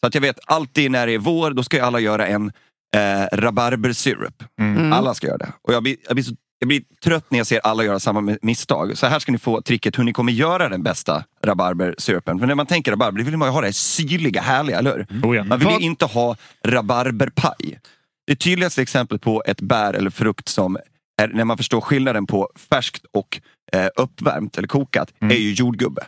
Så 0.00 0.06
att 0.06 0.14
jag 0.14 0.22
vet, 0.22 0.38
alltid 0.46 0.90
när 0.90 1.06
det 1.06 1.12
är 1.12 1.18
vår, 1.18 1.50
då 1.50 1.62
ska 1.62 1.76
ju 1.76 1.82
alla 1.82 2.00
göra 2.00 2.26
en 2.26 2.52
eh, 2.96 3.36
rabarbersyrup. 3.36 4.42
Mm. 4.60 4.92
Alla 4.92 5.14
ska 5.14 5.26
göra 5.26 5.38
det. 5.38 5.52
Och 5.62 5.74
jag 5.74 5.82
blir, 5.82 5.96
jag, 6.06 6.16
blir 6.16 6.24
så, 6.24 6.34
jag 6.58 6.68
blir 6.68 6.82
trött 7.04 7.24
när 7.30 7.38
jag 7.38 7.46
ser 7.46 7.60
alla 7.64 7.84
göra 7.84 8.00
samma 8.00 8.20
mi- 8.20 8.38
misstag. 8.42 8.98
Så 8.98 9.06
här 9.06 9.18
ska 9.18 9.32
ni 9.32 9.38
få 9.38 9.62
tricket 9.62 9.98
hur 9.98 10.04
ni 10.04 10.12
kommer 10.12 10.32
göra 10.32 10.68
den 10.68 10.82
bästa 10.82 11.24
rabarbersyrupen. 11.44 12.38
För 12.38 12.46
när 12.46 12.54
man 12.54 12.66
tänker 12.66 12.90
rabarber, 12.90 13.22
vill 13.22 13.36
man 13.36 13.48
ju 13.48 13.52
ha 13.52 13.60
det 13.60 13.66
här 13.66 13.72
syrliga, 13.72 14.40
härliga, 14.40 14.78
eller 14.78 15.06
hur? 15.10 15.30
Oh 15.30 15.36
ja. 15.36 15.44
Man 15.44 15.58
vill 15.58 15.68
ju 15.68 15.78
inte 15.80 16.04
ha 16.04 16.36
rabarberpaj. 16.66 17.80
Det 18.26 18.36
tydligaste 18.36 18.82
exemplet 18.82 19.20
på 19.22 19.42
ett 19.46 19.60
bär 19.60 19.94
eller 19.94 20.10
frukt 20.10 20.48
som 20.48 20.76
är 21.22 21.28
när 21.28 21.44
man 21.44 21.56
förstår 21.56 21.80
skillnaden 21.80 22.26
på 22.26 22.50
färskt 22.70 23.04
och 23.12 23.40
eh, 23.72 23.88
uppvärmt 23.96 24.58
eller 24.58 24.68
kokat 24.68 25.12
är 25.20 25.36
ju 25.36 25.52
jordgubbe. 25.52 26.06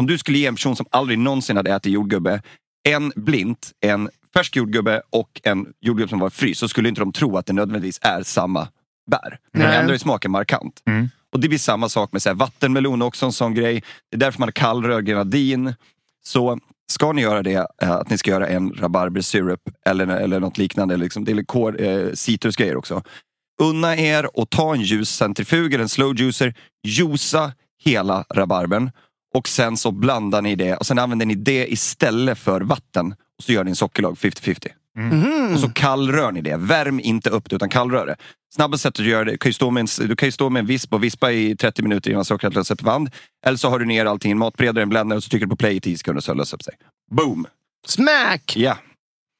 Om 0.00 0.06
du 0.06 0.18
skulle 0.18 0.38
ge 0.38 0.46
en 0.46 0.54
person 0.54 0.76
som 0.76 0.86
aldrig 0.90 1.18
någonsin 1.18 1.56
hade 1.56 1.74
ätit 1.74 1.92
jordgubbe 1.92 2.42
en 2.88 3.12
blint, 3.16 3.70
en 3.80 4.10
färsk 4.34 4.56
jordgubbe 4.56 5.02
och 5.10 5.40
en 5.44 5.66
jordgubbe 5.80 6.08
som 6.08 6.18
var 6.18 6.30
fryst 6.30 6.60
så 6.60 6.68
skulle 6.68 6.88
inte 6.88 7.00
de 7.00 7.12
tro 7.12 7.36
att 7.36 7.46
det 7.46 7.52
nödvändigtvis 7.52 7.98
är 8.02 8.22
samma 8.22 8.68
bär. 9.10 9.38
Men 9.52 9.62
Nej. 9.62 9.76
ändå 9.76 9.94
är 9.94 9.98
smaken 9.98 10.30
markant. 10.30 10.82
Och 11.32 11.40
det 11.40 11.48
blir 11.48 11.58
samma 11.58 11.88
sak 11.88 12.12
med 12.12 12.22
så 12.22 12.28
här, 12.28 12.36
vattenmelon 12.36 13.02
också 13.02 13.26
en 13.26 13.32
sån 13.32 13.54
grej. 13.54 13.82
Det 14.10 14.16
är 14.16 14.20
därför 14.20 14.38
man 14.38 14.46
har 14.46 14.52
kallröd 14.52 15.06
grenadin. 15.06 15.74
Så 16.24 16.58
ska 16.92 17.12
ni 17.12 17.22
göra 17.22 17.42
det, 17.42 17.66
eh, 17.82 17.90
att 17.90 18.10
ni 18.10 18.18
ska 18.18 18.30
göra 18.30 18.48
en 18.48 18.72
rabarbersyrup 18.72 19.60
eller, 19.86 20.06
eller 20.06 20.40
något 20.40 20.58
liknande, 20.58 20.96
liksom, 20.96 21.24
det 21.24 21.32
är 21.32 21.34
likör, 21.34 21.82
eh, 21.82 22.12
citrusgrejer 22.14 22.76
också. 22.76 23.02
Unna 23.60 23.96
er 23.96 24.38
och 24.38 24.50
ta 24.50 24.74
en 24.74 24.82
ljuscentrifug 24.82 25.74
eller 25.74 25.82
en 25.82 25.88
slow 25.88 26.20
juicer, 26.20 26.54
juica 26.84 27.52
hela 27.84 28.24
rabarbern 28.34 28.90
och 29.34 29.48
sen 29.48 29.76
så 29.76 29.90
blandar 29.90 30.42
ni 30.42 30.54
det 30.54 30.76
och 30.76 30.86
sen 30.86 30.98
använder 30.98 31.26
ni 31.26 31.34
det 31.34 31.72
istället 31.72 32.38
för 32.38 32.60
vatten 32.60 33.14
och 33.38 33.44
så 33.44 33.52
gör 33.52 33.64
ni 33.64 33.70
en 33.70 33.76
sockerlag 33.76 34.14
50-50. 34.14 34.68
Mhm. 34.98 35.54
Och 35.54 35.60
så 35.60 35.68
kallrör 35.68 36.32
ni 36.32 36.40
det. 36.40 36.56
Värm 36.56 37.00
inte 37.00 37.30
upp 37.30 37.50
det 37.50 37.56
utan 37.56 37.68
kallrör 37.68 38.06
det. 38.06 38.16
Snabbaste 38.54 38.82
sättet 38.82 39.00
att 39.00 39.06
göra 39.06 39.24
det, 39.24 39.38
kan 39.38 39.48
ju 39.48 39.52
stå 39.52 39.70
med 39.70 39.80
en, 39.80 40.08
du 40.08 40.16
kan 40.16 40.26
ju 40.28 40.32
stå 40.32 40.50
med 40.50 40.60
en 40.60 40.66
visp 40.66 40.92
och 40.92 41.04
vispa 41.04 41.32
i 41.32 41.56
30 41.56 41.82
minuter 41.82 42.10
innan 42.10 42.24
sockret 42.24 42.54
löser 42.54 42.74
upp 42.74 42.80
band. 42.80 43.10
Eller 43.46 43.58
så 43.58 43.68
har 43.68 43.78
du 43.78 43.84
ner 43.86 44.06
allting 44.06 44.30
i 44.30 44.32
en 44.32 44.38
matberedare, 44.38 44.82
en 44.82 44.88
blender 44.88 45.16
och 45.16 45.22
så 45.24 45.28
trycker 45.28 45.46
du 45.46 45.50
på 45.50 45.56
play 45.56 45.76
i 45.76 45.80
10 45.80 45.98
sekunder 45.98 46.20
så 46.20 46.34
löser 46.34 46.56
upp 46.56 46.62
sig. 46.62 46.74
Boom! 47.10 47.46
Smack! 47.86 48.56
Ja. 48.56 48.78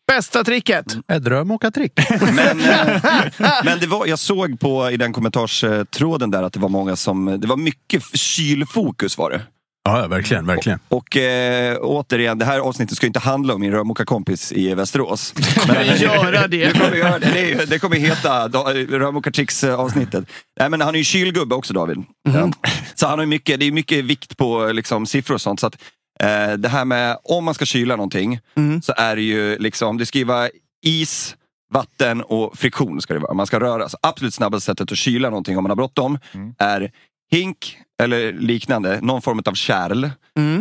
Bästa 0.07 0.45
tricket. 0.45 0.87
Ett 1.13 1.27
rörmokartrick. 1.27 1.93
Men, 2.35 2.61
eh, 2.61 3.03
men 3.65 3.81
det 3.81 3.87
var, 3.87 4.07
jag 4.07 4.19
såg 4.19 4.61
på 4.61 4.91
i 4.91 4.97
den 4.97 5.13
kommentarstråden 5.13 6.31
där 6.31 6.43
att 6.43 6.53
det 6.53 6.61
var 6.61 6.69
många 6.69 6.97
som, 6.97 7.41
det 7.41 7.47
var 7.47 7.57
mycket 7.57 8.03
kylfokus 8.15 9.19
var 9.19 9.31
det. 9.31 9.43
Ja, 9.85 10.07
verkligen. 10.07 10.47
verkligen. 10.47 10.79
Och 10.89 11.17
eh, 11.17 11.77
återigen, 11.81 12.39
det 12.39 12.45
här 12.45 12.59
avsnittet 12.59 12.97
ska 12.97 13.07
inte 13.07 13.19
handla 13.19 13.55
om 13.55 13.61
min 13.61 13.73
rörmokarkompis 13.73 14.53
i 14.53 14.75
Västerås. 14.75 15.35
Men, 15.69 15.77
vi 15.83 15.97
göra 16.05 16.47
det? 16.49 16.67
Nu 16.67 16.73
kommer 16.73 16.97
göra 16.97 17.19
det. 17.19 17.31
Det, 17.33 17.53
är- 17.53 17.67
det 17.67 17.79
kommer 17.79 17.97
heta 17.97 18.49
rörmokartricks 18.49 19.65
eh, 19.65 19.75
avsnittet. 19.81 20.25
Nej, 20.61 20.71
men 20.71 20.81
han 20.81 20.95
är 20.95 20.99
ju 20.99 21.05
kylgubbe 21.05 21.55
också 21.55 21.73
David. 21.75 21.99
Ja. 22.23 22.51
Så 22.95 23.07
han 23.07 23.19
har 23.19 23.27
mycket, 23.27 23.61
det 23.61 23.67
är 23.67 23.73
mycket 23.73 24.05
vikt 24.05 24.37
på 24.37 24.73
liksom, 24.73 25.07
siffror 25.07 25.35
och 25.35 25.41
sånt. 25.41 25.61
Så 25.61 25.67
att, 25.67 25.75
eh, 26.23 26.53
det 26.53 26.69
här 26.69 26.85
med 26.85 27.17
om 27.25 27.45
man 27.45 27.55
ska 27.55 27.65
kyla 27.65 27.97
någonting 27.97 28.39
så 28.83 28.93
är 28.97 29.17
det 29.17 29.23
ju 29.23 29.59
liksom, 29.59 29.99
det 29.99 30.07
ska 30.07 30.19
ju 30.19 30.25
vara 30.25 30.49
is, 30.87 31.37
vatten 31.75 32.23
och 32.23 32.59
friktion 32.59 33.01
ska 33.01 33.15
det 33.15 33.21
vara. 33.21 33.35
Man 33.35 33.47
ska 33.47 33.61
röra. 33.61 33.89
Så 33.89 33.99
absolut 34.03 34.35
snabbaste 34.35 34.67
sättet 34.67 34.93
att 34.93 34.99
kyla 34.99 35.31
någonting 35.31 35.59
om 35.59 35.63
man 35.65 35.71
har 35.71 35.77
bråttom 35.77 36.19
är 36.59 36.91
hink 37.31 37.79
eller 38.03 38.33
liknande, 38.33 39.01
någon 39.03 39.23
form 39.23 39.43
av 39.45 39.55
kärl 39.55 40.11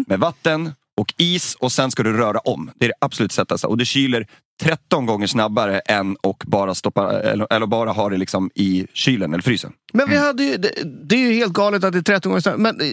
med 0.07 0.19
vatten 0.19 0.71
och 0.99 1.13
is 1.17 1.55
och 1.55 1.71
sen 1.71 1.91
ska 1.91 2.03
du 2.03 2.13
röra 2.13 2.39
om. 2.39 2.71
Det 2.75 2.85
är 2.85 2.89
det 2.89 2.95
absolut 3.01 3.31
sättaste. 3.31 3.67
Och 3.67 3.77
det 3.77 3.85
kyler 3.85 4.27
13 4.61 5.05
gånger 5.05 5.27
snabbare 5.27 5.79
än 5.79 6.17
att 6.23 6.43
bara, 6.43 6.75
stoppa, 6.75 7.21
eller, 7.21 7.53
eller 7.53 7.65
bara 7.65 7.91
ha 7.91 8.09
det 8.09 8.17
liksom 8.17 8.51
i 8.55 8.87
kylen 8.93 9.33
eller 9.33 9.43
frysen. 9.43 9.73
Men 9.93 10.09
vi 10.09 10.17
hade 10.17 10.43
ju, 10.43 10.57
det, 10.57 10.71
det 11.09 11.15
är 11.15 11.19
ju 11.19 11.33
helt 11.33 11.53
galet 11.53 11.83
att 11.83 11.93
det 11.93 11.99
är 11.99 12.03
13 12.03 12.29
gånger 12.29 12.41
snabbare. 12.41 12.61
Men 12.61 12.81
eh, 12.81 12.87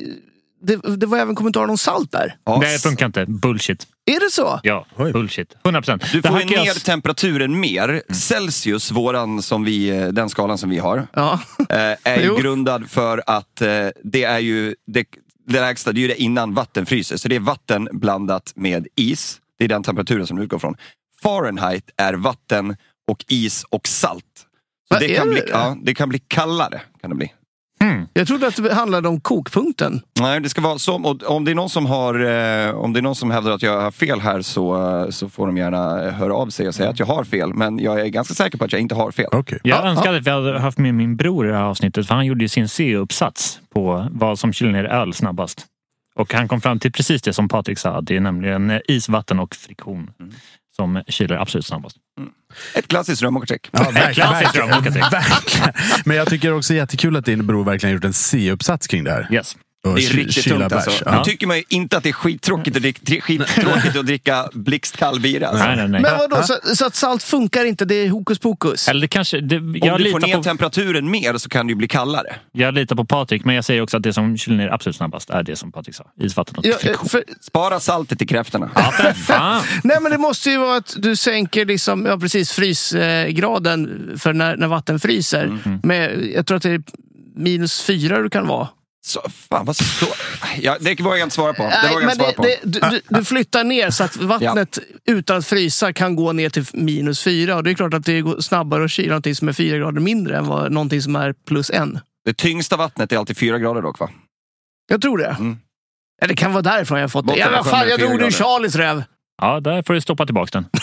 det, 0.67 0.97
det 0.97 1.07
var 1.07 1.19
även 1.19 1.35
kommentarer 1.35 1.69
om 1.71 1.79
salt 1.79 2.13
där. 2.13 2.37
Ja, 2.45 2.59
Det 2.61 2.83
funkar 2.83 3.07
inte. 3.07 3.27
Bullshit. 3.27 3.87
Är 4.07 4.21
det 4.21 4.31
så? 4.33 4.61
Ja, 4.63 4.87
bullshit. 4.97 5.57
100 5.65 5.81
procent. 5.81 6.03
Du 6.13 6.23
får 6.23 6.41
ju 6.41 6.47
ner 6.47 6.85
temperaturen 6.85 7.61
mer. 7.61 8.03
Celsius, 8.15 8.91
våran, 8.91 9.43
som 9.43 9.65
vi, 9.65 9.91
den 10.13 10.29
skalan 10.31 10.59
som 10.59 10.71
vi 10.71 10.79
har, 10.79 11.07
Ja. 11.15 11.41
eh, 11.59 11.77
är 12.05 12.21
ju 12.23 12.37
grundad 12.37 12.91
för 12.91 13.23
att 13.27 13.63
eh, 13.63 13.69
det 14.05 14.25
är 14.25 14.39
ju 14.39 14.75
det, 14.87 15.05
det 15.47 15.61
lägsta, 15.61 15.93
det 15.93 15.99
är 15.99 16.03
ju 16.03 16.09
det 16.09 16.23
innan 16.23 16.55
vatten 16.55 16.87
fryser. 16.87 17.17
Så 17.17 17.29
det 17.29 17.37
är 17.37 17.41
vatten 17.41 17.89
blandat 17.93 18.53
med 18.57 18.87
is. 18.97 19.41
Det 19.59 19.65
är 19.65 19.69
den 19.69 19.83
temperaturen 19.83 20.27
som 20.27 20.37
du 20.37 20.43
utgår 20.45 20.59
från. 20.59 20.75
Fahrenheit 21.23 21.91
är 21.97 22.15
vatten 22.15 22.77
och 23.11 23.25
is 23.29 23.65
och 23.71 23.89
salt. 23.89 24.25
Så 24.89 24.95
Va, 24.95 25.01
det, 25.01 25.09
kan 25.15 25.27
det 25.27 25.33
bli, 25.33 25.43
ja, 25.51 25.77
det 25.83 25.95
kan 25.95 26.09
bli 26.09 26.19
kallare. 26.19 26.81
Kan 27.01 27.11
det 27.11 27.17
bli. 27.17 27.33
Jag 28.13 28.27
trodde 28.27 28.47
att 28.47 28.57
det 28.57 28.75
handlade 28.75 29.09
om 29.09 29.21
kokpunkten. 29.21 30.01
Nej, 30.21 30.41
det 30.41 30.49
ska 30.49 30.61
vara 30.61 30.79
som, 30.79 31.19
om 31.27 31.45
det 31.45 31.51
är 31.51 31.55
någon 31.55 31.71
som 31.71 31.87
har, 31.87 32.15
eh, 32.15 32.71
om 32.75 32.93
det 32.93 33.01
är 33.01 33.03
någon 33.03 33.15
som 33.15 33.31
hävdar 33.31 33.53
att 33.53 33.63
jag 33.63 33.81
har 33.81 33.91
fel 33.91 34.21
här 34.21 34.43
så, 34.43 34.89
eh, 35.05 35.11
så 35.11 35.29
får 35.29 35.47
de 35.47 35.57
gärna 35.57 36.05
eh, 36.05 36.13
höra 36.13 36.35
av 36.35 36.49
sig 36.51 36.69
och 36.69 36.75
säga 36.75 36.91
att 36.91 36.99
jag 36.99 37.07
har 37.07 37.25
fel. 37.25 37.55
Men 37.55 37.79
jag 37.79 38.01
är 38.01 38.07
ganska 38.07 38.35
säker 38.35 38.59
på 38.59 38.65
att 38.65 38.73
jag 38.73 38.81
inte 38.81 38.95
har 38.95 39.11
fel. 39.11 39.29
Okej. 39.33 39.59
Jag 39.63 39.79
Ja, 39.85 39.89
önskar 39.89 40.13
ja. 40.13 40.19
att 40.19 40.27
vi 40.27 40.31
hade 40.31 40.59
haft 40.61 40.79
med 40.79 40.95
min 40.95 41.17
bror 41.17 41.47
i 41.47 41.51
det 41.51 41.57
här 41.57 41.65
avsnittet 41.65 42.07
för 42.07 42.15
han 42.15 42.27
gjorde 42.27 42.45
ju 42.45 42.49
sin 42.49 42.69
C-uppsats 42.69 43.61
på 43.75 44.07
vad 44.11 44.39
som 44.39 44.53
kyler 44.53 44.73
ner 44.73 44.85
öl 44.85 45.15
snabbast. 45.15 45.67
Och 46.15 46.35
han 46.35 46.49
kom 46.49 46.61
fram 46.61 46.79
till 46.79 46.93
precis 46.93 47.23
det 47.23 47.33
som 47.33 47.49
Patrik 47.49 47.79
sa. 47.79 48.01
Det 48.01 48.17
är 48.17 48.21
nämligen 48.21 48.81
is, 48.89 49.09
vatten 49.09 49.39
och 49.39 49.55
friktion 49.55 50.11
som 50.77 51.03
kyler 51.09 51.37
absolut 51.37 51.67
snabbast. 51.67 51.97
Ett 52.75 52.89
klassiskt 52.89 53.23
rörmokartrick. 53.23 53.69
Ja, 53.73 53.91
verkligen, 53.91 54.29
klassiskt 54.29 54.57
verkligen. 55.13 55.73
Men 56.05 56.17
jag 56.17 56.29
tycker 56.29 56.53
också 56.53 56.75
jättekul 56.75 57.17
att 57.17 57.25
din 57.25 57.47
bror 57.47 57.65
verkligen 57.65 57.95
gjort 57.95 58.05
en 58.05 58.13
C-uppsats 58.13 58.87
kring 58.87 59.05
det 59.05 59.11
här. 59.11 59.29
Yes. 59.33 59.57
Och 59.89 59.95
Det 59.97 60.07
är 60.07 60.11
riktigt 60.11 60.45
tungt 60.45 60.73
alltså. 60.73 60.91
bärs. 60.91 61.03
Nu 61.07 61.13
Ja. 61.13 61.25
tycker 61.25 61.47
man 61.47 61.57
ju 61.57 61.63
inte 61.69 61.97
att 61.97 62.03
det 62.03 62.09
är 62.09 62.13
skittråkigt 62.13 62.77
att 62.77 62.83
dricka, 62.83 63.21
skittråkigt 63.21 63.97
att 63.97 64.07
dricka 64.07 64.49
blixtkall 64.53 65.21
bira. 65.21 65.49
Alltså. 65.49 65.65
Nej, 65.67 65.77
nej, 65.77 65.89
nej. 65.89 66.01
Men 66.03 66.19
vadå, 66.19 66.43
så, 66.43 66.55
så 66.77 66.87
att 66.87 66.95
salt 66.95 67.23
funkar 67.23 67.65
inte, 67.65 67.85
det 67.85 67.95
är 67.95 68.09
hokus 68.09 68.39
pokus? 68.39 68.89
Eller 68.89 69.01
det 69.01 69.09
kanske... 69.09 69.41
Det, 69.41 69.57
Om 69.57 69.73
du 69.73 70.11
får 70.11 70.21
ner 70.27 70.37
på, 70.37 70.43
temperaturen 70.43 71.11
mer 71.11 71.39
så 71.39 71.49
kan 71.49 71.67
det 71.67 71.71
ju 71.71 71.75
bli 71.77 71.89
kallare. 71.89 72.37
jag 72.53 72.75
litar 72.75 72.97
på 72.97 73.05
Patrik, 73.05 73.45
men 73.45 73.55
jag 73.55 73.65
säger 73.65 73.83
också 73.83 73.97
att 73.97 74.03
det 74.03 74.13
som 74.13 74.37
kyler 74.39 74.57
ner 74.57 74.69
absolut 74.73 74.97
snabbast 74.97 75.31
är 75.31 75.43
det 75.43 75.57
som 75.57 75.73
Patrik 75.73 75.95
sa. 75.95 76.05
Is, 76.21 76.37
vatten 76.37 76.55
och 76.59 76.67
Ja, 76.67 76.77
eh, 76.91 77.05
för, 77.09 77.25
Spara 77.41 77.81
saltet 77.81 78.19
till 78.19 78.29
kräftorna. 78.29 78.71
Ja, 79.29 79.63
nej 79.85 79.97
men 80.01 80.13
det 80.13 80.19
måste 80.19 80.51
ju 80.51 80.59
vara 80.59 80.77
att 80.77 80.95
du 80.99 81.17
sänker 81.17 81.65
liksom, 81.67 82.07
ja, 82.07 82.19
precis 82.19 82.53
frysgraden 82.53 84.11
för 84.19 84.33
när, 84.33 84.57
när 84.57 84.67
vatten 84.67 85.01
fryser. 85.01 85.59
Med, 85.83 86.31
jag 86.35 86.47
tror 86.47 86.57
att 86.57 86.63
det 86.63 86.71
är 86.71 86.83
minus 87.37 87.83
fyra 87.83 88.23
du 88.23 88.31
kan 88.31 88.47
vara. 88.47 88.69
Så, 89.07 89.21
fan, 89.49 89.65
vad 89.65 89.77
så... 89.77 90.07
ja, 90.61 90.77
det 90.81 91.01
vågar 91.01 91.17
jag 91.17 91.27
inte 91.27 91.35
svara 91.35 91.55
på. 91.55 91.63
Det 91.63 91.69
Nej, 91.69 91.95
vågar 91.95 92.09
jag 92.09 92.19
men 92.19 92.27
inte 92.27 92.43
svara 92.43 92.49
det, 92.49 92.61
på. 92.63 92.69
det, 92.69 92.81
du, 92.81 92.81
du, 92.91 93.19
du 93.19 93.25
flyttar 93.25 93.65
ner 93.65 93.91
så 93.91 94.05
att 94.05 94.17
vattnet 94.17 94.79
utan 95.05 95.37
att 95.37 95.47
frysa 95.47 95.93
kan 95.93 96.17
gå 96.17 96.33
ner 96.33 96.51
till 96.51 96.65
minus 96.73 97.23
fyra. 97.23 97.57
Och 97.57 97.65
det 97.65 97.71
är 97.71 97.75
klart 97.75 97.95
att 97.95 98.05
det 98.05 98.21
går 98.21 98.41
snabbare 98.41 98.85
att 98.85 98.91
kyla 98.91 99.09
någonting 99.09 99.35
som 99.35 99.49
är 99.49 99.53
fyra 99.53 99.79
grader 99.79 100.01
mindre 100.01 100.37
än 100.37 100.47
vad, 100.47 100.73
någonting 100.73 101.03
som 101.03 101.17
är 101.17 101.33
plus 101.33 101.71
en. 101.71 102.01
Det 102.25 102.37
tyngsta 102.37 102.77
vattnet 102.77 103.13
är 103.13 103.19
alltid 103.19 103.37
fyra 103.37 103.59
grader 103.59 103.83
dock 103.83 103.99
va? 103.99 104.11
Jag 104.89 105.03
tror 105.03 105.19
det. 105.19 105.37
Mm. 105.39 105.59
Ja, 106.21 106.27
det 106.27 106.37
kan 106.37 106.53
vara 106.53 106.63
därifrån 106.63 107.01
jag 107.01 107.13
fått 107.13 107.27
det. 107.27 107.37
Ja, 107.37 107.51
vad 107.51 107.67
fan, 107.67 107.89
jag 107.89 107.99
drog 107.99 108.11
det 108.11 108.15
ur 108.15 108.19
grader. 108.19 108.31
Charlies 108.31 108.75
röv. 108.75 109.03
Ja, 109.43 109.61
där 109.61 109.83
får 109.83 109.95
du 109.95 110.01
stoppa 110.01 110.27
tillbaka 110.27 110.51
den. 110.53 110.69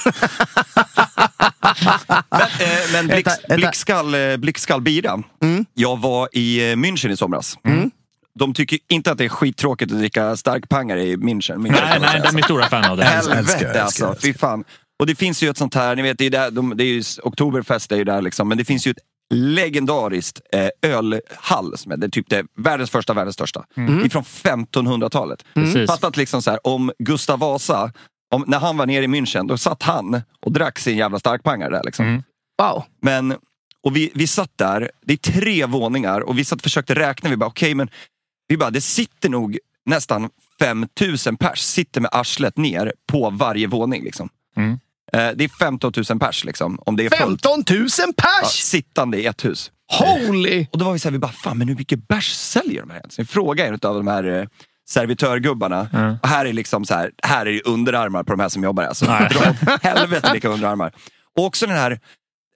Men, 2.29 2.41
eh, 2.41 2.91
men 2.93 3.07
blix, 3.07 3.31
blickskall, 3.47 4.13
eh, 4.15 4.37
blickskallbira. 4.37 5.23
Mm. 5.43 5.65
Jag 5.73 5.99
var 5.99 6.29
i 6.31 6.71
eh, 6.71 6.75
München 6.75 7.11
i 7.11 7.17
somras. 7.17 7.57
De 8.39 8.53
tycker 8.53 8.79
inte 8.89 9.11
att 9.11 9.17
det 9.17 9.25
är 9.25 9.29
skittråkigt 9.29 9.91
att 9.91 9.97
dricka 9.97 10.37
starkpangare 10.37 11.03
i 11.03 11.15
München. 11.15 11.57
München 11.57 11.71
Nej, 11.71 11.99
nej, 11.99 12.21
de 12.31 12.37
är 12.37 12.41
stora 12.41 12.65
fan 12.69 12.91
av 12.91 12.97
det. 12.97 13.03
Helvete 13.03 13.83
alltså, 13.83 14.15
fy 14.21 14.33
fan. 14.33 14.63
Och 14.99 15.07
det 15.07 15.15
finns 15.15 15.43
ju 15.43 15.49
ett 15.49 15.57
sånt 15.57 15.75
här, 15.75 15.95
ni 15.95 16.01
vet, 16.01 16.17
det 16.17 16.25
är, 16.25 16.29
där, 16.29 16.51
de, 16.51 16.73
det 16.77 16.83
är 16.83 16.93
ju, 16.93 17.03
Oktoberfest 17.23 17.91
är 17.91 17.95
ju 17.95 18.03
där 18.03 18.21
liksom, 18.21 18.47
men 18.47 18.57
det 18.57 18.65
finns 18.65 18.87
ju 18.87 18.91
ett 18.91 18.97
legendariskt 19.33 20.41
eh, 20.53 20.91
ölhall 20.91 21.77
som 21.77 21.91
är 21.91 21.97
det, 21.97 22.05
är 22.05 22.09
typ 22.09 22.29
det, 22.29 22.45
världens 22.57 22.89
första, 22.89 23.13
världens 23.13 23.33
största. 23.33 23.65
Ifrån 24.05 24.23
1500-talet. 24.23 25.45
Precis. 25.53 25.89
Fatta 25.89 26.07
att 26.07 26.17
liksom 26.17 26.41
så 26.41 26.51
här, 26.51 26.67
om 26.67 26.91
Gustav 26.99 27.39
Vasa, 27.39 27.91
om, 28.33 28.43
när 28.47 28.59
han 28.59 28.77
var 28.77 28.85
nere 28.85 29.03
i 29.03 29.07
München, 29.07 29.47
då 29.47 29.57
satt 29.57 29.83
han 29.83 30.21
och 30.45 30.51
drack 30.51 30.79
sin 30.79 30.97
jävla 30.97 31.19
starkpangare 31.19 31.69
där. 31.69 31.83
Liksom. 31.83 32.05
Mm. 32.05 32.23
Wow. 32.61 32.83
Men, 33.01 33.35
och 33.83 33.95
vi, 33.95 34.11
vi 34.15 34.27
satt 34.27 34.51
där, 34.55 34.91
det 35.05 35.13
är 35.13 35.17
tre 35.17 35.65
våningar 35.65 36.21
och 36.21 36.37
vi 36.37 36.45
satt 36.45 36.59
och 36.59 36.63
försökte 36.63 36.95
räkna. 36.95 37.29
Vi 37.29 37.37
bara, 37.37 37.49
okej, 37.49 37.75
men 37.75 37.89
vi 38.53 38.57
bara, 38.57 38.71
det 38.71 38.81
sitter 38.81 39.29
nog 39.29 39.57
nästan 39.85 40.29
5000 40.59 41.37
pers 41.37 41.59
sitter 41.59 42.01
med 42.01 42.09
arslet 42.13 42.57
ner 42.57 42.93
på 43.11 43.29
varje 43.29 43.67
våning. 43.67 44.03
Liksom. 44.03 44.29
Mm. 44.57 44.71
Eh, 45.13 45.31
det 45.35 45.43
är 45.43 45.47
15 45.59 45.93
000 46.09 46.19
pers 46.19 46.43
liksom, 46.43 46.79
om 46.85 46.95
det 46.95 47.05
är 47.05 47.09
fullt. 47.09 47.45
15 47.45 47.63
000 47.77 47.87
Ja, 47.97 48.13
pers! 48.17 48.51
sittande 48.51 49.17
i 49.17 49.25
ett 49.25 49.45
hus. 49.45 49.71
Holy! 49.99 50.67
Och 50.71 50.77
då 50.77 50.85
var 50.85 50.93
vi 50.93 50.99
så 50.99 51.07
här, 51.07 51.11
vi 51.11 51.19
bara, 51.19 51.31
fan 51.31 51.57
men 51.57 51.67
hur 51.67 51.75
mycket 51.75 52.07
bärs 52.07 52.31
säljer 52.33 52.81
de 52.81 52.89
här? 52.89 53.01
Så 53.09 53.21
vi 53.21 53.25
frågade 53.25 53.69
en 53.69 53.73
av 53.89 53.95
de 53.95 54.07
här 54.07 54.39
eh, 54.39 54.45
servitörgubbarna. 54.89 55.89
Ja. 55.93 56.17
Och 56.21 56.27
här 56.29 56.45
är 56.45 56.53
liksom 56.53 56.85
så 56.85 56.93
här, 56.93 57.11
här 57.23 57.45
är 57.45 57.51
det 57.51 57.61
underarmar 57.61 58.23
på 58.23 58.33
de 58.33 58.39
här 58.39 58.49
som 58.49 58.63
jobbar. 58.63 58.83
Alltså, 58.83 59.05
dra 59.05 59.49
åt 59.49 59.83
helvete 59.83 60.29
vilka 60.33 60.49
underarmar. 60.49 60.93
Och 61.37 61.45
också 61.45 61.65
den 61.67 61.75
här, 61.75 61.99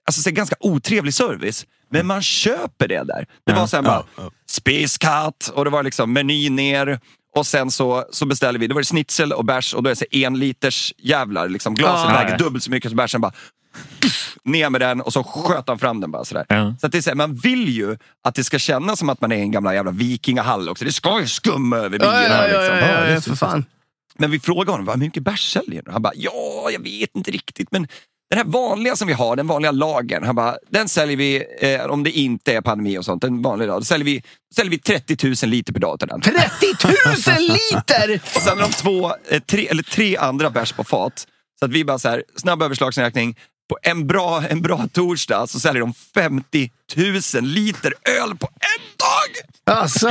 alltså 0.08 0.22
så 0.22 0.30
ganska 0.30 0.56
otrevlig 0.60 1.14
service. 1.14 1.66
Men 1.90 2.06
man 2.06 2.22
köper 2.22 2.88
det 2.88 3.04
där. 3.04 3.26
Det 3.46 3.52
var 3.52 3.66
sen 3.66 3.84
bara, 3.84 4.04
Space 4.50 4.98
Cat 5.00 5.50
och 5.54 5.64
det 5.64 5.70
var 5.70 5.82
liksom 5.82 6.12
meny 6.12 6.50
ner. 6.50 7.00
Och 7.36 7.46
sen 7.46 7.70
så, 7.70 8.04
så 8.12 8.26
beställde 8.26 8.58
vi, 8.60 8.66
det 8.66 8.74
var 8.74 8.80
det 8.80 8.86
schnitzel 8.86 9.32
och 9.32 9.44
bärs 9.44 9.74
och 9.74 9.82
då 9.82 9.90
är 9.90 9.94
det 9.94 9.96
så 9.96 10.04
en 10.10 10.38
liters 10.38 10.92
jävlar. 10.98 11.48
Liksom, 11.48 11.74
glaset 11.74 12.10
Ah. 12.10 12.12
väger 12.22 12.38
dubbelt 12.38 12.64
så 12.64 12.70
mycket 12.70 12.90
som 12.90 12.96
bärsen. 12.96 13.20
Bara, 13.20 13.32
ner 14.44 14.70
med 14.70 14.80
den 14.80 15.00
och 15.00 15.12
så 15.12 15.24
sköt 15.24 15.68
han 15.68 15.78
fram 15.78 16.00
den 16.00 16.10
bara 16.10 16.24
sådär. 16.24 16.44
Ja. 16.48 16.74
Så 16.80 16.86
att 16.86 16.92
det 16.92 16.98
är 16.98 17.02
så 17.02 17.10
här, 17.10 17.14
man 17.14 17.34
vill 17.34 17.68
ju 17.68 17.96
att 18.24 18.34
det 18.34 18.44
ska 18.44 18.58
kännas 18.58 18.98
som 18.98 19.08
att 19.08 19.20
man 19.20 19.32
är 19.32 19.36
i 19.36 19.40
en 19.40 19.50
gamla 19.50 19.74
jävla 19.74 19.90
vikingahall 19.90 20.68
också. 20.68 20.84
Det 20.84 20.92
ska 20.92 21.20
ju 21.20 21.26
skumma 21.26 21.76
över 21.76 21.98
Ja, 22.02 22.10
byarna. 22.10 22.48
ja, 22.48 22.48
ja, 22.48 22.60
liksom. 22.60 22.76
ja, 22.78 22.86
ja, 22.86 23.00
det 23.00 23.06
är 23.06 23.14
ja, 23.14 23.20
så- 23.20 23.30
för 23.30 23.36
fan. 23.36 23.64
Men 24.18 24.30
vi 24.30 24.40
frågade 24.40 24.70
honom, 24.70 24.86
"Vad- 24.86 24.96
hur 24.96 25.04
mycket 25.06 25.22
bärs 25.22 25.52
säljer 25.52 25.82
du? 25.82 25.90
Han 25.92 26.02
bara, 26.02 26.12
ja, 26.16 26.68
jag 26.72 26.80
vet 26.82 27.16
inte 27.16 27.30
riktigt. 27.30 27.68
Men 27.72 27.88
den 28.30 28.38
här 28.38 28.44
vanliga 28.44 28.96
som 28.96 29.08
vi 29.08 29.14
har, 29.14 29.36
den 29.36 29.46
vanliga 29.46 29.70
lagen, 29.72 30.24
han 30.24 30.34
bara, 30.34 30.56
den 30.70 30.88
säljer 30.88 31.16
vi, 31.16 31.44
eh, 31.60 31.84
om 31.84 32.02
det 32.04 32.10
inte 32.10 32.54
är 32.54 32.60
pandemi 32.60 32.98
och 32.98 33.04
sånt, 33.04 33.24
en 33.24 33.42
vanlig 33.42 33.68
dag, 33.68 33.80
då 33.80 33.84
säljer 33.84 34.04
vi, 34.04 34.22
säljer 34.54 34.70
vi 34.70 34.78
30 34.78 35.26
000 35.26 35.50
liter 35.50 35.72
per 35.72 35.80
dag 35.80 35.98
till 35.98 36.08
den. 36.08 36.20
30 36.20 36.38
000 37.30 37.38
liter! 37.40 38.20
Och 38.36 38.42
sen 38.42 38.58
har 38.58 38.62
de 38.68 38.72
två, 38.72 39.12
eh, 39.30 39.40
tre, 39.42 39.66
eller 39.68 39.82
tre 39.82 40.16
andra 40.16 40.50
bärs 40.50 40.72
på 40.72 40.84
fat. 40.84 41.26
Så 41.58 41.64
att 41.64 41.70
vi 41.72 41.84
bara 41.84 41.98
så 41.98 42.08
här, 42.08 42.24
snabb 42.36 42.62
överslagsräkning. 42.62 43.36
På 43.68 43.78
en 43.82 44.06
bra, 44.06 44.42
en 44.48 44.62
bra 44.62 44.86
torsdag 44.92 45.46
så 45.46 45.60
säljer 45.60 45.80
de 45.80 45.94
50 46.14 46.70
000 47.34 47.44
liter 47.44 47.94
öl 48.22 48.36
på 48.36 48.46
en 48.46 48.84
dag! 48.98 49.76
Alltså, 49.78 50.10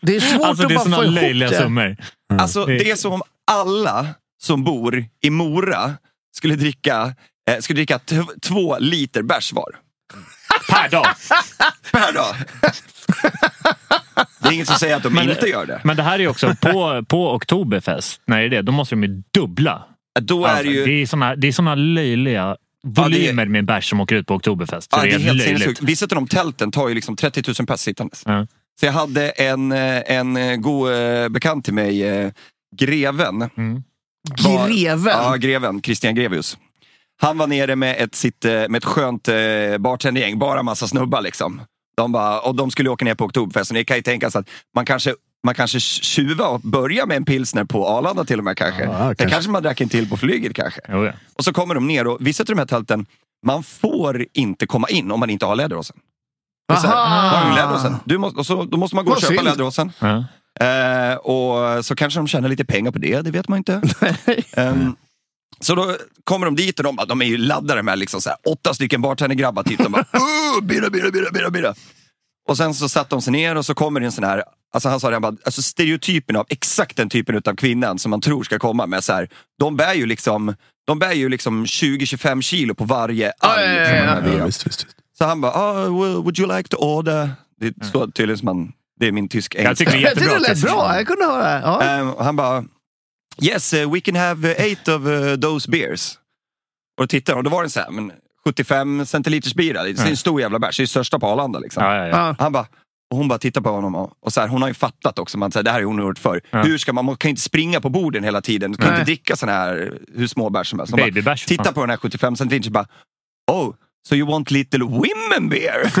det 0.00 0.16
är 0.16 0.20
svårt 0.20 0.46
Alltså 0.46 0.62
att 0.62 0.68
det 0.68 0.74
är 0.74 0.76
bara 0.78 0.84
såna 0.84 0.96
få 0.96 1.04
ihop 1.04 1.50
det. 1.50 1.58
summor. 1.58 1.96
Alltså 2.38 2.66
det 2.66 2.90
är 2.90 2.96
som 2.96 3.12
om 3.12 3.22
alla 3.50 4.06
som 4.42 4.64
bor 4.64 5.04
i 5.22 5.30
Mora 5.30 5.94
skulle 6.36 6.56
dricka, 6.56 7.14
eh, 7.50 7.58
skulle 7.60 7.76
dricka 7.76 7.98
t- 7.98 8.16
två 8.42 8.78
liter 8.78 9.22
bärs 9.22 9.52
var. 9.52 9.70
Per 10.70 10.88
dag. 10.88 11.06
Per 11.92 12.12
dag. 12.12 12.34
Det 14.42 14.48
är 14.48 14.52
inget 14.52 14.66
som 14.68 14.76
säger 14.76 14.96
att 14.96 15.02
de 15.02 15.12
Men- 15.14 15.30
inte 15.30 15.46
gör 15.46 15.66
det. 15.66 15.80
Men 15.84 15.96
det 15.96 16.02
här 16.02 16.14
är 16.14 16.18
ju 16.18 16.28
också 16.28 16.54
på, 16.60 17.04
på 17.08 17.32
Oktoberfest. 17.34 18.20
När 18.26 18.42
är 18.42 18.48
det? 18.48 18.62
Då 18.62 18.72
måste 18.72 18.94
de 18.94 19.02
ju 19.02 19.22
dubbla. 19.34 19.84
Då 20.20 20.44
är 20.44 20.48
Alltså, 20.50 20.64
det 20.64 20.70
ju... 20.70 20.84
det 20.86 20.92
är 21.02 21.06
såna, 21.06 21.36
det 21.36 21.48
är 21.48 21.52
såna 21.52 21.74
löjliga 21.74 22.56
volymer 22.84 23.46
med 23.46 23.64
bärs 23.66 23.90
som 23.90 24.00
åker 24.00 24.16
ut 24.16 24.26
på 24.26 24.34
Oktoberfest. 24.34 24.88
Ja, 24.92 25.02
det 25.02 25.08
är 25.12 25.18
helt 25.18 25.38
löjligt. 25.38 25.82
Vissa 25.82 26.04
av 26.04 26.08
de 26.08 26.26
tälten 26.26 26.70
tar 26.70 26.88
ju 26.88 26.94
liksom 26.94 27.16
30 27.16 27.42
000 27.60 27.66
pers 27.66 27.80
sittandes. 27.80 28.22
Ja. 28.26 28.46
Så 28.80 28.86
jag 28.86 28.92
hade 28.92 29.30
en, 29.30 29.72
eh, 29.72 30.02
en 30.06 30.36
eh, 30.36 30.56
god 30.56 30.92
eh, 30.92 31.28
bekant 31.28 31.64
till 31.64 31.74
mig, 31.74 32.02
eh, 32.04 32.30
Greven. 32.76 33.42
Mm. 33.56 33.82
Var- 34.44 34.68
Greven? 34.68 35.12
Ja, 35.22 35.36
Greven. 35.36 35.82
Christian 35.82 36.14
Grevius. 36.14 36.58
Han 37.22 37.38
var 37.38 37.46
nere 37.46 37.76
med 37.76 37.96
ett, 37.98 38.14
sitt, 38.14 38.44
eh, 38.44 38.52
med 38.52 38.74
ett 38.74 38.84
skönt 38.84 39.28
eh, 39.28 39.34
bartendergäng, 39.78 40.38
bara 40.38 40.62
massa 40.62 40.88
snubbar 40.88 41.20
liksom. 41.20 41.60
De 41.96 42.12
bara, 42.12 42.40
och 42.40 42.54
de 42.54 42.70
skulle 42.70 42.90
åka 42.90 43.04
ner 43.04 43.14
på 43.14 43.24
Oktoberfesten. 43.24 43.74
Det 43.74 43.84
kan 43.84 43.96
ju 43.96 44.02
tänkas 44.02 44.36
att 44.36 44.48
man 44.74 44.84
kanske 44.84 45.14
man 45.44 45.54
kanske 45.54 45.80
tjuva 45.80 46.46
och 46.46 46.60
börja 46.60 47.06
med 47.06 47.16
en 47.16 47.24
pilsner 47.24 47.64
på 47.64 47.88
Arlanda 47.88 48.24
till 48.24 48.38
och 48.38 48.44
med 48.44 48.56
kanske. 48.56 48.84
Ja, 48.84 48.98
Sen 48.98 49.16
kanske. 49.16 49.34
kanske 49.34 49.50
man 49.50 49.62
drack 49.62 49.80
en 49.80 49.88
till 49.88 50.08
på 50.08 50.16
flyget 50.16 50.54
kanske. 50.54 50.80
Jo, 50.88 51.04
ja. 51.04 51.12
Och 51.38 51.44
så 51.44 51.52
kommer 51.52 51.74
de 51.74 51.86
ner 51.86 52.06
och 52.06 52.18
vissa 52.20 52.42
av 52.42 52.46
de 52.46 52.58
här 52.58 52.66
tälten, 52.66 53.06
man 53.46 53.62
får 53.62 54.26
inte 54.32 54.66
komma 54.66 54.88
in 54.88 55.10
om 55.10 55.20
man 55.20 55.30
inte 55.30 55.46
har 55.46 55.56
du? 55.56 55.92
Du 58.04 58.18
måste, 58.18 58.40
och 58.40 58.46
så, 58.46 58.64
då 58.64 58.76
måste 58.76 58.96
man 58.96 59.04
gå 59.04 59.10
och 59.10 59.14
Vad 59.14 59.22
köpa 59.22 59.34
synd. 59.34 59.44
läderhosen. 59.44 59.92
Ja. 59.98 60.24
Eh, 60.66 61.16
och 61.16 61.84
så 61.84 61.94
kanske 61.94 62.20
de 62.20 62.28
tjänar 62.28 62.48
lite 62.48 62.64
pengar 62.64 62.90
på 62.90 62.98
det, 62.98 63.20
det 63.20 63.30
vet 63.30 63.48
man 63.48 63.58
inte. 63.58 63.82
Ehm, 64.56 64.96
så 65.62 65.74
då 65.74 65.96
kommer 66.24 66.46
de 66.46 66.56
dit 66.56 66.78
och 66.78 66.84
de, 66.84 66.96
bara- 66.96 67.06
de 67.06 67.22
är 67.22 67.26
ju 67.26 67.36
laddade 67.38 67.82
med 67.82 67.98
liksom 67.98 68.20
så 68.22 68.28
här, 68.28 68.38
åtta 68.46 68.74
stycken 68.74 69.02
bartendergrabbar. 69.02 69.62
Typ, 69.62 69.78
de 69.78 69.92
bara 69.92 70.04
"Åh, 70.12 70.62
bira, 70.62 70.90
bira, 70.90 71.10
bira, 71.10 71.30
bira, 71.32 71.50
bira. 71.50 71.74
Och 72.48 72.56
sen 72.56 72.74
så 72.74 72.88
satt 72.88 73.10
de 73.10 73.22
sig 73.22 73.32
ner 73.32 73.56
och 73.56 73.66
så 73.66 73.74
kommer 73.74 74.00
det 74.00 74.06
en 74.06 74.12
sån 74.12 74.24
här, 74.24 74.42
alltså 74.74 74.88
han 74.88 75.00
sa 75.00 75.08
det, 75.08 75.14
han 75.14 75.22
bara, 75.22 75.36
alltså 75.44 75.62
stereotypen 75.62 76.36
av 76.36 76.46
exakt 76.48 76.96
den 76.96 77.08
typen 77.08 77.42
av 77.46 77.56
kvinnan 77.56 77.98
som 77.98 78.10
man 78.10 78.20
tror 78.20 78.44
ska 78.44 78.58
komma 78.58 78.86
med 78.86 79.04
så 79.04 79.12
här, 79.12 79.28
de 79.58 79.76
bär 79.76 79.94
ju 79.94 80.06
liksom 80.06 80.54
de 80.86 80.98
bär 80.98 81.12
ju 81.12 81.28
liksom 81.28 81.64
20-25 81.64 82.40
kilo 82.42 82.74
på 82.74 82.84
varje 82.84 83.32
arm. 83.40 83.60
ja, 83.60 83.62
ja, 83.72 83.78
liksom, 83.80 83.96
ja. 83.96 84.14
Ja, 84.14 84.20
biran. 84.20 84.46
visst, 84.46 84.66
visst. 84.66 84.84
visst. 84.84 84.96
Så 85.18 85.24
han 85.24 85.40
bara, 85.40 85.80
well, 85.82 86.14
would 86.16 86.38
you 86.38 86.56
like 86.56 86.68
to 86.68 86.76
order? 86.76 87.30
Det 87.60 87.84
står 87.86 88.06
tydligen 88.06 88.38
som 88.38 88.46
man, 88.46 88.72
det 89.00 89.06
är 89.08 89.12
min 89.12 89.28
tysk 89.28 89.54
Jag 89.58 89.76
tycker 89.76 89.92
det 89.92 89.98
är 89.98 90.02
Jag 90.02 90.10
tyckte 90.10 90.24
jättebra. 90.24 90.48
det 90.48 90.54
lät 90.54 90.62
bra. 90.62 90.96
Jag 90.96 91.06
kunde 91.06 91.24
höra. 91.24 91.60
Ja. 91.60 92.02
Och 92.12 92.24
han 92.24 92.36
bara, 92.36 92.64
yes 93.40 93.74
uh, 93.74 93.92
we 93.92 94.00
can 94.00 94.16
have 94.16 94.48
uh, 94.48 94.60
eight 94.60 94.88
of 94.88 95.06
uh, 95.06 95.36
those 95.36 95.70
beers. 95.70 96.18
Och 96.96 97.02
då 97.02 97.06
tittade 97.06 97.38
och 97.38 97.44
då 97.44 97.50
var 97.50 97.62
det 97.62 97.70
så 97.70 97.80
här, 97.80 97.90
men 97.90 98.12
75 98.44 99.06
centiliters 99.06 99.54
bira, 99.54 99.82
det 99.82 99.90
är 99.90 100.10
en 100.10 100.16
stor 100.16 100.40
jävla 100.40 100.58
bärs, 100.58 100.76
det 100.76 100.82
är 100.82 100.86
största 100.86 101.18
på 101.18 101.26
Arlanda. 101.26 101.58
Liksom. 101.58 101.84
Ja, 101.84 101.96
ja, 101.96 102.06
ja. 102.08 102.36
Han 102.38 102.52
bara, 102.52 102.66
och 103.10 103.18
hon 103.18 103.28
bara 103.28 103.38
tittar 103.38 103.60
på 103.60 103.70
honom 103.70 103.94
och, 103.94 104.12
och 104.20 104.32
så 104.32 104.40
här, 104.40 104.48
hon 104.48 104.62
har 104.62 104.68
ju 104.68 104.74
fattat 104.74 105.18
också, 105.18 105.38
man, 105.38 105.52
så 105.52 105.58
här, 105.58 105.64
det 105.64 105.70
här 105.70 105.78
har 105.78 105.84
hon 105.84 105.98
gjort 105.98 106.18
förr. 106.18 106.40
Ja. 106.50 106.62
Hur 106.62 106.78
ska 106.78 106.92
man, 106.92 107.04
man 107.04 107.16
kan 107.16 107.28
inte 107.28 107.42
springa 107.42 107.80
på 107.80 107.88
borden 107.88 108.24
hela 108.24 108.40
tiden, 108.40 108.70
man 108.70 108.76
kan 108.76 108.86
Nej. 108.86 108.94
inte 108.94 109.04
dricka 109.04 109.36
såna 109.36 109.52
här 109.52 109.98
hur 110.14 110.26
små 110.26 110.50
bärs 110.50 110.70
som 110.70 110.78
helst. 110.78 110.92
Hon 110.92 111.00
bara, 111.00 111.06
Babybärs. 111.06 111.42
för 111.42 111.48
Titta 111.48 111.64
fan. 111.64 111.74
på 111.74 111.80
den 111.80 111.90
här 111.90 111.96
75 111.96 112.36
centiliters 112.36 112.66
och 112.66 112.72
bara, 112.72 112.86
oh, 113.52 113.74
so 114.04 114.14
you 114.14 114.26
want 114.26 114.50
little 114.50 114.84
women 114.84 115.48
beer? 115.48 115.82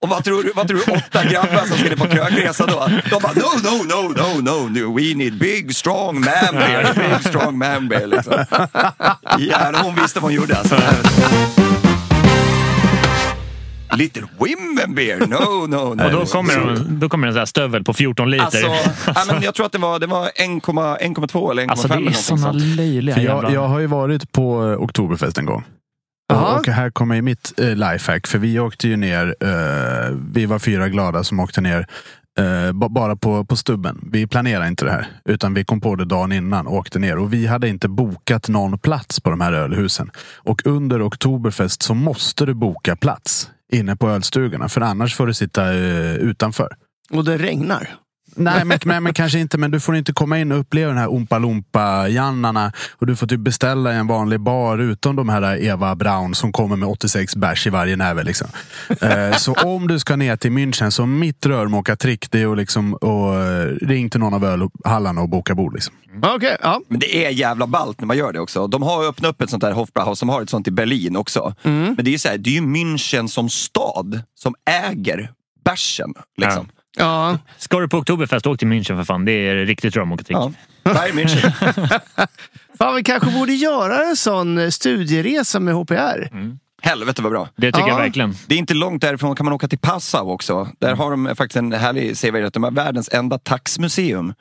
och 0.00 0.08
vad 0.08 0.24
tror, 0.24 0.42
du, 0.42 0.52
vad 0.54 0.68
tror 0.68 0.82
du 0.86 0.92
åtta 0.92 1.24
grabbar 1.24 1.66
som 1.66 1.76
skulle 1.78 1.96
på 1.96 2.06
krökresa 2.06 2.66
då? 2.66 2.88
De 3.10 3.22
bara, 3.22 3.32
no, 3.32 3.58
no, 3.62 3.84
no, 3.84 4.08
no, 4.16 4.40
no, 4.40 4.68
no, 4.68 4.94
we 4.98 5.14
need 5.14 5.38
big 5.38 5.76
strong 5.76 6.14
man 6.14 6.54
beer, 6.54 6.94
big 7.18 7.28
strong 7.28 7.58
man 7.58 7.88
beer. 7.88 8.06
Liksom. 8.06 8.44
Jävlar, 9.38 9.82
hon 9.82 9.94
visste 9.94 10.20
vad 10.20 10.30
hon 10.30 10.34
gjorde 10.40 10.58
alltså. 10.58 10.76
Little 13.96 14.22
women 14.38 14.94
beer, 14.94 15.18
no, 15.20 15.66
no, 15.66 15.94
no. 15.94 16.04
Och 16.04 16.10
då 16.12 16.26
kommer, 16.26 16.54
en, 16.54 16.98
då 17.00 17.08
kommer 17.08 17.26
en 17.26 17.32
sån 17.32 17.38
här 17.38 17.46
stövel 17.46 17.84
på 17.84 17.94
14 17.94 18.30
liter. 18.30 18.44
Alltså, 18.44 18.66
ja, 19.06 19.22
men 19.32 19.42
jag 19.42 19.54
tror 19.54 19.66
att 19.66 19.72
det 19.72 19.78
var, 19.78 19.98
det 19.98 20.06
var 20.06 20.26
1,2 20.26 21.50
eller 21.50 21.62
1,5 21.62 21.70
Alltså, 21.70 21.88
det 21.88 21.94
är 21.94 22.12
såna 22.12 22.52
löjliga 22.52 23.18
jag, 23.22 23.52
jag 23.52 23.68
har 23.68 23.78
ju 23.78 23.86
varit 23.86 24.32
på 24.32 24.56
Oktoberfest 24.78 25.38
en 25.38 25.46
gång. 25.46 25.64
Jaha. 26.28 26.58
Och, 26.58 26.66
här 26.68 26.90
kommer 26.90 27.22
mitt 27.22 27.52
eh, 27.60 27.66
lifehack. 27.74 28.26
För 28.26 28.38
vi 28.38 28.58
åkte 28.60 28.88
ju 28.88 28.96
ner, 28.96 29.34
eh, 29.40 30.16
vi 30.32 30.46
var 30.46 30.58
fyra 30.58 30.88
glada 30.88 31.24
som 31.24 31.40
åkte 31.40 31.60
ner 31.60 31.86
eh, 32.38 32.72
ba- 32.72 32.88
bara 32.88 33.16
på, 33.16 33.44
på 33.44 33.56
stubben. 33.56 34.08
Vi 34.12 34.26
planerade 34.26 34.68
inte 34.68 34.84
det 34.84 34.90
här. 34.90 35.06
Utan 35.28 35.54
vi 35.54 35.64
kom 35.64 35.80
på 35.80 35.96
det 35.96 36.04
dagen 36.04 36.32
innan 36.32 36.66
och 36.66 36.74
åkte 36.76 36.98
ner. 36.98 37.18
Och 37.18 37.32
vi 37.32 37.46
hade 37.46 37.68
inte 37.68 37.88
bokat 37.88 38.48
någon 38.48 38.78
plats 38.78 39.20
på 39.20 39.30
de 39.30 39.40
här 39.40 39.52
ölhusen. 39.52 40.10
Och 40.36 40.66
under 40.66 41.06
Oktoberfest 41.06 41.82
så 41.82 41.94
måste 41.94 42.46
du 42.46 42.54
boka 42.54 42.96
plats 42.96 43.50
inne 43.72 43.96
på 43.96 44.08
ölstugorna. 44.08 44.68
För 44.68 44.80
annars 44.80 45.14
får 45.14 45.26
du 45.26 45.34
sitta 45.34 45.74
eh, 45.74 46.14
utanför. 46.14 46.76
Och 47.10 47.24
det 47.24 47.38
regnar. 47.38 47.90
Nej 48.36 48.64
men, 48.64 48.78
men, 48.84 49.02
men 49.02 49.14
kanske 49.14 49.38
inte. 49.38 49.58
Men 49.58 49.70
du 49.70 49.80
får 49.80 49.96
inte 49.96 50.12
komma 50.12 50.38
in 50.38 50.52
och 50.52 50.58
uppleva 50.58 50.88
den 50.88 50.98
här 50.98 51.08
Oompa 51.08 51.38
Loompa-jannarna. 51.38 52.72
Och 52.92 53.06
du 53.06 53.16
får 53.16 53.26
typ 53.26 53.40
beställa 53.40 53.92
i 53.92 53.96
en 53.96 54.06
vanlig 54.06 54.40
bar 54.40 54.78
utom 54.78 55.16
de 55.16 55.28
här 55.28 55.62
Eva 55.62 55.94
Braun 55.94 56.34
som 56.34 56.52
kommer 56.52 56.76
med 56.76 56.88
86 56.88 57.36
bärs 57.36 57.66
i 57.66 57.70
varje 57.70 57.96
näve. 57.96 58.22
Liksom. 58.22 58.48
Eh, 59.00 59.36
så 59.36 59.52
om 59.52 59.88
du 59.88 59.98
ska 59.98 60.16
ner 60.16 60.36
till 60.36 60.50
München, 60.50 60.90
så 60.90 61.06
mitt 61.06 61.46
rörmokartrick 61.46 62.30
det 62.30 62.42
är 62.42 62.52
att 62.52 62.58
liksom, 62.58 62.94
och, 62.94 63.34
eh, 63.34 63.66
ring 63.66 64.10
till 64.10 64.20
någon 64.20 64.34
av 64.34 64.44
ölhallarna 64.44 65.20
och 65.20 65.28
boka 65.28 65.54
bord. 65.54 65.74
Liksom. 65.74 65.94
Okej, 66.22 66.56
ja. 66.62 66.80
Men 66.88 66.98
det 67.00 67.26
är 67.26 67.30
jävla 67.30 67.66
ballt 67.66 68.00
när 68.00 68.06
man 68.06 68.16
gör 68.16 68.32
det 68.32 68.40
också. 68.40 68.66
De 68.66 68.82
har 68.82 69.04
öppnat 69.04 69.30
upp 69.30 69.42
ett 69.42 69.50
sånt 69.50 69.60
där 69.60 69.72
Hofbrauhaus, 69.72 70.18
som 70.18 70.28
har 70.28 70.42
ett 70.42 70.50
sånt 70.50 70.68
i 70.68 70.70
Berlin 70.70 71.16
också. 71.16 71.54
Men 71.62 71.96
det 71.96 72.10
är 72.10 72.12
ju 72.12 72.18
så 72.18 72.28
här, 72.28 72.38
det 72.38 72.50
är 72.50 72.54
ju 72.54 72.60
München 72.60 73.26
som 73.26 73.48
stad 73.48 74.22
som 74.34 74.54
äger 74.70 75.30
bärsen. 75.64 76.14
Liksom. 76.36 76.68
ja. 76.68 76.83
Ska 77.58 77.80
du 77.80 77.88
på 77.88 77.96
Oktoberfest, 77.98 78.46
åk 78.46 78.58
till 78.58 78.68
München 78.68 78.96
för 78.96 79.04
fan. 79.04 79.24
Det 79.24 79.32
är 79.32 79.54
riktigt 79.66 79.96
rörmokartrick. 79.96 80.36
Ja. 80.36 80.52
Bayern 80.84 81.18
München. 81.18 82.00
Fan, 82.78 82.94
vi 82.96 83.02
kanske 83.02 83.30
borde 83.30 83.52
göra 83.52 84.04
en 84.04 84.16
sån 84.16 84.58
eh, 84.58 84.68
studieresa 84.68 85.60
med 85.60 85.74
HPR. 85.74 86.30
Helvete 86.82 87.22
vad 87.22 87.32
bra. 87.32 87.48
Det 87.56 87.66
tycker 87.72 87.80
Ja. 87.80 87.88
jag 87.88 87.96
verkligen. 87.96 88.34
Det 88.46 88.54
är 88.54 88.58
inte 88.58 88.74
långt 88.74 89.02
därifrån 89.02 89.36
kan 89.36 89.44
man 89.44 89.52
åka 89.52 89.68
till 89.68 89.78
Passau 89.78 90.30
också. 90.30 90.68
Där 90.78 90.94
har 90.94 91.10
de 91.10 91.36
faktiskt 91.36 91.56
en 91.56 91.72
härlig 91.72 92.16
sevärdhet. 92.16 92.54
De 92.54 92.62
har 92.62 92.70
världens 92.70 93.08
enda 93.12 93.38
taxmuseum. 93.38 94.34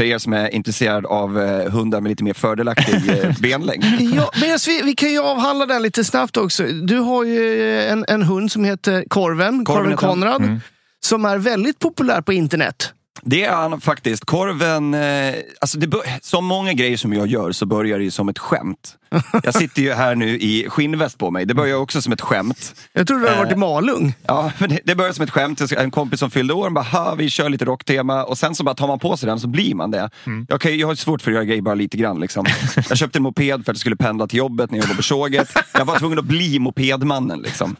För 0.00 0.04
er 0.06 0.18
som 0.18 0.32
är 0.32 0.54
intresserad 0.54 1.06
av 1.06 1.40
eh, 1.40 1.70
hundar 1.72 2.00
med 2.00 2.10
lite 2.10 2.24
mer 2.24 2.32
fördelaktig 2.34 2.94
eh, 3.24 3.38
benlängd. 3.40 3.84
Ja, 4.00 4.30
men 4.40 4.52
alltså, 4.52 4.70
vi, 4.70 4.82
vi 4.82 4.94
kan 4.94 5.10
ju 5.12 5.20
avhandla 5.20 5.66
den 5.66 5.82
lite 5.82 6.04
snabbt 6.04 6.36
också. 6.36 6.62
Du 6.64 6.98
har 6.98 7.24
ju 7.24 7.80
en, 7.82 8.04
en 8.08 8.22
hund 8.22 8.52
som 8.52 8.64
heter 8.64 9.04
Korven, 9.08 9.64
Korven, 9.64 9.86
han. 9.88 9.96
Konrad. 9.96 10.60
Som 11.00 11.24
är 11.24 11.38
väldigt 11.38 11.78
populär 11.78 12.20
på 12.20 12.32
internet. 12.32 12.92
Det 13.22 13.44
är 13.44 13.54
han 13.54 13.80
faktiskt. 13.80 14.24
Korven, 14.24 14.94
eh, 14.94 15.34
alltså 15.60 15.78
det 15.78 16.02
som 16.22 16.44
många 16.44 16.72
grejer 16.72 16.96
som 16.96 17.12
jag 17.12 17.26
gör 17.26 17.52
så 17.52 17.66
börjar 17.66 17.98
det 17.98 18.04
ju 18.04 18.10
som 18.10 18.28
ett 18.28 18.38
skämt. 18.38 18.96
Jag 19.42 19.54
sitter 19.54 19.82
ju 19.82 19.92
här 19.92 20.14
nu 20.14 20.38
i 20.38 20.66
skinnväst 20.68 21.18
på 21.18 21.30
mig. 21.30 21.44
Det 21.44 21.54
börjar 21.54 21.76
också 21.76 22.02
som 22.02 22.12
ett 22.12 22.20
skämt. 22.20 22.74
Jag 22.92 23.06
trodde 23.06 23.22
du 23.22 23.28
hade 23.28 23.40
Eh, 23.40 23.44
varit 23.44 23.52
i 23.52 23.56
Malung. 23.56 24.14
Ja, 24.26 24.52
men 24.58 24.70
det, 24.70 24.80
det 24.84 24.94
börjar 24.94 25.12
som 25.12 25.24
ett 25.24 25.30
skämt. 25.30 25.60
Jag 25.60 25.72
En 25.72 25.90
kompis 25.90 26.20
som 26.20 26.30
fyllde 26.30 26.54
år, 26.54 26.70
bara, 26.70 26.84
ha, 26.84 27.14
vi 27.14 27.30
kör 27.30 27.48
lite 27.48 27.64
rocktema. 27.64 28.24
Och 28.24 28.38
sen 28.38 28.54
så 28.54 28.64
bara 28.64 28.74
tar 28.74 28.86
man 28.86 28.98
på 28.98 29.16
sig 29.16 29.26
den 29.26 29.40
så 29.40 29.48
blir 29.48 29.74
man 29.74 29.90
det. 29.90 30.10
Jag, 30.48 30.60
kan, 30.60 30.78
jag 30.78 30.86
har 30.86 30.94
svårt 30.94 31.22
för 31.22 31.30
att 31.30 31.34
göra 31.34 31.44
grejer 31.44 31.62
bara 31.62 31.74
lite 31.74 31.96
grann. 31.96 32.20
Liksom. 32.20 32.46
Jag 32.88 32.98
köpte 32.98 33.18
en 33.18 33.22
moped 33.22 33.64
för 33.64 33.72
att 33.72 33.76
jag 33.76 33.76
skulle 33.76 33.96
pendla 33.96 34.26
till 34.26 34.38
jobbet 34.38 34.70
när 34.70 34.78
jag 34.78 34.84
jobbade 34.84 34.96
på 34.96 35.02
såget. 35.02 35.48
Jag 35.72 35.84
var 35.84 35.98
tvungen 35.98 36.18
att 36.18 36.24
bli 36.24 36.58
mopedmannen. 36.58 37.40
Liksom. 37.40 37.76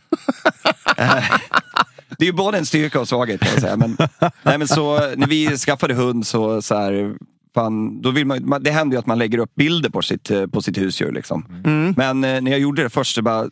Det 2.20 2.24
är 2.24 2.26
ju 2.26 2.32
både 2.32 2.58
en 2.58 2.66
styrka 2.66 3.00
och 3.00 3.08
svaghet 3.08 3.40
kan 3.40 3.52
jag 3.52 3.60
säga. 3.60 3.76
Men, 3.76 3.96
nej, 4.42 4.58
men 4.58 4.68
så, 4.68 4.98
när 5.16 5.26
vi 5.26 5.56
skaffade 5.56 5.94
hund 5.94 6.26
så, 6.26 6.62
så 6.62 6.74
här, 6.74 7.14
fan, 7.54 8.02
då 8.02 8.10
vill 8.10 8.26
man, 8.26 8.62
det 8.62 8.70
händer 8.70 8.96
ju 8.96 8.98
att 8.98 9.06
man 9.06 9.18
lägger 9.18 9.38
upp 9.38 9.54
bilder 9.54 9.90
på 9.90 10.02
sitt, 10.02 10.30
eh, 10.30 10.46
på 10.46 10.62
sitt 10.62 10.78
husdjur. 10.78 11.12
Liksom. 11.12 11.62
Mm. 11.64 11.94
Men 11.96 12.24
eh, 12.24 12.40
när 12.40 12.50
jag 12.50 12.60
gjorde 12.60 12.82
det 12.82 12.90
först 12.90 13.14
så 13.14 13.22
bara 13.22 13.48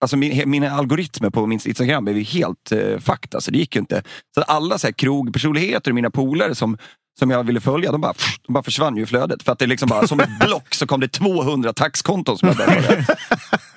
Alltså 0.00 0.16
min, 0.16 0.50
mina 0.50 0.70
algoritmer 0.70 1.30
på 1.30 1.46
min 1.46 1.60
Instagram 1.64 2.04
blev 2.04 2.18
ju 2.18 2.22
helt 2.22 2.72
eh, 2.72 2.98
fucked. 2.98 3.34
Alltså, 3.34 3.50
det 3.50 3.58
gick 3.58 3.74
ju 3.74 3.80
inte. 3.80 4.02
Så 4.34 4.42
alla 4.42 4.78
så 4.78 4.86
här, 4.86 4.92
krogpersonligheter 4.92 5.90
och 5.90 5.94
mina 5.94 6.10
polare 6.10 6.54
som, 6.54 6.78
som 7.18 7.30
jag 7.30 7.44
ville 7.44 7.60
följa, 7.60 7.92
de 7.92 8.00
bara, 8.00 8.14
de 8.46 8.52
bara 8.52 8.62
försvann 8.62 8.96
ju 8.96 9.02
i 9.02 9.06
flödet. 9.06 9.42
För 9.42 9.52
att 9.52 9.58
det 9.58 9.66
liksom 9.66 9.88
bara, 9.88 10.06
som 10.06 10.20
ett 10.20 10.38
block 10.46 10.74
så 10.74 10.86
kom 10.86 11.00
det 11.00 11.08
200 11.08 11.72
taxkonton 11.72 12.38
som 12.38 12.48
jag 12.48 12.56
började. 12.56 13.06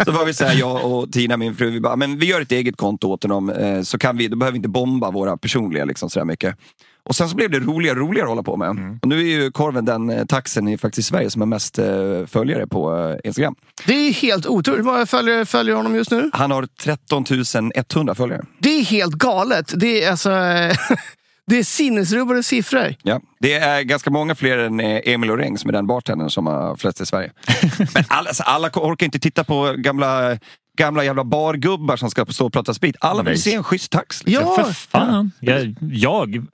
Så 0.05 0.11
var 0.11 0.25
vi 0.25 0.33
så 0.33 0.45
här, 0.45 0.59
jag 0.59 0.85
och 0.91 1.11
Tina, 1.11 1.37
min 1.37 1.55
fru, 1.55 1.69
vi 1.69 1.79
bara, 1.79 1.95
men 1.95 2.19
vi 2.19 2.25
gör 2.25 2.41
ett 2.41 2.51
eget 2.51 2.77
konto 2.77 3.07
åt 3.07 3.23
honom. 3.23 3.49
Eh, 3.49 3.81
så 3.81 3.97
kan 3.97 4.17
vi, 4.17 4.27
då 4.27 4.37
behöver 4.37 4.51
vi 4.51 4.57
inte 4.57 4.69
bomba 4.69 5.11
våra 5.11 5.37
personliga 5.37 5.85
liksom, 5.85 6.09
så 6.09 6.25
mycket. 6.25 6.57
Och 7.09 7.15
sen 7.15 7.29
så 7.29 7.35
blev 7.35 7.51
det 7.51 7.59
roligare 7.59 7.99
och 7.99 8.07
roligare 8.07 8.25
att 8.25 8.29
hålla 8.29 8.43
på 8.43 8.57
med. 8.57 8.99
Och 9.01 9.07
nu 9.07 9.19
är 9.19 9.23
ju 9.23 9.51
Korven 9.51 9.85
den 9.85 10.09
eh, 10.09 10.25
taxen 10.25 10.67
i 10.67 10.77
faktiskt 10.77 11.09
Sverige 11.09 11.29
som 11.29 11.41
har 11.41 11.45
mest 11.45 11.79
eh, 11.79 12.25
följare 12.27 12.67
på 12.67 12.97
eh, 12.97 13.27
Instagram. 13.27 13.55
Det 13.85 13.93
är 13.93 14.13
helt 14.13 14.45
otroligt. 14.45 14.79
Hur 14.79 14.83
många 14.83 15.05
följare 15.05 15.45
följer 15.45 15.75
honom 15.75 15.95
just 15.95 16.11
nu? 16.11 16.29
Han 16.33 16.51
har 16.51 16.67
13 16.83 17.25
100 17.75 18.15
följare. 18.15 18.45
Det 18.59 18.69
är 18.69 18.83
helt 18.83 19.13
galet. 19.13 19.73
Det 19.75 20.03
är 20.03 20.11
alltså... 20.11 20.29
Det 21.47 21.59
är 21.59 21.63
sinnesrubbade 21.63 22.43
siffror. 22.43 22.95
Ja, 23.03 23.21
det 23.39 23.53
är 23.53 23.81
ganska 23.81 24.09
många 24.09 24.35
fler 24.35 24.57
än 24.57 24.79
eh, 24.79 25.01
Emil 25.05 25.31
Oreng 25.31 25.57
som 25.57 25.69
är 25.69 25.73
den 25.73 25.87
bartendern 25.87 26.29
som 26.29 26.47
har 26.47 26.75
flest 26.75 27.01
i 27.01 27.05
Sverige. 27.05 27.31
Men 27.93 28.03
alla, 28.07 28.27
alltså, 28.29 28.43
alla 28.43 28.69
orkar 28.73 29.05
inte 29.05 29.19
titta 29.19 29.43
på 29.43 29.73
gamla, 29.77 30.37
gamla 30.77 31.03
jävla 31.03 31.23
bargubbar 31.23 31.97
som 31.97 32.09
ska 32.09 32.25
stå 32.25 32.45
och 32.45 32.53
prata 32.53 32.73
sprit. 32.73 32.95
Alla 32.99 33.23
vill 33.23 33.41
se 33.41 33.53
en 33.53 33.63
schysst 33.63 33.91
tax. 33.91 34.25
Liksom. 34.25 34.45
Ja, 34.45 34.63
För 34.63 34.73
fan. 34.73 35.31
Jag, 35.39 35.75
jag 35.91 36.47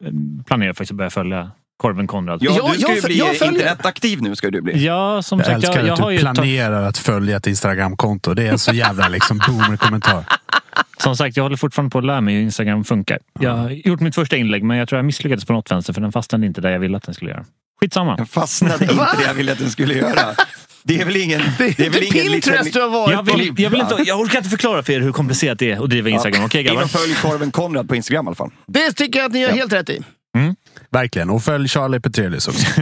planerar 0.48 0.74
faktiskt 0.74 0.92
att 0.92 0.98
börja 0.98 1.10
följa 1.10 1.52
Korven 1.82 2.08
Konrad. 2.08 2.39
Ja, 2.44 2.52
du 2.74 2.80
ska 2.80 2.88
jag 2.88 2.96
ju 2.96 3.02
bli 3.02 3.18
jag 3.18 3.34
internetaktiv 3.34 4.22
nu. 4.22 4.36
ska 4.36 4.50
du 4.50 4.62
bli. 4.62 4.86
Ja, 4.86 5.22
som 5.22 5.39
Jag 5.39 5.46
sagt, 5.46 5.56
älskar 5.56 5.76
jag, 5.76 5.88
jag 5.88 5.94
att 5.94 6.00
har 6.00 6.12
du 6.12 6.18
planerar 6.18 6.84
att 6.84 6.98
följa 6.98 7.38
ett 7.38 7.48
Instagramkonto. 7.48 8.34
Det 8.34 8.48
är 8.48 8.52
en 8.52 8.60
så 8.60 8.74
jävla 8.74 9.08
liksom 9.08 9.38
boomer-kommentar. 9.48 10.26
Som 10.98 11.16
sagt, 11.18 11.38
jag 11.38 11.44
håller 11.44 11.58
fortfarande 11.58 11.92
på 11.92 11.98
att 11.98 12.06
lära 12.06 12.22
mig 12.22 12.36
hur 12.36 12.42
Instagram 12.42 12.84
funkar. 12.84 13.20
Jag 13.40 13.58
har 13.58 13.70
gjort 13.70 14.00
mitt 14.00 14.16
första 14.16 14.38
inlägg 14.38 14.64
men 14.64 14.78
jag 14.78 14.90
tror 14.90 14.98
jag 14.98 15.06
misslyckades 15.06 15.46
på 15.46 15.54
något 15.54 15.72
vänster 15.72 15.94
för 15.94 16.02
den 16.02 16.12
fastnade 16.12 16.46
inte 16.46 16.62
där 16.62 16.72
jag 16.72 16.80
ville 16.80 16.98
att 16.98 17.04
den 17.04 17.16
skulle 17.16 17.32
göra. 17.32 17.46
Skitsamma. 17.82 18.16
Den 18.16 18.26
fastnade 18.26 18.84
inte 18.84 18.96
det 18.96 19.24
jag 19.28 19.34
ville 19.34 19.52
att 19.52 19.60
den 19.60 19.70
skulle 19.70 19.94
göra. 19.94 20.36
Det 20.84 21.02
är 21.02 21.06
väl 21.06 21.16
ingen... 21.16 21.42
Det 21.58 21.80
är 21.80 21.90
väl 21.90 22.04
ingen 22.04 22.32
Pinterest 22.32 22.74
du 22.74 22.82
har 22.82 22.90
varit 22.90 23.14
Jag, 23.14 23.24
vill, 23.24 23.56
på. 23.56 23.62
jag, 23.62 23.70
vill 23.70 23.82
inte, 23.82 23.96
jag 24.06 24.20
orkar 24.20 24.38
inte 24.38 24.50
förklara 24.50 24.84
för 24.84 24.94
er 24.94 25.00
hur 25.00 25.12
komplicerat 25.12 25.60
det 25.60 25.72
är 25.72 25.84
att 25.84 25.90
driva 25.90 26.10
Instagram. 26.10 26.44
Okej 26.46 26.62
In 26.62 26.68
grabbar? 26.68 26.84
och 26.84 26.90
följ 26.90 27.14
Korven 27.16 27.52
Konrad 27.52 27.90
på 27.90 27.96
Instagram 27.96 28.26
i 28.26 28.28
alla 28.28 28.36
fall. 28.36 28.52
Det 28.68 28.92
tycker 28.92 29.20
jag 29.20 29.26
att 29.26 29.34
ni 29.34 29.40
gör 29.40 29.50
helt 29.52 29.74
rätt 29.74 29.90
i. 29.90 30.04
Verkligen. 30.90 31.30
Och 31.30 31.44
följ 31.44 31.68
Charlie 31.68 32.00
Petrelius 32.00 32.48
också. 32.48 32.82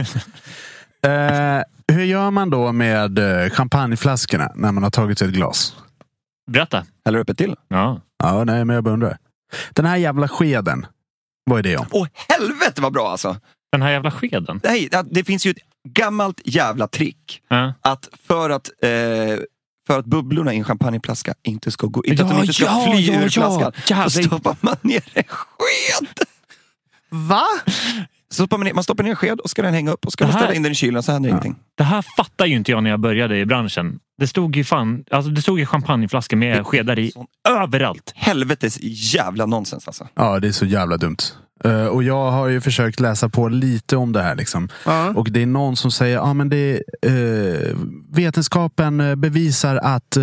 eh, 1.06 1.62
hur 1.92 2.04
gör 2.04 2.30
man 2.30 2.50
då 2.50 2.72
med 2.72 3.18
eh, 3.18 3.50
champagneflaskorna 3.50 4.52
när 4.54 4.72
man 4.72 4.82
har 4.82 4.90
tagit 4.90 5.22
ett 5.22 5.30
glas? 5.30 5.74
Berätta. 6.50 6.86
Häller 7.04 7.18
upp 7.18 7.30
ett 7.30 7.38
till. 7.38 7.54
Ja. 7.68 8.00
Ja, 8.22 8.44
nej, 8.44 8.64
men 8.64 8.74
jag 8.74 8.84
bara 8.84 8.94
undrar. 8.94 9.18
Den 9.70 9.86
här 9.86 9.96
jävla 9.96 10.28
skeden. 10.28 10.86
Vad 11.44 11.58
är 11.58 11.62
det 11.62 11.76
om? 11.76 11.86
Åh 11.90 12.06
helvete 12.28 12.80
vad 12.82 12.92
bra 12.92 13.10
alltså! 13.10 13.36
Den 13.72 13.82
här 13.82 13.90
jävla 13.90 14.10
skeden. 14.10 14.60
Nej, 14.64 14.88
det 15.10 15.24
finns 15.24 15.46
ju 15.46 15.50
ett 15.50 15.56
gammalt 15.88 16.40
jävla 16.44 16.88
trick. 16.88 17.42
Ja. 17.48 17.74
att 17.80 18.08
för 18.26 18.50
att, 18.50 18.70
eh, 18.82 18.90
för 19.86 19.98
att 19.98 20.06
bubblorna 20.06 20.54
i 20.54 20.58
en 20.58 20.64
champagneflaska 20.64 21.34
inte 21.42 21.70
ska 21.70 21.86
gå 21.86 22.04
inte 22.04 22.22
att 22.22 22.28
de 22.28 22.34
Ja, 22.34 22.40
inte 22.40 22.54
ska 22.54 22.64
ja, 22.64 22.92
fly 22.92 23.00
ja, 23.00 23.14
ur 23.14 23.22
ja. 23.22 23.30
flaskan, 23.30 23.72
Ja, 23.88 24.10
så 24.10 24.22
stoppar 24.22 24.56
man 24.60 24.76
ner 24.82 25.02
en 25.14 25.24
sked. 25.28 26.08
Va? 27.08 27.46
Så 28.30 28.34
stoppar 28.34 28.58
man, 28.58 28.64
ner, 28.64 28.74
man 28.74 28.84
stoppar 28.84 29.04
ner 29.04 29.10
en 29.10 29.16
sked 29.16 29.40
och 29.40 29.50
ska 29.50 29.62
den 29.62 29.74
hänga 29.74 29.90
upp 29.92 30.06
och 30.06 30.12
ska 30.12 30.24
man 30.24 30.32
Det 30.32 30.38
ställa 30.38 30.54
in 30.54 30.62
den 30.62 30.72
i 30.72 30.74
kylen 30.74 31.02
så 31.02 31.12
händer 31.12 31.30
ingenting. 31.30 31.56
Det 31.74 31.84
här 31.84 32.04
fattar 32.16 32.46
ju 32.46 32.56
inte 32.56 32.70
jag 32.70 32.82
när 32.82 32.90
jag 32.90 33.00
började 33.00 33.38
i 33.38 33.46
branschen. 33.46 33.98
Det 34.18 34.26
stod 34.26 34.56
ju 34.56 34.64
fan, 34.64 35.04
alltså 35.10 35.30
det 35.30 35.42
stod 35.42 35.58
ju 35.58 35.66
champagneflaskor 35.66 36.36
med 36.36 36.66
skedar 36.66 36.98
i 36.98 37.10
Sån 37.10 37.26
överallt. 37.48 38.12
helvetes 38.16 38.78
jävla 38.82 39.46
nonsens 39.46 39.86
alltså. 39.86 40.08
Ja, 40.14 40.40
det 40.40 40.48
är 40.48 40.52
så 40.52 40.66
jävla 40.66 40.96
dumt. 40.96 41.16
Eh, 41.64 41.86
och 41.86 42.02
jag 42.02 42.30
har 42.30 42.48
ju 42.48 42.60
försökt 42.60 43.00
läsa 43.00 43.28
på 43.28 43.48
lite 43.48 43.96
om 43.96 44.12
det 44.12 44.22
här. 44.22 44.36
Liksom. 44.36 44.68
Ja. 44.86 45.12
Och 45.16 45.30
det 45.30 45.42
är 45.42 45.46
någon 45.46 45.76
som 45.76 45.90
säger 45.90 46.18
att 46.18 46.24
ah, 46.24 46.34
men 46.34 46.48
det, 46.48 46.82
eh, 47.06 47.76
vetenskapen 48.12 49.00
eh, 49.00 49.14
bevisar 49.14 49.76
att 49.82 50.16
eh, 50.16 50.22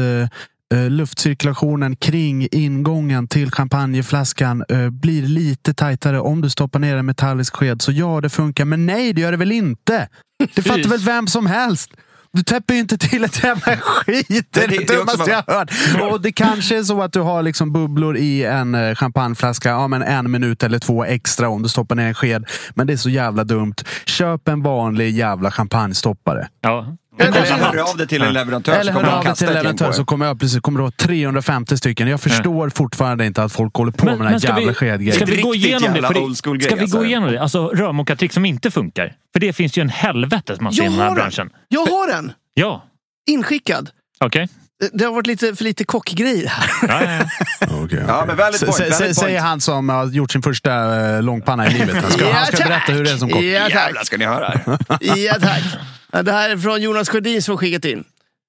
luftcirkulationen 0.76 1.96
kring 1.96 2.48
ingången 2.52 3.28
till 3.28 3.52
champagneflaskan 3.52 4.64
eh, 4.70 4.90
blir 4.90 5.22
lite 5.22 5.74
tajtare 5.74 6.20
om 6.20 6.42
du 6.42 6.50
stoppar 6.50 6.80
ner 6.80 6.96
en 6.96 7.06
metallisk 7.06 7.56
sked. 7.56 7.82
Så 7.82 7.92
ja, 7.92 8.22
det 8.22 8.30
funkar. 8.30 8.66
Men 8.66 8.86
nej, 8.86 9.14
det 9.14 9.22
gör 9.22 9.32
det 9.32 9.38
väl 9.38 9.52
inte? 9.52 10.08
Det 10.56 10.62
fattar 10.62 10.90
väl 10.90 11.00
vem 11.00 11.28
som 11.28 11.46
helst? 11.46 11.92
Du 12.34 12.44
täpper 12.44 12.74
ju 12.74 12.80
inte 12.80 12.98
till 12.98 13.24
ett 13.24 13.44
jävla 13.44 13.78
skit. 13.82 14.48
Det 14.52 14.64
är 14.64 14.68
det- 14.68 14.78
det, 14.78 14.94
dummaste 14.98 15.32
jag 15.32 15.44
har 15.48 15.54
hört. 15.60 16.12
Och 16.12 16.22
det 16.22 16.32
kanske 16.32 16.78
är 16.78 16.84
så 16.84 17.02
att 17.02 17.14
du 17.14 17.20
har 17.20 17.44
liksom 17.44 17.74
bubblor 17.74 18.18
i 18.18 18.44
en 18.44 18.76
eh, 18.76 18.96
champagneflaska. 18.96 19.70
Ja, 19.70 19.88
men 19.88 20.02
en 20.04 20.32
minut 20.32 20.64
eller 20.64 20.80
två 20.80 21.04
extra 21.06 21.50
om 21.50 21.64
du 21.64 21.70
stoppar 21.70 21.96
ner 21.96 22.08
en 22.08 22.14
sked. 22.14 22.46
Men 22.76 22.88
det 22.88 22.94
är 22.94 22.98
så 22.98 23.10
jävla 23.10 23.44
dumt. 23.44 23.74
Köp 24.06 24.48
en 24.48 24.62
vanlig 24.64 25.16
jävla 25.16 25.52
champagnestoppare. 25.52 26.48
Ja. 26.62 26.98
Eller 27.20 27.42
hör 27.58 27.90
av 27.92 27.98
dig 27.98 28.08
till 28.08 28.22
en 28.22 28.34
leverantör 28.34 28.72
Eller 28.74 28.84
så 28.84 28.92
hör 28.92 28.94
kommer 29.00 29.12
de 29.12 29.18
av 29.18 29.24
dig 29.24 29.36
till 29.36 29.48
en 29.48 29.54
leverantör 29.54 29.92
så 29.92 30.06
kommer 30.06 30.26
jag 30.26 30.40
precis 30.40 30.60
kommer 30.62 30.80
du 30.80 30.84
ha 30.86 30.92
350 30.92 31.78
stycken. 31.78 32.08
Jag 32.08 32.22
förstår 32.22 32.70
fortfarande 32.70 33.26
inte 33.26 33.44
att 33.44 33.52
folk 33.54 33.76
håller 33.76 33.92
på 33.92 34.06
med 34.06 34.18
den 34.20 34.28
här 34.28 34.40
jävla 34.40 34.74
skedgrejen. 34.74 35.16
ska 35.16 35.26
vi 35.26 35.42
gå 35.42 35.56
igenom 35.56 35.94
det? 35.94 36.36
ska 36.36 36.52
vi 36.52 36.82
alltså. 36.82 36.98
gå 36.98 37.06
igenom 37.06 37.32
det? 37.32 37.42
Alltså 37.42 37.68
rörmokartrick 37.68 38.34
som 38.34 38.46
inte 38.46 38.72
funkar. 38.72 39.14
För 39.34 39.40
det 39.40 39.54
finns 39.54 39.78
ju 39.78 39.82
en 39.82 39.90
helvete 39.90 40.58
man 40.60 40.74
ser 40.74 40.84
i 40.84 40.86
den 40.86 40.94
här 41.00 41.16
branschen. 41.16 41.50
Jag 41.68 41.86
har 41.86 42.08
den. 42.08 42.32
Ja, 42.54 42.84
Inskickad. 43.30 43.90
okej. 44.20 44.48
Det- 44.80 44.90
Det 44.94 45.06
har 45.06 45.12
varit 45.14 45.28
lite 45.28 45.56
för 45.56 45.64
lite 45.64 45.84
kockgrejer 45.84 46.48
här. 46.48 46.70
Ja, 46.88 47.12
ja, 47.14 47.30
ja. 47.60 47.68
Okej, 47.84 48.04
Ja, 48.08 48.24
men 48.28 48.38
valid 48.38 48.60
point, 48.60 48.80
valid 48.80 48.94
Säger 48.96 49.14
point. 49.14 49.40
han 49.42 49.62
som 49.62 49.90
har 49.90 50.06
gjort 50.06 50.32
sin 50.32 50.42
första 50.42 51.00
eh, 51.16 51.24
långpanna 51.24 51.68
i 51.68 51.74
livet. 51.74 51.96
Han 52.04 52.12
ska, 52.12 52.26
han 52.34 52.46
ska 52.46 52.58
Ja, 52.60 52.68
berätta 52.68 52.92
hur 52.92 53.04
det 53.04 53.12
är 53.12 53.18
som 53.18 53.30
kock. 53.30 53.42
Ja, 53.42 53.60
tack. 53.64 53.72
Jävlar 53.74 54.04
ska 54.04 54.18
ni 54.18 54.26
höra. 54.26 54.48
här. 54.48 54.78
Ja, 55.18 55.34
tack. 55.42 55.64
Det 56.12 56.32
här 56.32 56.50
är 56.50 56.58
från 56.58 56.82
Jonas 56.82 57.10
Sjödin 57.10 57.42
som 57.42 57.58
skickat 57.58 57.86
in. 57.86 58.04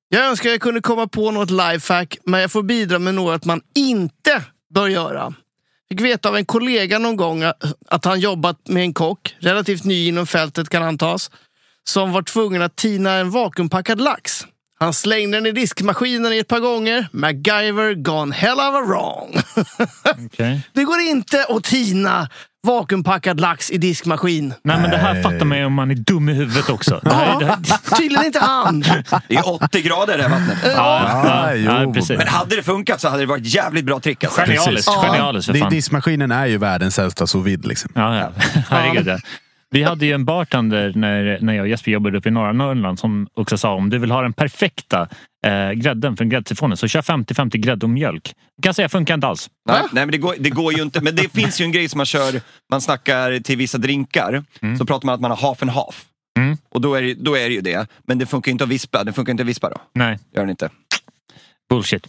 Jag 0.09 0.25
önskar 0.27 0.51
jag 0.51 0.61
kunde 0.61 0.81
komma 0.81 1.07
på 1.07 1.31
något 1.31 1.51
lifehack, 1.51 2.17
men 2.25 2.41
jag 2.41 2.51
får 2.53 2.63
bidra 2.63 2.99
med 2.99 3.15
något 3.15 3.45
man 3.45 3.61
inte 3.75 4.43
bör 4.75 4.89
göra. 4.89 5.35
Fick 5.89 6.01
veta 6.01 6.29
av 6.29 6.37
en 6.37 6.45
kollega 6.45 6.99
någon 6.99 7.17
gång 7.17 7.43
att- 7.43 8.05
han 8.05 8.21
jobbat 8.21 8.69
med 8.69 8.83
en 8.83 8.95
kock, 8.95 9.37
relativt 9.41 9.85
ny 9.85 10.09
inom 10.09 10.27
fältet 10.27 10.69
kan 10.69 10.83
antas, 10.83 11.31
som 11.85 12.13
var 12.13 12.23
tvungen 12.23 12.63
att 12.63 12.77
tina 12.77 13.13
en 13.13 13.31
vakuumpackad 13.31 14.01
lax. 14.01 14.47
Han 14.81 14.95
slängde 14.95 15.37
den 15.37 15.47
i 15.47 15.53
diskmaskinen 15.53 16.33
ett 16.33 16.49
par 16.49 16.61
gånger. 16.61 17.09
MacGyver 17.13 17.95
gone 17.95 18.35
hell 18.35 18.59
of 18.59 18.75
a 18.75 18.81
wrong. 18.87 19.37
Okej. 20.27 20.61
Det 20.73 20.85
går 20.85 21.01
inte 21.01 21.45
att 21.45 21.65
tina 21.65 22.29
vakuumpackad 22.67 23.41
lax 23.41 23.71
i 23.71 23.79
diskmaskin. 23.79 24.55
Nej, 24.65 24.81
men 24.81 24.91
det 24.91 24.97
här 24.97 25.23
fattar 25.23 25.45
man 25.45 25.59
ju 25.59 25.65
om 25.65 25.73
man 25.73 25.91
är 25.91 25.95
dum 25.95 26.29
i 26.29 26.33
huvudet 26.33 26.71
också. 26.71 27.01
Det 27.05 27.15
här, 27.15 27.97
Tydligen 27.97 28.27
inte 28.27 28.39
han. 28.39 28.81
Det 29.29 29.35
är 29.37 29.49
80 29.63 29.83
grader 29.83 30.15
i 30.15 30.17
det 30.17 30.23
här 30.23 30.31
vattnet. 30.31 30.59
ja, 30.77 31.55
ja, 31.57 31.83
ja, 31.85 31.93
precis. 31.93 32.19
Men 32.19 32.29
hade 32.29 32.57
det 32.57 32.63
funkat 32.63 33.01
så 33.01 33.09
hade 33.09 33.23
det 33.23 33.27
varit 33.27 33.43
ett 33.47 33.55
jävligt 33.55 33.85
bra 33.85 34.01
trick. 34.01 34.25
Alltså. 34.25 34.41
Genialiskt, 34.41 34.91
Ja. 34.95 35.03
genialiskt 35.07 35.53
för 35.53 35.59
fan. 35.59 35.71
Diskmaskinen 35.71 36.31
är 36.33 36.47
ju 36.47 36.59
världens 36.59 36.99
äldsta 36.99 37.27
sous 37.27 37.47
vide. 37.47 37.69
Liksom. 37.69 37.91
Ja, 37.95 38.17
ja. 38.19 38.31
Herregud. 38.71 39.07
Ja. 39.09 39.19
Vi 39.71 39.83
hade 39.83 40.07
ju 40.07 40.13
en 40.13 40.25
bartender 40.25 40.93
när, 40.97 41.39
när 41.41 41.55
jag 41.55 41.63
och 41.63 41.69
Jesper 41.69 41.91
jobbade 41.91 42.19
uppe 42.19 42.29
i 42.29 42.33
norra 42.33 42.53
Norrland 42.53 42.99
som 42.99 43.29
också 43.35 43.59
sa 43.59 43.75
om 43.75 43.91
du 43.91 43.99
vill 43.99 44.11
ha 44.11 44.23
den 44.23 44.33
perfekta 44.33 45.09
eh, 45.47 45.71
grädden 45.71 46.17
för 46.17 46.25
en 46.25 46.31
gräddsifonen 46.31 46.77
så 46.77 46.89
kör 46.89 47.03
50-50 47.03 47.57
grädde 47.57 47.87
och 47.87 47.91
mjölk. 47.91 48.35
Jag 48.57 48.65
kan 48.65 48.75
säga 48.75 48.89
funkar 48.89 49.15
inte 49.15 49.27
alls. 49.27 49.51
Nej, 49.69 49.83
nej 49.93 50.07
men 50.07 50.13
det 50.13 50.19
går, 50.19 50.35
det 50.39 50.51
går 50.51 50.73
ju 50.73 50.83
inte. 50.83 51.01
Men 51.01 51.17
det 51.17 51.33
finns 51.33 51.61
ju 51.61 51.65
en 51.65 51.73
grej 51.73 51.89
som 51.89 51.99
man 51.99 52.07
kör, 52.07 52.41
man 52.71 52.81
snackar 52.81 53.41
till 53.41 53.57
vissa 53.57 53.79
drinkar, 53.79 54.45
så 54.79 54.87
pratar 54.87 55.07
man 55.07 55.15
att 55.15 55.21
man 55.21 55.31
har 55.31 55.39
half 55.39 55.63
and 55.63 55.71
half. 55.71 56.05
Mm. 56.39 56.57
Och 56.69 56.81
då 56.81 56.95
är, 56.95 57.03
det, 57.03 57.15
då 57.15 57.37
är 57.37 57.49
det 57.49 57.55
ju 57.55 57.61
det. 57.61 57.87
Men 58.07 58.19
det 58.19 58.27
funkar 58.27 58.49
ju 58.49 58.53
inte 58.53 58.65
att 58.65 58.71
vispa. 58.71 59.05
Det 59.05 59.13
funkar 59.13 59.31
inte 59.31 59.43
att 59.43 59.49
vispa 59.49 59.71
då. 59.71 59.77
Nej, 59.95 60.19
Gör 60.35 60.43
den 60.43 60.51
inte. 60.51 60.69
bullshit. 61.71 62.09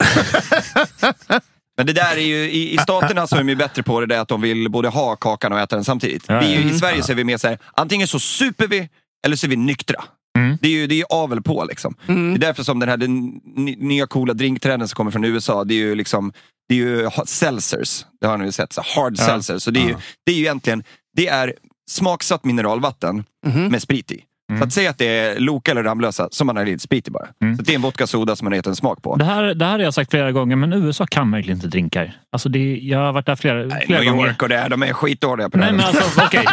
Men 1.80 1.86
det 1.86 1.92
där 1.92 2.16
är 2.16 2.20
ju, 2.20 2.36
i, 2.50 2.74
i 2.74 2.78
staterna 2.82 3.26
så 3.26 3.34
är 3.34 3.38
de 3.40 3.48
ju 3.48 3.56
bättre 3.56 3.82
på 3.82 4.00
det 4.00 4.06
där 4.06 4.18
att 4.18 4.28
de 4.28 4.40
vill 4.40 4.70
både 4.70 4.88
ha 4.88 5.16
kakan 5.16 5.52
och 5.52 5.60
äta 5.60 5.76
den 5.76 5.84
samtidigt. 5.84 6.24
Ja, 6.28 6.40
vi 6.40 6.46
är 6.54 6.60
ju, 6.60 6.68
ja. 6.68 6.74
I 6.74 6.78
Sverige 6.78 7.02
så 7.02 7.12
är 7.12 7.16
vi 7.16 7.24
mer 7.24 7.38
så 7.38 7.48
här, 7.48 7.58
antingen 7.74 8.08
så 8.08 8.18
super 8.18 8.66
vi 8.68 8.88
eller 9.26 9.36
så 9.36 9.46
är 9.46 9.48
vi 9.48 9.56
nyktra. 9.56 10.04
Mm. 10.38 10.58
Det 10.62 10.68
är 10.68 10.72
ju 10.72 10.86
det 10.86 10.94
är 10.94 10.96
ju 10.96 11.04
av 11.10 11.32
eller 11.32 11.42
på. 11.42 11.64
Liksom. 11.64 11.94
Det 12.06 12.12
är 12.12 12.38
därför 12.38 12.62
som 12.62 12.78
den 12.78 12.88
här 12.88 12.96
den 12.96 13.40
ny- 13.56 13.76
nya 13.78 14.06
coola 14.06 14.34
drinktrenden 14.34 14.88
som 14.88 14.94
kommer 14.96 15.10
från 15.10 15.24
USA, 15.24 15.64
det 15.64 15.74
är 15.74 15.78
ju 15.78 15.94
liksom 15.94 16.32
det 16.68 16.74
är 16.74 16.78
ju 16.78 17.10
seltzers. 17.26 18.04
Det 18.20 18.26
har 18.26 18.38
ni 18.38 18.44
ju 18.44 18.52
sett, 18.52 18.72
så 18.72 18.82
hard 18.96 19.14
Ja. 19.18 19.24
seltzers. 19.26 19.62
Så 19.62 19.70
det 19.70 19.80
är, 19.80 19.88
ju, 19.88 19.94
det 20.26 20.32
är 20.32 20.36
ju 20.36 20.42
egentligen 20.42 20.84
det 21.16 21.28
är 21.28 21.54
smaksatt 21.90 22.44
mineralvatten 22.44 23.24
med 23.70 23.82
sprit 23.82 24.12
i. 24.12 24.22
Så 24.58 24.64
att 24.64 24.72
säga 24.72 24.90
att 24.90 24.98
det 24.98 25.04
är 25.18 25.38
Loka 25.40 25.70
eller 25.70 25.82
Ramlösa 25.82 26.28
som 26.30 26.46
man 26.46 26.56
har 26.56 26.64
lite 26.66 26.78
sprit 26.82 27.08
i 27.08 27.10
bara. 27.10 27.26
Så 27.26 27.60
att 27.60 27.66
det 27.66 27.72
är 27.72 27.76
en 27.76 27.82
vodka 27.82 28.06
soda 28.06 28.36
som 28.36 28.44
man 28.44 28.52
har 28.52 28.56
gett 28.56 28.66
en 28.66 28.76
smak 28.76 29.02
på. 29.02 29.16
Det 29.16 29.24
här, 29.24 29.42
det 29.54 29.64
här 29.64 29.72
har 29.72 29.78
jag 29.78 29.94
sagt 29.94 30.10
flera 30.10 30.32
gånger, 30.32 30.56
men 30.56 30.72
USA 30.72 31.06
kan 31.06 31.30
verkligen 31.30 31.56
inte 31.58 31.68
drinkar. 31.68 32.12
Alltså 32.32 32.48
det, 32.48 32.78
jag 32.82 32.98
har 32.98 33.12
varit 33.12 33.26
där 33.26 33.36
flera, 33.36 33.70
flera 33.80 34.00
New 34.00 34.10
gånger. 34.12 34.26
York 34.26 34.42
och 34.42 34.48
det, 34.48 34.66
de 34.70 34.82
är 34.82 34.92
skitdåliga 34.92 35.50
på 35.50 35.58
det 35.58 35.60
Nej 35.60 35.70
här. 35.70 35.76
men 35.76 35.86
alltså 36.02 36.20
jag- 36.32 36.44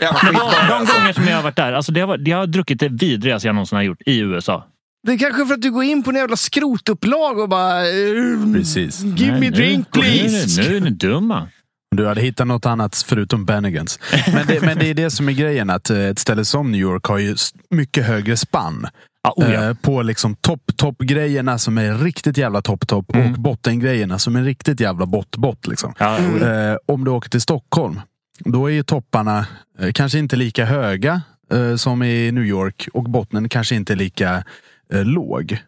Jävla 0.00 0.18
Men 0.22 0.34
de, 0.34 0.40
de 0.68 0.92
gånger 0.98 1.12
som 1.12 1.24
jag 1.24 1.36
har 1.36 1.42
varit 1.42 1.56
där, 1.56 1.72
alltså 1.72 1.92
det 1.92 2.00
har, 2.00 2.18
jag 2.28 2.36
har 2.38 2.46
druckit 2.46 2.80
det 2.80 2.88
vidrigaste 2.88 3.48
jag 3.48 3.54
någonsin 3.54 3.76
har 3.76 3.82
gjort 3.82 4.02
i 4.06 4.18
USA. 4.18 4.66
Det 5.06 5.12
är 5.12 5.18
kanske 5.18 5.46
för 5.46 5.54
att 5.54 5.62
du 5.62 5.70
går 5.70 5.84
in 5.84 6.02
på 6.02 6.10
en 6.10 6.16
jävla 6.16 6.36
skrotupplag 6.36 7.38
och 7.38 7.48
bara... 7.48 7.78
eh, 7.80 8.52
Precis. 8.54 9.00
Give 9.02 9.32
me 9.32 9.40
Nej, 9.40 9.50
drink 9.50 9.86
nu, 9.94 10.00
please. 10.02 10.62
Nu, 10.62 10.68
nu 10.68 10.76
är 10.76 10.80
ni 10.80 10.90
dumma. 10.90 11.48
Du 11.96 12.06
hade 12.06 12.20
hittat 12.20 12.46
något 12.46 12.66
annat 12.66 12.96
förutom 13.06 13.44
Bennigans. 13.44 13.98
Men 14.34 14.46
det, 14.46 14.60
men 14.62 14.78
det 14.78 14.86
är 14.90 14.94
det 14.94 15.10
som 15.10 15.28
är 15.28 15.32
grejen, 15.32 15.70
att 15.70 15.90
eh, 15.90 15.98
ett 15.98 16.18
ställe 16.18 16.44
som 16.44 16.72
New 16.72 16.80
York 16.80 17.04
har 17.04 17.18
ju 17.18 17.36
mycket 17.70 18.06
högre 18.06 18.36
spann. 18.36 18.86
Ja, 19.22 19.34
oh 19.36 19.52
ja. 19.52 19.68
Eh, 19.68 19.74
På 19.74 20.02
liksom 20.02 20.34
topp, 20.36 20.62
topp 20.76 20.98
grejerna 20.98 21.58
som 21.58 21.78
är 21.78 21.94
riktigt 21.94 22.36
jävla 22.36 22.62
topp, 22.62 22.86
topp 22.88 23.14
Mm. 23.14 23.32
och 23.32 23.38
bottengrejerna 23.40 24.18
som 24.18 24.36
är 24.36 24.42
riktigt 24.42 24.80
jävla 24.80 25.06
bott, 25.06 25.36
bott. 25.36 25.66
Liksom. 25.66 25.94
Ja, 25.98 26.18
oh 26.18 26.38
ja. 26.40 26.70
Eh, 26.72 26.76
om 26.86 27.04
du 27.04 27.10
åker 27.10 27.30
till 27.30 27.40
Stockholm, 27.40 28.00
då 28.44 28.66
är 28.66 28.70
ju 28.72 28.82
topparna 28.82 29.46
eh, 29.78 29.92
kanske 29.92 30.18
inte 30.18 30.36
lika 30.36 30.64
höga 30.64 31.22
som 31.76 32.02
i 32.02 32.32
New 32.32 32.44
York 32.44 32.88
och 32.92 33.04
bottnen 33.04 33.48
kanske 33.48 33.74
inte 33.74 33.94
lika 33.94 34.44
låg. 34.90 35.58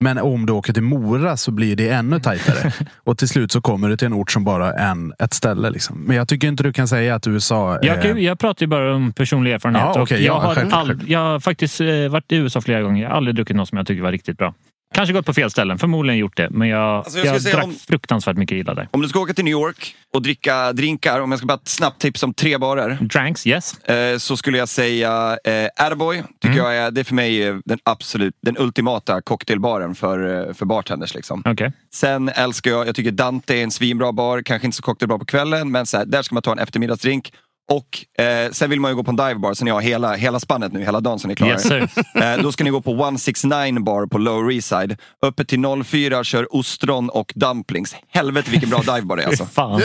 Men 0.00 0.18
om 0.18 0.46
du 0.46 0.52
åker 0.52 0.72
till 0.72 0.82
Mora 0.82 1.36
så 1.36 1.50
blir 1.50 1.76
det 1.76 1.88
ännu 1.88 2.20
tajtare. 2.20 2.72
och 3.04 3.18
till 3.18 3.28
slut 3.28 3.52
så 3.52 3.60
kommer 3.60 3.88
du 3.88 3.96
till 3.96 4.06
en 4.06 4.12
ort 4.12 4.30
som 4.30 4.44
bara 4.44 4.72
är 4.72 4.90
en, 4.90 5.12
ett 5.18 5.32
ställe. 5.32 5.70
Liksom. 5.70 5.98
Men 5.98 6.16
jag 6.16 6.28
tycker 6.28 6.48
inte 6.48 6.62
du 6.62 6.72
kan 6.72 6.88
säga 6.88 7.14
att 7.14 7.26
USA... 7.26 7.78
Jag, 7.82 8.04
eh, 8.04 8.18
jag 8.18 8.38
pratar 8.38 8.62
ju 8.62 8.66
bara 8.66 8.94
om 8.94 9.12
personlig 9.12 9.52
erfarenhet. 9.52 9.82
Ja, 9.84 9.90
och 9.94 10.02
okej, 10.02 10.24
jag, 10.24 10.36
ja, 10.36 10.40
har 10.40 10.68
all, 10.70 11.00
jag 11.06 11.18
har 11.18 11.40
faktiskt 11.40 11.80
eh, 11.80 12.08
varit 12.08 12.32
i 12.32 12.36
USA 12.36 12.60
flera 12.60 12.82
gånger. 12.82 13.02
Jag 13.02 13.10
har 13.10 13.16
aldrig 13.16 13.36
druckit 13.36 13.56
något 13.56 13.68
som 13.68 13.78
jag 13.78 13.86
tycker 13.86 14.02
var 14.02 14.12
riktigt 14.12 14.38
bra. 14.38 14.54
Kanske 14.94 15.12
gått 15.12 15.26
på 15.26 15.34
fel 15.34 15.50
ställen, 15.50 15.78
förmodligen 15.78 16.18
gjort 16.18 16.36
det. 16.36 16.50
Men 16.50 16.68
jag, 16.68 16.80
Alltså, 16.96 17.18
jag 17.18 17.34
jag, 17.34 17.42
drack 17.42 17.64
om- 17.64 17.74
fruktansvärt 17.74 18.36
mycket 18.36 18.54
illa 18.56 18.74
där. 18.74 18.88
Om 18.90 19.00
du 19.02 19.08
ska 19.08 19.20
åka 19.20 19.34
till 19.34 19.44
New 19.44 19.52
York 19.52 19.94
och 20.14 20.22
dricka 20.22 20.72
drinkar, 20.72 21.20
om 21.20 21.30
jag 21.30 21.38
ska 21.38 21.46
bara 21.46 21.58
snabbt 21.64 22.00
tipsa 22.02 22.26
om 22.26 22.34
tre 22.34 22.58
barer. 22.58 22.98
Dranks, 23.00 23.46
yes. 23.46 23.78
Eh, 23.84 24.18
så 24.18 24.36
skulle 24.36 24.58
jag 24.58 24.68
säga 24.68 25.38
eh, 25.44 25.68
Attaboy. 25.76 26.22
Tycker 26.40 26.56
jag 26.58 26.76
är, 26.76 26.90
det 26.90 27.00
är 27.00 27.04
för 27.04 27.14
mig 27.14 27.42
eh, 27.46 27.56
den 27.64 27.78
absolut, 27.84 28.34
den 28.42 28.56
ultimata 28.58 29.20
cocktailbaren 29.22 29.94
för, 29.94 30.48
eh, 30.48 30.54
för 30.54 30.66
bartenders. 30.66 31.14
Liksom. 31.14 31.42
Okej. 31.46 31.72
Sen 31.94 32.28
älskar 32.28 32.70
jag, 32.70 32.88
jag 32.88 32.94
tycker 32.94 33.10
Dante 33.10 33.54
är 33.56 33.62
en 33.62 33.70
svinbra 33.70 34.12
bar, 34.12 34.42
kanske 34.42 34.66
inte 34.66 34.76
så 34.76 34.82
cocktailbra 34.82 35.18
på 35.18 35.24
kvällen, 35.24 35.70
men 35.70 35.86
så 35.86 35.96
här, 35.98 36.04
där 36.04 36.22
ska 36.22 36.34
man 36.34 36.42
ta 36.42 36.52
en 36.52 36.58
eftermiddagsdrink. 36.58 37.32
Och 37.68 38.22
eh, 38.24 38.50
sen 38.50 38.70
vill 38.70 38.80
man 38.80 38.90
ju 38.90 38.94
gå 38.94 39.04
på 39.04 39.10
en 39.10 39.16
divebar, 39.16 39.54
så 39.54 39.64
ni 39.64 39.70
har 39.70 39.80
hela, 39.80 40.14
hela 40.14 40.40
spannet 40.40 40.72
nu, 40.72 40.80
hela 40.84 41.00
dagen 41.00 41.18
så 41.18 41.28
ni 41.28 41.34
klarar. 41.34 41.52
Yes, 41.52 41.70
eh, 42.14 42.42
då 42.42 42.52
ska 42.52 42.64
ni 42.64 42.70
gå 42.70 42.80
på 42.80 42.90
169 42.90 43.80
bar 43.80 44.06
på 44.06 44.18
Lower 44.18 44.52
East 44.52 44.68
Side. 44.68 44.96
Öppet 45.22 45.48
till 45.48 45.84
04, 45.84 46.24
kör 46.24 46.56
ostron 46.56 47.08
och 47.10 47.32
dumplings. 47.34 47.96
Helvete 48.08 48.50
vilken 48.50 48.70
bra 48.70 48.78
divebar 48.78 49.16
det 49.16 49.22
är 49.22 49.26
alltså. 49.26 49.44
Fan. 49.52 49.82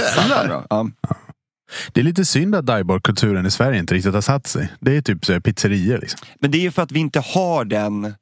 Ja. 0.69 0.87
Det 1.93 1.99
är 2.01 2.03
lite 2.03 2.25
synd 2.25 2.55
att 2.55 2.65
divebar-kulturen 2.65 3.45
i 3.45 3.51
Sverige 3.51 3.79
inte 3.79 3.93
riktigt 3.93 4.13
har 4.13 4.21
satt 4.21 4.47
sig. 4.47 4.73
Det 4.79 4.97
är 4.97 5.01
typ 5.01 5.25
så 5.25 5.41
pizzerior. 5.41 5.97
Liksom. 5.97 6.19
Men 6.39 6.51
det 6.51 6.57
är 6.57 6.61
ju 6.61 6.71
för 6.71 6.81
att 6.81 6.91
vi 6.91 6.99
inte 6.99 7.19
har 7.19 7.65
den. 7.65 8.13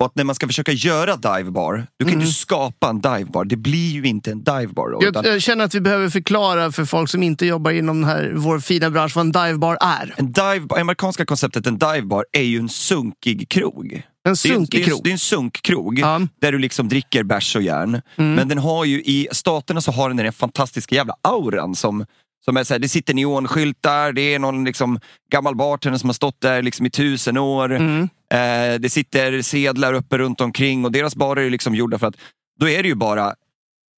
Och 0.00 0.06
att 0.06 0.16
när 0.16 0.24
man 0.24 0.34
ska 0.34 0.46
försöka 0.46 0.72
göra 0.72 1.16
divebar, 1.16 1.86
du 1.98 2.04
kan 2.04 2.14
Mm. 2.14 2.20
inte 2.20 2.32
skapa 2.34 2.88
en 2.88 3.00
divebar. 3.00 3.44
Det 3.44 3.56
blir 3.56 3.90
ju 3.92 4.04
inte 4.04 4.30
en 4.30 4.44
divebar. 4.44 4.90
då, 4.90 4.98
Jag, 5.02 5.26
jag 5.26 5.42
känner 5.42 5.64
att 5.64 5.74
vi 5.74 5.80
behöver 5.80 6.08
förklara 6.08 6.72
för 6.72 6.84
folk 6.84 7.10
som 7.10 7.22
inte 7.22 7.46
jobbar 7.46 7.70
inom 7.70 8.00
den 8.00 8.10
här, 8.10 8.32
vår 8.36 8.58
fina 8.60 8.90
bransch 8.90 9.16
vad 9.16 9.26
en 9.26 9.32
divebar 9.32 9.78
är. 9.80 10.14
En 10.16 10.32
divebar, 10.32 10.78
amerikanska 10.80 11.24
konceptet 11.26 11.66
en 11.66 11.78
divebar 11.78 12.24
är 12.32 12.42
ju 12.42 12.58
en 12.58 12.68
sunkig 12.68 13.48
krog. 13.48 14.02
En 14.28 14.36
sunkig 14.36 14.84
krog. 14.84 15.00
det 15.04 15.10
är 15.10 15.12
en 15.12 15.18
sunkkrog 15.18 15.98
Ja. 15.98 16.20
där 16.40 16.52
du 16.52 16.58
liksom 16.58 16.88
dricker 16.88 17.22
bärs 17.22 17.56
och 17.56 17.62
järn. 17.62 18.00
Mm. 18.16 18.34
Men 18.34 18.48
den 18.48 18.58
har 18.58 18.84
ju 18.84 18.96
i 19.02 19.28
staterna 19.32 19.80
så 19.80 19.92
har 19.92 20.08
den 20.08 20.16
den 20.16 20.32
fantastiska 20.32 20.94
jävla 20.94 21.14
auran 21.22 21.74
som 21.74 22.06
som 22.44 22.56
är 22.56 22.64
så 22.64 22.74
här, 22.74 22.78
det 22.78 22.88
sitter 22.88 23.14
neonskyltar, 23.14 24.12
det 24.12 24.34
är 24.34 24.38
någon 24.38 24.64
liksom 24.64 25.00
gammal 25.32 25.56
bartender 25.56 25.98
som 25.98 26.08
har 26.08 26.14
stått 26.14 26.40
där 26.40 26.62
liksom 26.62 26.86
i 26.86 26.90
tusen 26.90 27.36
år. 27.38 27.72
Mm. 27.74 28.08
Eh, 28.34 28.74
det 28.80 28.90
sitter 28.90 29.42
sedlar 29.42 29.92
uppe 29.92 30.18
runt 30.18 30.40
omkring 30.40 30.84
och 30.84 30.92
deras 30.92 31.16
barer 31.16 31.42
är 31.42 31.50
liksom 31.50 31.74
gjorda 31.74 31.98
för 31.98 32.06
att 32.06 32.16
då 32.60 32.68
är 32.68 32.82
det 32.82 32.88
ju 32.88 32.94
bara 32.94 33.34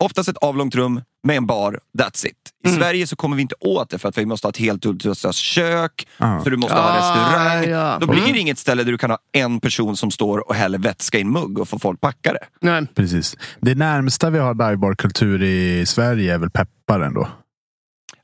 oftast 0.04 0.28
ett 0.28 0.36
avlångt 0.36 0.74
rum 0.74 1.00
med 1.26 1.36
en 1.36 1.46
bar, 1.46 1.80
that's 1.98 2.26
it. 2.26 2.32
I 2.64 2.68
Mm. 2.68 2.80
Sverige 2.80 3.06
så 3.06 3.16
kommer 3.16 3.36
vi 3.36 3.42
inte 3.42 3.54
åt 3.60 3.90
det 3.90 3.98
för 3.98 4.08
att 4.08 4.18
vi 4.18 4.26
måste 4.26 4.46
ha 4.46 4.50
ett 4.50 4.56
helt 4.56 4.86
utrustat 4.86 5.34
kök, 5.34 6.06
Ja. 6.18 6.40
så 6.44 6.50
du 6.50 6.56
måste 6.56 6.74
ha 6.76 6.82
Ah, 6.82 6.96
restaurang. 6.98 7.70
ja. 7.70 7.98
Då 8.00 8.06
blir 8.06 8.18
Mm. 8.20 8.32
det 8.32 8.38
inget 8.38 8.58
ställe 8.58 8.82
där 8.84 8.92
du 8.92 8.98
kan 8.98 9.10
ha 9.10 9.18
en 9.32 9.60
person 9.60 9.96
som 9.96 10.10
står 10.10 10.48
och 10.48 10.54
häller 10.54 10.78
vätska 10.78 11.18
i 11.18 11.20
en 11.20 11.30
mugg 11.32 11.58
och 11.58 11.68
får 11.68 11.78
folk 11.78 12.00
packa 12.00 12.32
det. 12.32 12.44
Nej. 12.60 12.86
Precis. 12.94 13.36
Det 13.60 13.74
närmsta 13.74 14.30
vi 14.30 14.38
har 14.38 14.54
divebar-kultur 14.54 15.42
i 15.42 15.86
Sverige 15.86 16.34
är 16.34 16.38
väl 16.38 16.50
pepparen 16.50 17.14
då. 17.14 17.28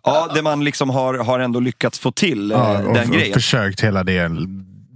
Ja, 0.04 0.30
det 0.34 0.42
man 0.42 0.64
liksom 0.64 0.90
har, 0.90 1.14
har 1.14 1.38
ändå 1.40 1.60
lyckats 1.60 1.98
få 1.98 2.12
till 2.12 2.52
eh, 2.52 2.58
Ja, 2.58 2.78
och, 2.86 2.94
den 2.94 3.08
och 3.08 3.14
grejen. 3.14 3.32
försökt 3.34 3.80
hela 3.80 4.04
det 4.04 4.28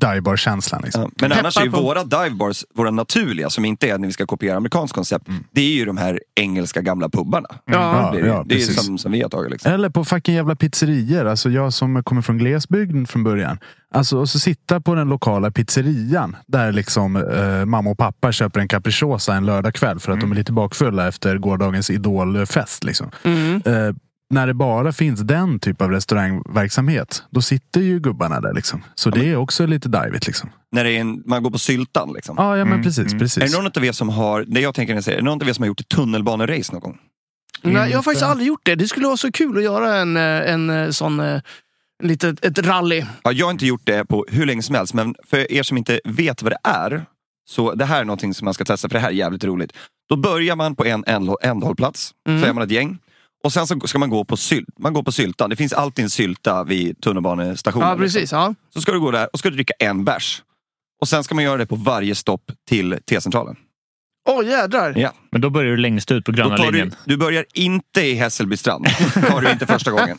divebar-känslan. 0.00 0.82
Liksom. 0.84 1.02
Ja, 1.02 1.10
Men 1.28 1.32
annars 1.38 1.56
är 1.56 1.60
ju 1.60 1.66
Peppar 1.66 1.78
på- 1.78 1.84
våra 1.86 2.04
divebars, 2.04 2.64
våra 2.74 2.90
naturliga, 2.90 3.50
som 3.50 3.64
inte 3.64 3.88
är 3.90 3.98
när 3.98 4.06
vi 4.06 4.12
ska 4.12 4.26
kopiera 4.26 4.56
amerikanskt 4.56 4.94
koncept, 4.94 5.26
det 5.52 5.60
är 5.60 5.74
ju 5.74 5.84
de 5.84 5.96
här 5.96 6.20
engelska 6.34 6.80
gamla 6.82 7.08
pubbarna. 7.08 7.48
Ja. 7.64 8.10
det 8.14 8.20
är, 8.20 8.26
ja, 8.26 8.42
det 8.46 8.54
är 8.54 8.58
som, 8.60 8.98
som 8.98 9.12
vi 9.12 9.22
har 9.22 9.28
tagit. 9.28 9.50
Liksom. 9.50 9.72
Eller 9.72 9.90
på 9.90 10.04
fucking 10.04 10.34
jävla 10.34 10.56
pizzerior. 10.56 11.24
Alltså 11.26 11.50
jag 11.50 11.72
som 11.72 12.02
kommer 12.04 12.22
från 12.22 12.38
glesbygden 12.38 13.06
från 13.06 13.24
början. 13.24 13.58
Alltså 13.94 14.18
och 14.18 14.28
så 14.28 14.38
sitta 14.38 14.80
på 14.80 14.94
den 14.94 15.08
lokala 15.08 15.50
pizzerian. 15.50 16.36
Där 16.46 16.72
liksom 16.72 17.16
eh, 17.16 17.64
mamma 17.64 17.90
och 17.90 17.98
pappa 17.98 18.32
köper 18.32 18.60
en 18.60 18.68
capricciosa 18.68 19.34
en 19.34 19.46
lördagkväll 19.46 20.00
för 20.00 20.12
att 20.12 20.20
de 20.20 20.30
är 20.32 20.36
lite 20.36 20.52
bakfulla 20.52 21.08
efter 21.08 21.38
gårdagens 21.38 21.90
idolfest. 21.90 22.84
Liksom. 22.84 23.10
Mm. 23.22 23.62
Eh, 23.64 23.94
när 24.30 24.46
det 24.46 24.54
bara 24.54 24.92
finns 24.92 25.20
den 25.20 25.58
typ 25.60 25.82
av 25.82 25.90
restaurangverksamhet. 25.90 27.22
Då 27.30 27.42
sitter 27.42 27.80
ju 27.80 28.00
gubbarna 28.00 28.40
där. 28.40 28.54
Liksom. 28.54 28.84
Så 28.94 29.10
det 29.10 29.26
är 29.28 29.36
också 29.36 29.66
lite 29.66 29.88
divigt. 29.88 30.26
Liksom. 30.26 30.50
När 30.72 30.84
det 30.84 30.90
är 30.92 31.00
en, 31.00 31.22
man 31.26 31.42
går 31.42 31.50
på 31.50 31.58
syltan. 31.58 32.12
Liksom. 32.14 32.34
Ja, 32.38 32.56
ja 32.58 32.64
men 32.64 32.82
precis. 32.82 33.12
Är 33.14 33.18
precis. 33.18 33.52
det 33.52 33.58
någon 33.62 33.70
av 33.76 33.84
er 33.84 33.92
som 33.92 34.08
har, 34.08 34.44
det 34.48 34.60
jag 34.60 34.74
tänker 34.74 34.94
när 34.94 34.96
jag 34.96 35.04
säger, 35.04 35.18
är 35.18 35.22
det 35.22 35.24
någon 35.24 35.42
av 35.42 35.48
er 35.48 35.52
som 35.52 35.62
har 35.62 35.66
gjort 35.66 35.80
ett 35.80 35.88
tunnelbanerace 35.88 36.72
någon 36.72 36.80
gång? 36.80 36.98
Nej, 37.62 37.90
jag 37.90 37.98
har 37.98 38.02
faktiskt 38.02 38.26
aldrig 38.26 38.48
gjort 38.48 38.60
det. 38.62 38.74
Det 38.74 38.88
skulle 38.88 39.06
vara 39.06 39.16
så 39.16 39.32
kul 39.32 39.56
att 39.56 39.62
göra 39.64 39.96
en, 39.96 40.16
eh, 40.16 40.22
en 40.52 40.70
eh, 40.70 40.90
sån 40.90 41.20
eh, 41.20 41.40
litet, 42.02 42.44
ett 42.44 42.58
rally. 42.58 43.04
Ja, 43.22 43.32
jag 43.32 43.46
har 43.46 43.50
inte 43.50 43.66
gjort 43.66 43.82
det 43.84 44.04
på 44.04 44.24
hur 44.28 44.46
länge 44.46 44.62
som 44.62 44.74
helst, 44.74 44.94
men 44.94 45.14
för 45.26 45.52
er 45.52 45.62
som 45.62 45.76
inte 45.76 46.00
vet 46.04 46.42
vad 46.42 46.52
det 46.52 46.58
är, 46.70 47.04
så 47.48 47.74
det 47.74 47.84
här 47.84 48.00
är 48.00 48.04
någonting 48.04 48.34
som 48.34 48.44
man 48.44 48.54
ska 48.54 48.64
testa, 48.64 48.88
för 48.88 48.92
det 48.94 49.00
här 49.00 49.08
är 49.08 49.12
jävligt 49.12 49.44
roligt. 49.44 49.72
Då 50.08 50.16
börjar 50.16 50.56
man 50.56 50.76
på 50.76 50.84
en 50.84 51.04
änd- 51.04 51.36
ändhållplats, 51.42 52.14
Mm. 52.28 52.42
så 52.42 52.48
är 52.48 52.52
man 52.52 52.64
ett 52.64 52.70
gäng. 52.70 52.98
Och 53.46 53.52
sen 53.52 53.66
så 53.66 53.80
ska 53.84 53.98
man 53.98 54.10
gå 54.10 54.24
på, 54.24 54.36
sylt, 54.36 54.68
man 54.78 54.92
går 54.92 55.02
på 55.02 55.12
syltan. 55.12 55.50
Det 55.50 55.56
finns 55.56 55.72
alltid 55.72 56.02
en 56.02 56.10
sylta 56.10 56.64
vid 56.64 57.00
tunnelbanestationen. 57.00 57.88
Ja, 57.88 57.96
precis. 57.96 58.32
Ja. 58.32 58.54
Så 58.74 58.80
ska 58.80 58.92
du 58.92 59.00
gå 59.00 59.10
där 59.10 59.28
och 59.32 59.38
ska 59.38 59.50
du 59.50 59.54
dricka 59.56 59.74
en 59.78 60.04
bärs. 60.04 60.42
Och 61.00 61.08
sen 61.08 61.24
ska 61.24 61.34
man 61.34 61.44
göra 61.44 61.56
det 61.56 61.66
på 61.66 61.76
varje 61.76 62.14
stopp 62.14 62.42
till 62.68 62.98
T-centralen. 63.10 63.56
Åh 64.28 64.46
jädrar. 64.46 64.94
Ja. 64.96 65.12
Men 65.32 65.40
då 65.40 65.50
börjar 65.50 65.70
du 65.70 65.76
längst 65.76 66.12
ut 66.12 66.24
på 66.24 66.32
gröna 66.32 66.56
tar 66.56 66.64
du, 66.64 66.70
linjen. 66.72 66.94
du 67.04 67.16
börjar 67.16 67.44
inte 67.54 68.00
i 68.00 68.14
Hässelby 68.14 68.56
strand. 68.56 68.86
tar 69.28 69.40
du 69.40 69.50
inte 69.50 69.66
första 69.66 69.90
gången. 69.90 70.18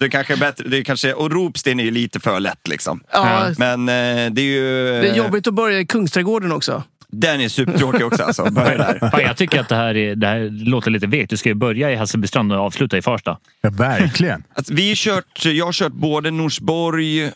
Det 0.00 0.08
kanske 0.08 0.32
är 0.32 0.38
bättre, 0.38 0.68
det 0.68 0.78
är 0.78 0.84
kanske, 0.84 1.12
och 1.12 1.30
Ropsten 1.30 1.80
är 1.80 1.84
ju 1.84 1.90
lite 1.90 2.20
för 2.20 2.40
lätt. 2.40 2.68
Liksom. 2.68 3.00
Ja, 3.12 3.50
Men 3.58 3.88
eh, 3.88 4.32
det 4.32 4.40
är 4.40 4.42
ju... 4.42 4.84
det 5.00 5.08
är 5.08 5.16
jobbigt 5.16 5.46
att 5.46 5.54
börja 5.54 5.80
i 5.80 5.86
Kungsträdgården 5.86 6.52
också. 6.52 6.82
Den 7.12 7.40
är 7.40 7.48
supertråkig 7.48 8.06
också 8.06 8.22
alltså. 8.22 8.50
Börja 8.50 8.76
där. 8.76 8.98
Fan, 9.10 9.20
jag 9.20 9.36
tycker 9.36 9.60
att 9.60 9.68
det 9.68 9.76
här, 9.76 9.96
är, 9.96 10.16
det 10.16 10.26
här 10.26 10.50
låter 10.50 10.90
lite 10.90 11.06
vekt. 11.06 11.30
Du 11.30 11.36
ska 11.36 11.48
ju 11.48 11.54
börja 11.54 11.90
i 11.90 11.96
Hässelbystrand 11.96 12.52
och 12.52 12.58
avsluta 12.58 12.98
i 12.98 13.02
Farsta. 13.02 13.38
Ja, 13.60 13.70
verkligen. 13.70 14.44
Alltså, 14.54 14.74
vi 14.74 14.88
har 14.88 14.94
kört, 14.94 15.44
jag 15.44 15.64
har 15.64 15.72
kört 15.72 15.92
både 15.92 16.30
Norsborg 16.30 17.32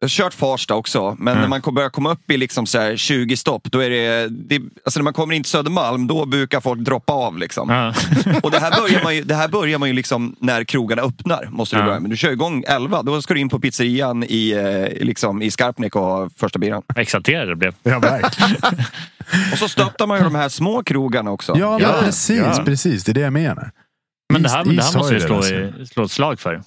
Jag 0.00 0.04
har 0.04 0.08
kört 0.08 0.34
Farsta 0.34 0.74
också, 0.74 1.16
men 1.18 1.32
Mm. 1.36 1.50
när 1.50 1.60
man 1.64 1.74
börjar 1.74 1.90
komma 1.90 2.12
upp 2.12 2.30
i 2.30 2.36
liksom 2.36 2.66
så 2.66 2.78
här 2.78 2.96
20 2.96 3.36
stopp, 3.36 3.62
då 3.64 3.78
är 3.80 3.90
det, 3.90 4.28
det... 4.28 4.60
Alltså 4.84 5.00
när 5.00 5.04
man 5.04 5.12
kommer 5.12 5.34
in 5.34 5.42
till 5.42 5.50
Södermalm, 5.50 6.06
då 6.06 6.26
brukar 6.26 6.60
folk 6.60 6.80
droppa 6.80 7.12
av. 7.12 7.38
Liksom. 7.38 7.70
Ja. 7.70 7.94
Och 8.42 8.50
det 8.50 8.58
här 8.58 8.80
börjar 8.80 9.02
man 9.04 9.16
ju, 9.16 9.22
det 9.22 9.34
här 9.34 9.48
börjar 9.48 9.78
man 9.78 9.88
ju 9.88 9.94
liksom 9.94 10.36
när 10.40 10.64
krogarna 10.64 11.02
öppnar. 11.02 11.48
Måste 11.50 11.76
du 11.76 11.80
Ja. 11.80 11.86
börja. 11.86 12.00
Men 12.00 12.10
du 12.10 12.16
kör 12.16 12.30
igång 12.30 12.64
11, 12.68 13.02
då 13.02 13.22
ska 13.22 13.34
du 13.34 13.40
in 13.40 13.48
på 13.48 13.60
pizzerian 13.60 14.24
i, 14.28 14.50
eh, 14.50 15.04
liksom, 15.06 15.42
i 15.42 15.50
Skarpnäck 15.50 15.96
och 15.96 16.02
ha 16.02 16.30
första 16.36 16.58
biran. 16.58 16.82
Exalterad 16.96 17.48
jag 17.48 17.58
blev. 17.58 17.74
Ja, 17.82 17.98
verkligen. 17.98 18.56
Och 19.52 19.58
så 19.58 19.68
stöttar 19.68 20.06
man 20.06 20.18
ju 20.18 20.24
de 20.24 20.34
här 20.34 20.48
små 20.48 20.82
krogarna 20.82 21.30
också. 21.30 21.56
Ja, 21.58 21.70
men 21.70 21.80
Ja, 21.80 21.94
precis, 22.04 22.38
ja. 22.56 22.62
precis. 22.64 23.04
Det 23.04 23.12
är 23.12 23.14
det 23.14 23.20
jag 23.20 23.32
menar. 23.32 23.70
Men 24.32 24.42
det 24.42 24.48
här, 24.48 24.64
det 24.64 24.82
här 24.82 24.98
måste 24.98 25.14
ju 25.14 25.20
vi 25.20 25.26
det 25.26 25.42
slå, 25.42 25.82
i, 25.82 25.86
slå 25.86 26.04
ett 26.04 26.10
slag 26.10 26.40
för. 26.40 26.62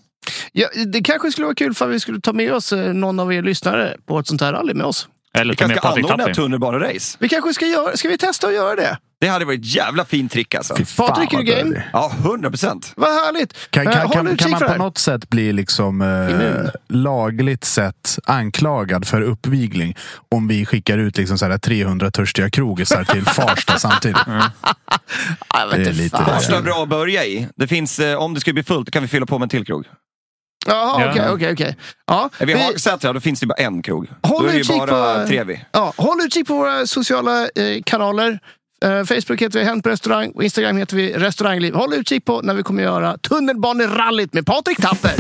Ja, 0.52 0.68
det 0.88 1.02
kanske 1.02 1.32
skulle 1.32 1.46
vara 1.46 1.56
kul 1.56 1.74
för 1.74 1.88
vi 1.88 2.00
skulle 2.00 2.22
ta 2.22 2.34
med 2.34 2.54
oss 2.54 2.74
eh, 2.74 2.94
någon 2.94 3.20
av 3.20 3.34
er 3.34 3.42
lyssnare 3.42 3.98
på 4.08 4.20
ett 4.20 4.28
sånt 4.28 4.42
här 4.42 4.54
rally 4.54 4.74
med 4.74 4.86
oss. 4.86 5.08
Eller 5.34 5.54
Vi 5.54 5.58
kanske 5.58 5.78
ska 5.78 5.88
anordna 5.90 6.30
ett 6.30 6.36
tunnelbanerace. 6.36 7.18
Vi 7.20 7.30
kanske 7.30 7.54
ska 7.54 7.66
göra, 7.66 7.98
ska 7.98 8.10
vi 8.10 8.18
testa 8.18 8.48
att 8.48 8.54
göra 8.54 8.76
det? 8.76 8.98
Det 9.22 9.28
hade 9.28 9.46
varit 9.46 9.60
ett 9.60 9.76
jävla 9.76 10.06
fint 10.06 10.32
trick 10.32 10.56
alltså. 10.56 10.76
Patrik, 10.98 11.34
är 11.34 11.38
du 11.38 11.44
game? 11.44 11.84
Ja, 11.94 12.12
100 12.26 12.50
procent. 12.50 12.94
Vad 12.96 13.10
härligt! 13.10 13.54
Kan, 13.70 13.88
Eh, 13.88 13.94
kan, 13.94 14.10
kan, 14.10 14.38
kan 14.38 14.52
man 14.52 14.60
på 14.60 14.68
här. 14.68 14.78
något 14.78 14.98
sätt 14.98 15.30
bli 15.30 15.54
liksom, 15.54 16.02
eh, 16.02 16.70
lagligt 16.90 17.64
sett 17.66 18.20
anklagad 18.26 19.08
för 19.08 19.22
uppvigling 19.22 19.96
om 20.30 20.48
vi 20.48 20.66
skickar 20.66 20.98
ut 20.98 21.18
liksom 21.18 21.38
så 21.38 21.46
här 21.46 21.58
300 21.58 22.12
törstiga 22.12 22.50
krogisar 22.50 23.04
till 23.04 23.26
Farsta 23.36 23.80
samtidigt? 23.80 24.18
Vet 24.28 25.84
Det 25.84 25.90
är 25.90 25.94
lite. 25.94 26.18
Farsta 26.18 26.58
är 26.58 26.62
bra 26.62 26.84
att 26.84 26.90
börja 26.90 27.26
i. 27.26 27.48
Det 27.56 27.68
finns, 27.68 28.00
eh, 28.00 28.18
om 28.18 28.34
det 28.34 28.40
skulle 28.40 28.54
bli 28.54 28.64
fullt, 28.64 28.92
kan 28.92 29.02
vi 29.02 29.08
fylla 29.08 29.26
på 29.26 29.40
med 29.40 29.46
en 29.46 29.50
till 29.50 29.66
krog. 29.66 29.86
Jaha, 30.68 31.02
Ja. 31.06 31.12
okej, 31.12 31.30
okej, 31.30 31.52
okej. 31.54 31.76
Ja, 32.08 32.30
Är 32.38 32.46
vi 32.46 32.52
i 32.54 32.56
Hagsätra, 32.56 33.14
då 33.14 33.20
finns 33.20 33.40
det 33.40 33.46
bara 33.48 33.54
en 33.64 33.82
krog. 33.82 34.08
Håll 34.24 34.42
då 34.44 34.48
är 34.48 34.52
det 34.52 34.56
ju 34.58 34.62
utkik 34.62 34.78
bara 34.78 35.22
på- 35.22 35.28
Trevi. 35.28 35.66
Ja, 35.72 35.94
håll 35.98 36.22
utkik 36.26 36.48
på 36.48 36.54
våra 36.56 36.88
sociala 36.88 37.42
eh, 37.44 37.82
kanaler. 37.86 38.40
Eh, 38.86 38.90
Facebook 39.04 39.42
heter 39.42 39.60
vi 39.60 39.66
Hänt 39.66 39.84
på 39.84 39.90
restaurang 39.90 40.32
och 40.32 40.44
Instagram 40.44 40.78
heter 40.78 40.96
vi 40.98 41.14
Restaurangliv. 41.14 41.74
Håll 41.74 41.94
utkik 41.94 42.26
på 42.26 42.42
när 42.42 42.54
vi 42.54 42.64
kommer 42.64 42.84
göra 42.84 43.18
tunnelbanerallyt 43.18 44.34
med 44.34 44.46
Patrik 44.46 44.82
Tapper. 44.82 45.12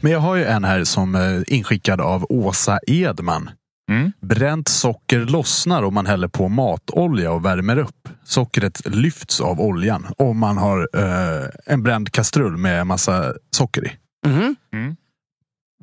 Men 0.00 0.12
jag 0.12 0.20
har 0.20 0.36
ju 0.36 0.44
en 0.44 0.64
här 0.64 0.84
som 0.84 1.14
är 1.14 1.52
inskickad 1.52 2.00
av 2.00 2.26
Åsa 2.28 2.78
Edman. 2.86 3.50
Mm. 3.90 4.12
Bränt 4.20 4.68
socker 4.68 5.18
lossnar 5.20 5.82
om 5.82 5.94
man 5.94 6.06
häller 6.06 6.28
på 6.28 6.48
matolja 6.48 7.32
och 7.32 7.44
värmer 7.44 7.78
upp. 7.78 8.08
Sockret 8.24 8.82
lyfts 8.86 9.40
av 9.40 9.60
oljan 9.60 10.06
om 10.18 10.38
man 10.38 10.58
har 10.58 10.88
eh, 10.94 11.48
en 11.66 11.82
bränd 11.82 12.12
kastrull 12.12 12.56
med 12.56 12.86
massa 12.86 13.34
socker 13.50 13.86
i. 13.86 13.90
Mhm. 14.26 14.96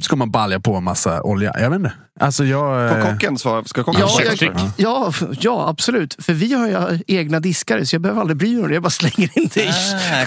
Ska 0.01 0.15
man 0.15 0.31
balja 0.31 0.59
på 0.59 0.75
en 0.75 0.83
massa 0.83 1.21
olja? 1.23 1.51
Jag 1.59 1.69
vet 1.69 1.79
inte. 1.79 1.93
Alltså 2.19 2.45
jag... 2.45 2.89
Får 2.91 2.99
eh, 2.99 3.11
kocken 3.13 3.37
svara? 3.37 3.63
Ska 3.63 3.83
kocken 3.83 4.01
Ja, 4.01 4.19
jag, 4.39 4.59
ja, 4.77 5.11
ja, 5.39 5.67
absolut. 5.69 6.15
För 6.19 6.33
vi 6.33 6.53
har 6.53 6.67
ju 6.67 6.99
egna 7.07 7.39
diskare 7.39 7.85
så 7.85 7.95
jag 7.95 8.01
behöver 8.01 8.21
aldrig 8.21 8.37
bry 8.37 8.53
mig 8.53 8.61
om 8.63 8.67
det. 8.67 8.73
Jag 8.73 8.83
bara 8.83 8.89
slänger 8.89 9.39
in 9.39 9.49
det 9.53 9.63
i 9.63 9.67
Ah, 9.67 10.23
Ah. 10.23 10.25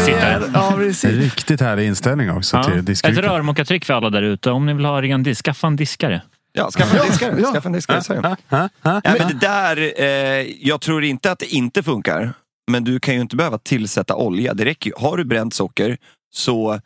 sitter. 0.00 0.42
Ja. 0.54 0.78
Riktigt 1.10 1.60
härlig 1.60 1.86
inställning 1.86 2.30
också 2.30 2.56
Ja. 2.56 2.64
till 2.64 2.90
Ett 2.92 3.04
rörmokartrick 3.18 3.84
för 3.84 3.94
alla 3.94 4.10
där 4.10 4.22
ute. 4.22 4.50
Om 4.50 4.66
ni 4.66 4.74
vill 4.74 4.84
ha 4.84 5.02
ren 5.02 5.22
disk, 5.22 5.44
skaffa 5.44 5.66
en 5.66 5.76
diskare. 5.76 6.22
Ja, 6.52 6.70
skaffa 6.70 6.98
en 6.98 7.06
diskare. 7.10 7.34
ja. 7.42 7.52
Skaffa 7.52 7.68
en 7.68 7.72
diskare 7.72 8.00
det. 8.22 8.36
Ja, 8.82 9.00
men 9.04 9.28
det 9.28 9.38
där, 9.40 9.92
eh, 10.02 10.06
jag 10.60 10.80
tror 10.80 11.04
inte 11.04 11.30
att 11.32 11.38
det 11.38 11.54
inte 11.54 11.82
funkar. 11.82 12.32
Men 12.70 12.84
du 12.84 13.00
kan 13.00 13.14
ju 13.14 13.20
inte 13.20 13.36
behöva 13.36 13.58
tillsätta 13.58 14.14
olja. 14.14 14.54
Det 14.54 14.64
räcker 14.64 14.90
ju. 14.90 14.94
Har 14.96 15.16
du 15.16 15.24
bränt 15.24 15.54
socker 15.54 15.96
så 16.34 16.80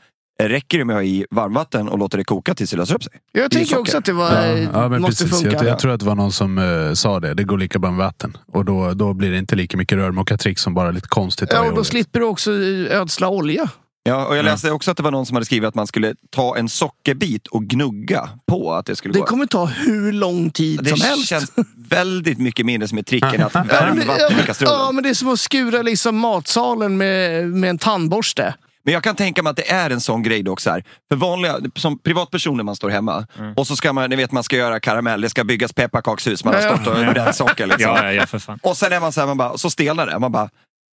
räcker 0.45 0.79
det 0.79 0.85
med 0.85 0.97
att 0.97 1.01
ha 1.03 1.05
i 1.05 1.27
varmvatten 1.31 1.89
och 1.89 1.99
låta 1.99 2.17
det 2.17 2.25
koka 2.25 2.55
tills 2.55 2.71
det 2.71 2.77
löser 2.77 2.95
upp 2.95 3.05
sig. 3.05 3.13
Jag 3.33 3.45
Det 3.45 3.49
tänker 3.51 3.67
socker. 3.69 3.81
också 3.81 3.99
att 3.99 4.05
det 4.05 4.13
var, 4.13 4.33
Ja, 4.47 4.57
ja, 4.73 4.89
måste 4.89 5.25
precis. 5.25 5.41
funka. 5.43 5.57
Jag, 5.57 5.67
jag 5.67 5.79
tror 5.79 5.93
att 5.93 6.01
det 6.01 6.07
var 6.07 6.15
någon 6.15 6.33
som 6.33 6.59
eh, 6.59 6.93
sa 6.95 7.21
det. 7.21 7.35
Det 7.35 7.45
går 7.45 7.59
lika 7.59 7.79
bra 7.79 7.91
med 7.91 7.99
vatten. 7.99 8.37
Och 8.53 8.65
då, 8.65 8.95
då 8.95 9.13
blir 9.15 9.31
det 9.31 9.39
inte 9.39 9.57
lika 9.57 9.77
mycket 9.77 9.99
rörmokartrick 9.99 10.59
som 10.59 10.75
bara 10.75 10.91
lite 10.91 11.09
konstigt. 11.09 11.49
Ja, 11.53 11.61
och 11.65 11.71
då 11.71 11.79
det. 11.79 11.85
slipper 11.85 12.21
du 12.21 12.27
också 12.27 12.53
ödsla 12.91 13.29
olja. 13.29 13.69
Ja, 14.03 14.27
och 14.27 14.37
jag 14.37 14.45
läste 14.45 14.71
också 14.71 14.91
att 14.91 14.97
det 14.97 15.03
var 15.03 15.11
någon 15.11 15.27
som 15.27 15.37
hade 15.37 15.47
skrivit 15.47 15.69
att 15.69 15.75
man 15.75 15.87
skulle 15.87 16.15
ta 16.31 16.57
en 16.57 16.69
sockerbit 16.69 17.47
och 17.47 17.65
gnugga 17.65 18.29
på 18.47 18.73
att 18.75 18.87
det 18.87 18.97
skulle 18.97 19.15
Det 19.15 19.21
gå. 19.21 19.27
kommer 19.27 19.47
ta 19.47 19.65
hur 19.65 20.13
lång 20.13 20.51
tid 20.51 20.81
Det 20.83 20.91
som 20.91 21.01
helst. 21.01 21.29
känns 21.29 21.53
väldigt 21.89 22.39
mycket 22.39 22.67
mindre 22.67 22.89
som 22.89 22.99
ett 22.99 23.07
trick 23.07 23.25
än 23.25 23.43
att 23.43 23.55
värma 23.55 24.05
vatten 24.05 24.37
i 24.37 24.41
ja, 24.41 24.47
kastrullen. 24.47 24.75
ja, 24.79 24.93
men 24.93 25.03
det 25.03 25.11
är 25.11 25.15
som 25.15 25.29
att 25.29 25.41
skura 25.41 25.83
liksom 25.83 26.19
matsalen 26.19 26.97
med, 26.97 27.49
med 27.49 27.71
en 27.71 27.79
tandborste. 27.79 28.55
Men 28.89 28.93
jag 28.93 29.03
kan 29.03 29.17
tänka 29.17 29.43
mig 29.43 29.51
att 29.51 29.57
det 29.57 29.71
är 29.71 29.91
en 29.91 30.01
sån 30.01 30.23
grej 30.23 30.43
då 30.43 30.53
också. 30.53 30.71
Här. 30.71 30.85
För 31.11 31.17
vanliga, 31.17 31.57
som 31.77 31.99
privatperson 31.99 32.57
när 32.57 32.65
man 32.65 32.77
står 32.77 32.91
hemma 32.91 33.27
och 33.57 33.67
så 33.67 33.77
ska 33.77 33.93
man, 33.93 34.11
ni 34.11 34.17
vet 34.17 34.33
man 34.33 34.43
ska 34.43 34.57
göra 34.57 34.81
karamell, 34.81 35.21
det 35.21 35.29
ska 35.31 35.45
byggas 35.45 35.73
pepparkakshus, 35.73 36.45
man 36.45 36.55
har 36.55 36.61
Ja. 36.61 36.77
stått 36.77 36.87
och 36.87 36.95
bränt 36.95 37.37
socker. 37.37 37.67
Liksom. 37.67 37.91
Ja, 37.91 38.05
ja, 38.05 38.13
ja, 38.13 38.27
för 38.27 38.39
fan. 38.39 38.59
Och 38.63 38.77
sen 38.77 38.93
är 38.93 39.01
man 39.01 39.13
så 39.13 39.21
här, 39.21 39.27
man 39.27 39.37
bara, 39.37 39.59
så 39.59 39.71
stelnar 39.71 40.07
det. 40.07 40.19
Man 40.19 40.33
bara, 40.33 40.51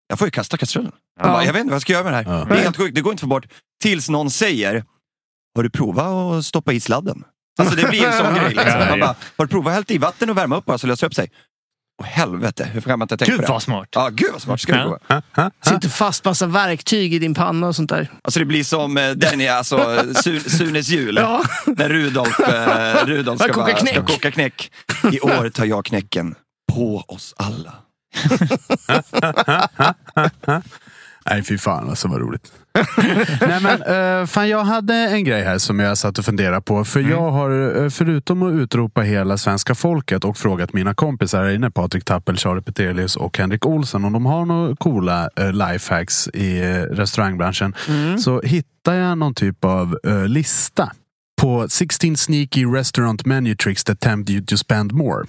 jag 0.07 0.19
får 0.19 0.27
ju 0.27 0.31
kasta 0.31 0.57
kastrullen. 0.57 0.91
Man 1.23 1.31
bara, 1.31 1.45
jag 1.45 1.53
vet 1.53 1.59
inte 1.59 1.69
vad 1.71 1.75
jag 1.75 1.81
ska 1.81 1.93
göra 1.93 2.03
med 2.03 2.13
det 2.13 2.17
här. 2.31 2.39
Ja. 2.39 2.45
Det 2.45 2.55
är 2.55 2.63
helt 2.63 2.77
sjukt, 2.77 2.95
det 2.95 3.01
går 3.01 3.11
inte 3.13 3.21
få 3.21 3.27
bort. 3.27 3.45
Tills 3.83 4.09
någon 4.09 4.31
säger, 4.31 4.83
har 5.55 5.63
du 5.63 5.69
provat 5.69 6.05
att 6.07 6.45
stoppa 6.45 6.73
i 6.73 6.79
sladden? 6.79 7.23
Alltså 7.59 7.75
det 7.75 7.89
blir 7.89 8.05
en 8.05 8.13
sån 8.13 8.33
grej. 8.39 8.49
Liksom. 8.49 8.65
Ja, 8.67 8.79
ja. 8.79 8.89
Man 8.89 8.99
bara, 8.99 9.15
har 9.37 9.45
du 9.45 9.47
provat 9.47 9.67
att 9.67 9.73
hällt 9.73 9.91
i 9.91 9.97
vatten 9.97 10.29
och 10.29 10.37
värma 10.37 10.57
upp 10.57 10.65
bara 10.65 10.77
så 10.77 10.87
löser 10.87 11.01
det 11.01 11.07
upp 11.07 11.13
sig? 11.15 11.31
Åh 12.01 12.05
helvete, 12.07 12.69
hur 12.73 12.81
kan 12.81 12.99
man 12.99 13.05
inte 13.05 13.17
tänka 13.17 13.31
Gud 13.31 13.39
på 13.41 13.45
det? 13.47 13.51
vad 13.51 13.63
smart. 13.63 13.87
Ja, 13.91 14.09
gud 14.09 14.29
vad 14.31 14.41
smart. 14.41 14.61
Ska 14.61 14.75
Ja. 14.75 14.99
prova? 15.35 15.51
Sitter 15.65 15.89
fast 15.89 16.25
massa 16.25 16.47
verktyg 16.47 17.13
i 17.13 17.19
din 17.19 17.33
panna 17.33 17.67
och 17.67 17.75
sånt 17.75 17.89
där. 17.89 18.11
Alltså 18.23 18.39
det 18.39 18.45
blir 18.45 18.63
som 18.63 18.97
eh, 18.97 19.11
den 19.11 19.41
är 19.41 19.51
alltså 19.51 19.77
Su- 20.03 20.49
Sunes 20.49 20.87
jul. 20.89 21.15
Ja. 21.15 21.43
När 21.65 21.89
Rudolf, 21.89 22.39
eh, 22.39 23.05
Rudolf 23.05 23.39
ska, 23.39 23.47
Jag 23.47 23.55
kokar 23.55 23.73
bara, 23.73 23.85
ska 23.85 24.05
koka 24.05 24.31
knäck. 24.31 24.71
I 25.11 25.19
år 25.19 25.49
tar 25.49 25.65
jag 25.65 25.85
knäcken 25.85 26.35
på 26.73 27.03
oss 27.07 27.33
alla. 27.37 27.73
Nej, 31.29 31.43
fy 31.43 31.57
fan 31.57 31.89
alltså 31.89 32.07
vad 32.07 32.21
roligt. 32.21 32.51
Nej, 33.41 33.59
men, 33.61 33.81
eh, 34.21 34.25
fan, 34.25 34.49
jag 34.49 34.63
hade 34.63 34.93
en 34.95 35.23
grej 35.23 35.43
här 35.43 35.57
som 35.57 35.79
jag 35.79 35.97
satt 35.97 36.17
och 36.19 36.25
funderade 36.25 36.61
på. 36.61 36.85
För 36.85 36.99
jag 36.99 37.31
har, 37.31 37.83
eh, 37.83 37.89
förutom 37.89 38.43
att 38.43 38.53
utropa 38.53 39.01
hela 39.01 39.37
svenska 39.37 39.75
folket 39.75 40.23
och 40.23 40.37
frågat 40.37 40.73
mina 40.73 40.93
kompisar 40.93 41.43
här 41.43 41.51
inne, 41.51 41.71
Patrik 41.71 42.05
Tappel, 42.05 42.37
Charlie 42.37 42.61
Petelius 42.61 43.15
och 43.15 43.37
Henrik 43.37 43.65
Olsen, 43.65 44.05
om 44.05 44.13
de 44.13 44.25
har 44.25 44.45
några 44.45 44.75
coola 44.75 45.29
uh, 45.39 45.51
lifehacks 45.53 46.27
i 46.27 46.59
eh, 46.59 46.65
restaurangbranschen. 46.81 47.73
Så 48.19 48.41
hittade 48.41 48.97
jag 48.97 49.17
någon 49.17 49.33
typ 49.33 49.65
av 49.65 49.97
eh, 50.07 50.27
lista 50.27 50.91
på 51.41 51.67
16 51.69 52.17
sneaky 52.17 52.65
restaurant 52.65 53.25
menu 53.25 53.55
tricks 53.55 53.83
that 53.83 53.99
tempt 53.99 54.29
you 54.29 54.45
to 54.45 54.57
spend 54.57 54.91
more. 54.91 55.25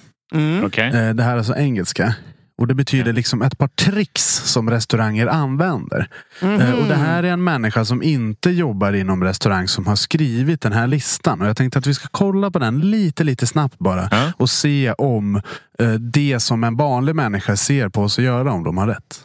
Okej. 0.64 0.86
Eh, 0.88 1.14
Det 1.14 1.22
här 1.22 1.32
är 1.32 1.36
alltså 1.38 1.56
engelska. 1.56 2.14
Och 2.58 2.66
det 2.66 2.74
betyder 2.74 3.12
liksom 3.12 3.42
ett 3.42 3.58
par 3.58 3.68
tricks 3.68 4.22
som 4.44 4.70
restauranger 4.70 5.26
använder. 5.26 6.08
Eh, 6.42 6.72
Och 6.72 6.86
det 6.88 6.94
här 6.94 7.22
är 7.22 7.32
en 7.32 7.44
människa 7.44 7.84
som 7.84 8.02
inte 8.02 8.50
jobbar 8.50 8.92
inom 8.92 9.24
restaurang 9.24 9.68
som 9.68 9.86
har 9.86 9.96
skrivit 9.96 10.60
den 10.60 10.72
här 10.72 10.86
listan. 10.86 11.40
Och 11.42 11.48
jag 11.48 11.56
tänkte 11.56 11.78
att 11.78 11.86
vi 11.86 11.94
ska 11.94 12.08
kolla 12.10 12.50
på 12.50 12.58
den 12.58 12.80
lite, 12.80 13.24
lite 13.24 13.46
snabbt 13.46 13.78
bara. 13.78 14.08
Ja. 14.10 14.32
Och 14.36 14.50
se 14.50 14.92
om 14.92 15.36
eh, 15.78 15.90
det 15.92 16.40
som 16.40 16.64
en 16.64 16.76
vanlig 16.76 17.14
människa 17.14 17.56
ser 17.56 17.88
på 17.88 18.02
oss 18.02 18.18
att 18.18 18.24
göra 18.24 18.52
om 18.52 18.64
de 18.64 18.78
har 18.78 18.86
rätt. 18.86 19.20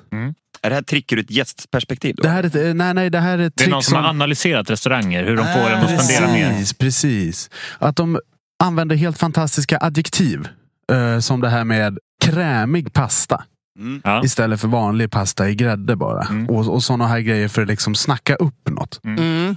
Är 0.64 0.70
det 0.70 0.76
här 0.76 0.82
trick 0.84 1.12
ur 1.12 1.20
ett 1.20 1.32
gästperspektiv? 1.32 2.16
Då? 2.16 2.24
Det 2.24 2.30
här 2.30 2.44
är, 2.58 2.68
eh, 2.68 2.74
nej, 2.74 2.94
nej, 2.94 3.10
det 3.10 3.20
här 3.20 3.38
är 3.38 3.48
ett 3.48 3.54
Det 3.56 3.64
är 3.64 3.70
någon 3.70 3.84
som 3.84 3.98
har 3.98 4.10
analyserat 4.10 4.70
restauranger, 4.70 5.24
hur 5.24 5.38
de 5.38 5.46
får 5.46 5.70
en 5.70 5.82
att 5.96 6.04
spendera 6.06 6.34
mer. 6.34 6.50
Precis, 6.50 6.74
precis. 6.74 7.50
Att 7.80 7.96
de 7.96 8.20
använder 8.64 8.96
helt 8.96 9.18
fantastiska 9.18 9.78
adjektiv. 9.82 10.48
eh, 10.92 11.20
som 11.20 11.42
det 11.42 11.50
här 11.50 11.64
med 11.64 11.98
krämig 12.22 12.94
pasta. 12.94 13.44
Mm. 13.80 14.02
Ja. 14.04 14.24
Istället 14.24 14.62
för 14.62 14.68
vanlig 14.68 15.12
pasta 15.12 15.50
i 15.50 15.56
grädde 15.56 15.96
bara. 15.96 16.24
Mm. 16.24 16.50
Och, 16.50 16.74
och 16.74 16.84
sådana 16.84 17.08
här 17.08 17.20
grejer 17.20 17.48
för 17.48 17.62
att 17.62 17.68
liksom 17.68 17.96
snacka 17.96 18.36
upp 18.36 18.70
något. 18.70 19.00
Mm. 19.04 19.56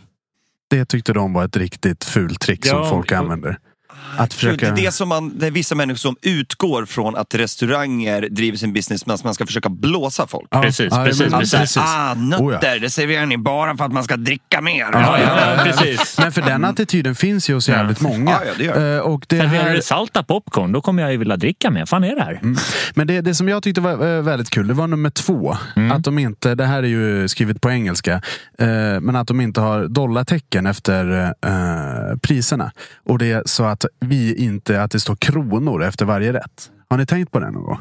Det 0.71 0.85
tyckte 0.85 1.13
de 1.13 1.33
var 1.33 1.45
ett 1.45 1.57
riktigt 1.57 2.05
fult 2.05 2.41
trick 2.41 2.67
som 2.67 2.79
Ja, 2.79 2.91
folk 2.91 3.11
och- 3.13 3.19
använder. 3.19 3.59
Att 4.19 4.35
försöka... 4.35 4.71
det 4.71 4.87
är 4.87 4.91
som 4.91 5.09
man, 5.09 5.39
det 5.39 5.47
är 5.47 5.51
vissa 5.51 5.75
människor 5.75 5.97
som 5.99 6.17
utgår 6.23 6.85
från 6.87 7.17
att 7.17 7.35
restauranger 7.35 8.29
driver 8.31 8.59
sin 8.59 8.73
business 8.73 9.07
medan 9.07 9.19
man 9.25 9.35
ska 9.35 9.47
försöka 9.47 9.69
blåsa 9.69 10.27
folk. 10.27 10.49
Ja, 10.51 10.63
Precis, 10.63 10.89
ja, 10.91 11.05
precis, 11.05 11.31
men- 11.31 11.41
precis. 11.41 11.77
Ah, 11.77 12.15
nötter, 12.15 12.45
Oh 12.45 12.59
ja. 12.63 12.79
det 12.79 12.91
serverar 12.91 13.27
ni 13.27 13.39
bara 13.39 13.77
för 13.77 13.85
att 13.85 13.93
man 13.93 14.05
ska 14.05 14.17
dricka 14.17 14.61
mer. 14.61 14.87
Ja, 14.93 15.19
ja, 15.21 15.65
precis. 15.65 16.19
Men 16.19 16.33
för 16.33 16.43
den 16.43 16.65
attityden 16.65 17.15
finns 17.15 17.51
ju 17.51 17.55
hos 17.55 17.69
jävligt 17.69 18.01
många. 18.01 18.31
Ja, 18.31 18.41
ja, 18.47 18.53
det 18.59 18.65
gör 18.65 18.97
Eh, 18.97 19.01
och 19.01 19.27
det 19.29 19.39
Serverar 19.39 19.63
här... 19.65 19.75
du 19.75 19.83
salta 19.83 20.23
popcorn, 20.23 20.73
då 20.73 20.81
kommer 20.81 21.03
jag 21.03 21.13
ju 21.13 21.19
vilja 21.19 21.37
dricka 21.37 21.71
mer. 21.71 21.87
fan 21.87 22.05
är 22.05 22.15
det 22.17 22.23
här? 22.23 22.41
Men 22.95 23.07
det, 23.07 23.21
det 23.21 23.35
som 23.35 23.49
jag 23.49 23.63
tyckte 23.63 23.81
var 23.81 24.17
eh, 24.17 24.23
väldigt 24.23 24.51
kul, 24.51 24.67
det 24.67 24.75
var 24.75 24.87
nummer 24.87 25.11
två. 25.11 25.57
Att 25.93 26.05
de 26.05 26.19
inte, 26.19 26.55
det 26.55 26.65
här 26.67 26.83
är 26.83 26.87
ju 26.87 27.29
skrivet 27.29 27.61
på 27.61 27.71
engelska, 27.71 28.13
eh, 28.59 28.67
men 29.01 29.17
att 29.17 29.29
de 29.29 29.41
inte 29.41 29.61
har 29.61 29.89
dollartecken 29.89 30.67
efter 30.67 31.33
priserna. 32.23 32.73
Och 33.05 33.19
det 33.19 33.33
är 33.33 33.43
så 33.47 33.65
att 33.65 33.85
vi 34.01 34.35
inte, 34.45 34.83
att 34.83 34.91
det 34.91 35.01
står 35.01 35.17
kronor 35.17 35.83
efter 35.83 36.05
varje 36.05 36.33
rätt. 36.33 36.71
Har 36.91 36.99
ni 36.99 37.07
tänkt 37.07 37.33
på 37.33 37.41
det 37.41 37.51
någon 37.51 37.63
gång? 37.65 37.79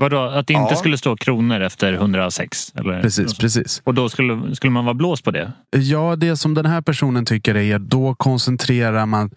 Vadå, 0.00 0.18
att 0.20 0.46
det 0.46 0.52
inte 0.52 0.72
Ja. 0.74 0.76
skulle 0.76 0.98
stå 0.98 1.16
kronor 1.16 1.60
efter 1.60 1.92
106? 1.92 2.72
Eller? 2.74 3.02
Precis, 3.02 3.38
precis. 3.38 3.82
Och 3.84 3.94
då 3.94 4.08
skulle, 4.08 4.54
skulle 4.56 4.70
man 4.70 4.84
vara 4.84 4.94
blåst 4.94 5.24
på 5.24 5.30
det? 5.30 5.52
Ja, 5.76 6.16
det 6.16 6.36
som 6.36 6.54
den 6.54 6.66
här 6.66 6.80
personen 6.80 7.24
tycker 7.24 7.56
är 7.56 7.78
då 7.78 8.14
koncentrerar 8.14 9.06
man, 9.06 9.30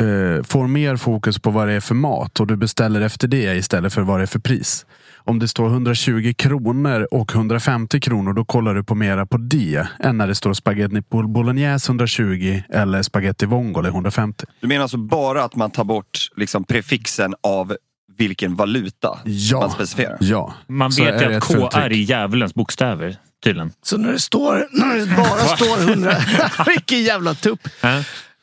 eh, 0.00 0.42
får 0.44 0.66
mer 0.66 0.96
fokus 0.96 1.38
på 1.38 1.50
vad 1.50 1.68
det 1.68 1.72
är 1.74 1.80
för 1.80 1.94
mat 1.94 2.40
och 2.40 2.46
du 2.46 2.56
beställer 2.56 3.00
efter 3.00 3.28
det 3.28 3.56
istället 3.56 3.92
för 3.92 4.02
vad 4.02 4.18
det 4.18 4.22
är 4.24 4.26
för 4.26 4.38
pris. 4.38 4.86
Om 5.28 5.38
det 5.38 5.48
står 5.48 5.66
120 5.68 6.32
kronor 6.38 7.08
och 7.10 7.34
150 7.34 8.00
kronor, 8.00 8.32
då 8.32 8.44
kollar 8.44 8.74
du 8.74 8.84
på 8.84 8.94
mera 8.94 9.26
på 9.26 9.36
det 9.36 9.86
än 10.00 10.18
när 10.18 10.26
det 10.26 10.34
står 10.34 10.54
spaghetti 10.54 11.02
bolognese 11.10 11.88
120 11.90 12.62
eller 12.70 13.02
spaghetti 13.02 13.46
vongole 13.46 13.88
150. 13.88 14.44
Du 14.60 14.66
menar 14.68 14.82
alltså 14.82 14.96
bara 14.96 15.44
att 15.44 15.56
man 15.56 15.70
tar 15.70 15.84
bort 15.84 16.18
liksom 16.36 16.64
prefixen 16.64 17.34
av 17.42 17.76
vilken 18.18 18.54
valuta 18.56 19.18
Ja. 19.24 19.60
man 19.60 19.70
specificerar? 19.70 20.16
Ja. 20.20 20.54
Man 20.68 20.92
Så 20.92 21.04
vet 21.04 21.22
ju 21.22 21.26
att 21.26 21.32
ett 21.32 21.44
fullt 21.44 21.72
K 21.72 21.78
är 21.78 21.90
djävulens 21.90 22.54
bokstäver, 22.54 23.16
tydligen. 23.44 23.72
Så 23.82 23.96
när 23.98 24.12
det 24.12 24.18
står, 24.20 24.66
när 24.72 24.96
det 24.96 25.16
bara 25.16 25.56
står 25.56 25.90
100... 25.92 26.12
Vilken 26.66 27.02
jävla 27.02 27.34
tupp! 27.34 27.68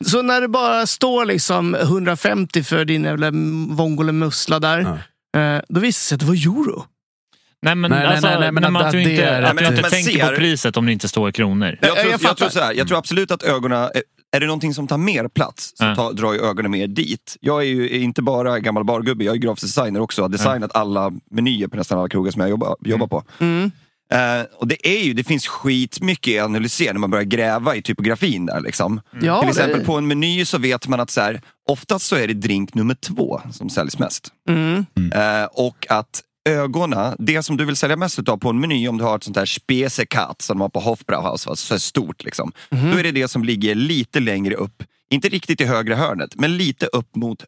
Så 0.06 0.22
när 0.22 0.40
det 0.40 0.48
bara 0.48 0.86
står 0.86 1.24
liksom 1.24 1.74
150 1.74 2.62
för 2.62 2.84
din 2.84 3.04
jävla 3.04 3.30
vongole 3.68 4.12
mussla 4.12 4.58
där. 4.60 4.78
eh, 4.80 4.94
Då 5.68 5.80
visar 5.80 5.86
det 5.86 5.92
sig 5.92 6.14
att 6.14 6.20
det 6.20 6.26
var 6.26 6.34
euro. 6.34 6.84
Nej, 7.62 7.74
men, 7.74 7.90
Nej, 7.90 8.06
alltså, 8.06 8.26
nej, 8.26 8.38
nej, 8.40 8.52
men 8.52 8.62
men 8.62 8.76
att- 8.76 8.82
att 8.86 8.92
du 8.92 9.02
inte, 9.02 9.24
är 9.24 9.42
att 9.42 9.58
du 9.58 9.66
inte 9.66 9.82
tänker 9.90 10.12
ser- 10.12 10.28
på 10.30 10.36
priset 10.36 10.76
om 10.76 10.86
det 10.86 10.92
inte 10.92 11.08
står 11.08 11.30
kronor. 11.30 11.78
Jag 11.80 11.88
Jag- 11.90 11.96
tror, 11.98 12.12
jag 12.12 12.20
jag, 12.22 12.36
tror 12.36 12.48
så 12.48 12.60
här, 12.60 12.72
jag 12.74 12.88
tror 12.88 12.98
absolut 12.98 13.30
att 13.30 13.42
ögonen, 13.42 13.90
är 14.36 14.40
det 14.40 14.46
någonting 14.46 14.74
som 14.74 14.86
tar 14.86 14.98
mer 14.98 15.28
plats 15.28 15.72
så 15.74 15.94
tar, 15.94 16.12
drar 16.12 16.32
ju 16.32 16.40
ögonen 16.40 16.70
mer 16.70 16.86
dit. 16.86 17.36
Jag 17.40 17.62
är 17.62 17.66
ju 17.66 17.88
inte 17.88 18.22
bara 18.22 18.58
gammal 18.58 18.84
bargubbe, 18.84 19.24
jag 19.24 19.34
är 19.34 19.38
grafisk 19.38 19.62
designer 19.76 20.00
också. 20.00 20.22
Har 20.22 20.28
designat 20.28 20.76
alla 20.76 21.12
menyer 21.30 21.68
på 21.68 21.76
nästan 21.76 21.98
alla 21.98 22.08
krogar 22.08 22.30
som 22.32 22.40
jag 22.40 22.50
jobbar, 22.50 22.76
jobbar 22.80 23.06
på. 23.06 23.22
Mm. 23.38 23.70
Eh, 24.12 24.42
och 24.58 24.68
det 24.68 24.88
är 24.88 25.04
ju, 25.04 25.12
det 25.12 25.24
finns 25.24 25.46
skitmycket 25.46 26.40
att 26.42 26.44
analysera 26.46 26.92
när 26.92 27.00
man 27.00 27.10
börjar 27.10 27.24
gräva 27.24 27.76
i 27.76 27.82
typografin 27.82 28.46
där 28.46 28.60
liksom. 28.60 29.00
Ja, 29.22 29.40
Till 29.40 29.48
exempel 29.48 29.78
det- 29.78 29.84
på 29.84 29.96
en 29.98 30.06
meny 30.06 30.44
så 30.44 30.58
vet 30.58 30.88
man 30.88 31.00
att 31.00 31.10
så 31.10 31.20
här, 31.20 31.40
oftast 31.68 32.06
så 32.06 32.16
är 32.16 32.28
det 32.28 32.34
drink 32.34 32.74
nummer 32.74 32.94
två 32.94 33.40
som 33.52 33.70
säljs 33.70 33.98
mest. 33.98 34.28
Mm. 34.48 34.86
Eh, 35.14 35.44
och 35.52 35.86
att 35.88 36.22
ögonen, 36.48 37.16
det 37.18 37.42
som 37.42 37.56
du 37.56 37.64
vill 37.64 37.76
sälja 37.76 37.96
mest 37.96 38.18
utav 38.18 38.36
på 38.36 38.48
en 38.50 38.60
meny 38.60 38.88
om 38.88 38.98
du 38.98 39.04
har 39.04 39.16
ett 39.16 39.24
sånt 39.24 39.36
här 39.36 39.46
spesekat 39.46 40.42
som 40.42 40.58
de 40.58 40.60
har 40.60 40.68
på 40.68 40.80
Hofbrauhaus, 40.80 41.46
va, 41.46 41.56
så 41.56 41.74
här 41.74 41.78
stort 41.78 42.24
liksom. 42.24 42.52
Mhm. 42.70 42.90
Då 42.90 42.98
är 42.98 43.02
det 43.02 43.12
det 43.12 43.28
som 43.28 43.44
ligger 43.44 43.74
lite 43.74 44.20
längre 44.20 44.54
upp, 44.54 44.82
inte 45.10 45.28
riktigt 45.28 45.60
i 45.60 45.64
högra 45.64 45.96
hörnet, 45.96 46.30
men 46.34 46.56
lite 46.56 46.86
upp 46.86 47.16
mot, 47.16 47.44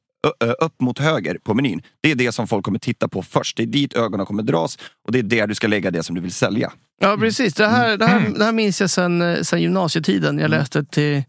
upp 0.61 0.81
mot 0.81 0.99
höger 0.99 1.39
på 1.45 1.55
menyn. 1.55 1.83
Det 2.01 2.11
är 2.11 2.15
det 2.15 2.33
som 2.33 2.49
folk 2.49 2.65
kommer 2.65 2.79
titta 2.79 3.09
på 3.09 3.23
först. 3.23 3.57
Det 3.57 3.63
är 3.63 3.67
dit 3.67 3.95
ögonen 3.95 4.27
kommer 4.27 4.43
dras 4.43 4.79
och 5.07 5.13
det 5.13 5.19
är 5.19 5.23
där 5.23 5.47
du 5.47 5.55
ska 5.55 5.67
lägga 5.67 5.91
det 5.91 6.03
som 6.03 6.15
du 6.15 6.21
vill 6.21 6.33
sälja. 6.33 6.73
Ja, 7.01 7.17
precis. 7.17 7.55
Det 7.55 7.67
här, 7.67 7.97
det 7.97 8.07
här, 8.07 8.31
det 8.39 8.45
här 8.45 8.53
minns 8.53 8.81
jag 8.81 8.91
sen, 8.91 9.23
eh, 9.23 9.43
sen 9.43 9.63
gymnasietiden. 9.63 10.39
Jag 10.39 10.51
läste 10.51 10.85
till 10.85 11.23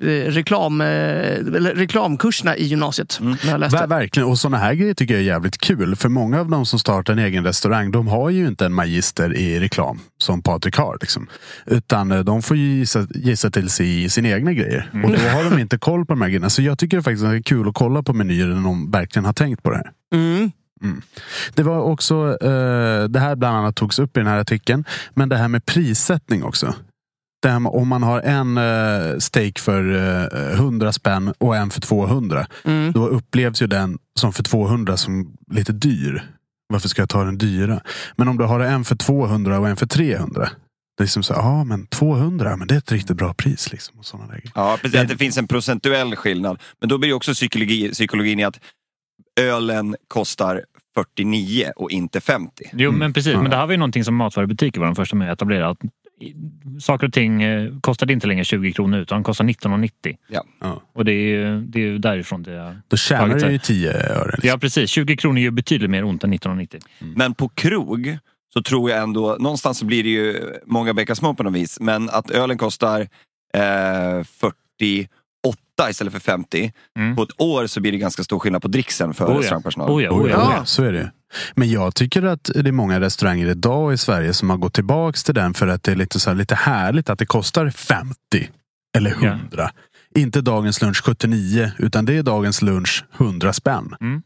reklam, 0.00 0.80
eh, 0.80 0.86
eller 0.86 1.74
reklamkurserna 1.74 2.56
i 2.56 2.64
gymnasiet. 2.64 3.18
När 3.20 3.50
jag 3.50 3.60
läste. 3.60 3.78
Ver- 3.78 3.86
Verkligen, 3.88 4.28
och 4.28 4.38
sådana 4.38 4.56
här 4.56 4.74
grejer 4.74 4.94
tycker 4.94 5.14
jag 5.14 5.20
är 5.20 5.26
jävligt 5.26 5.58
kul. 5.58 5.96
För 5.96 6.08
många 6.08 6.40
av 6.40 6.50
de 6.50 6.66
som 6.66 6.78
startar 6.78 7.12
en 7.12 7.18
egen 7.18 7.44
restaurang, 7.44 7.90
de 7.90 8.08
har 8.08 8.30
ju 8.30 8.46
inte 8.46 8.66
en 8.66 8.72
magister 8.72 9.36
i 9.36 9.60
reklam 9.60 10.00
som 10.18 10.42
Patrik 10.42 10.76
har. 10.76 10.98
Liksom. 11.00 11.26
Utan 11.66 12.12
eh, 12.12 12.20
de 12.20 12.42
får 12.42 12.56
ju 12.56 12.62
gissa, 12.78 13.06
gissa 13.14 13.50
till 13.50 13.70
sig 13.70 14.04
i 14.04 14.08
sina 14.08 14.28
egna 14.28 14.52
grejer. 14.52 14.90
Och 15.04 15.10
då 15.10 15.16
har 15.28 15.50
de 15.50 15.58
inte 15.58 15.78
koll 15.78 16.06
på 16.06 16.12
de 16.12 16.20
här 16.22 16.28
grejerna. 16.28 16.50
Så 16.50 16.62
jag 16.62 16.78
tycker 16.78 16.96
det 16.96 17.02
faktiskt 17.02 17.24
är 17.24 17.42
kul 17.42 17.68
att 17.68 17.74
kolla 17.74 18.02
på 18.02 18.12
menyer 18.12 18.46
när 18.46 18.62
de 18.62 18.90
verkligen 18.90 19.24
har 19.24 19.32
tänkt 19.32 19.62
på 19.62 19.70
det 19.70 19.76
här. 19.76 19.90
Mm. 20.82 21.02
Det 21.54 21.62
var 21.62 21.80
också, 21.80 22.36
eh, 22.42 23.04
det 23.08 23.20
här 23.20 23.36
bland 23.36 23.56
annat 23.56 23.76
togs 23.76 23.98
upp 23.98 24.16
i 24.16 24.20
den 24.20 24.26
här 24.26 24.38
artikeln, 24.38 24.84
men 25.14 25.28
det 25.28 25.36
här 25.36 25.48
med 25.48 25.66
prissättning 25.66 26.44
också. 26.44 26.74
Med, 27.44 27.66
om 27.66 27.88
man 27.88 28.02
har 28.02 28.20
en 28.20 28.58
eh, 28.58 29.18
steak 29.18 29.58
för 29.58 29.94
eh, 29.94 30.52
100 30.60 30.92
spänn 30.92 31.32
och 31.38 31.56
en 31.56 31.70
för 31.70 31.80
200, 31.80 32.46
Mm. 32.64 32.92
då 32.92 33.06
upplevs 33.08 33.62
ju 33.62 33.66
den 33.66 33.98
som 34.20 34.32
för 34.32 34.42
200 34.42 34.96
som 34.96 35.36
lite 35.50 35.72
dyr. 35.72 36.22
Varför 36.68 36.88
ska 36.88 37.02
jag 37.02 37.08
ta 37.08 37.24
den 37.24 37.38
dyra? 37.38 37.80
Men 38.16 38.28
om 38.28 38.38
du 38.38 38.44
har 38.44 38.60
en 38.60 38.84
för 38.84 38.96
200 38.96 39.58
och 39.60 39.68
en 39.68 39.76
för 39.76 39.86
300, 39.86 40.48
det 40.98 41.02
är 41.04 41.06
som 41.08 41.22
så, 41.22 41.32
ja 41.32 41.64
men 41.64 41.86
200, 41.86 42.56
men 42.56 42.68
det 42.68 42.74
är 42.74 42.78
ett 42.78 42.92
riktigt 42.92 43.16
bra 43.16 43.34
pris. 43.34 43.72
Liksom, 43.72 43.98
och 43.98 44.04
såna 44.06 44.26
lägen. 44.26 44.50
Ja, 44.54 44.78
precis. 44.82 45.00
Att 45.00 45.08
det 45.08 45.16
finns 45.16 45.38
en 45.38 45.46
procentuell 45.48 46.16
skillnad. 46.16 46.58
Men 46.80 46.88
då 46.88 46.98
blir 46.98 47.08
det 47.08 47.14
också 47.14 47.32
psykologi, 47.32 47.90
psykologin 47.92 48.40
i 48.40 48.44
att 48.44 48.60
ölen 49.40 49.96
kostar 50.08 50.64
49 50.94 51.72
och 51.76 51.90
inte 51.90 52.20
50. 52.20 52.64
Jo, 52.72 52.92
men 52.92 53.12
precis. 53.12 53.32
Ja. 53.32 53.42
Men 53.42 53.50
det 53.50 53.56
här 53.56 53.66
var 53.66 53.72
ju 53.72 53.78
någonting 53.78 54.04
som 54.04 54.14
matvarubutiker 54.14 54.80
var 54.80 54.86
de 54.86 54.96
första 54.96 55.16
med 55.16 55.28
att 55.32 55.38
etablera. 55.38 55.68
Att 55.68 55.78
saker 56.80 57.06
och 57.06 57.12
ting 57.12 57.42
eh, 57.42 57.72
kostade 57.80 58.12
inte 58.12 58.26
längre 58.26 58.44
20 58.44 58.72
kronor 58.72 58.98
utan 58.98 59.22
kostar 59.22 59.44
19,90. 59.44 60.16
Ja. 60.28 60.44
Ja. 60.60 60.82
Och 60.94 61.04
det 61.04 61.12
är 61.12 61.28
ju 61.28 61.60
det 61.60 61.78
är 61.78 61.82
ju 61.82 61.98
därifrån 61.98 62.42
det 62.42 62.58
har 62.58 62.80
Då 62.88 62.96
tjänar 62.96 63.38
du 63.38 63.50
ju 63.52 63.58
10 63.58 63.92
öre. 63.92 64.30
Liksom. 64.32 64.48
Ja, 64.48 64.58
precis. 64.58 64.90
20 64.90 65.16
kronor 65.16 65.38
gör 65.38 65.50
betydligt 65.50 65.90
mer 65.90 66.04
ont 66.04 66.24
än 66.24 66.34
19,90. 66.34 66.80
Men 66.98 67.34
på 67.34 67.48
krog 67.48 68.18
så 68.52 68.62
tror 68.62 68.90
jag 68.90 69.02
ändå, 69.02 69.36
någonstans 69.40 69.78
så 69.78 69.84
blir 69.84 70.02
det 70.02 70.08
ju 70.08 70.52
många 70.66 70.94
bäckar 70.94 71.14
små 71.14 71.34
på 71.34 71.42
något 71.42 71.54
vis, 71.54 71.80
men 71.80 72.10
att 72.10 72.30
ölen 72.30 72.58
kostar 72.58 73.00
eh, 73.54 74.24
48 74.24 75.90
istället 75.90 76.12
för 76.12 76.20
50. 76.20 76.72
Mm. 76.98 77.16
På 77.16 77.22
ett 77.22 77.40
år 77.40 77.66
så 77.66 77.80
blir 77.80 77.92
det 77.92 77.98
ganska 77.98 78.24
stor 78.24 78.38
skillnad 78.38 78.62
på 78.62 78.68
dricksen 78.68 79.14
för 79.14 79.26
Oh 79.26 79.32
ja. 79.32 79.38
restaurangpersonal. 79.40 79.90
Oh 79.90 80.02
ja, 80.02 80.10
Oh, 80.10 80.22
oh 80.22 80.30
ja, 80.30 80.36
ja. 80.36 80.54
Ja. 80.56 80.64
så 80.64 80.84
är 80.84 80.92
det. 80.92 81.10
Men 81.54 81.70
jag 81.70 81.94
tycker 81.94 82.22
att 82.22 82.50
det 82.54 82.68
är 82.68 82.72
många 82.72 83.00
restauranger 83.00 83.46
idag 83.46 83.92
i 83.92 83.96
Sverige 83.96 84.32
som 84.32 84.50
har 84.50 84.56
gått 84.56 84.74
tillbaks 84.74 85.24
till 85.24 85.34
den 85.34 85.54
för 85.54 85.66
att 85.66 85.82
det 85.82 85.92
är 85.92 85.96
lite, 85.96 86.20
så 86.20 86.30
här, 86.30 86.36
lite 86.36 86.54
härligt 86.54 87.10
att 87.10 87.18
det 87.18 87.26
kostar 87.26 87.70
50 87.70 88.14
eller 88.96 89.10
100. 89.10 89.70
Inte 90.14 90.40
dagens 90.40 90.82
lunch 90.82 91.02
79 91.04 91.70
utan 91.78 92.04
det 92.04 92.16
är 92.16 92.22
dagens 92.22 92.62
lunch 92.62 93.04
100 93.18 93.52
spänn. 93.52 93.94
Mm. 94.00 94.22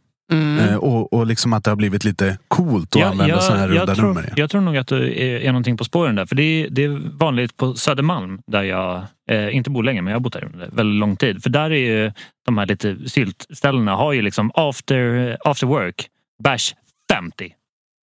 Eh, 0.59 0.76
och, 0.76 1.12
och 1.12 1.26
liksom 1.26 1.52
att 1.52 1.64
det 1.64 1.70
har 1.70 1.76
blivit 1.76 2.04
lite 2.04 2.38
coolt 2.48 2.96
att 2.96 3.02
använda 3.02 3.40
sådana 3.40 3.61
här 3.61 3.68
runda 3.68 3.94
tror, 3.94 4.06
nummer. 4.06 4.22
igen. 4.22 4.34
jag 4.36 4.50
tror 4.50 4.61
nog 4.61 4.76
att 4.76 4.86
det 4.86 5.22
är, 5.22 5.40
är 5.40 5.46
någonting 5.46 5.76
på 5.76 5.84
spåren 5.84 6.14
där. 6.14 6.26
För 6.26 6.36
det 6.36 6.42
är, 6.42 6.68
det 6.70 6.84
är 6.84 7.18
vanligt 7.18 7.56
på 7.56 7.74
Södermalm 7.74 8.40
där 8.46 8.62
jag 8.62 9.02
eh, 9.30 9.56
inte 9.56 9.70
bor 9.70 9.82
längre 9.82 10.02
men 10.02 10.11
jag 10.11 10.18
har 10.18 10.22
bott 10.22 10.32
där 10.32 10.44
under 10.44 10.68
väldigt 10.72 11.00
lång 11.00 11.16
tid. 11.16 11.42
För 11.42 11.50
där 11.50 11.70
är 11.70 12.04
ju 12.04 12.12
de 12.46 12.59
här 12.59 12.66
lite 12.66 12.96
syltställena 13.09 13.94
har 13.94 14.12
ju 14.12 14.22
liksom 14.22 14.50
after, 14.54 15.36
after 15.44 15.66
work, 15.66 16.06
bash 16.42 16.74
50. 17.12 17.54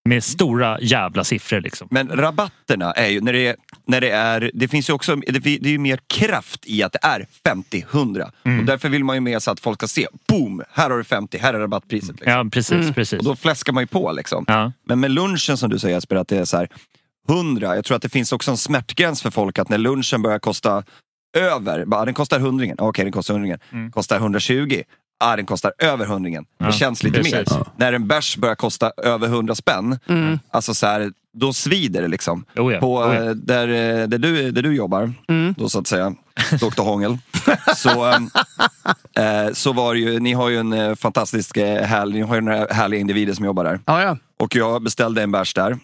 Med 0.10 0.24
stora 0.24 0.80
jävla 0.82 1.24
siffror 1.24 1.62
liksom. 1.62 1.88
Men 1.92 2.10
rabatterna 2.10 2.92
är 2.92 3.08
ju, 3.08 3.22
när 3.22 3.34
det, 3.34 3.48
är, 3.48 3.56
när 3.88 4.02
det 4.02 4.10
är, 4.10 4.52
det 4.54 4.68
finns 4.68 4.90
ju 4.90 4.94
också, 4.94 5.16
det, 5.16 5.46
är 5.46 5.68
ju 5.68 5.78
mer 5.78 6.00
kraft 6.08 6.66
i 6.66 6.84
att 6.84 6.94
det 6.94 7.00
är 7.02 7.28
50-100. 7.44 8.32
Mm. 8.44 8.60
Och 8.60 8.66
därför 8.66 8.90
vill 8.90 9.04
man 9.04 9.16
ju 9.16 9.20
med 9.20 9.44
så 9.44 9.52
att 9.52 9.60
folk 9.60 9.80
ska 9.80 9.88
se, 9.88 10.08
boom, 10.28 10.64
här 10.72 10.90
har 10.90 10.98
du 10.98 11.04
50, 11.04 11.38
här 11.38 11.54
är 11.54 11.60
rabattpriset. 11.60 12.20
Liksom. 12.20 12.32
Ja, 12.32 12.46
precis. 12.52 12.92
precis. 12.96 13.20
Och 13.20 13.26
då 13.26 13.36
fläskar 13.36 13.74
man 13.74 13.84
ju 13.84 13.88
på 13.88 14.12
liksom. 14.12 14.46
Ja. 14.48 14.72
Men 14.84 15.00
med 15.00 15.12
lunchen 15.12 15.58
som 15.58 15.70
du 15.70 15.80
säger 15.80 15.96
Jesper, 15.96 16.16
att 16.16 16.28
det 16.28 16.38
är 16.38 16.46
så 16.46 16.58
här 16.58 16.70
100. 17.30 17.76
Jag 17.76 17.86
tror 17.86 17.96
att 17.96 18.02
det 18.02 18.10
finns 18.10 18.32
också 18.32 18.52
en 18.52 18.58
smärtgräns 18.58 19.22
för 19.22 19.32
folk 19.32 19.60
att 19.60 19.70
när 19.70 19.78
lunchen 19.78 20.22
börjar 20.22 20.40
kosta 20.40 20.84
över, 21.38 21.86
bara, 21.86 22.06
den 22.06 22.14
kostar 22.14 22.40
hundringen, 22.40 22.78
okej 22.80 23.06
den 23.06 23.12
kostar 23.12 23.34
hundringen. 23.34 23.60
Mm. 23.72 23.92
Kostar 23.92 24.18
120, 24.18 24.82
ah, 25.20 25.36
den 25.36 25.46
kostar 25.46 25.74
över 25.78 26.06
hundringen. 26.06 26.46
Ja, 26.58 26.66
det 26.66 26.72
känns 26.72 27.04
lite 27.04 27.18
precis. 27.18 27.34
mer. 27.34 27.46
Ja. 27.50 27.66
När 27.78 27.94
en 27.94 28.08
bärs 28.08 28.38
börjar 28.38 28.56
kosta 28.56 28.92
över 28.98 29.28
100 29.28 29.56
spänn, 29.56 30.00
Mm. 30.08 30.40
alltså 30.52 30.74
så 30.74 30.88
här, 30.88 31.12
då 31.34 31.54
svider 31.54 32.02
det 32.02 32.08
liksom. 32.08 32.46
Oh 32.56 32.74
ja, 32.74 32.80
På, 32.80 32.98
oh 32.98 33.16
ja. 33.16 33.34
där, 33.34 33.68
eh, 33.68 34.08
där, 34.08 34.18
du, 34.18 34.52
där 34.52 34.62
du 34.62 34.76
jobbar, 34.76 35.14
Mm. 35.28 35.56
då 35.58 35.70
så 35.70 35.80
att 35.80 35.88
säga, 35.88 36.16
Dr 36.60 36.82
Hångel. 36.84 37.18
så, 37.76 38.06
eh, 39.22 39.54
så 39.54 39.74
var 39.74 39.94
det 39.94 40.00
ju, 40.00 40.20
ni 40.20 40.34
har 40.34 40.50
ju 40.50 40.58
en 40.60 40.96
fantastisk 40.96 41.58
härlig, 41.58 42.16
ni 42.16 42.22
har 42.22 42.36
ju 42.36 42.42
några 42.42 42.66
härliga 42.74 43.00
individer 43.00 43.34
som 43.34 43.46
jobbar 43.46 43.64
där. 43.64 43.80
Ja. 43.86 44.18
Och 44.40 44.56
jag 44.56 44.82
beställde 44.84 45.24
en 45.24 45.32
bärs 45.32 45.54
där. 45.54 45.78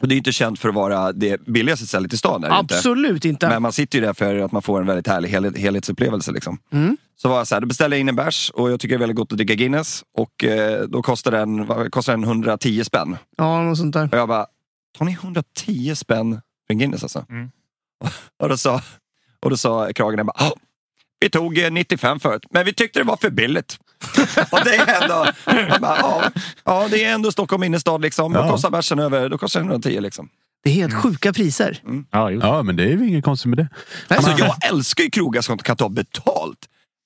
Och 0.00 0.08
det 0.08 0.14
är 0.14 0.16
inte 0.16 0.32
känt 0.32 0.58
för 0.58 0.68
att 0.68 0.74
vara 0.74 1.12
det 1.12 1.40
billigaste 1.46 1.86
stället 1.86 2.12
i 2.12 2.16
stan. 2.16 2.44
Är 2.44 2.50
det 2.50 2.58
inte. 2.60 2.74
Absolut 2.74 3.24
inte. 3.24 3.48
Men 3.48 3.62
man 3.62 3.72
sitter 3.72 3.98
ju 3.98 4.04
där 4.04 4.12
för 4.12 4.38
att 4.38 4.52
man 4.52 4.62
får 4.62 4.80
en 4.80 4.86
väldigt 4.86 5.06
härlig 5.06 5.28
helhet, 5.28 5.58
helhetsupplevelse. 5.58 6.32
Liksom. 6.32 6.58
Mm. 6.72 6.96
Så 7.22 7.28
var 7.28 7.36
jag 7.36 7.46
så 7.46 7.54
här, 7.54 7.60
då 7.60 7.66
beställde 7.66 7.96
jag 7.96 8.00
in 8.00 8.08
en 8.08 8.16
bärs 8.16 8.50
och 8.50 8.70
jag 8.72 8.80
tycker 8.80 8.94
det 8.94 8.96
är 8.96 9.00
väldigt 9.00 9.16
gott 9.16 9.32
att 9.32 9.38
dricka 9.38 9.54
Guinness. 9.54 10.04
Och 10.18 10.44
eh, 10.44 10.82
då 10.88 11.02
kostar 11.02 11.30
den, 11.30 11.66
vad 11.66 11.92
kostar 11.92 12.12
den 12.12 12.24
110 12.24 12.84
spänn. 12.84 13.16
Ja, 13.36 13.62
något 13.62 13.78
sånt 13.78 13.94
där. 13.94 14.08
Och 14.12 14.18
jag 14.18 14.28
bara, 14.28 14.46
tar 14.98 15.04
ni 15.04 15.12
110 15.12 15.94
spänn 15.96 16.32
för 16.66 16.74
en 16.74 16.78
Guinness 16.78 17.02
alltså? 17.02 17.26
Mm. 17.30 17.50
Och, 18.42 18.48
då 18.48 18.56
sa, 18.56 18.80
och 19.42 19.50
då 19.50 19.56
sa 19.56 19.92
kragen, 19.94 20.18
jag 20.18 20.26
bara, 20.26 20.46
"Ah, 20.46 20.52
vi 21.20 21.30
tog 21.30 21.58
eh, 21.58 21.70
95 21.70 22.20
förut, 22.20 22.42
men 22.50 22.64
vi 22.64 22.72
tyckte 22.74 22.98
det 23.00 23.04
var 23.04 23.16
för 23.16 23.30
billigt. 23.30 23.78
och 24.50 24.60
det 24.64 24.74
är 24.76 25.02
ändå, 25.02 25.26
jag 25.70 25.80
bara, 25.80 25.96
ja, 25.98 26.30
ja, 26.64 26.88
det 26.90 27.04
är 27.04 27.14
ändå 27.14 27.32
Stockholm 27.32 27.62
innerstad 27.62 28.02
liksom. 28.02 28.32
Då 28.32 28.40
Ja. 28.40 28.50
kostar 28.50 28.70
bärsen 28.70 28.98
över, 28.98 29.28
då 29.28 29.38
kostar 29.38 29.60
den 29.60 29.68
110 29.68 30.00
liksom. 30.00 30.28
Det 30.64 30.70
är 30.70 30.74
helt 30.74 30.94
sjuka 30.94 31.32
priser. 31.32 31.82
Ja, 32.10 32.30
jo. 32.30 32.40
Ja, 32.42 32.62
men 32.62 32.76
det 32.76 32.82
är 32.84 32.88
ju 32.88 33.08
inget 33.08 33.24
konstigt 33.24 33.48
med 33.48 33.58
det. 33.58 33.68
Alltså 34.16 34.30
jag 34.38 34.66
älskar 34.68 35.04
ju 35.04 35.10
krogar 35.10 35.40
som 35.42 35.58
kan 35.58 35.76
ta 35.76 35.88
betalt. 35.88 36.58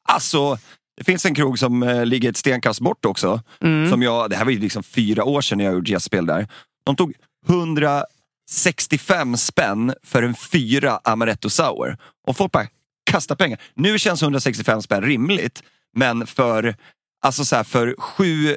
Alltså, 0.07 0.59
Det 0.97 1.05
finns 1.05 1.27
en 1.27 1.35
krog 1.35 1.59
som 1.59 1.83
eh, 1.83 2.07
ligger 2.07 2.31
ett 2.31 2.37
stenkast 2.37 2.81
bort 2.81 3.05
också. 3.05 3.43
Mm. 3.61 3.91
Som 3.91 4.03
jag, 4.03 4.31
det 4.31 4.37
här 4.37 4.45
var 4.45 4.53
ju 4.53 4.59
liksom 4.59 4.83
fyra 4.83 5.25
år 5.25 5.41
sedan 5.41 5.61
jag 5.61 5.75
gjorde 5.75 5.91
gästspel 5.91 6.27
där. 6.27 6.49
De 6.85 6.97
tog 6.97 7.13
165 7.49 9.37
spänn 9.37 9.95
för 10.03 10.23
en 10.23 10.35
fyra 10.35 11.01
Amaretto 11.05 11.51
Sour. 11.51 11.97
Och 12.27 12.37
folk 12.37 12.53
bara 12.53 12.67
kastar 13.11 13.37
pengar. 13.37 13.61
Nu 13.75 13.99
känns 13.99 14.23
165 14.23 14.83
spänn 14.83 15.03
rimligt, 15.03 15.63
men 15.97 16.27
för, 16.27 16.77
alltså 17.23 17.45
så 17.45 17.57
här, 17.57 17.65
för 17.65 17.95
sju 17.99 18.57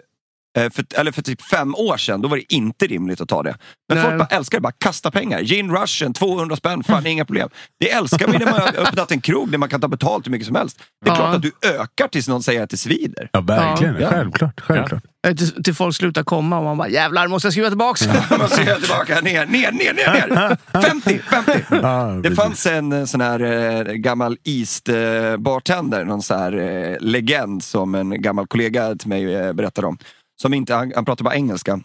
för, 0.58 0.86
eller 0.96 1.12
för 1.12 1.22
typ 1.22 1.42
fem 1.42 1.76
år 1.76 1.98
sedan, 1.98 2.22
då 2.22 2.28
var 2.28 2.38
det 2.38 2.54
inte 2.54 2.88
rimligt 2.88 3.22
att 3.22 3.30
ta 3.30 3.44
det. 3.44 3.56
Men 3.90 3.98
Nej. 3.98 4.08
folk 4.08 4.18
bara 4.20 4.38
älskar 4.38 4.58
det, 4.58 4.62
bara 4.62 4.74
kasta 4.78 5.12
pengar. 5.12 5.42
Gin 5.44 5.72
Russian, 5.76 6.14
200 6.14 6.56
spänn, 6.56 6.84
fan 6.84 7.06
inga 7.08 7.26
problem. 7.26 7.50
Det 7.80 7.92
älskar 7.92 8.28
vi 8.28 8.38
när 8.38 8.46
man 8.46 8.62
har 8.62 8.78
öppnat 8.88 9.12
en 9.12 9.22
krog 9.22 9.52
där 9.52 9.58
man 9.58 9.70
kan 9.70 9.82
ta 9.82 9.88
betalt 9.88 10.26
hur 10.28 10.32
mycket 10.32 10.48
som 10.48 10.56
helst. 10.56 10.80
Det 11.06 11.10
är 11.12 11.14
Ja. 11.14 11.18
klart 11.18 11.36
att 11.36 11.42
du 11.42 11.52
ökar 11.62 12.08
tills 12.08 12.28
någon 12.28 12.44
säger 12.44 12.64
att 12.64 12.70
det 12.70 12.78
svider. 12.78 13.30
Ja, 13.34 13.42
verkligen. 13.42 13.96
Ja. 14.02 14.10
Självklart. 14.10 14.62
självklart. 14.62 15.04
Eh, 15.28 15.36
Till, 15.36 15.64
till 15.64 15.74
folk 15.76 15.96
slutar 15.96 16.24
komma 16.24 16.58
och 16.58 16.64
man 16.64 16.78
bara 16.78 16.90
jävlar 16.90 17.28
måste 17.28 17.46
jag 17.46 17.54
skriva 17.54 17.70
tillbaka. 17.70 18.06
Man 18.38 18.50
ser 18.50 18.76
tillbaka, 18.80 19.22
ner, 19.22 19.46
ner, 19.46 19.72
ner, 19.72 19.94
ner, 19.94 20.28
ner. 20.28 20.58
50, 20.82 21.20
50. 21.20 21.52
Ja, 21.70 22.20
Det 22.24 22.36
fanns 22.36 22.66
en 22.66 22.92
eh, 22.94 23.06
sån 23.06 23.22
här 23.22 23.40
eh, 23.40 23.94
gammal 23.94 24.38
East-bartender, 24.44 26.06
någon 26.06 26.22
sån 26.22 26.40
här 26.40 26.54
eh, 26.58 26.98
legend 27.00 27.64
som 27.64 27.96
en 27.96 28.22
gammal 28.22 28.48
kollega 28.48 28.96
till 28.96 29.10
mig 29.10 29.36
eh, 29.36 29.54
berättade 29.54 29.88
om. 29.88 29.98
Som 30.42 30.54
inte, 30.54 30.74
han, 30.76 30.92
han 30.96 31.06
pratade 31.06 31.24
bara 31.24 31.36
engelska. 31.36 31.80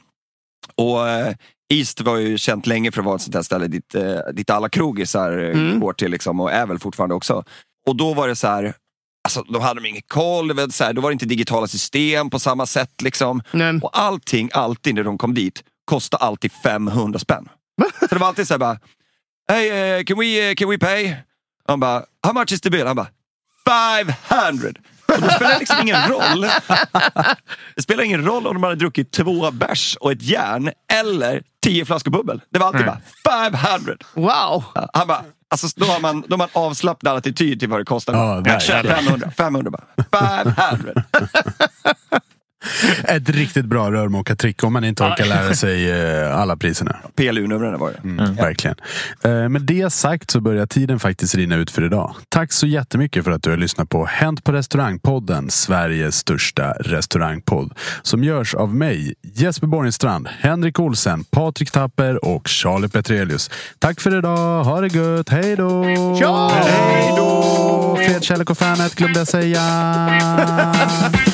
Och 0.74 1.09
eh, 1.09 1.34
East 1.74 2.00
var 2.00 2.16
ju 2.16 2.38
känt 2.38 2.66
länge 2.66 2.92
för 2.92 3.00
att 3.00 3.05
vara 3.07 3.16
ett 3.16 3.22
sånt 3.22 3.34
här 3.34 3.42
ställe 3.42 3.66
dit, 3.66 3.94
eh, 3.94 4.18
dit 4.32 4.50
alla 4.50 4.68
krogisar 4.68 5.38
eh, 5.38 5.50
Mm. 5.50 5.80
går 5.80 5.92
till 5.92 6.11
liksom, 6.11 6.40
och 6.40 6.52
är 6.52 6.66
väl 6.66 6.78
fortfarande 6.78 7.14
också. 7.14 7.44
Och 7.86 7.96
då 7.96 8.14
var 8.14 8.28
det 8.28 8.36
så 8.36 8.46
här, 8.46 8.74
alltså, 9.24 9.42
då 9.42 9.59
hade 9.61 9.80
de 9.80 9.88
ingen 9.88 10.02
koll, 10.09 10.48
det 10.48 10.55
var 10.55 10.68
så 10.68 10.84
här, 10.84 10.92
då 10.92 11.00
var 11.00 11.11
det 11.11 11.12
inte 11.12 11.26
digitala 11.26 11.66
system 11.66 12.30
på 12.30 12.38
samma 12.38 12.66
sätt. 12.66 13.02
Liksom. 13.02 13.42
Nej. 13.52 13.80
Och 13.82 13.98
allting, 13.98 14.50
alltid 14.52 14.94
när 14.94 15.05
de 15.05 15.18
kom 15.18 15.34
dit, 15.34 15.64
kostade 15.84 16.24
alltid 16.24 16.52
500 16.52 17.18
spänn. 17.18 17.48
Så 18.00 18.07
det 18.07 18.18
var 18.18 18.26
alltid 18.28 18.48
så 18.48 18.55
här 18.55 18.59
bara, 18.59 18.78
hey, 19.48 19.68
eh, 19.68 20.05
can, 20.05 20.18
we, 20.18 20.50
eh, 20.50 20.55
can 20.55 20.68
we 20.70 20.78
pay? 20.78 21.14
Han 21.68 21.80
bara, 21.80 22.05
how 22.26 22.32
much 22.32 22.52
is 22.52 22.61
the 22.61 22.70
bill? 22.70 22.86
Han 22.86 22.96
bara, 22.96 23.09
500! 23.66 24.68
Och 25.14 25.20
det 25.20 25.32
spelar 25.34 25.58
liksom 25.58 25.76
ingen 25.82 26.08
roll. 26.08 26.46
Det 27.76 27.82
spelar 27.82 28.04
ingen 28.04 28.24
roll 28.24 28.46
om 28.46 28.54
de 28.54 28.62
hade 28.62 28.76
druckit 28.76 29.12
två 29.12 29.50
bärs 29.50 29.96
och 30.00 30.12
ett 30.12 30.22
järn 30.22 30.70
eller 30.92 31.42
tio 31.64 31.84
flaskor 31.84 32.10
bubbel. 32.10 32.40
Det 32.50 32.58
var 32.58 32.66
alltid 32.66 32.86
bara 32.86 33.00
500! 33.52 33.94
Wow! 34.14 34.64
Han 34.92 35.06
bara, 35.06 35.24
alltså, 35.50 35.66
då, 35.76 35.86
har 35.86 36.00
man, 36.00 36.20
då 36.28 36.32
har 36.32 36.38
man 36.38 36.48
avslappnad 36.52 37.16
attityd 37.16 37.60
till 37.60 37.68
vad 37.68 37.80
det 37.80 37.84
kostar. 37.84 38.12
Kör 38.60 38.82
verkligen. 38.82 38.96
500, 38.96 39.30
500 39.36 39.70
bara. 39.70 40.44
500! 40.54 41.04
Ett 43.04 43.28
riktigt 43.28 43.64
bra 43.64 43.92
rörmokartrick 43.92 44.64
om 44.64 44.72
man 44.72 44.84
inte 44.84 45.02
orkar 45.04 45.24
lära 45.26 45.54
sig 45.54 45.90
eh, 45.90 46.36
alla 46.40 46.56
priserna. 46.56 46.96
PLU-numren 47.16 47.78
var 47.78 47.90
det. 47.90 48.08
Mm, 48.08 48.34
Verkligen. 48.34 48.76
Eh, 49.24 49.48
Med 49.48 49.62
det 49.62 49.92
sagt 49.92 50.30
så 50.30 50.40
börjar 50.40 50.66
tiden 50.66 50.98
faktiskt 51.00 51.34
rinna 51.34 51.56
ut 51.56 51.70
för 51.70 51.84
idag. 51.84 52.14
Tack 52.28 52.52
så 52.52 52.66
jättemycket 52.66 53.24
för 53.24 53.30
att 53.30 53.42
du 53.42 53.50
har 53.50 53.56
lyssnat 53.56 53.88
på 53.88 54.04
Hänt 54.06 54.44
på 54.44 54.52
restaurangpodden, 54.52 55.50
Sveriges 55.50 56.16
största 56.16 56.70
restaurangpodd. 56.72 57.72
Som 58.02 58.24
görs 58.24 58.54
av 58.54 58.74
mig, 58.74 59.14
Jesper 59.34 59.66
Borgenstrand, 59.66 60.28
Henrik 60.40 60.78
Olsen, 60.80 61.24
Patrik 61.24 61.70
Tapper 61.70 62.24
och 62.24 62.48
Charlie 62.48 62.88
Petrelius. 62.88 63.50
Tack 63.78 64.00
för 64.00 64.18
idag, 64.18 64.64
ha 64.64 64.80
det 64.80 64.86
gött, 64.94 65.28
hej 65.28 65.56
då! 65.56 65.82
Hej 65.84 67.12
då! 67.16 67.98
Fredkärlek 68.06 68.50
och 68.50 68.58
fanet 68.58 68.94
glömde 68.94 69.18
jag 69.20 69.28
säga. 69.28 69.60